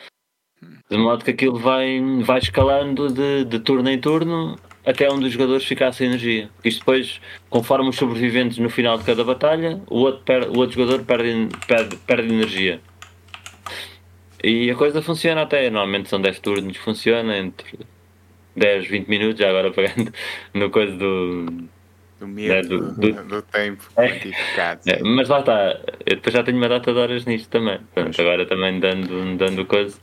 De 0.90 0.96
modo 0.96 1.24
que 1.24 1.30
aquilo 1.32 1.58
vai, 1.58 2.00
vai 2.22 2.38
escalando 2.38 3.08
de, 3.12 3.44
de 3.44 3.58
turno 3.60 3.88
em 3.90 4.00
turno 4.00 4.56
até 4.84 5.10
um 5.10 5.18
dos 5.18 5.32
jogadores 5.32 5.64
ficar 5.64 5.92
sem 5.92 6.08
energia. 6.08 6.50
Isto 6.64 6.80
depois, 6.80 7.20
conforme 7.48 7.88
os 7.88 7.96
sobreviventes 7.96 8.58
no 8.58 8.68
final 8.68 8.98
de 8.98 9.04
cada 9.04 9.24
batalha, 9.24 9.80
o 9.88 9.98
outro, 10.00 10.22
per, 10.24 10.48
o 10.48 10.58
outro 10.58 10.76
jogador 10.80 11.04
perde, 11.04 11.48
perde, 11.66 11.96
perde 11.96 12.32
energia. 12.32 12.80
E 14.42 14.70
a 14.70 14.74
coisa 14.74 15.00
funciona 15.00 15.42
até, 15.42 15.70
normalmente 15.70 16.08
são 16.08 16.20
10 16.20 16.38
turnos, 16.40 16.76
funciona 16.78 17.36
entre 17.38 17.78
10, 18.56 18.88
20 18.88 19.08
minutos, 19.08 19.38
já 19.38 19.48
agora 19.48 19.70
pegando 19.70 20.12
no 20.52 20.68
coisa 20.70 20.96
do, 20.96 21.46
Do 22.18 22.26
medo, 22.26 22.52
É, 22.52 22.62
do- 22.62 22.92
do, 22.94 23.12
do- 23.24 23.42
tempo 23.42 23.84
É. 23.96 24.08
quantificado. 24.08 24.80
É, 24.86 25.02
mas 25.02 25.28
lá 25.28 25.40
está, 25.40 25.80
eu 26.06 26.16
depois 26.16 26.34
já 26.34 26.42
tenho 26.42 26.56
uma 26.58 26.68
data 26.68 26.92
de 26.92 26.98
horas 26.98 27.24
nisto 27.24 27.48
também. 27.48 27.78
Pronto, 27.94 28.20
agora 28.20 28.44
também 28.46 28.80
dando, 28.80 29.36
dando 29.36 29.64
coisa. 29.64 29.96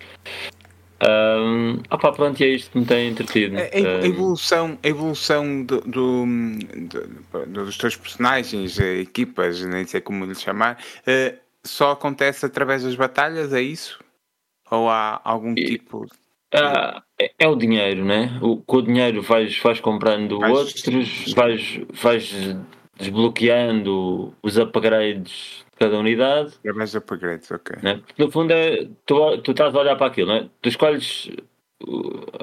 Um, 1.02 1.78
pá, 1.90 2.12
pronto, 2.12 2.42
e 2.42 2.44
é 2.44 2.48
isto 2.50 2.72
que 2.72 2.80
me 2.80 2.86
tem 2.86 3.08
entretido. 3.10 3.56
A, 3.58 3.62
a 3.62 4.02
Um, 4.02 4.06
evolução, 4.06 4.78
a 4.84 4.88
evolução 4.88 5.64
do, 5.64 5.80
do- 5.82 6.26
do- 6.26 7.46
dos 7.48 7.78
teus 7.78 7.96
personagens, 7.96 8.78
eh, 8.80 9.00
equipas, 9.00 9.62
nem 9.64 9.86
sei 9.86 10.02
como 10.02 10.26
lhe 10.26 10.36
chamar, 10.36 10.78
eh, 11.08 11.36
só 11.64 11.92
acontece 11.92 12.46
através 12.46 12.84
das 12.84 12.96
batalhas, 12.96 13.54
é 13.54 13.62
isso? 13.62 13.98
Ou 14.72 14.90
há 14.90 15.20
algum 15.24 15.54
E- 15.58 15.64
tipo. 15.66 16.06
ah, 16.54 17.02
é, 17.20 17.32
é 17.40 17.48
o 17.48 17.56
dinheiro, 17.56 18.06
né? 18.06 18.38
O, 18.42 18.58
com 18.58 18.78
o 18.78 18.82
dinheiro 18.82 19.22
vais, 19.22 19.58
vais 19.60 19.80
comprando 19.80 20.40
Vais- 20.40 20.58
outros, 20.58 21.34
vais, 21.34 21.82
vais 21.92 22.56
desbloqueando 22.98 24.34
os 24.44 24.58
upgrades 24.58 25.66
de 25.72 25.78
cada 25.78 25.98
unidade. 25.98 26.54
É 26.64 26.72
mais 26.74 26.94
upgrades, 26.96 27.50
ok. 27.52 27.78
né? 27.82 28.02
No 28.18 28.30
fundo 28.32 28.52
é, 28.52 28.88
tu, 29.06 29.38
tu 29.40 29.52
estás 29.52 29.74
a 29.76 29.80
olhar 29.80 29.96
para 29.96 30.08
aquilo, 30.08 30.28
né? 30.34 30.50
tu 30.62 30.70
escolhes 30.70 31.30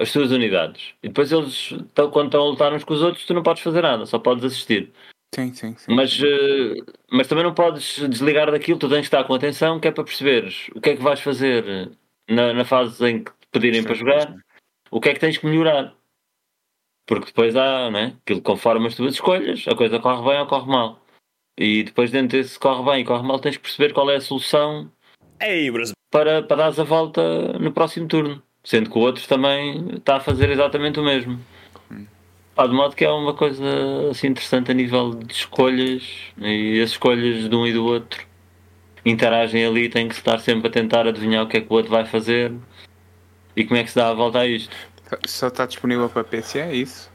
as 0.01 0.11
tuas 0.12 0.31
unidades 0.33 0.95
e 1.03 1.09
depois 1.09 1.31
eles, 1.31 1.68
quando 2.11 2.27
estão 2.27 2.41
a 2.43 2.49
lutar 2.49 2.72
uns 2.72 2.85
com 2.85 2.95
os 2.95 3.03
outros, 3.03 3.27
tu 3.27 3.35
não 3.35 3.43
podes 3.43 3.62
fazer 3.62 3.83
nada, 3.83 4.07
só 4.07 4.18
podes 4.18 4.43
assistir. 4.45 4.91
Sim, 5.35 5.53
sim, 5.53 5.74
sim. 5.77 5.95
Mas, 5.95 6.18
eh, 6.22 6.77
mas 7.11 7.27
também 7.27 7.45
não 7.45 7.53
podes 7.53 7.99
desligar 8.09 8.51
daquilo, 8.51 8.79
tu 8.79 8.89
tens 8.89 9.01
de 9.01 9.05
estar 9.07 9.24
com 9.24 9.35
atenção, 9.35 9.79
que 9.79 9.89
é 9.89 9.91
para 9.91 10.05
perceberes 10.05 10.68
o 10.74 10.81
que 10.81 10.91
é 10.91 10.97
que 10.97 11.03
vais 11.03 11.20
fazer 11.20 11.91
na, 12.29 12.53
na 12.53 12.64
fase 12.64 13.05
em 13.07 13.24
que 13.24 13.31
te 13.31 13.49
pedirem 13.51 13.83
para 13.83 13.95
jogar, 13.95 14.37
o 14.91 15.01
que 15.01 15.09
é 15.09 15.14
que 15.14 15.20
tens 15.20 15.39
que 15.39 15.47
melhorar. 15.47 15.95
Porque 17.07 17.27
depois 17.27 17.55
há, 17.55 17.91
né? 17.91 18.16
Aquilo 18.22 18.43
conforme 18.43 18.89
as 18.89 18.97
tuas 18.97 19.14
escolhas, 19.14 19.64
a 19.68 19.74
coisa 19.77 19.99
corre 20.01 20.29
bem 20.29 20.41
ou 20.41 20.47
corre 20.47 20.70
mal. 20.70 21.01
E 21.59 21.85
depois 21.85 22.11
dentro 22.11 22.37
desse 22.37 22.59
corre 22.59 22.85
bem 22.91 23.03
e 23.03 23.05
corre 23.05 23.27
mal, 23.27 23.39
tens 23.39 23.57
que 23.57 23.62
perceber 23.62 23.93
qual 23.93 24.11
é 24.11 24.16
a 24.16 24.20
solução 24.20 24.91
Ei, 25.41 25.70
para, 26.11 26.43
para 26.43 26.57
dares 26.57 26.79
a 26.79 26.85
volta 26.85 27.59
no 27.59 27.72
próximo 27.72 28.09
turno. 28.09 28.43
Sendo 28.64 28.91
que 28.91 28.99
o 28.99 29.03
outro 29.03 29.27
também 29.29 29.95
está 29.95 30.16
a 30.16 30.20
fazer 30.20 30.51
exatamente 30.51 30.99
o 30.99 31.05
mesmo. 31.05 31.39
Pá, 32.55 32.66
de 32.66 32.74
modo 32.74 32.97
que 32.97 33.05
é 33.05 33.11
uma 33.11 33.35
coisa 33.35 33.62
assim 34.11 34.29
interessante 34.29 34.70
a 34.70 34.74
nível 34.74 35.14
de 35.14 35.33
escolhas 35.33 36.03
e 36.39 36.81
as 36.81 36.91
escolhas 36.91 37.49
de 37.49 37.55
um 37.55 37.66
e 37.66 37.72
do 37.72 37.85
outro 37.85 38.26
interagem 39.07 39.65
ali, 39.65 39.89
tem 39.89 40.09
que 40.09 40.15
estar 40.15 40.39
sempre 40.41 40.69
a 40.69 40.71
tentar 40.71 41.07
adivinhar 41.07 41.45
o 41.45 41.49
que 41.49 41.57
é 41.59 41.61
que 41.61 41.67
o 41.71 41.75
outro 41.75 41.91
vai 41.91 42.05
fazer 42.05 42.53
e 43.57 43.65
como 43.65 43.79
é 43.79 43.85
que 43.85 43.91
se 43.91 43.97
dá 43.97 44.09
a 44.09 44.15
volta 44.15 44.41
a 44.41 44.47
isto. 44.47 44.75
Só 45.27 45.47
está 45.47 45.65
disponível 45.65 46.09
para 46.09 46.25
PC, 46.25 46.59
é 46.59 46.75
isso? 46.75 47.11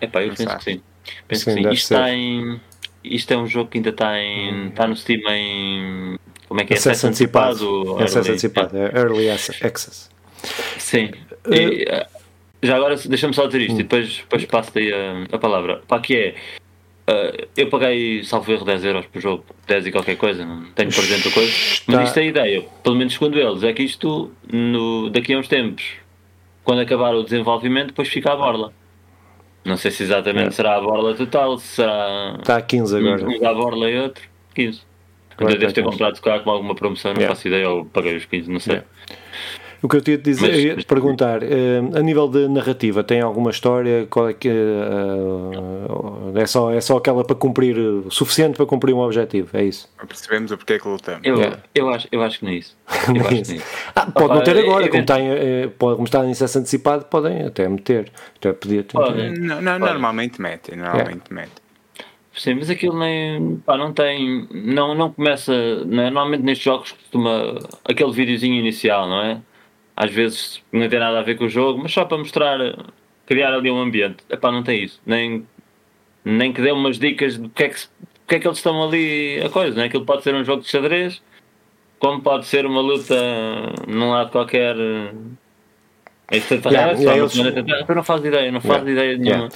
Epá, 0.00 0.22
eu 0.22 0.28
Não 0.28 0.34
penso 0.34 0.50
sei. 0.50 0.58
que 0.58 0.64
sim. 0.64 0.82
Penso 1.26 1.44
Sim, 1.44 1.56
que 1.56 1.62
sim. 1.62 1.70
Isto, 1.70 1.94
está 1.94 2.10
em, 2.12 2.60
isto 3.02 3.32
é 3.32 3.36
um 3.38 3.46
jogo 3.46 3.70
que 3.70 3.78
ainda 3.78 3.90
está, 3.90 4.18
em, 4.18 4.68
está 4.68 4.86
no 4.86 4.96
Steam 4.96 5.20
em. 5.30 6.18
Como 6.48 6.60
é 6.60 6.64
que 6.64 6.74
é? 6.74 6.76
Acesso 6.76 7.06
antecipado. 7.06 7.96
Acesso 7.96 8.18
early? 8.18 8.30
antecipado. 8.30 8.76
É 8.76 8.98
Early 8.98 9.30
Access. 9.30 10.10
Sim. 10.78 11.10
E, 11.50 11.84
eh, 11.88 12.06
já 12.62 12.76
agora 12.76 12.96
deixa-me 12.96 13.34
só 13.34 13.46
dizer 13.46 13.62
isto 13.62 13.74
e 13.80 13.82
depois, 13.82 14.18
depois 14.18 14.44
passo-te 14.46 14.78
aí 14.80 14.92
a, 14.92 15.36
a 15.36 15.38
palavra. 15.38 15.82
Para 15.86 16.02
que 16.02 16.16
é? 16.16 16.34
Eh, 17.08 17.48
eu 17.56 17.68
paguei, 17.68 18.22
salvo 18.22 18.52
erro, 18.52 18.64
10 18.64 18.84
euros 18.84 19.06
por 19.06 19.20
jogo, 19.20 19.44
10 19.66 19.86
e 19.86 19.90
qualquer 19.92 20.16
coisa, 20.16 20.44
não 20.44 20.64
tenho 20.72 20.90
dentro 20.90 21.28
a 21.30 21.32
coisa. 21.32 21.52
Mas 21.86 22.08
isto 22.08 22.18
é 22.18 22.22
a 22.22 22.26
ideia, 22.26 22.62
pelo 22.82 22.94
menos 22.96 23.14
segundo 23.14 23.38
eles, 23.38 23.62
é 23.62 23.72
que 23.72 23.82
isto 23.82 24.30
no, 24.52 25.08
daqui 25.10 25.32
a 25.32 25.38
uns 25.38 25.48
tempos, 25.48 25.84
quando 26.62 26.80
acabar 26.80 27.14
o 27.14 27.22
desenvolvimento, 27.22 27.88
depois 27.88 28.08
fica 28.08 28.32
a 28.32 28.36
borla. 28.36 28.72
Não 29.64 29.76
sei 29.76 29.90
se 29.90 30.02
exatamente 30.02 30.48
É. 30.48 30.50
será 30.52 30.76
a 30.76 30.80
borla 30.80 31.14
total, 31.14 31.58
se 31.58 31.66
será 31.76 32.36
Está 32.40 32.56
a 32.58 32.62
15 32.62 32.96
agora. 32.96 33.24
um 33.26 33.38
da 33.40 33.52
borla 33.54 33.90
e 33.90 33.98
outro, 33.98 34.22
15. 34.54 34.82
Agora 35.36 35.54
Eu 35.54 35.58
devo 35.60 35.72
ter 35.72 35.82
comprado 35.84 36.20
calhar 36.20 36.40
com 36.42 36.50
alguma 36.50 36.74
promoção, 36.74 37.12
não 37.12 37.20
Yeah. 37.20 37.34
faço 37.34 37.46
ideia, 37.48 37.68
ou 37.70 37.84
paguei 37.84 38.16
os 38.16 38.24
15, 38.26 38.50
não 38.50 38.60
sei. 38.60 38.74
Yeah. 38.76 38.88
O 39.80 39.88
que 39.88 39.96
eu 39.96 40.00
tinha 40.00 40.16
de 40.18 40.24
dizer, 40.24 40.74
Mas- 40.74 40.82
te 40.84 40.88
perguntar, 40.88 41.40
eh, 41.42 41.78
a 41.94 42.00
nível 42.00 42.26
de 42.28 42.48
narrativa, 42.48 43.04
tem 43.04 43.20
alguma 43.20 43.50
história? 43.50 44.06
Qual 44.10 44.28
é 44.28 44.32
que 44.34 44.48
eh, 44.48 46.40
é 46.42 46.46
só 46.46 46.72
é 46.72 46.80
só 46.80 46.96
aquela 46.96 47.24
para 47.24 47.36
cumprir 47.36 47.78
o 47.78 48.10
suficiente 48.10 48.56
para 48.56 48.66
cumprir 48.66 48.92
um 48.92 48.98
objetivo? 48.98 49.48
É 49.56 49.62
isso? 49.64 49.88
Percebemos 50.06 50.50
o 50.50 50.56
porquê 50.56 50.78
que 50.78 50.88
lutamos. 50.88 51.20
Eu, 51.24 51.36
Yeah. 51.36 51.58
eu, 51.74 51.88
acho, 51.90 52.08
eu 52.10 52.22
acho 52.22 52.38
que 52.40 52.44
não 52.44 52.52
é 52.52 52.56
isso. 52.56 52.76
Não 53.14 53.26
é 53.28 53.34
isso. 53.34 53.62
Ah, 53.94 54.06
pode 54.10 54.24
Opa, 54.26 54.34
não 54.34 54.42
ter 54.42 54.58
agora, 54.58 54.84
é- 54.86 54.88
como 54.88 55.02
está, 55.02 55.20
em, 55.20 55.28
eh, 55.30 55.70
pode, 55.78 55.94
como 55.96 56.06
está 56.06 56.24
em 56.26 56.30
acesso 56.32 56.58
antecipado, 56.58 57.04
podem 57.04 57.42
até 57.46 57.68
meter. 57.68 58.10
Até 58.36 58.52
podia 58.52 58.82
ter. 58.82 58.96
Não, 59.38 59.62
não, 59.62 59.78
normalmente 59.78 60.40
metem, 60.40 60.76
normalmente 60.76 61.32
metem. 61.32 61.52
Sim, 62.34 62.54
mas 62.54 62.70
aquilo 62.70 62.98
nem. 62.98 63.56
Pá, 63.66 63.76
não 63.76 63.92
tem. 63.92 64.46
Não, 64.52 64.94
não 64.94 65.12
começa. 65.12 65.52
Não 65.84 66.02
é? 66.02 66.10
Normalmente 66.10 66.42
nestes 66.42 66.64
jogos 66.64 66.92
costuma. 66.92 67.58
aquele 67.84 68.12
videozinho 68.12 68.54
inicial, 68.54 69.08
não 69.08 69.22
é? 69.22 69.38
Às 70.00 70.12
vezes 70.12 70.62
não 70.70 70.88
tem 70.88 71.00
nada 71.00 71.18
a 71.18 71.22
ver 71.22 71.36
com 71.36 71.46
o 71.46 71.48
jogo, 71.48 71.80
mas 71.82 71.92
só 71.92 72.04
para 72.04 72.18
mostrar. 72.18 72.58
criar 73.26 73.52
ali 73.52 73.68
um 73.68 73.80
ambiente. 73.80 74.22
Epá, 74.30 74.52
não 74.52 74.62
tem 74.62 74.84
isso. 74.84 75.00
Nem, 75.04 75.44
nem 76.24 76.52
que 76.52 76.62
dê 76.62 76.70
umas 76.70 77.00
dicas 77.00 77.36
do 77.36 77.48
que 77.48 77.64
é 77.64 77.68
que, 77.68 77.80
que, 78.28 78.34
é 78.36 78.38
que 78.38 78.46
eles 78.46 78.58
estão 78.58 78.80
ali 78.80 79.40
a 79.44 79.48
coisa, 79.48 79.74
não 79.74 79.82
é? 79.82 79.86
Aquilo 79.86 80.06
pode 80.06 80.22
ser 80.22 80.36
um 80.36 80.44
jogo 80.44 80.62
de 80.62 80.68
xadrez, 80.68 81.20
como 81.98 82.22
pode 82.22 82.46
ser 82.46 82.64
uma 82.64 82.80
luta 82.80 83.16
num 83.88 84.10
lado 84.10 84.30
qualquer. 84.30 84.76
É 86.30 86.36
yeah, 86.36 86.92
yeah, 86.92 87.16
eles... 87.16 87.34
Eu 87.36 87.94
não 87.94 88.04
faço 88.04 88.24
ideia, 88.24 88.52
não 88.52 88.60
faço 88.60 88.86
yeah. 88.86 88.92
ideia 88.92 89.18
nenhuma 89.18 89.48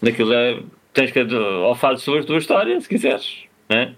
daquilo. 0.00 0.32
É, 0.32 0.62
tens 0.92 1.10
que. 1.10 1.20
Ou 1.20 1.74
fazes 1.74 2.04
sobre 2.04 2.20
a 2.20 2.24
tua 2.24 2.38
história, 2.38 2.80
se 2.80 2.88
quiseres, 2.88 3.44
né? 3.68 3.96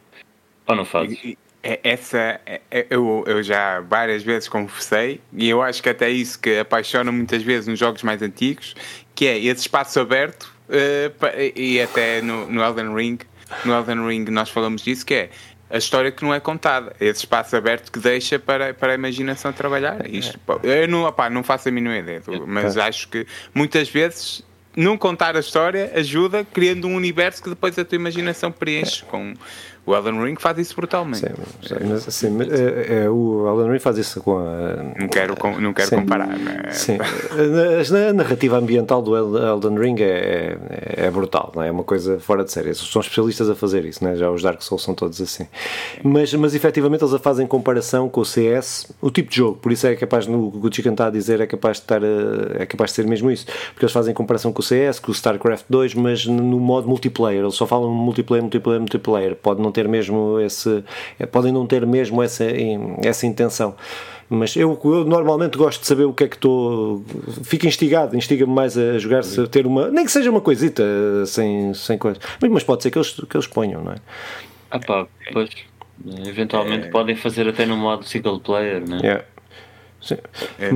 ou 0.67 0.77
não 0.77 0.85
fazes. 0.85 1.19
É, 1.25 1.37
essa 1.83 2.39
é, 2.45 2.61
é, 2.71 2.87
eu, 2.91 3.25
eu 3.27 3.43
já 3.43 3.81
várias 3.81 4.23
vezes 4.23 4.49
conversei 4.49 5.21
e 5.33 5.49
eu 5.49 5.63
acho 5.63 5.83
que 5.83 5.89
até 5.89 6.11
isso 6.11 6.39
que 6.39 6.59
apaixona 6.59 7.11
muitas 7.11 7.43
vezes 7.43 7.67
nos 7.67 7.79
jogos 7.79 8.03
mais 8.03 8.21
antigos, 8.21 8.75
que 9.15 9.27
é 9.27 9.39
esse 9.39 9.63
espaço 9.63 9.99
aberto 9.99 10.53
uh, 10.69 11.57
e 11.57 11.81
até 11.81 12.21
no, 12.21 12.47
no 12.47 12.63
Elden 12.63 12.95
Ring, 12.95 13.19
no 13.65 13.73
Elden 13.73 14.07
Ring 14.07 14.25
nós 14.31 14.51
falamos 14.51 14.83
disso, 14.83 15.07
que 15.07 15.15
é 15.15 15.31
a 15.71 15.79
história 15.79 16.13
que 16.13 16.23
não 16.23 16.35
é 16.35 16.39
contada, 16.39 16.95
esse 17.01 17.21
espaço 17.21 17.57
aberto 17.57 17.91
que 17.91 17.99
deixa 17.99 18.39
para, 18.39 18.75
para 18.75 18.93
a 18.93 18.95
imaginação 18.95 19.51
trabalhar. 19.51 20.09
Isto, 20.09 20.39
eu 20.63 20.87
não, 20.87 21.05
opá, 21.05 21.31
não 21.31 21.43
faço 21.43 21.69
a 21.69 21.73
mínima 21.73 21.97
ideia, 21.97 22.23
mas 22.47 22.77
acho 22.77 23.09
que 23.09 23.27
muitas 23.55 23.89
vezes 23.89 24.45
não 24.77 24.99
contar 24.99 25.37
a 25.37 25.41
história 25.41 25.91
ajuda 25.95 26.45
criando 26.45 26.87
um 26.87 26.95
universo 26.95 27.43
que 27.43 27.49
depois 27.49 27.79
a 27.79 27.85
tua 27.85 27.97
imaginação 27.97 28.53
preenche 28.53 29.05
com 29.05 29.35
o 29.87 29.95
Elden 29.95 30.23
Ring 30.23 30.37
faz 30.39 30.59
isso 30.59 30.75
brutalmente. 30.75 31.19
Sim, 31.19 31.27
sim, 31.63 31.75
mas, 31.89 32.09
assim, 32.09 32.39
é, 32.51 33.05
é, 33.05 33.11
o 33.11 33.47
Elden 33.49 33.73
Ring 33.73 33.79
faz 33.79 33.99
isso 33.99 34.21
com 34.21 34.39
a. 34.39 34.83
Não 34.99 35.09
quero, 35.09 35.35
não 35.61 35.73
quero 35.73 35.89
sim, 35.89 35.97
comparar. 35.97 36.29
Né? 36.29 36.71
Sim. 36.71 36.99
A, 36.99 38.13
narrativa 38.13 38.57
ambiental 38.57 39.03
do 39.03 39.17
Elden 39.17 39.79
Ring 39.79 39.97
é, 40.01 40.57
é, 40.71 41.07
é, 41.07 41.11
brutal, 41.11 41.53
é? 41.57 41.69
é 41.69 41.71
uma 41.71 41.85
coisa 41.85 42.19
fora 42.19 42.45
de 42.45 42.53
série. 42.53 42.75
São 42.75 43.01
especialistas 43.01 43.51
a 43.51 43.55
fazer 43.55 43.85
isso, 43.85 44.03
né? 44.03 44.17
já 44.17 44.31
os 44.31 44.43
Dark 44.43 44.63
Souls 44.63 44.83
são 44.83 44.95
todos 44.95 45.21
assim. 45.21 45.47
Mas, 46.03 46.33
mas 46.35 46.55
efetivamente 46.55 47.03
eles 47.03 47.15
a 47.15 47.19
fazem 47.19 47.47
comparação 47.47 48.09
com 48.09 48.21
o 48.21 48.25
CS, 48.25 48.93
o 49.01 49.11
tipo 49.11 49.31
de 49.31 49.37
jogo, 49.37 49.59
por 49.59 49.71
isso 49.71 49.87
é 49.87 49.95
capaz, 49.97 50.27
no 50.27 50.51
que 50.51 50.67
o 50.67 50.73
Chicken 50.73 50.93
está 50.93 51.07
a 51.09 51.11
dizer, 51.11 51.41
é 51.41 51.47
capaz 51.47 51.79
de 51.79 51.83
estar 51.83 52.01
é 52.59 52.67
capaz 52.67 52.91
de 52.91 52.97
ser 52.97 53.07
mesmo 53.07 53.31
isso, 53.31 53.47
porque 53.73 53.85
eles 53.85 53.93
fazem 53.93 54.15
comparação 54.15 54.53
com 54.53 54.61
o 54.61 54.63
CS, 54.63 54.99
com 54.99 55.11
o 55.11 55.15
StarCraft 55.15 55.67
2, 55.69 55.95
mas 55.95 56.27
no 56.27 56.59
modo 56.59 56.89
multiplayer. 56.89 57.43
Eles 57.43 57.55
só 57.55 57.67
falam 57.67 57.91
multiplayer, 57.91 58.43
multiplayer, 58.43 58.81
multiplayer. 58.81 59.37
Pode 59.37 59.61
não 59.61 59.71
ter 59.75 59.89
mesmo 59.89 60.41
esse, 60.41 60.83
eh, 61.19 61.27
podem 61.27 61.53
não 61.53 61.67
ter 61.67 61.87
mesmo 61.87 62.23
essa, 62.23 62.45
essa 63.03 63.27
intenção. 63.27 63.75
Mas 64.29 64.57
eu, 64.57 64.79
eu 64.85 65.05
normalmente 65.05 65.59
gosto 65.59 65.81
de 65.83 65.87
saber 65.87 66.05
o 66.05 66.13
que 66.13 66.25
é 66.25 66.29
que 66.29 66.37
estou. 66.37 67.05
Fico 67.43 67.67
instigado, 67.67 68.17
instiga-me 68.17 68.53
mais 68.53 68.77
a 68.77 68.99
jogar, 68.99 69.23
se 69.23 69.47
ter 69.49 69.67
uma. 69.67 69.91
Nem 69.91 70.05
que 70.05 70.11
seja 70.11 70.31
uma 70.31 70.41
coisita 70.41 70.83
sem, 71.27 71.75
sem 71.75 71.99
coisa. 71.99 72.19
Mas 72.51 72.63
pode 72.63 72.83
ser 72.83 72.91
que 72.91 72.99
eles, 72.99 73.11
que 73.11 73.37
eles 73.37 73.47
ponham, 73.47 73.83
não 73.83 73.93
é? 73.93 73.97
Ah 74.71 74.79
pá, 74.79 75.07
pois. 75.33 75.51
Eventualmente 76.27 76.89
é... 76.89 76.91
podem 76.91 77.15
fazer 77.15 77.47
até 77.49 77.67
no 77.67 77.77
modo 77.77 78.05
single 78.05 78.41
player, 78.41 78.83
não 78.89 78.99
é? 78.99 79.01
Yeah. 79.01 79.25
Sim. 80.05 80.19
É, 80.59 80.69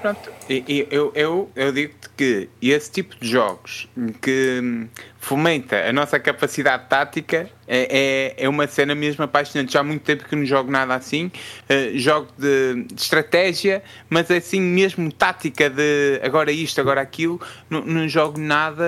pronto, 0.00 0.30
eu, 0.48 1.10
eu, 1.12 1.50
eu 1.56 1.72
digo-te 1.72 2.08
que 2.16 2.48
esse 2.62 2.92
tipo 2.92 3.16
de 3.20 3.28
jogos 3.28 3.88
que 4.22 4.86
fomenta 5.18 5.76
a 5.88 5.92
nossa 5.92 6.20
capacidade 6.20 6.84
tática 6.88 7.50
é, 7.66 8.34
é, 8.38 8.44
é 8.44 8.48
uma 8.48 8.68
cena 8.68 8.94
mesmo 8.94 9.24
apaixonante. 9.24 9.72
Já 9.72 9.80
há 9.80 9.82
muito 9.82 10.02
tempo 10.02 10.24
que 10.28 10.36
não 10.36 10.44
jogo 10.44 10.70
nada 10.70 10.94
assim. 10.94 11.26
Uh, 11.68 11.98
jogo 11.98 12.28
de, 12.38 12.84
de, 12.84 13.02
estratégia, 13.02 13.82
mas 14.08 14.30
assim 14.30 14.60
mesmo 14.60 15.10
tática 15.12 15.68
de 15.68 16.20
agora 16.22 16.52
isto, 16.52 16.80
agora 16.80 17.00
aquilo. 17.00 17.40
Não, 17.68 17.84
não 17.84 18.08
jogo 18.08 18.38
nada 18.38 18.84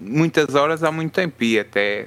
muitas 0.00 0.54
horas 0.54 0.84
há 0.84 0.92
muito 0.92 1.12
tempo 1.12 1.42
e 1.42 1.58
até 1.58 2.06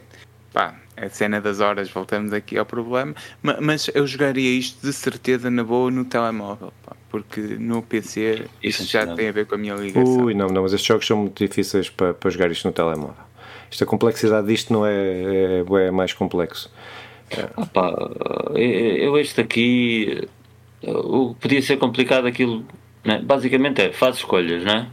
pá, 0.54 0.74
a 0.98 1.10
cena 1.10 1.40
das 1.40 1.60
horas, 1.60 1.90
voltamos 1.90 2.34
aqui 2.34 2.58
ao 2.58 2.66
problema, 2.66 3.14
mas 3.62 3.90
eu 3.94 4.06
jogaria 4.08 4.50
isto 4.50 4.86
de 4.86 4.92
certeza 4.92 5.50
na 5.50 5.64
boa 5.64 5.92
no 5.92 6.04
telemóvel, 6.04 6.74
pá, 6.86 6.96
porque 7.10 7.40
no 7.40 7.82
PC 7.84 8.46
isso 8.62 8.84
já 8.84 9.06
tem 9.16 9.30
a 9.30 9.32
ver 9.32 9.46
com 9.46 9.56
a 9.56 9.58
minha 9.58 9.76
ligação. 9.76 10.26
Ui, 10.26 10.34
não, 10.34 10.48
não, 10.48 10.64
mas 10.64 10.74
estes 10.74 10.88
jogos 10.88 11.06
são 11.06 11.18
muito 11.18 11.46
difíceis 11.46 11.90
para, 11.90 12.14
para 12.14 12.30
jogar 12.30 12.52
isto 12.52 12.68
no 12.68 12.74
telemóvel. 12.74 13.28
Esta 13.72 13.86
complexidade 13.86 14.48
disto 14.48 14.74
não 14.74 14.86
é, 14.86 14.94
é, 14.94 15.88
é 15.88 15.92
mais 15.92 16.14
complexo. 16.14 16.72
É. 17.30 17.48
Opa, 17.56 17.94
eu 18.56 19.18
este 19.18 19.42
aqui 19.42 20.28
o 20.82 21.34
que 21.34 21.42
podia 21.42 21.62
ser 21.62 21.78
complicado 21.78 22.26
aquilo 22.26 22.66
né? 23.08 23.22
basicamente 23.24 23.82
é 23.82 23.92
faz 23.92 24.18
escolhas, 24.18 24.64
não 24.64 24.74
é? 24.74 24.88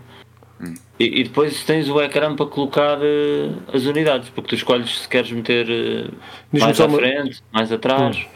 Hum. 0.60 0.74
E, 0.98 1.20
e, 1.20 1.24
depois 1.24 1.64
tens 1.64 1.88
o 1.88 2.00
ecrã 2.00 2.34
para 2.34 2.46
colocar 2.46 2.98
uh, 2.98 3.62
as 3.72 3.84
unidades, 3.84 4.28
porque 4.30 4.50
tu 4.50 4.54
escolhes 4.54 5.00
se 5.00 5.08
queres 5.08 5.30
meter 5.32 5.66
uh, 5.66 6.14
mais 6.52 6.80
à 6.80 6.88
frente, 6.88 7.42
mais 7.52 7.72
atrás. 7.72 8.16
Hum. 8.16 8.34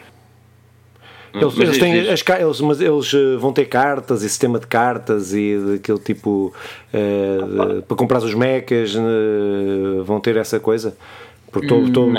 Eles, 1.35 1.55
mas 1.55 1.69
eles, 1.69 1.79
têm 1.79 2.01
as, 2.01 2.25
eles, 2.41 2.61
mas 2.61 2.81
eles 2.81 3.14
eh, 3.14 3.37
vão 3.37 3.53
ter 3.53 3.66
cartas 3.66 4.23
e 4.23 4.29
sistema 4.29 4.59
de 4.59 4.66
cartas 4.66 5.35
e 5.35 5.59
daquele 5.59 5.99
tipo 5.99 6.55
uh, 6.93 7.75
de, 7.75 7.83
para 7.83 7.97
comprar 7.97 8.19
os 8.19 8.35
mechas 8.35 8.95
uh, 8.95 10.03
vão 10.05 10.21
ter 10.21 10.37
essa 10.37 10.59
coisa? 10.59 10.97
Porque 11.53 11.73
estou. 11.73 12.12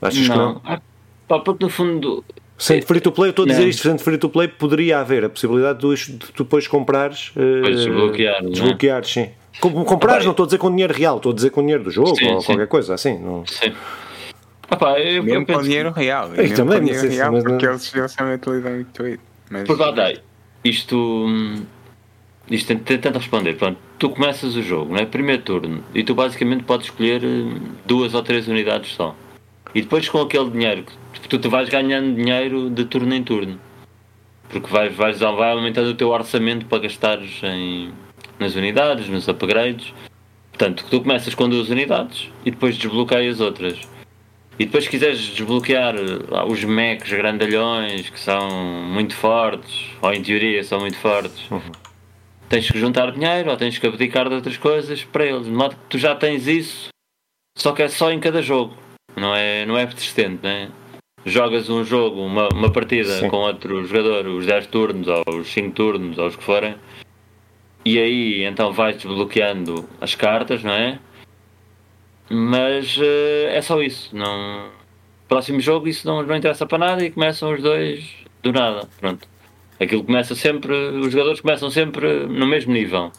Achas 0.00 0.28
não. 0.28 0.34
que 0.34 0.38
não? 0.38 0.60
Ah, 0.64 0.80
pá, 1.28 1.38
porque 1.40 1.62
no 1.62 1.70
fundo 1.70 2.24
sem 2.62 2.80
free 2.80 3.00
to 3.00 3.10
play, 3.10 3.28
eu 3.28 3.30
estou 3.30 3.44
a 3.44 3.48
dizer 3.48 3.66
isto, 3.66 3.82
sem 3.82 3.98
free 3.98 4.16
to 4.16 4.28
play 4.28 4.46
poderia 4.46 5.00
haver 5.00 5.24
a 5.24 5.28
possibilidade 5.28 5.80
de, 5.80 5.94
de, 5.94 6.12
de 6.12 6.32
depois 6.38 6.68
comprares 6.68 7.32
uh, 7.34 7.62
desbloquear, 7.62 8.44
desbloquear 8.44 9.04
sim. 9.04 9.30
Comprares, 9.60 10.24
não 10.24 10.30
estou 10.30 10.44
a 10.44 10.46
dizer 10.46 10.58
com 10.58 10.70
dinheiro 10.70 10.94
real, 10.94 11.16
estou 11.16 11.32
a 11.32 11.34
dizer 11.34 11.50
com 11.50 11.60
dinheiro 11.60 11.82
do 11.82 11.90
jogo 11.90 12.14
sim, 12.14 12.26
ou 12.28 12.40
sim. 12.40 12.46
qualquer 12.46 12.68
coisa 12.68 12.94
assim. 12.94 13.18
Não... 13.18 13.44
Sim. 13.46 13.72
Opa, 14.70 14.98
eu, 15.00 15.24
mesmo 15.24 15.40
eu 15.40 15.46
com 15.46 15.62
dinheiro 15.62 15.90
real. 15.90 16.28
Eu 16.28 16.36
mesmo 16.36 16.56
também, 16.56 16.78
com 16.78 16.84
dinheiro 16.84 17.08
real, 17.08 17.32
mas 17.32 17.42
porque 17.42 17.66
não... 17.66 17.72
eles, 17.72 17.94
eles 17.94 18.14
também 18.14 18.34
utilizam 18.34 18.80
o 18.80 18.84
tweet. 18.84 19.20
Mas... 19.50 19.64
Porque, 19.64 20.20
isto. 20.64 21.26
Isto 22.50 22.76
tenta 22.76 23.18
responder. 23.18 23.54
Pronto, 23.54 23.78
tu 23.98 24.10
começas 24.10 24.54
o 24.56 24.62
jogo, 24.62 24.92
não 24.94 25.00
é? 25.00 25.06
Primeiro 25.06 25.42
turno, 25.42 25.82
e 25.94 26.02
tu 26.02 26.14
basicamente 26.14 26.64
podes 26.64 26.86
escolher 26.86 27.22
eh, 27.24 27.60
duas 27.86 28.14
ou 28.14 28.22
três 28.22 28.48
unidades 28.48 28.92
só. 28.94 29.14
E 29.74 29.80
depois 29.80 30.08
com 30.08 30.20
aquele 30.20 30.50
dinheiro, 30.50 30.84
tu 31.28 31.38
te 31.38 31.48
vais 31.48 31.68
ganhando 31.68 32.14
dinheiro 32.14 32.68
de 32.68 32.84
turno 32.84 33.14
em 33.14 33.22
turno. 33.22 33.58
Porque 34.50 34.68
vais, 34.68 34.94
vais, 34.94 35.18
vai 35.18 35.52
aumentando 35.52 35.88
o 35.88 35.94
teu 35.94 36.10
orçamento 36.10 36.66
para 36.66 36.80
gastares 36.80 37.40
em, 37.42 37.90
nas 38.38 38.54
unidades, 38.54 39.08
nos 39.08 39.26
upgrades. 39.28 39.94
Portanto, 40.50 40.84
tu 40.90 41.00
começas 41.00 41.34
com 41.34 41.48
duas 41.48 41.70
unidades 41.70 42.28
e 42.44 42.50
depois 42.50 42.76
desbloqueias 42.76 43.40
outras. 43.40 43.80
E 44.58 44.66
depois, 44.66 44.84
se 44.84 44.90
quiseres 44.90 45.18
desbloquear 45.18 45.94
ah, 46.32 46.44
os 46.44 46.62
mechs 46.62 47.10
grandalhões 47.10 48.10
que 48.10 48.20
são 48.20 48.50
muito 48.84 49.16
fortes, 49.16 49.86
ou 50.02 50.12
em 50.12 50.22
teoria 50.22 50.62
são 50.62 50.80
muito 50.80 50.98
fortes, 50.98 51.50
uhum. 51.50 51.62
tens 52.50 52.70
que 52.70 52.78
juntar 52.78 53.10
dinheiro 53.12 53.50
ou 53.50 53.56
tens 53.56 53.78
que 53.78 53.86
abdicar 53.86 54.28
de 54.28 54.34
outras 54.34 54.58
coisas 54.58 55.02
para 55.02 55.24
eles. 55.24 55.46
De 55.46 55.50
modo 55.50 55.74
que 55.74 55.82
tu 55.88 55.98
já 55.98 56.14
tens 56.14 56.46
isso, 56.46 56.88
só 57.56 57.72
que 57.72 57.82
é 57.82 57.88
só 57.88 58.12
em 58.12 58.20
cada 58.20 58.42
jogo. 58.42 58.76
Não 59.16 59.34
é, 59.34 59.66
não 59.66 59.76
é 59.76 59.86
persistente, 59.86 60.40
né? 60.42 60.70
Jogas 61.24 61.70
um 61.70 61.84
jogo, 61.84 62.20
uma, 62.20 62.48
uma 62.52 62.70
partida 62.72 63.18
Sim. 63.20 63.28
com 63.28 63.36
outro 63.36 63.84
jogador, 63.84 64.26
os 64.26 64.46
10 64.46 64.66
turnos, 64.66 65.06
ou 65.08 65.36
os 65.38 65.48
5 65.52 65.70
turnos, 65.74 66.18
ou 66.18 66.26
os 66.26 66.34
que 66.34 66.42
forem, 66.42 66.74
e 67.84 67.98
aí 67.98 68.44
então 68.44 68.72
vais 68.72 68.96
desbloqueando 68.96 69.88
as 70.00 70.14
cartas, 70.14 70.62
não 70.62 70.72
é? 70.72 70.98
Mas 72.30 72.96
uh, 72.96 73.48
é 73.48 73.60
só 73.60 73.82
isso. 73.82 74.14
Não... 74.16 74.70
Próximo 75.28 75.60
jogo 75.60 75.88
isso 75.88 76.06
não, 76.06 76.22
não 76.22 76.36
interessa 76.36 76.66
para 76.66 76.78
nada 76.78 77.04
e 77.04 77.10
começam 77.10 77.52
os 77.52 77.62
dois 77.62 78.08
do 78.42 78.52
nada. 78.52 78.88
Pronto. 79.00 79.26
Aquilo 79.80 80.04
começa 80.04 80.34
sempre, 80.34 80.72
os 80.72 81.10
jogadores 81.12 81.40
começam 81.40 81.70
sempre 81.70 82.26
no 82.26 82.46
mesmo 82.46 82.72
nível. 82.72 83.10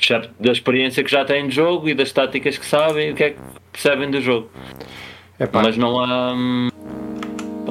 Excepto 0.00 0.30
da 0.40 0.52
experiência 0.52 1.02
que 1.02 1.10
já 1.10 1.24
têm 1.24 1.48
de 1.48 1.54
jogo 1.54 1.88
e 1.88 1.94
das 1.94 2.12
táticas 2.12 2.56
que 2.56 2.64
sabem 2.64 3.08
e 3.08 3.12
o 3.12 3.14
que 3.14 3.24
é 3.24 3.30
que 3.30 3.40
percebem 3.72 4.10
do 4.10 4.20
jogo. 4.20 4.48
Epá. 5.38 5.62
Mas 5.62 5.76
não 5.76 5.98
há. 6.00 6.34
Hum, 6.34 6.68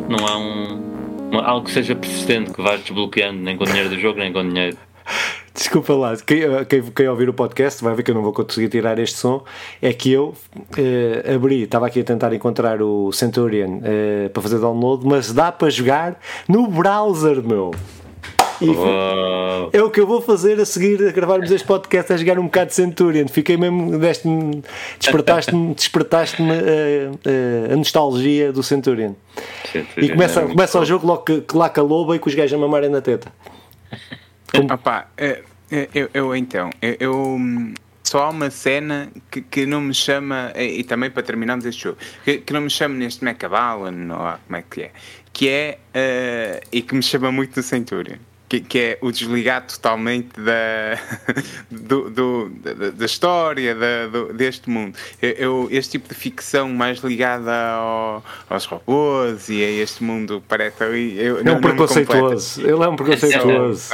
não 0.07 0.27
há 0.27 0.37
um, 0.37 1.39
algo 1.39 1.65
que 1.65 1.71
seja 1.71 1.95
persistente 1.95 2.51
que 2.53 2.61
vais 2.61 2.81
desbloqueando, 2.81 3.39
nem 3.41 3.57
com 3.57 3.65
dinheiro 3.65 3.89
do 3.89 3.99
jogo, 3.99 4.19
nem 4.19 4.31
com 4.31 4.47
dinheiro 4.47 4.77
Desculpa 5.53 5.93
lá, 5.93 6.15
quem, 6.17 6.41
quem, 6.65 6.83
quem, 6.83 7.07
ouvir 7.07 7.29
o 7.29 7.33
podcast 7.33 7.83
vai 7.83 7.95
ver 7.95 8.03
que 8.03 8.11
eu 8.11 8.15
não 8.15 8.21
vou 8.21 8.31
conseguir 8.31 8.69
tirar 8.69 8.99
este 8.99 9.17
som. 9.17 9.43
É 9.81 9.91
que 9.91 10.11
eu 10.11 10.35
eh, 10.77 11.33
abri, 11.33 11.63
estava 11.63 11.87
aqui 11.87 12.01
a 12.01 12.03
tentar 12.03 12.31
encontrar 12.33 12.81
o 12.81 13.11
Centurion 13.11 13.79
eh, 13.83 14.29
para 14.29 14.43
fazer 14.43 14.59
download, 14.59 15.05
mas 15.05 15.33
dá 15.33 15.51
para 15.51 15.69
jogar 15.69 16.19
no 16.47 16.67
browser, 16.67 17.41
meu. 17.41 17.71
E 18.61 18.69
oh. 18.69 19.69
É 19.71 19.81
o 19.81 19.89
que 19.89 19.99
eu 19.99 20.07
vou 20.07 20.21
fazer 20.21 20.59
a 20.59 20.65
seguir 20.65 21.05
a 21.07 21.11
gravarmos 21.11 21.51
este 21.51 21.65
podcast, 21.65 22.11
a 22.11 22.17
jogar 22.17 22.39
um 22.39 22.45
bocado 22.45 22.67
de 22.67 22.75
Centurion. 22.75 23.27
Fiquei 23.27 23.57
mesmo, 23.57 23.97
deste-me, 23.97 24.63
despertaste-me 24.99 25.73
despertaste 25.75 26.41
a, 26.41 27.69
a, 27.69 27.73
a, 27.73 27.75
nostalgia 27.75 28.51
do 28.51 28.63
Centurion. 28.63 29.13
Centurion 29.71 30.05
e 30.05 30.09
começa, 30.09 30.41
é 30.41 30.47
começa 30.47 30.79
o 30.79 30.85
jogo 30.85 31.05
logo 31.05 31.23
que, 31.23 31.41
que 31.41 31.55
lá 31.55 31.71
a 31.75 31.81
loba 31.81 32.15
e 32.15 32.19
com 32.19 32.29
os 32.29 32.35
gajos 32.35 32.53
a 32.53 32.57
mamarem 32.57 32.89
na 32.89 33.01
teta. 33.01 33.31
Como... 34.51 34.73
Opa, 34.73 35.07
é, 35.17 35.43
é, 35.71 35.89
eu, 35.93 36.09
eu, 36.13 36.35
então, 36.35 36.69
eu, 36.81 36.95
eu 36.99 37.39
só 38.03 38.23
há 38.23 38.29
uma 38.29 38.49
cena 38.49 39.09
que, 39.29 39.41
que 39.41 39.65
não 39.65 39.81
me 39.81 39.93
chama, 39.93 40.53
e, 40.55 40.79
e 40.79 40.83
também 40.83 41.11
para 41.11 41.21
terminarmos 41.23 41.65
este 41.65 41.83
jogo, 41.83 41.97
que, 42.23 42.37
que 42.37 42.53
não 42.53 42.61
me 42.61 42.69
chama 42.69 42.95
neste 42.95 43.23
Mechabalan, 43.23 44.07
ou 44.11 44.37
como 44.45 44.55
é 44.55 44.63
que 44.63 44.81
é, 44.83 44.91
que 45.33 45.49
é, 45.49 45.77
uh, 45.93 46.67
e 46.71 46.81
que 46.81 46.95
me 46.95 47.03
chama 47.03 47.31
muito 47.31 47.55
do 47.55 47.63
Centurion, 47.63 48.17
que, 48.49 48.61
que, 48.61 48.79
é 48.79 48.97
o 49.01 49.11
desligar 49.11 49.65
totalmente 49.65 50.29
da, 50.39 50.97
do, 51.69 52.09
do, 52.09 52.49
da, 52.49 52.91
da, 52.91 53.05
história 53.05 53.75
da, 53.75 54.07
do, 54.07 54.33
deste 54.33 54.69
mundo. 54.69 54.97
Eu, 55.21 55.31
eu, 55.31 55.67
este 55.71 55.91
tipo 55.91 56.09
de 56.09 56.15
ficção 56.15 56.69
mais 56.69 56.99
ligada 56.99 57.53
ao, 57.53 58.23
aos 58.49 58.65
robôs 58.65 59.49
e 59.49 59.63
a 59.63 59.69
este 59.69 60.03
mundo 60.03 60.41
parece 60.47 60.83
ali. 60.83 61.19
Eu, 61.19 61.39
é 61.45 61.51
um 61.51 61.61
preconceituoso. 61.61 62.61
Ele 62.61 62.83
é 62.83 62.87
um 62.87 62.95
preconceituoso. 62.95 63.89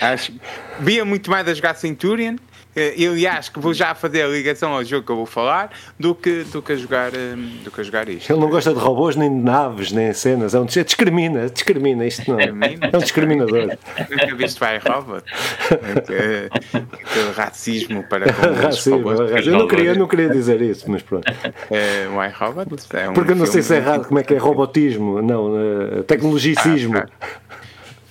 acho, 0.00 0.32
via 0.80 1.04
muito 1.04 1.30
mais 1.30 1.46
a 1.46 1.54
jogar 1.54 1.74
Centurion 1.74 2.36
eh, 2.74 2.94
eu 2.96 3.30
acho 3.30 3.52
que 3.52 3.60
vou 3.60 3.74
já 3.74 3.94
fazer 3.94 4.22
a 4.22 4.28
ligação 4.28 4.72
ao 4.72 4.84
jogo 4.84 5.04
que 5.04 5.12
eu 5.12 5.16
vou 5.16 5.26
falar 5.26 5.70
do 5.98 6.14
que, 6.14 6.44
do 6.44 6.62
que, 6.62 6.72
a, 6.72 6.76
jogar, 6.76 7.14
eh, 7.14 7.34
do 7.62 7.70
que 7.70 7.80
a 7.80 7.84
jogar 7.84 8.08
isto. 8.08 8.32
Ele 8.32 8.40
não 8.40 8.48
gosta 8.48 8.72
de 8.72 8.78
robôs, 8.78 9.16
nem 9.16 9.28
de 9.28 9.42
naves, 9.42 9.92
nem 9.92 10.10
de 10.10 10.16
cenas. 10.16 10.54
É 10.54 10.60
um, 10.60 10.64
discrimina, 10.64 11.48
discrimina 11.50 12.06
isto 12.06 12.30
não. 12.30 12.40
É 12.40 12.96
um 12.96 13.00
discriminador. 13.00 13.76
Nunca 14.10 14.34
viste 14.36 14.58
vai 14.58 14.78
robot? 14.78 15.22
Aquele 15.70 17.30
racismo 17.36 18.02
para 18.04 18.32
com 18.32 18.62
racismo, 18.62 18.96
robôs. 18.96 19.46
Eu 19.46 19.52
não 19.52 19.68
queria, 19.68 19.94
não 19.94 20.08
queria 20.08 20.30
dizer 20.30 20.62
isso, 20.62 20.90
mas 20.90 21.02
pronto. 21.02 21.30
É, 21.70 22.04
iRobot 22.04 22.72
é 22.94 23.08
um 23.08 23.12
Porque 23.12 23.32
eu 23.32 23.36
não 23.36 23.46
sei 23.46 23.62
se 23.62 23.74
é 23.74 23.78
errado 23.78 24.06
como 24.06 24.18
é 24.18 24.22
que 24.22 24.34
é 24.34 24.38
robotismo, 24.38 25.20
não, 25.20 25.54
uh, 25.54 26.02
tecnologicismo. 26.04 26.98
Ah, 26.98 27.06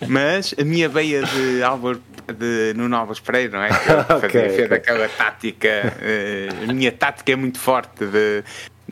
mas 0.08 0.54
a 0.60 0.64
minha 0.64 0.90
veia 0.90 1.24
de 1.24 1.64
Álvaro 1.64 2.02
de 2.32 2.74
no 2.76 2.88
Novas 2.88 3.20
Pereira, 3.20 3.58
não 3.58 3.64
é? 3.64 3.70
Que 3.70 3.90
eu 3.90 4.18
okay, 4.18 4.50
fez 4.50 4.66
okay. 4.66 4.78
aquela 4.78 5.10
tática. 5.10 5.94
Uh, 5.98 6.70
a 6.70 6.74
minha 6.74 6.92
tática 6.92 7.32
é 7.32 7.36
muito 7.36 7.60
forte 7.60 8.06
de. 8.06 8.44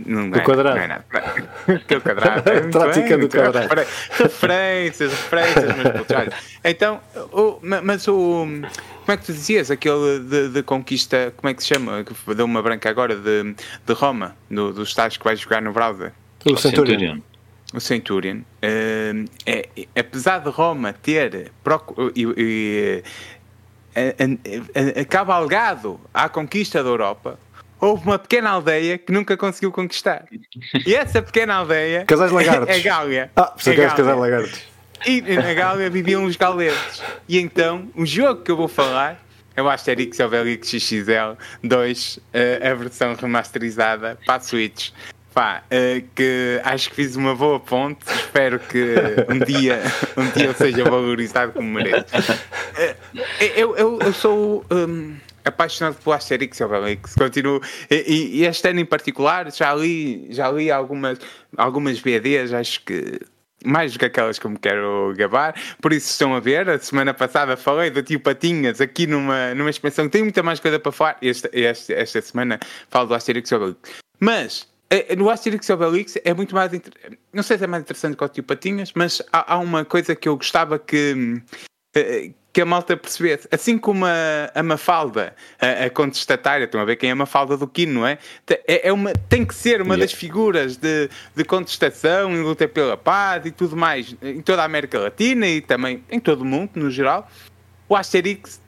Não 0.06 0.30
do 0.30 0.38
é, 0.38 0.42
quadrado. 0.42 0.78
Não 0.78 0.84
é 0.84 0.88
nada. 0.88 1.06
Aquele 1.68 2.00
quadrado. 2.00 2.44
É 2.50 2.62
tática 2.62 3.18
do 3.18 3.28
quadrado. 3.28 3.86
Referências, 4.12 5.12
referências, 5.12 5.66
mas 5.66 6.34
Então, 6.64 7.02
o, 7.34 7.60
mas 7.62 8.08
o. 8.08 8.46
Como 8.46 9.16
é 9.16 9.18
que 9.18 9.26
tu 9.26 9.34
dizias? 9.34 9.72
Aquele 9.72 10.20
de, 10.20 10.50
de, 10.50 10.64
conquista, 10.64 11.34
como 11.36 11.50
é 11.50 11.54
que 11.54 11.64
se 11.64 11.70
chama? 11.70 12.04
Que 12.04 12.36
deu 12.36 12.46
uma 12.46 12.62
branca 12.62 12.90
agora 12.90 13.16
de, 13.16 13.54
de 13.86 13.94
Roma, 13.94 14.36
do, 14.50 14.72
dos 14.72 14.90
estágios 14.90 15.18
que 15.18 15.24
vais 15.24 15.40
jogar 15.40 15.62
no 15.62 15.74
browser. 15.74 16.14
O 16.46 16.56
Centurion 16.56 17.20
o 17.74 17.80
Centurion, 17.80 18.38
uh, 18.40 19.30
é, 19.46 19.70
apesar 19.96 20.40
de 20.40 20.50
Roma 20.50 20.94
ter 20.94 21.52
e, 22.16 23.04
cavalgado 25.08 26.00
à 26.14 26.30
conquista 26.30 26.84
da 26.84 26.90
Europa, 26.90 27.40
houve 27.80 28.06
uma 28.06 28.20
pequena 28.20 28.52
aldeia 28.52 28.98
que 28.98 29.12
nunca 29.12 29.38
conseguiu 29.38 29.72
conquistar. 29.72 30.26
E 30.86 30.96
essa 30.96 31.22
pequena 31.22 31.56
aldeia 31.56 32.06
Casais 32.06 32.32
lagartos. 32.32 32.70
é 32.76 32.80
Gália. 32.80 33.32
Ah, 33.36 33.54
é 33.58 33.74
quer 33.76 33.96
casais 33.96 34.18
lagartos. 34.18 34.62
E 35.06 35.22
na 35.22 35.54
Gália 35.54 35.90
viviam 35.90 36.26
os 36.26 36.36
galetes. 36.36 37.02
E 37.28 37.40
então, 37.40 37.90
o 37.96 38.06
jogo 38.06 38.42
que 38.42 38.52
eu 38.52 38.58
vou 38.58 38.68
falar 38.68 39.24
é 39.56 39.62
o 39.62 39.70
Asterix 39.70 40.20
Obelix 40.20 40.70
XXL 40.70 41.38
2, 41.64 42.20
a 42.62 42.74
versão 42.74 43.16
remasterizada 43.16 44.18
para 44.26 44.36
a 44.36 44.40
Switch. 44.40 44.92
Pá, 45.34 45.64
uh, 45.66 46.08
que 46.16 46.60
acho 46.64 46.90
que 46.90 46.96
fiz 46.96 47.16
uma 47.16 47.36
boa 47.36 47.60
ponte. 47.60 48.06
Espero 48.08 48.60
que 48.60 48.96
um 49.30 49.40
dia, 49.40 49.80
um 50.18 50.30
dia 50.32 50.46
eu 50.46 50.54
seja 50.54 50.84
valorizado 50.84 51.54
como 51.54 51.70
mereço. 51.70 52.06
Uh, 52.14 53.20
eu, 53.56 53.78
eu, 53.78 54.00
eu 54.00 54.14
sou 54.14 54.66
um, 54.72 55.16
apaixonado 55.46 55.96
pelo 55.96 56.16
Asterix 56.16 56.60
e 56.60 56.64
Obelix. 56.64 57.16
Continuo. 57.16 57.62
E, 57.90 58.40
e, 58.40 58.46
este 58.46 58.70
ano 58.70 58.80
em 58.80 58.86
particular 58.86 59.52
já 59.52 59.74
li, 59.74 60.28
já 60.32 60.50
li 60.50 60.72
algumas, 60.72 61.20
algumas 61.58 62.00
BDs, 62.00 62.54
acho 62.54 62.84
que 62.84 63.20
mais 63.66 63.92
do 63.92 64.00
que 64.00 64.06
aquelas 64.06 64.40
que 64.40 64.46
eu 64.46 64.52
me 64.52 64.58
quero 64.58 65.14
gabar, 65.18 65.54
por 65.82 65.92
isso 65.92 66.10
estão 66.10 66.34
a 66.34 66.40
ver. 66.40 66.70
A 66.70 66.80
semana 66.80 67.14
passada 67.14 67.58
falei 67.58 67.90
do 67.90 68.02
tio 68.02 68.20
Patinhas 68.20 68.80
aqui 68.80 69.06
numa, 69.06 69.54
numa 69.54 69.70
expansão 69.70 70.06
que 70.06 70.12
tem 70.12 70.24
muita 70.24 70.42
mais 70.42 70.60
coisa 70.60 70.80
para 70.80 70.92
falar. 70.92 71.18
Esta, 71.22 71.50
esta, 71.54 71.94
esta 71.94 72.22
semana 72.22 72.60
falo 72.90 73.08
do 73.08 73.14
Asterix 73.14 73.52
e 73.52 73.56
Obelix. 73.56 73.80
Mas 74.20 74.69
no 75.18 75.30
Asterix 75.30 75.70
e 75.70 75.74
Obelix 75.74 76.18
é 76.24 76.34
muito 76.34 76.56
mais. 76.56 76.72
Não 77.32 77.44
sei 77.44 77.58
se 77.58 77.64
é 77.64 77.68
mais 77.68 77.84
interessante 77.84 78.18
que 78.18 78.24
o 78.24 78.28
Tio 78.28 78.44
Patinhas, 78.44 78.92
mas 78.96 79.22
há, 79.32 79.54
há, 79.54 79.58
uma 79.58 79.86
coisa 79.86 80.16
que 80.16 80.28
eu 80.28 80.36
gostava 80.36 80.80
que, 80.80 81.42
eh, 81.96 82.32
que 82.52 82.62
a 82.62 82.66
malta 82.66 82.98
percebesse. 82.98 83.48
Assim 83.52 83.78
como 83.78 84.06
a, 84.06 84.52
a 84.56 84.64
Mafalda, 84.64 85.36
a, 85.62 85.86
a 85.86 85.90
contestatária, 85.92 86.66
estão 86.66 86.82
a 86.82 86.86
ver 86.86 86.96
quem 86.96 87.10
é 87.10 87.14
a 87.14 87.16
Mafalda 87.16 87.56
do 87.56 87.68
Quino, 87.68 88.00
não 88.00 88.08
é? 88.08 88.18
é, 88.68 88.88
é 88.88 88.94
uma, 88.94 89.14
tem 89.14 89.46
que 89.46 89.54
ser 89.54 89.82
uma 89.82 89.94
yeah. 89.94 90.06
das 90.06 90.12
figuras 90.12 90.76
de, 90.76 91.08
de 91.36 91.44
contestação 91.44 92.34
e 92.34 92.42
luta 92.42 92.68
pela 92.68 92.98
paz 92.98 93.46
e 93.46 93.52
tudo 93.52 93.78
mais 93.78 94.16
em 94.22 94.42
toda 94.42 94.64
a 94.64 94.66
América 94.66 95.00
Latina 95.00 95.48
e 95.48 95.62
também 95.62 96.04
em 96.10 96.20
todo 96.20 96.42
o 96.42 96.46
mundo, 96.46 96.72
no 96.76 96.90
geral. 96.90 97.30
O 97.88 97.96
Asterix 97.96 98.60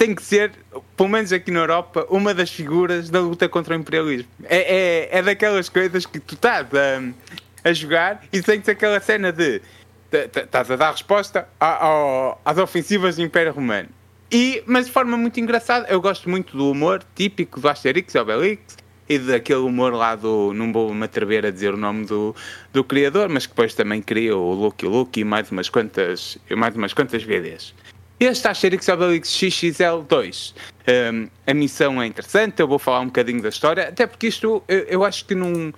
tem 0.00 0.14
que 0.14 0.22
ser, 0.22 0.52
pelo 0.96 1.10
menos 1.10 1.30
aqui 1.30 1.50
na 1.50 1.60
Europa, 1.60 2.06
uma 2.08 2.32
das 2.32 2.50
figuras 2.50 3.10
da 3.10 3.20
luta 3.20 3.46
contra 3.50 3.76
o 3.76 3.78
imperialismo. 3.78 4.30
É, 4.44 5.08
é, 5.10 5.18
é 5.18 5.22
daquelas 5.22 5.68
coisas 5.68 6.06
que 6.06 6.18
tu 6.18 6.36
estás 6.36 6.66
a, 6.72 7.68
a 7.68 7.72
jogar 7.74 8.22
e 8.32 8.40
tens 8.40 8.66
aquela 8.66 8.98
cena 8.98 9.30
de 9.30 9.60
estás 10.10 10.70
a 10.70 10.76
dar 10.76 10.92
resposta 10.92 11.46
às 12.42 12.56
ofensivas 12.56 13.16
do 13.16 13.22
Império 13.22 13.52
Romano. 13.52 13.90
E, 14.32 14.62
mas 14.66 14.86
de 14.86 14.92
forma 14.92 15.18
muito 15.18 15.38
engraçada, 15.38 15.86
eu 15.90 16.00
gosto 16.00 16.30
muito 16.30 16.56
do 16.56 16.70
humor 16.70 17.04
típico 17.14 17.60
do 17.60 17.68
Asterix 17.68 18.14
e 18.14 18.18
Obelix 18.18 18.78
e 19.06 19.18
daquele 19.18 19.60
humor 19.60 19.92
lá 19.92 20.16
do. 20.16 20.54
Não 20.54 20.72
vou 20.72 20.94
me 20.94 21.04
atrever 21.04 21.44
a 21.44 21.50
dizer 21.50 21.74
o 21.74 21.76
nome 21.76 22.06
do, 22.06 22.34
do 22.72 22.82
criador, 22.82 23.28
mas 23.28 23.44
que 23.44 23.52
depois 23.52 23.74
também 23.74 24.00
criou 24.00 24.50
o 24.50 24.54
Lucky 24.54 24.86
Luke 24.86 25.20
e 25.20 25.24
mais 25.24 25.50
umas 25.50 25.68
quantas, 25.68 26.38
mais 26.56 26.74
umas 26.74 26.94
quantas 26.94 27.22
VDs. 27.22 27.74
Este 28.20 28.48
Asterix 28.48 28.86
Obelix 28.86 29.30
XXL2. 29.30 30.52
Um, 30.86 31.28
a 31.46 31.54
missão 31.54 32.02
é 32.02 32.06
interessante, 32.06 32.60
eu 32.60 32.68
vou 32.68 32.78
falar 32.78 33.00
um 33.00 33.06
bocadinho 33.06 33.40
da 33.40 33.48
história, 33.48 33.88
até 33.88 34.06
porque 34.06 34.26
isto 34.26 34.62
eu, 34.68 34.78
eu 34.80 35.04
acho 35.04 35.24
que 35.24 35.34
não, 35.34 35.72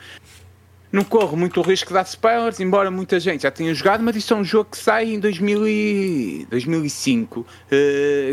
não 0.91 1.05
corre 1.05 1.37
muito 1.37 1.61
o 1.61 1.63
risco 1.63 1.89
de 1.89 1.95
dar 1.95 2.03
spoilers, 2.03 2.59
embora 2.59 2.91
muita 2.91 3.21
gente 3.21 3.43
já 3.45 3.51
tenha 3.53 3.73
jogado, 3.73 4.03
mas 4.03 4.17
isto 4.17 4.35
é 4.35 4.37
um 4.37 4.45
jogo 4.45 4.71
que 4.73 4.79
sai 4.79 5.15
em 5.15 5.21
2000 5.21 5.69
e 5.69 6.47
2005, 6.51 7.41
uh, 7.41 7.47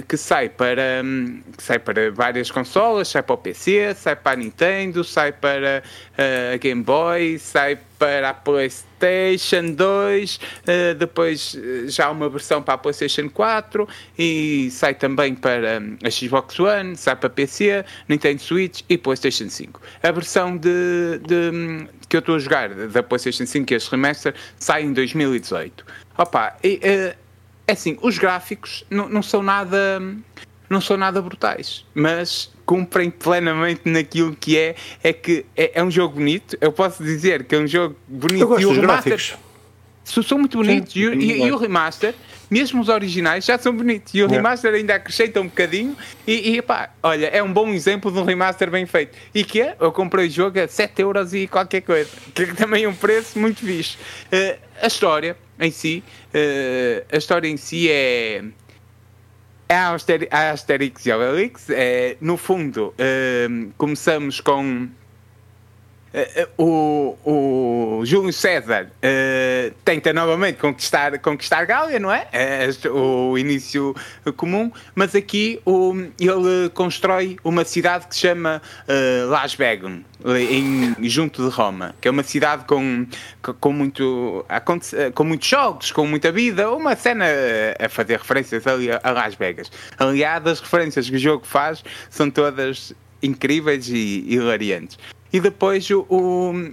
que, 0.07 0.18
sai 0.18 0.49
para, 0.49 1.03
um, 1.05 1.43
que 1.55 1.62
sai 1.62 1.78
para 1.78 2.10
várias 2.12 2.49
consolas, 2.49 3.10
sai 3.10 3.22
para 3.22 3.36
o 3.36 3.38
PC, 3.38 3.93
sai 3.93 4.16
para 4.16 4.32
a 4.32 4.36
Nintendo, 4.36 5.03
sai 5.03 5.32
para 5.32 5.84
uh, 6.18 6.55
a 6.55 6.57
Game 6.57 6.82
Boy, 6.82 7.38
sai 7.38 7.78
para 8.00 8.30
a 8.30 8.34
PlayStation 8.34 9.74
2, 9.74 10.36
uh, 10.36 10.39
eh, 10.66 10.93
depois 10.93 11.56
já 11.88 12.10
uma 12.10 12.30
versão 12.30 12.64
para 12.64 12.76
a 12.76 12.78
PlayStation 12.78 13.30
4 13.30 13.88
e 14.18 14.70
sai 14.72 14.95
também 14.95 15.36
para 15.36 15.80
hum, 15.82 15.97
a 16.04 16.10
Xbox 16.10 16.58
One, 16.60 16.95
sai 16.95 17.18
para 17.18 17.30
PC, 17.30 17.84
Nintendo 18.08 18.41
Switch 18.41 18.82
e 18.88 18.97
PlayStation 18.97 19.50
5. 19.50 19.82
A 20.02 20.12
versão 20.12 20.56
de, 20.56 21.20
de 21.28 21.52
hum, 21.54 21.88
que 22.08 22.16
eu 22.16 22.20
estou 22.20 22.36
a 22.36 22.39
jogar 22.39 22.70
da 22.70 23.04
PlayStation 23.04 23.45
5, 23.45 23.74
este 23.74 23.91
remaster, 23.91 24.34
sai 24.58 24.84
em 24.84 24.93
2018. 24.93 25.86
Opa, 26.18 26.56
e, 26.64 26.80
é 26.82 27.72
assim, 27.72 27.97
os 28.02 28.18
gráficos 28.18 28.86
não, 28.89 29.10
não 29.10 29.22
são 29.22 29.43
nada 29.43 30.02
não 30.70 30.80
são 30.80 30.95
nada 30.95 31.22
brutais, 31.22 31.86
mas 31.95 32.52
cumprem 32.70 33.09
plenamente 33.09 33.82
naquilo 33.86 34.36
que 34.36 34.55
é, 34.55 34.76
é 35.03 35.11
que 35.11 35.43
é, 35.57 35.72
é 35.74 35.84
um 35.84 35.89
jogo 35.89 36.13
bonito. 36.13 36.55
Eu 36.61 36.72
posso 36.72 37.03
dizer 37.03 37.43
que 37.45 37.55
é 37.55 37.57
um 37.57 37.65
jogo 37.65 37.95
bonito 38.07 38.41
eu 38.41 38.47
gosto 38.47 38.61
e 38.61 38.65
o 38.67 38.74
remaster 38.74 39.13
gráficos. 39.13 40.28
são 40.28 40.38
muito 40.38 40.55
bonitos 40.55 40.93
Sim, 40.93 40.99
e, 40.99 41.32
e, 41.32 41.45
e, 41.47 41.51
o 41.51 41.57
remaster 41.57 42.13
mesmo 42.47 42.80
os 42.80 42.88
originais 42.88 43.43
já 43.43 43.57
são 43.57 43.76
bonitos. 43.76 44.13
E 44.13 44.22
o 44.22 44.28
remaster 44.28 44.72
ainda 44.72 44.93
acrescenta 44.93 45.41
um 45.41 45.45
bocadinho. 45.45 45.97
E, 46.28 46.57
e 46.57 46.61
pá, 46.61 46.91
olha, 47.01 47.26
é 47.26 47.41
um 47.41 47.51
bom 47.51 47.70
exemplo 47.70 48.11
de 48.11 48.20
um 48.20 48.24
remaster 48.24 48.70
bem 48.70 48.86
feito. 48.86 49.17
E 49.34 49.43
que 49.43 49.61
é? 49.61 49.76
Eu 49.80 49.91
comprei 49.91 50.28
o 50.28 50.30
jogo 50.30 50.59
a 50.59 50.67
7 50.67 51.01
euros 51.01 51.34
e 51.34 51.47
qualquer 51.47 51.82
coisa. 51.82 52.11
Que 52.36 52.53
também 52.53 52.84
é 52.84 52.89
um 52.89 52.93
preço 52.93 53.39
muito 53.39 53.61
fixe. 53.61 53.97
Uh, 54.32 54.59
a 54.80 54.86
história 54.86 55.36
em 55.59 55.72
si, 55.72 56.03
uh, 56.36 57.05
a 57.11 57.17
história 57.17 57.47
em 57.47 57.57
si 57.57 57.89
é. 57.89 58.43
É 59.72 59.76
a, 59.76 59.93
Aster 59.93 60.28
a 60.32 60.49
Asterix 60.49 61.05
e 61.05 61.11
Obelix. 61.11 61.70
É, 61.70 62.17
no 62.20 62.38
fundo, 62.38 62.88
uh, 62.88 63.72
começamos 63.78 64.41
com 64.41 64.89
o, 66.57 67.16
o 67.24 68.05
Júlio 68.05 68.34
César 68.34 68.86
uh, 68.88 69.74
tenta 69.86 70.12
novamente 70.12 70.57
conquistar, 70.57 71.18
conquistar 71.20 71.66
Gália, 71.66 71.99
não 71.99 72.12
é? 72.12 72.28
o 72.91 73.38
início 73.38 73.95
comum, 74.36 74.72
mas 74.95 75.16
aqui 75.16 75.62
o, 75.66 75.93
ele 76.20 76.70
constrói 76.74 77.38
uma 77.43 77.64
cidade 77.64 78.07
que 78.07 78.16
se 78.16 78.22
chama 78.22 78.62
uh, 78.88 79.30
Las 79.30 79.53
Vegas, 79.53 79.99
em, 80.26 80.95
junto 81.07 81.47
de 81.47 81.55
Roma, 81.55 81.95
que 82.01 82.07
é 82.07 82.12
uma 82.12 82.24
cidade 82.24 82.66
com, 82.66 83.05
com, 83.60 83.72
muito, 83.72 84.45
com 85.14 85.24
muitos 85.24 85.47
jogos, 85.47 85.91
com 85.91 86.05
muita 86.07 86.32
vida, 86.32 86.72
uma 86.72 86.95
cena 86.95 87.26
a 87.80 87.88
fazer 87.88 88.18
referências 88.18 88.66
ali 88.66 88.89
a 88.91 89.12
Las 89.12 89.36
Vegas. 89.36 89.72
Aliás, 89.97 90.45
as 90.45 90.60
referências 90.60 91.10
que 91.10 91.16
o 91.16 91.20
jogo 91.20 91.45
faz 91.45 91.84
são 92.10 92.30
todas 92.30 92.93
incríveis 93.22 93.89
e 93.89 94.26
hilariantes. 94.28 94.97
E 95.32 95.40
depois 95.40 95.90
o. 95.90 96.06
o, 96.10 96.72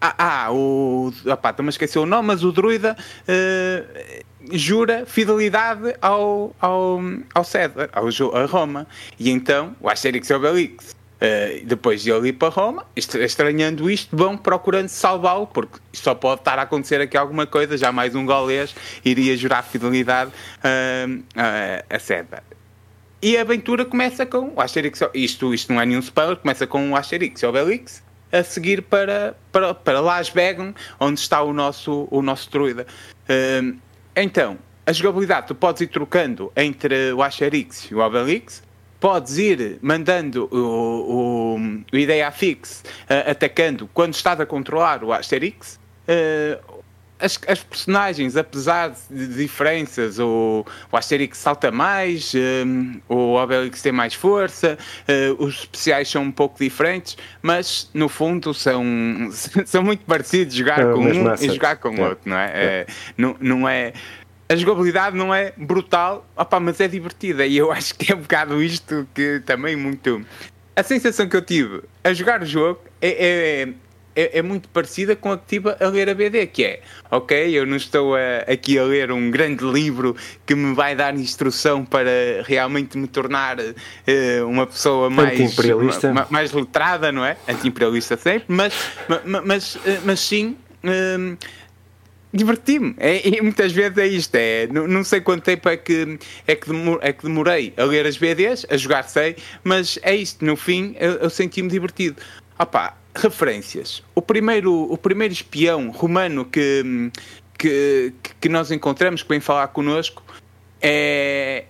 ah, 0.00 0.14
ah, 0.18 0.52
o. 0.52 1.12
Opá, 1.26 1.52
também 1.52 1.70
esqueci 1.70 1.98
o 1.98 2.06
nome, 2.06 2.28
mas 2.28 2.44
o 2.44 2.52
druida 2.52 2.96
uh, 3.28 4.24
jura 4.52 5.04
fidelidade 5.06 5.94
ao, 6.00 6.54
ao, 6.60 7.00
ao 7.34 7.44
César, 7.44 7.90
ao, 7.92 8.06
a 8.36 8.46
Roma. 8.46 8.86
E 9.18 9.30
então 9.30 9.74
o 9.80 9.88
Asterix 9.88 10.28
e 10.28 10.34
Obelix, 10.34 10.92
uh, 10.92 11.64
depois 11.64 12.02
de 12.02 12.10
ele 12.10 12.28
ir 12.28 12.34
para 12.34 12.48
Roma, 12.48 12.86
estranhando 12.94 13.90
isto, 13.90 14.16
vão 14.16 14.36
procurando 14.36 14.88
salvá-lo, 14.88 15.46
porque 15.46 15.78
só 15.92 16.14
pode 16.14 16.42
estar 16.42 16.58
a 16.58 16.62
acontecer 16.62 17.00
aqui 17.00 17.16
alguma 17.16 17.46
coisa. 17.46 17.76
Já 17.76 17.90
mais 17.90 18.14
um 18.14 18.26
galês 18.26 18.74
iria 19.04 19.36
jurar 19.36 19.62
fidelidade 19.62 20.30
uh, 20.30 21.24
a 21.88 21.98
César. 21.98 22.42
E 23.24 23.38
a 23.38 23.40
aventura 23.40 23.86
começa 23.86 24.26
com 24.26 24.52
o 24.54 24.60
Asterix. 24.60 25.00
Isto, 25.14 25.54
isto 25.54 25.72
não 25.72 25.80
é 25.80 25.86
nenhum 25.86 26.00
spoiler, 26.00 26.36
começa 26.36 26.66
com 26.66 26.90
o 26.90 26.94
Asterix 26.94 27.42
e 27.42 27.46
Obelix 27.46 28.02
a 28.30 28.44
seguir 28.44 28.82
para, 28.82 29.34
para, 29.50 29.72
para 29.72 29.98
Las 29.98 30.28
Vegas, 30.28 30.74
onde 31.00 31.20
está 31.20 31.40
o 31.40 31.50
nosso, 31.50 32.06
o 32.10 32.20
nosso 32.20 32.50
druida. 32.50 32.86
Uh, 33.22 33.78
então, 34.14 34.58
a 34.84 34.92
jogabilidade 34.92 35.46
tu 35.46 35.54
podes 35.54 35.80
ir 35.80 35.86
trocando 35.86 36.52
entre 36.54 37.14
o 37.14 37.22
Asterix 37.22 37.90
e 37.90 37.94
o 37.94 38.00
Obelix, 38.00 38.62
podes 39.00 39.38
ir 39.38 39.78
mandando 39.80 40.46
o, 40.52 40.58
o, 40.58 41.58
o 41.90 41.96
Ideia 41.96 42.30
Fix 42.30 42.84
uh, 43.04 43.30
atacando 43.30 43.88
quando 43.94 44.12
estás 44.12 44.38
a 44.38 44.44
controlar 44.44 45.02
o 45.02 45.14
Asterix. 45.14 45.80
Uh, 46.06 46.73
as, 47.18 47.38
as, 47.46 47.62
personagens, 47.62 48.36
apesar 48.36 48.94
de 49.10 49.28
diferenças, 49.28 50.18
o, 50.18 50.64
o 50.90 50.96
Asterix 50.96 51.38
salta 51.38 51.70
mais, 51.70 52.32
um, 52.34 53.00
o 53.08 53.34
Obelix 53.34 53.80
tem 53.82 53.92
mais 53.92 54.14
força, 54.14 54.76
uh, 55.08 55.44
os 55.44 55.60
especiais 55.60 56.08
são 56.08 56.22
um 56.24 56.32
pouco 56.32 56.58
diferentes, 56.58 57.16
mas 57.40 57.88
no 57.94 58.08
fundo 58.08 58.52
são, 58.52 58.84
são 59.64 59.82
muito 59.82 60.04
parecidos 60.04 60.54
jogar 60.54 60.80
é, 60.80 60.92
com 60.92 61.00
um 61.00 61.24
massa. 61.24 61.46
e 61.46 61.50
jogar 61.50 61.76
com 61.76 61.90
o 61.90 61.98
é. 61.98 62.08
outro, 62.08 62.30
não 62.30 62.36
é? 62.36 62.46
é. 62.46 62.64
é 62.64 62.86
não, 63.16 63.36
não 63.40 63.68
é 63.68 63.92
a 64.46 64.56
jogabilidade 64.56 65.16
não 65.16 65.34
é 65.34 65.52
brutal, 65.56 66.26
opa, 66.36 66.60
mas 66.60 66.78
é 66.78 66.86
divertida. 66.86 67.46
E 67.46 67.56
eu 67.56 67.70
acho 67.72 67.94
que 67.94 68.12
é 68.12 68.14
um 68.14 68.20
bocado 68.20 68.62
isto 68.62 69.06
que 69.14 69.40
também 69.44 69.76
muito. 69.76 70.24
A 70.76 70.82
sensação 70.82 71.28
que 71.28 71.36
eu 71.36 71.42
tive 71.42 71.82
a 72.02 72.12
jogar 72.12 72.42
o 72.42 72.46
jogo 72.46 72.80
é, 73.00 73.68
é, 74.14 74.38
é, 74.38 74.42
muito 74.42 74.68
parecida 74.68 75.16
com 75.16 75.32
a 75.32 75.38
que 75.38 75.46
tive 75.46 75.74
a 75.78 75.88
ler 75.88 76.08
a 76.08 76.14
BD, 76.14 76.46
que 76.46 76.64
é, 76.64 76.80
ok, 77.10 77.58
eu 77.58 77.66
não 77.66 77.76
estou 77.76 78.14
a, 78.14 78.52
aqui 78.52 78.78
a 78.78 78.84
ler 78.84 79.10
um 79.10 79.30
grande 79.30 79.64
livro 79.64 80.16
que 80.46 80.54
me 80.54 80.74
vai 80.74 80.94
dar 80.94 81.14
instrução 81.14 81.84
para 81.84 82.10
realmente 82.44 82.96
me 82.96 83.06
tornar 83.06 83.58
uh, 83.58 84.46
uma 84.46 84.66
pessoa 84.66 85.10
mais, 85.10 85.56
ma, 86.14 86.26
mais 86.30 86.52
letrada, 86.52 87.10
não 87.10 87.24
é? 87.24 87.36
Anti-imperialista 87.48 88.16
sempre, 88.16 88.46
mas, 88.48 88.74
mas, 89.08 89.44
mas, 89.44 89.78
eh, 89.84 90.00
mas 90.04 90.20
sim... 90.20 90.56
Um, 90.84 91.36
diverti-me. 92.34 92.94
É, 92.98 93.26
e 93.26 93.40
muitas 93.40 93.72
vezes 93.72 93.96
é 93.96 94.06
isto. 94.06 94.34
É, 94.34 94.66
não, 94.66 94.88
não 94.88 95.04
sei 95.04 95.20
quanto 95.20 95.44
tempo 95.44 95.68
é 95.68 95.76
que, 95.76 96.18
é, 96.46 96.56
que 96.56 96.66
demor, 96.66 96.98
é 97.00 97.12
que 97.12 97.22
demorei 97.22 97.72
a 97.76 97.84
ler 97.84 98.06
as 98.06 98.16
BDs, 98.16 98.66
a 98.68 98.76
jogar 98.76 99.04
sei, 99.04 99.36
mas 99.62 99.98
é 100.02 100.14
isto. 100.14 100.44
No 100.44 100.56
fim, 100.56 100.96
eu, 100.98 101.12
eu 101.12 101.30
senti-me 101.30 101.68
divertido. 101.68 102.16
Opá, 102.58 102.96
referências. 103.14 104.02
O 104.14 104.22
primeiro, 104.22 104.90
o 104.90 104.98
primeiro 104.98 105.32
espião 105.32 105.90
romano 105.90 106.44
que, 106.44 107.10
que, 107.58 108.12
que 108.40 108.48
nós 108.48 108.70
encontramos, 108.70 109.22
que 109.22 109.28
vem 109.28 109.40
falar 109.40 109.68
connosco, 109.68 110.22
é 110.80 111.64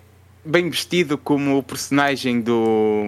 bem 0.45 0.69
vestido 0.69 1.17
como 1.17 1.59
o 1.59 1.63
personagem 1.63 2.41
do, 2.41 3.07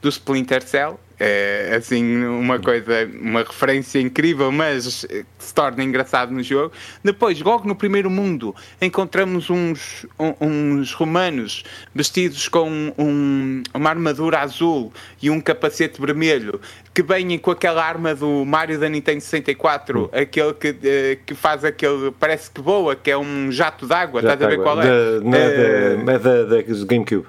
do 0.00 0.08
Splinter 0.08 0.62
Cell 0.66 0.98
é 1.24 1.76
assim 1.76 2.24
uma 2.24 2.58
coisa, 2.58 3.08
uma 3.20 3.40
referência 3.44 4.00
incrível, 4.00 4.50
mas 4.50 5.06
se 5.38 5.54
torna 5.54 5.84
engraçado 5.84 6.32
no 6.32 6.42
jogo. 6.42 6.72
Depois, 7.04 7.40
logo 7.40 7.68
no 7.68 7.76
primeiro 7.76 8.10
mundo, 8.10 8.52
encontramos 8.80 9.48
uns, 9.50 10.04
uns 10.40 10.92
romanos 10.92 11.62
vestidos 11.94 12.48
com 12.48 12.92
um, 12.98 13.62
uma 13.72 13.90
armadura 13.90 14.40
azul 14.40 14.92
e 15.22 15.30
um 15.30 15.40
capacete 15.40 16.00
vermelho 16.00 16.60
que 16.92 17.02
vêm 17.04 17.38
com 17.38 17.52
aquela 17.52 17.84
arma 17.84 18.14
do 18.14 18.44
Mario 18.44 18.78
da 18.78 18.88
Nintendo 18.88 19.20
64, 19.20 20.00
hum. 20.00 20.08
aquele 20.12 20.52
que, 20.54 20.76
eh, 20.82 21.18
que 21.24 21.34
faz 21.34 21.64
aquele, 21.64 22.10
parece 22.18 22.50
que 22.50 22.60
voa, 22.60 22.96
que 22.96 23.10
é 23.10 23.16
um 23.16 23.50
jato 23.50 23.86
d'água, 23.86 24.20
estás 24.20 24.42
a 24.42 24.46
ver 24.46 24.58
qual 24.60 24.80
é? 24.82 24.84
Da, 24.84 25.38
é, 25.38 25.92
é 25.94 26.18
da, 26.18 26.42
da 26.44 26.62
GameCube. 26.84 27.26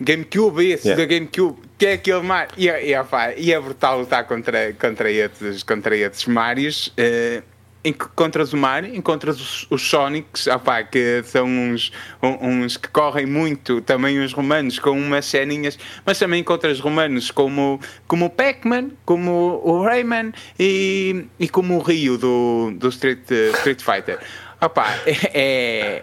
GameCube, 0.00 0.70
esse 0.70 0.88
yeah. 0.88 1.04
da 1.04 1.12
GameCube, 1.12 1.58
que 1.76 1.86
é 1.86 1.92
aquele 1.94 2.22
Mario. 2.22 2.52
E, 2.56 2.68
e, 2.68 2.94
e 3.36 3.52
é 3.52 3.60
brutal 3.60 4.00
lutar 4.00 4.24
contra, 4.26 4.72
contra, 4.74 5.10
esses, 5.10 5.62
contra 5.62 5.96
esses 5.96 6.26
Marios. 6.26 6.88
Uh, 6.88 7.42
encontras 7.84 8.52
o 8.52 8.56
Mario, 8.56 8.94
encontras 8.94 9.40
os, 9.40 9.66
os 9.70 9.82
Sonics, 9.82 10.46
opá, 10.46 10.82
que 10.82 11.22
são 11.24 11.46
uns, 11.46 11.92
uns 12.22 12.76
que 12.76 12.88
correm 12.88 13.26
muito, 13.26 13.80
também 13.80 14.18
os 14.18 14.32
romanos 14.32 14.78
com 14.78 14.90
umas 14.90 15.24
ceninhas, 15.26 15.78
mas 16.04 16.18
também 16.18 16.40
encontras 16.40 16.80
romanos 16.80 17.30
como, 17.30 17.80
como 18.06 18.26
o 18.26 18.30
Pac-Man, 18.30 18.90
como 19.04 19.60
o 19.64 19.82
Rayman 19.82 20.32
e, 20.58 21.26
e 21.38 21.48
como 21.48 21.76
o 21.76 21.82
Rio 21.82 22.18
do, 22.18 22.72
do 22.76 22.88
Street, 22.88 23.30
Street 23.30 23.80
Fighter. 23.80 24.18
Opá, 24.60 24.98
é, 25.06 26.02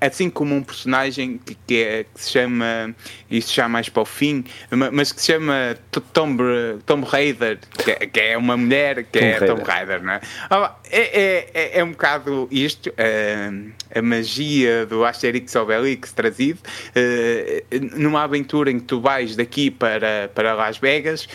assim 0.00 0.28
como 0.28 0.54
um 0.54 0.62
personagem 0.62 1.38
que, 1.38 1.56
que, 1.66 1.82
é, 1.82 2.04
que 2.04 2.20
se 2.20 2.30
chama, 2.30 2.94
isso 3.30 3.52
já 3.54 3.68
mais 3.68 3.88
para 3.88 4.02
o 4.02 4.04
fim, 4.04 4.44
mas 4.92 5.12
que 5.12 5.20
se 5.20 5.32
chama 5.32 5.76
Tomb, 6.12 6.42
Tomb 6.84 7.06
Raider, 7.06 7.58
que, 7.84 7.90
é, 7.90 7.94
que 8.06 8.20
é 8.20 8.36
uma 8.36 8.56
mulher 8.56 9.04
que 9.04 9.18
Tomb 9.18 9.24
é 9.24 9.38
Raider. 9.38 9.48
Tomb 9.48 9.62
Raider, 9.64 10.02
não 10.02 10.12
é? 10.12 10.20
Ah, 10.50 10.74
é, 10.90 11.00
é, 11.00 11.50
é, 11.54 11.78
é 11.78 11.84
um 11.84 11.90
bocado 11.90 12.48
isto, 12.50 12.92
a, 12.98 13.98
a 13.98 14.02
magia 14.02 14.86
do 14.86 15.04
Asterix 15.04 15.54
Obelix 15.56 16.12
trazido, 16.12 16.60
eh, 16.94 17.64
numa 17.94 18.22
aventura 18.22 18.70
em 18.70 18.78
que 18.78 18.84
tu 18.84 19.00
vais 19.00 19.36
daqui 19.36 19.70
para, 19.70 20.30
para 20.34 20.54
Las 20.54 20.78
Vegas, 20.78 21.28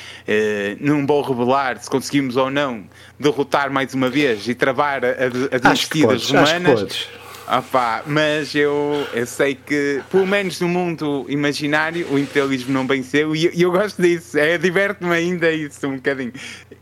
não 0.79 1.05
vou 1.05 1.21
revelar 1.21 1.81
se 1.81 1.89
conseguimos 1.89 2.35
ou 2.37 2.49
não 2.49 2.85
derrotar 3.19 3.71
mais 3.71 3.93
uma 3.93 4.09
vez 4.09 4.47
e 4.47 4.55
travar 4.55 5.03
a, 5.05 5.09
a 5.55 5.57
dinastia 5.57 6.07
das 6.07 6.29
romanas 6.29 7.09
ah 7.47 7.61
pá, 7.61 8.03
mas 8.05 8.53
eu, 8.55 9.07
eu 9.13 9.25
sei 9.25 9.55
que, 9.55 10.01
pelo 10.09 10.25
menos 10.25 10.59
no 10.59 10.67
mundo 10.67 11.25
imaginário, 11.27 12.07
o 12.11 12.17
imperialismo 12.17 12.71
não 12.71 12.87
venceu 12.87 13.35
e, 13.35 13.49
e 13.53 13.61
eu 13.61 13.71
gosto 13.71 14.01
disso. 14.01 14.37
É, 14.37 14.57
Diverte-me 14.57 15.13
ainda 15.13 15.51
isso 15.51 15.87
um 15.87 15.95
bocadinho. 15.95 16.33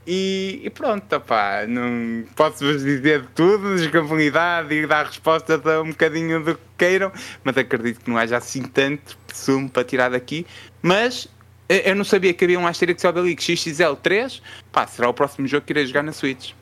E, 0.05 0.61
e 0.63 0.69
pronto, 0.69 1.15
opá, 1.15 1.65
não 1.67 2.23
posso-vos 2.35 2.83
dizer 2.83 3.21
de 3.21 3.27
tudo, 3.29 3.75
descambonidade 3.75 4.73
e 4.73 4.87
dar 4.87 5.05
respostas 5.05 5.65
a 5.65 5.81
um 5.81 5.89
bocadinho 5.89 6.43
do 6.43 6.55
que 6.55 6.61
queiram, 6.77 7.11
mas 7.43 7.57
acredito 7.57 8.01
que 8.03 8.09
não 8.09 8.17
haja 8.17 8.37
assim 8.37 8.63
tanto 8.63 9.17
sumo 9.33 9.69
para 9.69 9.83
tirar 9.83 10.09
daqui. 10.09 10.45
Mas 10.81 11.27
eu 11.69 11.95
não 11.95 12.03
sabia 12.03 12.33
que 12.33 12.43
havia 12.43 12.59
um 12.59 12.65
Asterix 12.65 13.03
Obelix 13.05 13.43
XXL3. 13.43 14.41
Pá, 14.71 14.87
será 14.87 15.09
o 15.09 15.13
próximo 15.13 15.47
jogo 15.47 15.65
que 15.65 15.73
irei 15.73 15.85
jogar 15.85 16.01
na 16.01 16.11
Switch. 16.11 16.53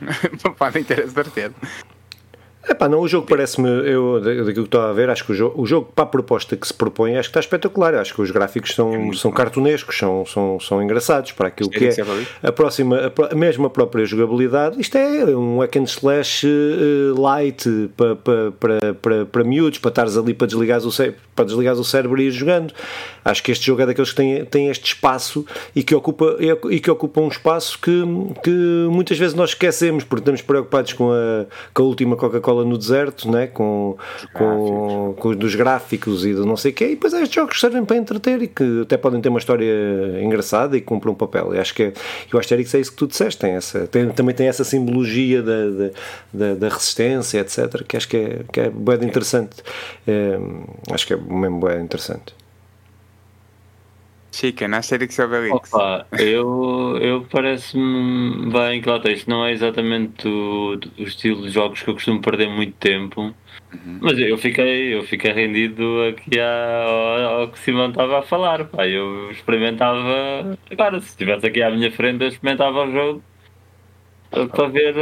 Podem 0.56 0.82
ter 0.82 1.02
a 1.02 1.08
certeza. 1.08 1.54
Epá, 2.68 2.88
não, 2.88 3.00
o 3.00 3.08
jogo 3.08 3.26
parece-me, 3.26 3.68
eu 3.68 4.20
daquilo 4.20 4.52
que 4.52 4.60
estou 4.60 4.80
a 4.80 4.92
ver, 4.92 5.10
acho 5.10 5.24
que 5.24 5.32
o 5.32 5.34
jogo, 5.34 5.60
o 5.60 5.66
jogo 5.66 5.90
para 5.94 6.04
a 6.04 6.06
proposta 6.06 6.56
que 6.56 6.66
se 6.66 6.72
propõe, 6.72 7.16
acho 7.16 7.28
que 7.28 7.30
está 7.30 7.40
espetacular. 7.40 7.94
Acho 7.94 8.14
que 8.14 8.22
os 8.22 8.30
gráficos 8.30 8.74
são, 8.74 9.10
é 9.10 9.12
são 9.14 9.30
cartunescos, 9.30 9.96
são, 9.96 10.24
são, 10.24 10.58
são 10.60 10.82
engraçados 10.82 11.32
para 11.32 11.48
aquilo 11.48 11.70
que 11.70 11.86
é. 11.86 11.94
A 12.42 12.52
próxima, 12.52 13.12
a, 13.30 13.34
mesmo 13.34 13.66
a 13.66 13.70
própria 13.70 14.04
jogabilidade, 14.04 14.80
isto 14.80 14.96
é 14.96 15.24
um 15.36 15.60
hack 15.60 15.76
and 15.76 15.84
slash 15.84 16.46
uh, 16.46 17.20
light 17.20 17.64
para, 17.96 18.16
para, 18.16 18.52
para, 18.52 18.94
para, 18.94 19.26
para 19.26 19.44
miúdos, 19.44 19.78
para 19.78 19.90
estares 19.90 20.16
ali 20.16 20.32
para 20.32 20.46
desligares 20.46 20.84
o 20.84 20.90
save 20.90 21.16
para 21.34 21.44
desligar 21.44 21.74
o 21.74 21.84
cérebro 21.84 22.20
e 22.20 22.26
ir 22.26 22.30
jogando. 22.30 22.72
Acho 23.24 23.42
que 23.42 23.50
este 23.50 23.66
jogo 23.66 23.82
é 23.82 23.86
daqueles 23.86 24.10
que 24.10 24.16
tem, 24.16 24.44
tem 24.44 24.68
este 24.68 24.86
espaço 24.86 25.44
e 25.74 25.82
que 25.82 25.94
ocupa, 25.94 26.36
e 26.70 26.78
que 26.78 26.90
ocupa 26.90 27.20
um 27.20 27.28
espaço 27.28 27.78
que, 27.80 28.02
que 28.42 28.50
muitas 28.90 29.18
vezes 29.18 29.34
nós 29.34 29.50
esquecemos, 29.50 30.04
porque 30.04 30.20
estamos 30.20 30.42
preocupados 30.42 30.92
com 30.92 31.10
a, 31.10 31.46
com 31.72 31.82
a 31.82 31.86
última 31.86 32.16
Coca-Cola 32.16 32.53
no 32.62 32.76
deserto, 32.76 33.30
né? 33.30 33.46
com, 33.46 33.96
com, 34.32 35.14
com 35.18 35.28
os 35.30 35.36
dos 35.36 35.54
gráficos 35.54 36.24
e 36.24 36.34
do 36.34 36.44
não 36.44 36.56
sei 36.56 36.72
o 36.72 36.74
quê, 36.74 36.86
e 36.86 36.90
depois 36.90 37.12
estes 37.12 37.34
jogos 37.34 37.54
que 37.54 37.60
servem 37.60 37.84
para 37.84 37.96
entreter 37.96 38.42
e 38.42 38.48
que 38.48 38.82
até 38.82 38.96
podem 38.96 39.20
ter 39.20 39.28
uma 39.28 39.38
história 39.38 39.64
engraçada 40.22 40.76
e 40.76 40.80
cumprem 40.80 41.12
um 41.12 41.16
papel. 41.16 41.54
Eu 41.54 41.60
acho 41.60 41.74
que 41.74 41.84
é, 41.84 41.92
eu 42.32 42.38
acho 42.38 42.48
que 42.48 42.54
é 42.54 42.60
isso 42.60 42.90
que 42.90 42.96
tu 42.96 43.06
disseste, 43.06 43.40
tem 43.40 43.52
essa, 43.52 43.86
tem, 43.86 44.10
também 44.10 44.34
tem 44.34 44.48
essa 44.48 44.64
simbologia 44.64 45.42
da, 45.42 45.70
da, 45.70 45.90
da, 46.32 46.54
da 46.54 46.68
resistência, 46.68 47.38
etc., 47.40 47.84
que 47.86 47.96
acho 47.96 48.08
que 48.08 48.16
é, 48.16 48.40
que 48.52 48.60
é 48.60 48.70
bem 48.70 49.08
interessante. 49.08 49.56
É, 50.06 50.38
acho 50.90 51.06
que 51.06 51.14
é 51.14 51.16
mesmo 51.16 51.60
bem 51.60 51.82
interessante. 51.82 52.43
Chica, 54.34 54.66
na 54.66 54.82
série 54.82 55.06
que 55.06 55.22
Obelix. 55.22 55.72
Opa, 55.72 56.06
eu, 56.18 56.98
eu 57.00 57.26
parece-me 57.30 58.50
bem 58.50 58.82
que 58.82 58.88
lá 58.88 58.96
está. 58.96 59.10
Isto 59.10 59.30
não 59.30 59.44
é 59.44 59.52
exatamente 59.52 60.26
o, 60.26 60.78
o, 60.98 61.02
estilo 61.02 61.42
de 61.42 61.50
jogos 61.50 61.82
que 61.82 61.88
eu 61.88 61.94
costumo 61.94 62.20
perder 62.20 62.48
muito 62.48 62.74
tempo. 62.74 63.22
Uhum. 63.72 63.98
Mas 64.00 64.18
eu 64.18 64.36
fiquei, 64.36 64.94
eu 64.94 65.04
fiquei 65.04 65.32
rendido 65.32 66.02
aqui 66.08 66.38
ao, 66.40 67.40
ao 67.40 67.48
que 67.48 67.58
Simão 67.60 67.90
estava 67.90 68.18
a 68.18 68.22
falar. 68.22 68.64
Pá. 68.64 68.86
Eu 68.86 69.30
experimentava. 69.30 70.58
Agora, 70.70 71.00
se 71.00 71.10
estivesse 71.10 71.46
aqui 71.46 71.62
à 71.62 71.70
minha 71.70 71.92
frente, 71.92 72.22
eu 72.22 72.28
experimentava 72.28 72.84
o 72.84 72.92
jogo 72.92 73.22
para 74.30 74.68
ver 74.68 74.94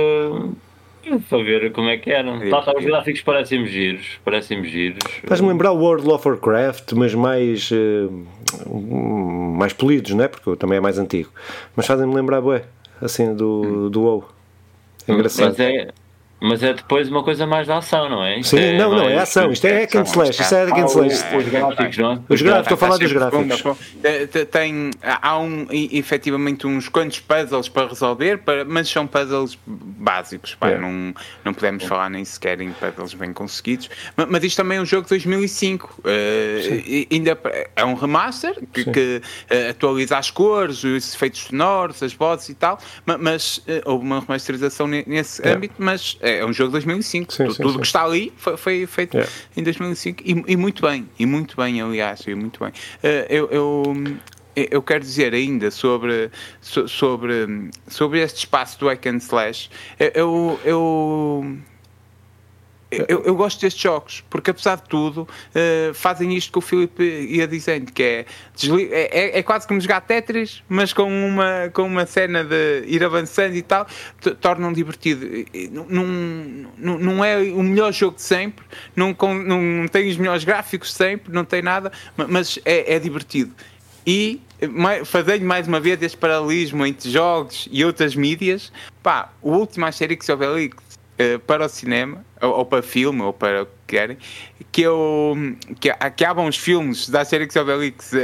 para 1.28 1.42
ver 1.42 1.72
como 1.72 1.88
é 1.88 1.96
que 1.96 2.10
eram. 2.10 2.42
É, 2.42 2.48
tá, 2.48 2.62
tá, 2.62 2.74
os 2.76 2.84
gráficos 2.84 3.20
parecem 3.22 3.66
giros. 3.66 4.18
Parecem 4.24 4.64
giros. 4.64 4.98
Faz-me 5.26 5.48
lembrar 5.48 5.72
o 5.72 5.78
World 5.78 6.08
of 6.10 6.28
Warcraft, 6.28 6.92
mas 6.92 7.14
mais. 7.14 7.70
Uh, 7.70 8.26
mais 9.56 9.72
polidos, 9.72 10.12
não 10.12 10.24
é? 10.24 10.28
Porque 10.28 10.56
também 10.56 10.78
é 10.78 10.80
mais 10.80 10.98
antigo. 10.98 11.30
Mas 11.76 11.86
fazem-me 11.86 12.14
lembrar, 12.14 12.40
bué, 12.40 12.64
assim, 13.00 13.34
do, 13.34 13.90
do 13.90 14.02
WoW. 14.02 14.28
É 15.06 15.12
engraçado. 15.12 15.48
Mas 15.48 15.60
é, 15.60 15.88
mas 16.42 16.60
é 16.60 16.74
depois 16.74 17.08
uma 17.08 17.22
coisa 17.22 17.46
mais 17.46 17.68
da 17.68 17.78
ação, 17.78 18.08
não 18.08 18.24
é? 18.24 18.40
Isto 18.40 18.56
Sim, 18.56 18.62
é 18.62 18.76
não, 18.76 18.90
não, 18.90 19.08
é 19.08 19.16
ação. 19.18 19.52
Isto 19.52 19.64
é 19.66 19.82
hack 19.82 19.94
and 19.94 20.02
slash. 20.02 20.42
Isto 20.42 20.54
é 20.54 20.64
hack 20.64 20.78
and 20.78 20.86
slash. 20.86 21.36
Os 21.36 21.48
gráficos, 21.48 21.98
não 21.98 22.12
é? 22.12 22.18
Os 22.28 22.42
gráficos, 22.42 22.72
estou 22.72 22.74
a 22.74 22.78
falar 22.78 22.96
dos 22.98 23.12
gráficos. 23.12 23.78
Tem, 24.50 24.90
há 25.00 25.38
um, 25.38 25.68
efetivamente 25.70 26.66
uns 26.66 26.88
quantos 26.88 27.20
puzzles 27.20 27.68
para 27.68 27.86
resolver, 27.86 28.40
mas 28.66 28.88
são 28.88 29.06
puzzles 29.06 29.56
básicos. 29.64 30.56
Pá, 30.56 30.70
é. 30.70 30.78
não, 30.78 31.14
não 31.44 31.54
podemos 31.54 31.84
falar 31.84 32.10
nem 32.10 32.24
sequer 32.24 32.60
em 32.60 32.72
puzzles 32.72 33.14
bem 33.14 33.32
conseguidos. 33.32 33.88
Mas 34.28 34.42
isto 34.42 34.56
também 34.56 34.78
é 34.78 34.80
um 34.80 34.86
jogo 34.86 35.04
de 35.04 35.10
2005. 35.10 36.00
Uh, 36.00 37.06
ainda 37.08 37.38
é 37.76 37.84
um 37.84 37.94
remaster 37.94 38.58
que, 38.72 38.84
que 38.84 39.22
uh, 39.48 39.70
atualiza 39.70 40.18
as 40.18 40.28
cores, 40.28 40.82
os 40.82 41.14
efeitos 41.14 41.42
sonoros, 41.42 42.02
as 42.02 42.12
vozes 42.12 42.48
e 42.48 42.54
tal. 42.54 42.80
Mas 43.06 43.58
uh, 43.58 43.82
houve 43.84 44.04
uma 44.04 44.18
remasterização 44.18 44.88
nesse 44.88 45.46
é. 45.46 45.52
âmbito, 45.52 45.74
mas 45.78 46.18
é 46.38 46.46
um 46.46 46.52
jogo 46.52 46.68
de 46.68 46.84
2005. 46.84 47.32
Sim, 47.32 47.44
tudo 47.46 47.72
sim, 47.72 47.78
que 47.78 47.86
está 47.86 48.04
ali 48.04 48.32
foi, 48.36 48.56
foi 48.56 48.86
feito 48.86 49.14
yeah. 49.14 49.32
em 49.56 49.62
2005 49.62 50.22
e, 50.24 50.44
e, 50.48 50.56
muito 50.56 50.82
bem, 50.82 51.08
e 51.18 51.26
muito 51.26 51.56
bem, 51.56 51.80
aliás, 51.80 52.20
e 52.26 52.34
muito 52.34 52.60
bem. 52.60 52.70
Uh, 52.70 53.26
eu, 53.28 53.48
eu, 53.50 53.82
eu 54.54 54.82
quero 54.82 55.00
dizer 55.00 55.34
ainda 55.34 55.70
sobre, 55.70 56.30
sobre, 56.60 57.70
sobre 57.88 58.20
este 58.20 58.38
espaço 58.38 58.78
do 58.78 58.88
hack 58.88 59.06
and 59.06 59.16
slash. 59.16 59.70
Eu, 59.98 60.60
eu, 60.64 61.56
eu, 63.08 63.22
eu, 63.24 63.34
gosto 63.34 63.60
destes 63.60 63.82
jogos, 63.82 64.22
porque 64.28 64.50
apesar 64.50 64.76
de 64.76 64.82
tudo, 64.82 65.22
uh, 65.22 65.94
fazem 65.94 66.36
isto 66.36 66.52
que 66.52 66.58
o 66.58 66.60
Filipe 66.60 67.02
ia 67.02 67.48
dizendo, 67.48 67.90
que 67.90 68.02
é, 68.02 68.26
é, 68.90 69.18
é, 69.20 69.38
é, 69.38 69.42
quase 69.42 69.66
como 69.66 69.80
jogar 69.80 70.02
Tetris, 70.02 70.62
mas 70.68 70.92
com 70.92 71.04
uma, 71.04 71.70
com 71.72 71.84
uma 71.84 72.04
cena 72.04 72.44
de 72.44 72.84
ir 72.86 73.02
avançando 73.02 73.54
e 73.54 73.62
tal, 73.62 73.86
tornam 74.40 74.72
divertido. 74.72 75.26
Não, 75.70 76.04
não, 76.76 76.98
não 76.98 77.24
é 77.24 77.38
o 77.38 77.62
melhor 77.62 77.92
jogo 77.92 78.16
de 78.16 78.22
sempre, 78.22 78.64
não, 78.94 79.16
não 79.44 79.88
tem 79.88 80.10
os 80.10 80.16
melhores 80.18 80.44
gráficos 80.44 80.92
sempre, 80.92 81.32
não 81.32 81.44
tem 81.44 81.62
nada, 81.62 81.90
mas 82.28 82.58
é, 82.64 82.94
é 82.94 82.98
divertido. 82.98 83.54
E 84.06 84.40
fazendo 85.04 85.44
mais 85.44 85.66
uma 85.66 85.80
vez 85.80 86.00
este 86.02 86.16
paralelismo 86.16 86.84
entre 86.84 87.10
jogos 87.10 87.68
e 87.70 87.84
outras 87.84 88.14
mídias, 88.14 88.72
pá, 89.02 89.32
o 89.40 89.52
último 89.52 89.86
Asterix 89.86 90.28
Obelix 90.28 90.91
para 91.46 91.66
o 91.66 91.68
cinema 91.68 92.24
ou, 92.40 92.58
ou, 92.58 92.64
para 92.64 92.82
filme, 92.82 93.22
ou 93.22 93.32
para 93.32 93.62
o 93.62 93.66
que 93.66 93.72
querem, 93.86 94.16
que, 94.72 94.80
eu, 94.80 95.36
que, 95.78 95.92
que 96.16 96.24
há 96.24 96.32
bons 96.32 96.56
filmes 96.56 97.08
da 97.10 97.20
Asterix 97.20 97.54
Obelix 97.56 98.10
uh, 98.12 98.16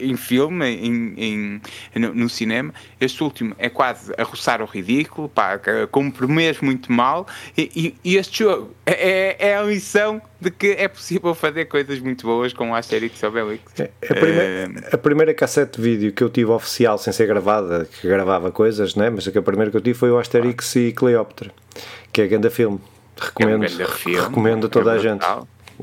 em 0.00 0.16
filme, 0.16 0.66
em, 0.66 1.14
em 1.16 1.60
no, 1.94 2.12
no, 2.12 2.28
cinema. 2.28 2.74
Este 3.00 3.22
último 3.22 3.54
é 3.56 3.68
quase 3.68 4.12
a 4.18 4.24
roçar 4.24 4.60
o 4.60 4.64
ridículo, 4.64 5.28
pá, 5.28 5.60
cumpre 5.92 6.26
mesmo 6.26 6.66
muito 6.66 6.90
mal. 6.90 7.28
E, 7.56 7.70
e, 7.76 7.94
e 8.04 8.16
este 8.16 8.40
jogo 8.40 8.74
é, 8.84 9.36
é, 9.38 9.50
é, 9.50 9.56
a 9.56 9.62
lição 9.62 10.20
de 10.40 10.50
que 10.50 10.72
é 10.72 10.88
possível 10.88 11.32
fazer 11.34 11.66
coisas 11.66 12.00
muito 12.00 12.26
boas 12.26 12.52
com 12.52 12.72
o 12.72 12.74
Asterix 12.74 13.22
Obelix. 13.22 13.62
É, 13.78 13.90
a, 14.10 14.14
primeira, 14.14 14.68
uh, 14.68 14.94
a 14.94 14.98
primeira 14.98 15.34
cassete 15.34 15.80
de 15.80 15.82
vídeo 15.88 16.12
que 16.12 16.24
eu 16.24 16.28
tive 16.28 16.50
oficial, 16.50 16.98
sem 16.98 17.12
ser 17.12 17.26
gravada, 17.26 17.88
que 18.00 18.08
gravava 18.08 18.50
coisas, 18.50 18.96
né? 18.96 19.08
mas 19.08 19.28
a 19.28 19.42
primeira 19.42 19.70
que 19.70 19.76
eu 19.76 19.80
tive 19.80 19.96
foi 19.96 20.10
o 20.10 20.18
Asterix 20.18 20.76
ah. 20.76 20.80
e 20.80 20.92
Cleópatra, 20.92 21.52
que 22.12 22.22
é 22.22 22.26
grande 22.26 22.50
filme. 22.50 22.80
Recomendo, 23.18 23.64
é 23.64 23.84
um 23.84 23.88
filme, 23.88 24.20
recomendo 24.20 24.66
a 24.66 24.68
toda 24.68 24.92
é 24.92 24.94
a 24.96 24.98
gente. 24.98 25.24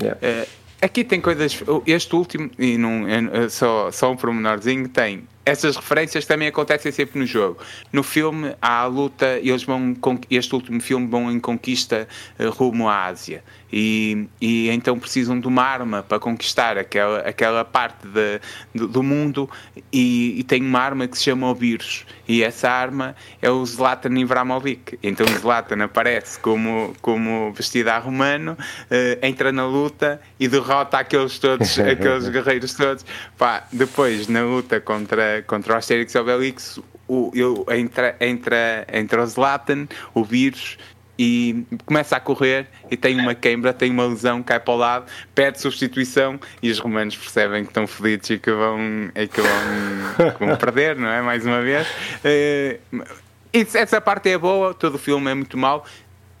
Yeah. 0.00 0.18
Uh, 0.20 0.48
aqui 0.80 1.04
tem 1.04 1.20
coisas. 1.20 1.62
Este 1.86 2.14
último, 2.14 2.50
e 2.58 2.76
não, 2.78 3.06
é, 3.08 3.48
só, 3.48 3.90
só 3.90 4.12
um 4.12 4.16
pormenorzinho, 4.16 4.88
tem 4.88 5.26
essas 5.44 5.76
referências 5.76 6.24
também 6.24 6.48
acontecem 6.48 6.90
sempre 6.90 7.18
no 7.18 7.26
jogo. 7.26 7.58
No 7.92 8.02
filme 8.02 8.54
há 8.60 8.80
a 8.80 8.86
luta, 8.86 9.38
eles 9.38 9.62
vão 9.62 9.94
este 10.30 10.54
último 10.54 10.80
filme 10.80 11.06
vão 11.06 11.30
em 11.30 11.38
conquista 11.38 12.08
uh, 12.38 12.50
rumo 12.50 12.88
à 12.88 13.04
Ásia 13.06 13.42
e, 13.76 14.28
e 14.40 14.70
então 14.70 14.96
precisam 14.98 15.40
de 15.40 15.48
uma 15.48 15.62
arma 15.62 16.02
para 16.02 16.20
conquistar 16.20 16.78
aquela, 16.78 17.18
aquela 17.20 17.64
parte 17.64 18.06
de, 18.06 18.40
de 18.72 18.86
do 18.86 19.02
mundo 19.02 19.50
e, 19.92 20.38
e, 20.38 20.44
tem 20.44 20.62
uma 20.62 20.78
arma 20.78 21.08
que 21.08 21.18
se 21.18 21.24
chama 21.24 21.50
o 21.50 21.54
vírus 21.54 22.06
e 22.28 22.42
essa 22.42 22.70
arma 22.70 23.16
é 23.42 23.50
o 23.50 23.64
Zlatan 23.66 24.16
Ibrahimovic. 24.16 24.98
Então 25.02 25.26
o 25.26 25.38
Zlatan 25.38 25.82
aparece 25.82 26.38
como, 26.38 26.94
como 27.02 27.52
vestido 27.52 27.88
a 27.88 27.98
romano, 27.98 28.52
uh, 28.52 29.26
entra 29.26 29.50
na 29.50 29.66
luta 29.66 30.20
e 30.38 30.46
derrota 30.46 30.98
aqueles 30.98 31.38
todos, 31.40 31.76
aqueles 31.80 32.28
guerreiros 32.28 32.74
todos. 32.74 33.04
Pá, 33.36 33.66
depois 33.72 34.28
na 34.28 34.42
luta 34.42 34.80
contra 34.80 35.33
contra 35.42 35.74
o 35.74 35.76
Asterix 35.76 36.14
Obelix, 36.14 36.80
o, 37.06 37.30
eu, 37.34 37.66
entra, 37.70 38.16
entra, 38.20 38.86
entra 38.92 39.22
o 39.22 39.26
Zlatan, 39.26 39.86
o 40.14 40.24
vírus, 40.24 40.78
e 41.18 41.64
começa 41.84 42.16
a 42.16 42.20
correr 42.20 42.66
e 42.90 42.96
tem 42.96 43.20
uma 43.20 43.34
queimbra, 43.34 43.72
tem 43.72 43.90
uma 43.90 44.06
lesão, 44.06 44.42
cai 44.42 44.58
para 44.58 44.74
o 44.74 44.76
lado, 44.76 45.06
pede 45.34 45.60
substituição 45.60 46.40
e 46.62 46.70
os 46.70 46.78
romanos 46.78 47.16
percebem 47.16 47.62
que 47.62 47.70
estão 47.70 47.86
fodidos 47.86 48.30
e 48.30 48.38
que 48.38 48.50
vão, 48.50 49.10
e 49.14 49.28
que 49.28 49.40
vão, 49.40 50.32
que 50.32 50.44
vão 50.44 50.56
perder, 50.56 50.96
não 50.96 51.08
é? 51.08 51.22
Mais 51.22 51.46
uma 51.46 51.62
vez. 51.62 51.86
Uh, 52.24 53.04
essa 53.52 54.00
parte 54.00 54.30
é 54.30 54.36
boa, 54.36 54.74
todo 54.74 54.96
o 54.96 54.98
filme 54.98 55.30
é 55.30 55.34
muito 55.34 55.56
mau 55.56 55.86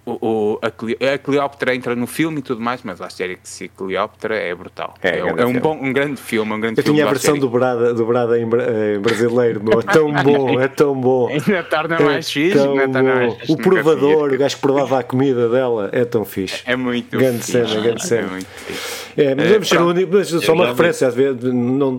o, 0.06 0.58
a, 0.60 1.18
Cleópatra 1.18 1.74
entra 1.74 1.96
no 1.96 2.06
filme 2.06 2.40
e 2.40 2.42
tudo 2.42 2.60
mais, 2.60 2.82
mas 2.82 3.00
a 3.00 3.06
Asterix 3.06 3.60
e 3.62 3.68
Cleópatra 3.68 4.36
é 4.36 4.54
brutal. 4.54 4.94
É, 5.02 5.08
é, 5.08 5.18
é 5.18 5.46
um, 5.46 5.58
bom, 5.58 5.78
um 5.80 5.92
grande 5.92 6.20
filme. 6.20 6.52
Um 6.52 6.60
grande 6.60 6.80
Eu 6.80 6.84
filme 6.84 6.98
tinha 6.98 7.06
a 7.06 7.10
versão 7.10 7.38
dobrada, 7.38 7.94
dobrada 7.94 8.38
em, 8.38 8.42
em 8.44 8.98
brasileiro, 9.00 9.62
meu. 9.64 9.80
é 9.80 9.82
tão 9.82 10.12
bom, 10.22 10.60
é 10.60 10.68
tão 10.68 10.94
bom. 10.94 11.28
Ainda 11.28 11.62
torna 11.62 11.96
é 11.96 12.02
mais 12.02 12.30
fixe. 12.30 12.58
Mais 12.58 13.48
o 13.48 13.56
provador, 13.56 14.32
o 14.32 14.38
gajo 14.38 14.56
que 14.56 14.62
provava 14.62 14.98
a 14.98 15.02
comida 15.02 15.48
dela, 15.48 15.88
é 15.92 16.04
tão 16.04 16.24
fixe. 16.24 16.62
É 16.66 16.76
muito 16.76 17.16
grande 17.16 17.38
fixe. 17.38 17.52
cena, 17.52 17.80
grande 17.80 18.02
é 18.02 18.06
cena. 18.06 18.26
É 18.26 18.30
muito 18.30 18.46
fixe. 18.46 19.04
É, 19.16 19.34
mas 19.34 19.48
vamos 19.48 19.68
ser 19.68 19.80
o 19.80 19.88
único, 19.88 20.12
mas 20.12 20.28
só 20.28 20.52
uma 20.52 20.66
referência, 20.66 21.06
às 21.06 21.14
vezes, 21.14 21.40
não, 21.44 21.96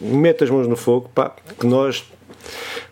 mete 0.00 0.44
as 0.44 0.50
mãos 0.50 0.68
no 0.68 0.76
fogo, 0.76 1.10
pá, 1.14 1.34
que 1.58 1.66
nós 1.66 2.04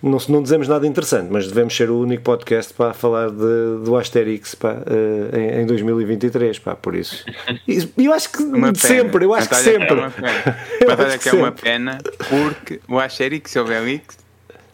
não, 0.03 0.19
não 0.29 0.43
dizemos 0.43 0.69
nada 0.69 0.87
interessante, 0.87 1.29
mas 1.31 1.47
devemos 1.49 1.75
ser 1.75 1.91
o 1.91 1.99
único 1.99 2.23
podcast 2.23 2.73
para 2.75 2.93
falar 2.93 3.31
de, 3.31 3.85
do 3.85 3.97
Asterix 3.97 4.55
pá, 4.55 4.73
uh, 4.73 5.37
em, 5.37 5.63
em, 5.63 5.67
2023, 5.67 6.59
pá, 6.59 6.75
por 6.75 6.95
isso. 6.95 7.25
E 7.67 8.05
eu 8.05 8.13
acho 8.13 8.31
que 8.31 8.43
uma 8.43 8.75
sempre, 8.75 9.25
eu 9.25 9.35
acho 9.35 9.49
que 9.49 9.57
sempre. 9.57 9.89
É 9.89 9.95
uma 9.95 10.11
pena. 10.11 10.59
Mas 10.87 11.01
olha 11.01 11.19
que 11.19 11.29
é 11.29 11.33
uma 11.33 11.53
pena, 11.53 11.99
porque 12.29 12.81
o 12.89 12.99
Asterix 12.99 13.55
e 13.55 13.59
o 13.59 13.63
Obelix 13.63 14.25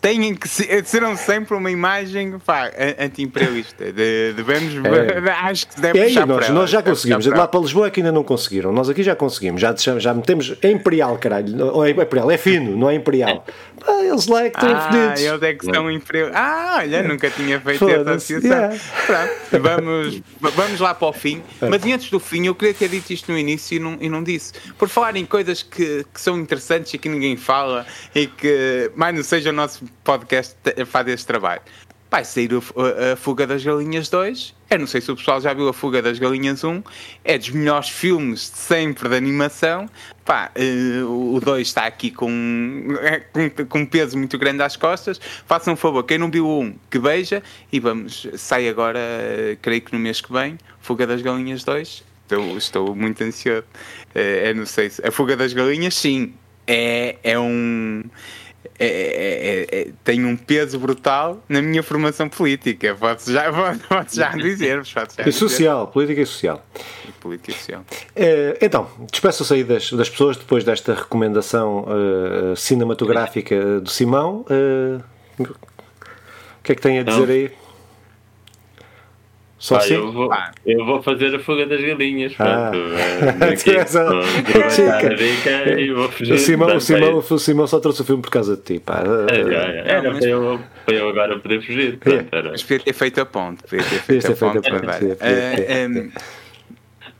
têm 0.00 0.34
que 0.34 0.48
ser, 0.48 0.84
serão 0.84 1.16
sempre 1.16 1.54
uma 1.54 1.70
imagem 1.70 2.34
anti-imperialista. 2.98 3.92
Devemos, 3.92 4.74
é. 4.84 5.30
acho 5.30 5.68
que 5.68 5.80
devemos 5.80 6.16
é 6.16 6.20
aí, 6.20 6.26
nós, 6.26 6.48
nós 6.48 6.70
já 6.70 6.82
conseguimos. 6.82 7.26
Lá 7.26 7.46
para 7.46 7.60
Lisboa 7.60 7.86
é 7.86 7.90
que 7.90 8.00
ainda 8.00 8.12
não 8.12 8.24
conseguiram. 8.24 8.72
Nós 8.72 8.88
aqui 8.88 9.02
já 9.02 9.14
conseguimos. 9.14 9.60
Já, 9.60 9.74
já 9.76 10.14
metemos. 10.14 10.56
É 10.62 10.70
imperial, 10.70 11.18
caralho. 11.18 11.66
Ou 11.74 11.84
é 11.84 11.90
imperial, 11.90 12.30
é 12.30 12.38
fino, 12.38 12.76
não 12.76 12.88
é 12.88 12.94
imperial. 12.94 13.44
Ah, 13.86 14.04
eles 14.04 14.26
lá 14.26 14.44
é 14.44 14.50
que 14.50 14.58
estão 14.58 14.76
ah, 14.76 14.80
fedidos. 14.90 15.20
eles 15.20 15.42
é 15.42 15.54
que 15.54 15.66
estão 15.66 15.90
em 15.90 16.00
frio. 16.00 16.30
Ah, 16.34 16.76
olha, 16.78 17.02
nunca 17.02 17.30
tinha 17.30 17.60
feito 17.60 17.88
essa 17.88 18.10
associação. 18.12 18.50
yeah. 18.50 18.78
Pronto, 19.06 19.62
vamos, 19.62 20.22
vamos 20.40 20.80
lá 20.80 20.94
para 20.94 21.08
o 21.08 21.12
fim. 21.12 21.42
Mas 21.60 21.84
e 21.84 21.92
antes 21.92 22.10
do 22.10 22.20
fim, 22.20 22.46
eu 22.46 22.54
queria 22.54 22.74
ter 22.74 22.88
dito 22.88 23.12
isto 23.12 23.30
no 23.30 23.38
início 23.38 23.76
e 23.76 23.78
não, 23.78 23.98
e 24.00 24.08
não 24.08 24.22
disse. 24.22 24.52
Por 24.78 24.88
falar 24.88 25.16
em 25.16 25.24
coisas 25.24 25.62
que, 25.62 26.04
que 26.12 26.20
são 26.20 26.38
interessantes 26.38 26.92
e 26.94 26.98
que 26.98 27.08
ninguém 27.08 27.36
fala 27.36 27.86
e 28.14 28.26
que, 28.26 28.90
mais 28.94 29.14
não 29.14 29.22
seja 29.22 29.50
o 29.50 29.52
nosso 29.52 29.84
podcast 30.04 30.56
faz 30.86 31.08
esse 31.08 31.26
trabalho. 31.26 31.62
Vai 32.10 32.24
sair 32.24 32.50
a, 32.54 33.16
Fuga 33.16 33.46
das 33.46 33.62
Galinhas 33.62 34.08
2. 34.08 34.54
Eu 34.68 34.80
não 34.80 34.86
sei 34.86 35.00
se 35.00 35.12
o 35.12 35.16
pessoal 35.16 35.40
já 35.40 35.54
viu 35.54 35.68
a 35.68 35.72
Fuga 35.72 36.02
das 36.02 36.18
Galinhas 36.18 36.64
1. 36.64 36.82
É 37.24 37.38
dos 37.38 37.50
melhores 37.50 37.88
filmes 37.88 38.50
de 38.50 38.58
sempre 38.58 39.08
de 39.08 39.14
animação. 39.14 39.88
Pá, 40.24 40.50
eh, 40.56 41.04
o 41.04 41.40
2 41.40 41.68
está 41.68 41.86
aqui 41.86 42.10
com, 42.10 42.88
com, 43.32 43.64
com 43.66 43.78
um 43.78 43.86
peso 43.86 44.18
muito 44.18 44.36
grande 44.38 44.60
às 44.60 44.74
costas. 44.74 45.20
Façam 45.46 45.74
um 45.74 45.76
favor, 45.76 46.02
quem 46.02 46.18
não 46.18 46.28
viu 46.28 46.48
o 46.48 46.60
1, 46.60 46.74
que 46.90 46.98
beija. 46.98 47.44
E 47.70 47.78
vamos, 47.78 48.26
sai 48.34 48.68
agora, 48.68 48.98
eh, 48.98 49.56
creio 49.62 49.80
que 49.80 49.92
no 49.92 50.00
mês 50.00 50.20
que 50.20 50.32
vem, 50.32 50.58
Fuga 50.80 51.06
das 51.06 51.22
Galinhas 51.22 51.62
2. 51.62 52.02
Estou, 52.24 52.58
estou 52.58 52.96
muito 52.96 53.22
ansioso. 53.22 53.64
Eh, 54.16 54.50
eu 54.50 54.56
não 54.56 54.66
sei 54.66 54.90
se. 54.90 55.06
A 55.06 55.12
Fuga 55.12 55.36
das 55.36 55.52
Galinhas, 55.52 55.94
sim, 55.94 56.34
é, 56.66 57.16
é 57.22 57.38
um. 57.38 58.02
É- 58.80 58.86
é- 58.86 59.78
é- 59.78 59.80
é- 59.82 59.88
tem 60.02 60.24
um 60.24 60.36
peso 60.36 60.78
brutal 60.78 61.42
na 61.48 61.60
minha 61.60 61.82
formação 61.82 62.28
política. 62.28 62.96
Posso 62.98 63.30
já, 63.32 63.44
posso 63.88 64.16
já 64.16 64.30
dizer-vos. 64.30 64.92
posso 64.92 65.16
já 65.16 65.22
E 65.22 65.24
dizer. 65.26 65.32
social, 65.38 65.86
política 65.88 66.22
e 66.22 66.26
social. 66.26 66.64
Política 67.20 67.50
e 67.50 67.54
social. 67.54 67.84
Então, 68.60 68.88
despeço-se 69.12 69.52
aí 69.54 69.62
das, 69.64 69.92
das 69.92 70.08
pessoas 70.08 70.36
depois 70.38 70.64
desta 70.64 70.94
recomendação 70.94 71.86
eh, 71.88 72.54
cinematográfica 72.56 73.80
do 73.80 73.90
Simão. 73.90 74.44
Eh, 74.48 75.00
o 75.38 76.62
que 76.62 76.72
é 76.72 76.74
que 76.74 76.80
tem 76.82 76.98
a 76.98 77.02
dizer 77.02 77.30
aí? 77.30 77.50
Só 79.60 79.76
assim? 79.76 79.92
eu, 79.94 80.10
vou, 80.10 80.28
Pá. 80.30 80.52
eu 80.64 80.84
vou 80.86 81.02
fazer 81.02 81.36
a 81.36 81.38
fuga 81.38 81.66
das 81.66 81.82
galinhas. 81.82 82.32
Ah. 82.38 82.70
Pronto. 82.72 82.94
É, 82.96 83.46
vou 85.92 86.08
fugir. 86.12 86.32
O 86.32 86.38
Simão, 86.38 86.76
o, 86.76 86.80
Simão, 86.80 87.18
o 87.18 87.38
Simão 87.38 87.66
só 87.66 87.78
trouxe 87.78 88.00
o 88.00 88.04
filme 88.04 88.22
por 88.22 88.30
causa 88.30 88.56
de 88.56 88.62
ti. 88.62 88.78
Pá. 88.80 89.02
é- 89.30 89.34
é- 89.34 89.40
é- 89.40 89.84
Era 89.90 90.02
Não, 90.02 90.12
mas- 90.12 90.20
para 90.20 90.28
eu, 90.30 90.60
para 90.86 90.94
eu 90.94 91.08
agora 91.10 91.38
poder 91.38 91.60
fugir. 91.60 91.98
Pronto, 91.98 92.26
era. 92.34 92.50
Mas 92.52 92.62
podia 92.62 92.80
ter 92.80 92.92
feito 92.94 93.20
a 93.20 93.26
ponte. 93.26 93.62
Podia 93.64 93.84
ter 93.84 93.98
feito 94.00 94.32
a 94.32 94.34
feito 94.34 94.62
ponte. 94.62 94.70
a. 94.70 95.16
Ah, 95.20 95.60
ehm, 95.68 96.10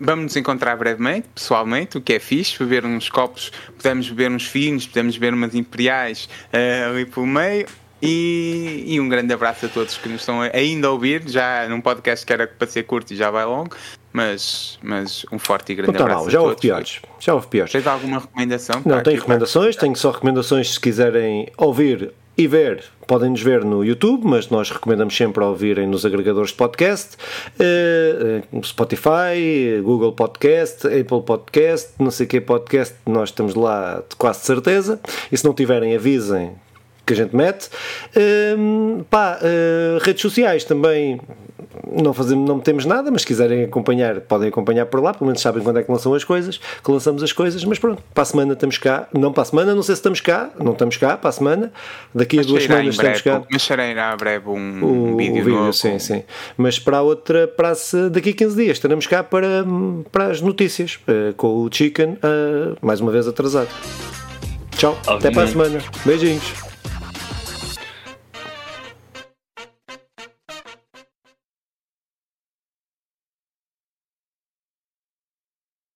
Vamos 0.03 0.25
nos 0.25 0.37
encontrar 0.37 0.77
brevemente, 0.77 1.29
pessoalmente, 1.35 1.99
o 1.99 2.01
que 2.01 2.15
é 2.15 2.19
fixe, 2.19 2.59
beber 2.59 2.87
uns 2.87 3.11
copos, 3.11 3.53
podemos 3.77 4.09
beber 4.09 4.31
uns 4.31 4.47
finos, 4.47 4.87
podemos 4.87 5.15
beber 5.19 5.35
umas 5.35 5.55
imperiais 5.55 6.27
ah, 6.55 6.89
ali 6.89 7.05
pelo 7.05 7.27
meio. 7.27 7.67
E, 8.03 8.85
e 8.87 9.01
um 9.01 9.09
grande 9.09 9.33
abraço 9.33 9.67
a 9.67 9.69
todos 9.69 9.97
que 9.99 10.09
nos 10.09 10.23
estão 10.23 10.41
ainda 10.41 10.89
a 10.89 10.91
ouvir, 10.91 11.23
já 11.27 11.69
num 11.69 11.81
podcast 11.81 12.25
que 12.25 12.33
era 12.33 12.47
para 12.47 12.67
ser 12.67 12.85
curto 12.85 13.13
e 13.13 13.17
já 13.17 13.31
vai 13.31 13.45
longo, 13.45 13.77
mas, 14.13 14.79
mas 14.83 15.27
um 15.31 15.39
forte 15.39 15.73
e 15.73 15.75
grande 15.75 15.93
está 15.93 16.05
abraço 16.05 16.23
mal, 16.23 16.31
já 16.31 16.39
a 16.39 16.43
houve 16.43 16.55
todos. 16.55 16.63
piores. 16.63 17.01
Já 17.19 17.35
houve 17.35 17.47
piores. 17.49 17.73
Tens 17.73 17.87
alguma 17.87 18.19
recomendação? 18.21 18.83
Não, 18.85 19.03
tenho 19.03 19.17
recomendações, 19.17 19.77
tenho 19.77 19.97
só 19.97 20.11
recomendações 20.11 20.73
se 20.73 20.81
quiserem 20.81 21.49
ouvir 21.57 22.13
e 22.41 22.47
ver, 22.47 22.83
podem 23.07 23.29
nos 23.29 23.43
ver 23.43 23.63
no 23.65 23.85
YouTube, 23.85 24.23
mas 24.25 24.49
nós 24.49 24.71
recomendamos 24.71 25.15
sempre 25.15 25.45
ouvirem 25.45 25.87
nos 25.87 26.07
agregadores 26.07 26.53
de 26.53 26.57
podcast, 26.57 27.19
eh, 27.59 28.43
eh, 28.51 28.63
Spotify, 28.63 29.79
Google 29.83 30.13
Podcast, 30.13 30.87
Apple 30.87 31.23
Podcast, 31.27 31.91
não 31.99 32.11
sei 32.11 32.27
que 32.27 32.41
podcast, 32.41 32.95
nós 33.05 33.29
estamos 33.29 33.55
lá 33.55 34.03
de 34.09 34.17
quase 34.17 34.41
certeza, 34.41 34.99
e 35.31 35.37
se 35.37 35.45
não 35.45 35.53
tiverem 35.53 35.95
avisem 35.95 36.53
que 37.11 37.21
a 37.21 37.25
gente 37.25 37.35
mete. 37.35 37.69
Hum, 38.57 39.05
pá, 39.11 39.39
eh, 39.43 39.99
redes 40.01 40.23
sociais 40.23 40.65
também 40.65 41.21
não, 41.91 42.13
fazemos, 42.15 42.49
não 42.49 42.57
metemos 42.57 42.85
nada, 42.87 43.11
mas 43.11 43.23
se 43.23 43.27
quiserem 43.27 43.65
acompanhar, 43.65 44.21
podem 44.21 44.49
acompanhar 44.49 44.87
por 44.87 45.03
lá, 45.03 45.13
pelo 45.13 45.27
menos 45.27 45.41
sabem 45.41 45.63
quando 45.63 45.79
é 45.79 45.83
que 45.83 45.91
lançam 45.91 46.15
as 46.15 46.23
coisas, 46.25 46.59
que 46.59 46.91
lançamos 46.91 47.23
as 47.23 47.33
coisas, 47.33 47.65
mas 47.65 47.79
pronto, 47.79 48.03
para 48.15 48.23
a 48.23 48.25
semana 48.25 48.53
estamos 48.53 48.79
cá, 48.79 49.09
não 49.13 49.33
para 49.33 49.43
a 49.43 49.47
semana, 49.47 49.75
não 49.75 49.83
sei 49.83 49.95
se 49.95 49.99
estamos 50.01 50.21
cá, 50.21 50.51
não 50.59 50.73
estamos 50.73 50.97
cá, 50.97 51.17
para 51.17 51.29
a 51.31 51.33
semana, 51.33 51.73
daqui 52.15 52.37
a 52.37 52.39
Mas 52.39 52.47
duas 52.47 52.63
semanas 52.63 52.87
em 52.87 52.91
estamos 52.91 53.23
breve, 53.23 53.41
cá. 53.41 53.47
Mas 53.51 53.63
sairá 53.63 54.13
em 54.13 54.17
breve 54.17 54.49
um, 54.49 55.13
O, 55.13 55.17
vídeo, 55.17 55.33
o 55.43 55.45
vídeo, 55.45 55.55
novo. 55.59 55.73
sim, 55.73 55.99
sim. 55.99 56.23
Mas 56.57 56.79
para 56.79 56.99
a 56.99 57.03
outra 57.03 57.49
praça, 57.49 58.09
daqui 58.09 58.31
a 58.31 58.35
15 58.35 58.57
dias, 58.57 58.77
estaremos 58.77 59.07
cá 59.07 59.23
para, 59.25 59.65
para 60.13 60.27
as 60.27 60.41
notícias, 60.41 60.99
eh, 61.09 61.33
com 61.37 61.65
o 61.65 61.69
Chicken, 61.73 62.19
eh, 62.23 62.77
mais 62.81 63.01
uma 63.01 63.11
vez 63.11 63.27
atrasado. 63.27 63.69
Tchau, 64.77 64.97
até 65.07 65.31
para 65.31 65.43
a 65.43 65.45
Obviamente. 65.45 65.51
semana. 65.53 65.83
Beijinhos. 66.05 66.70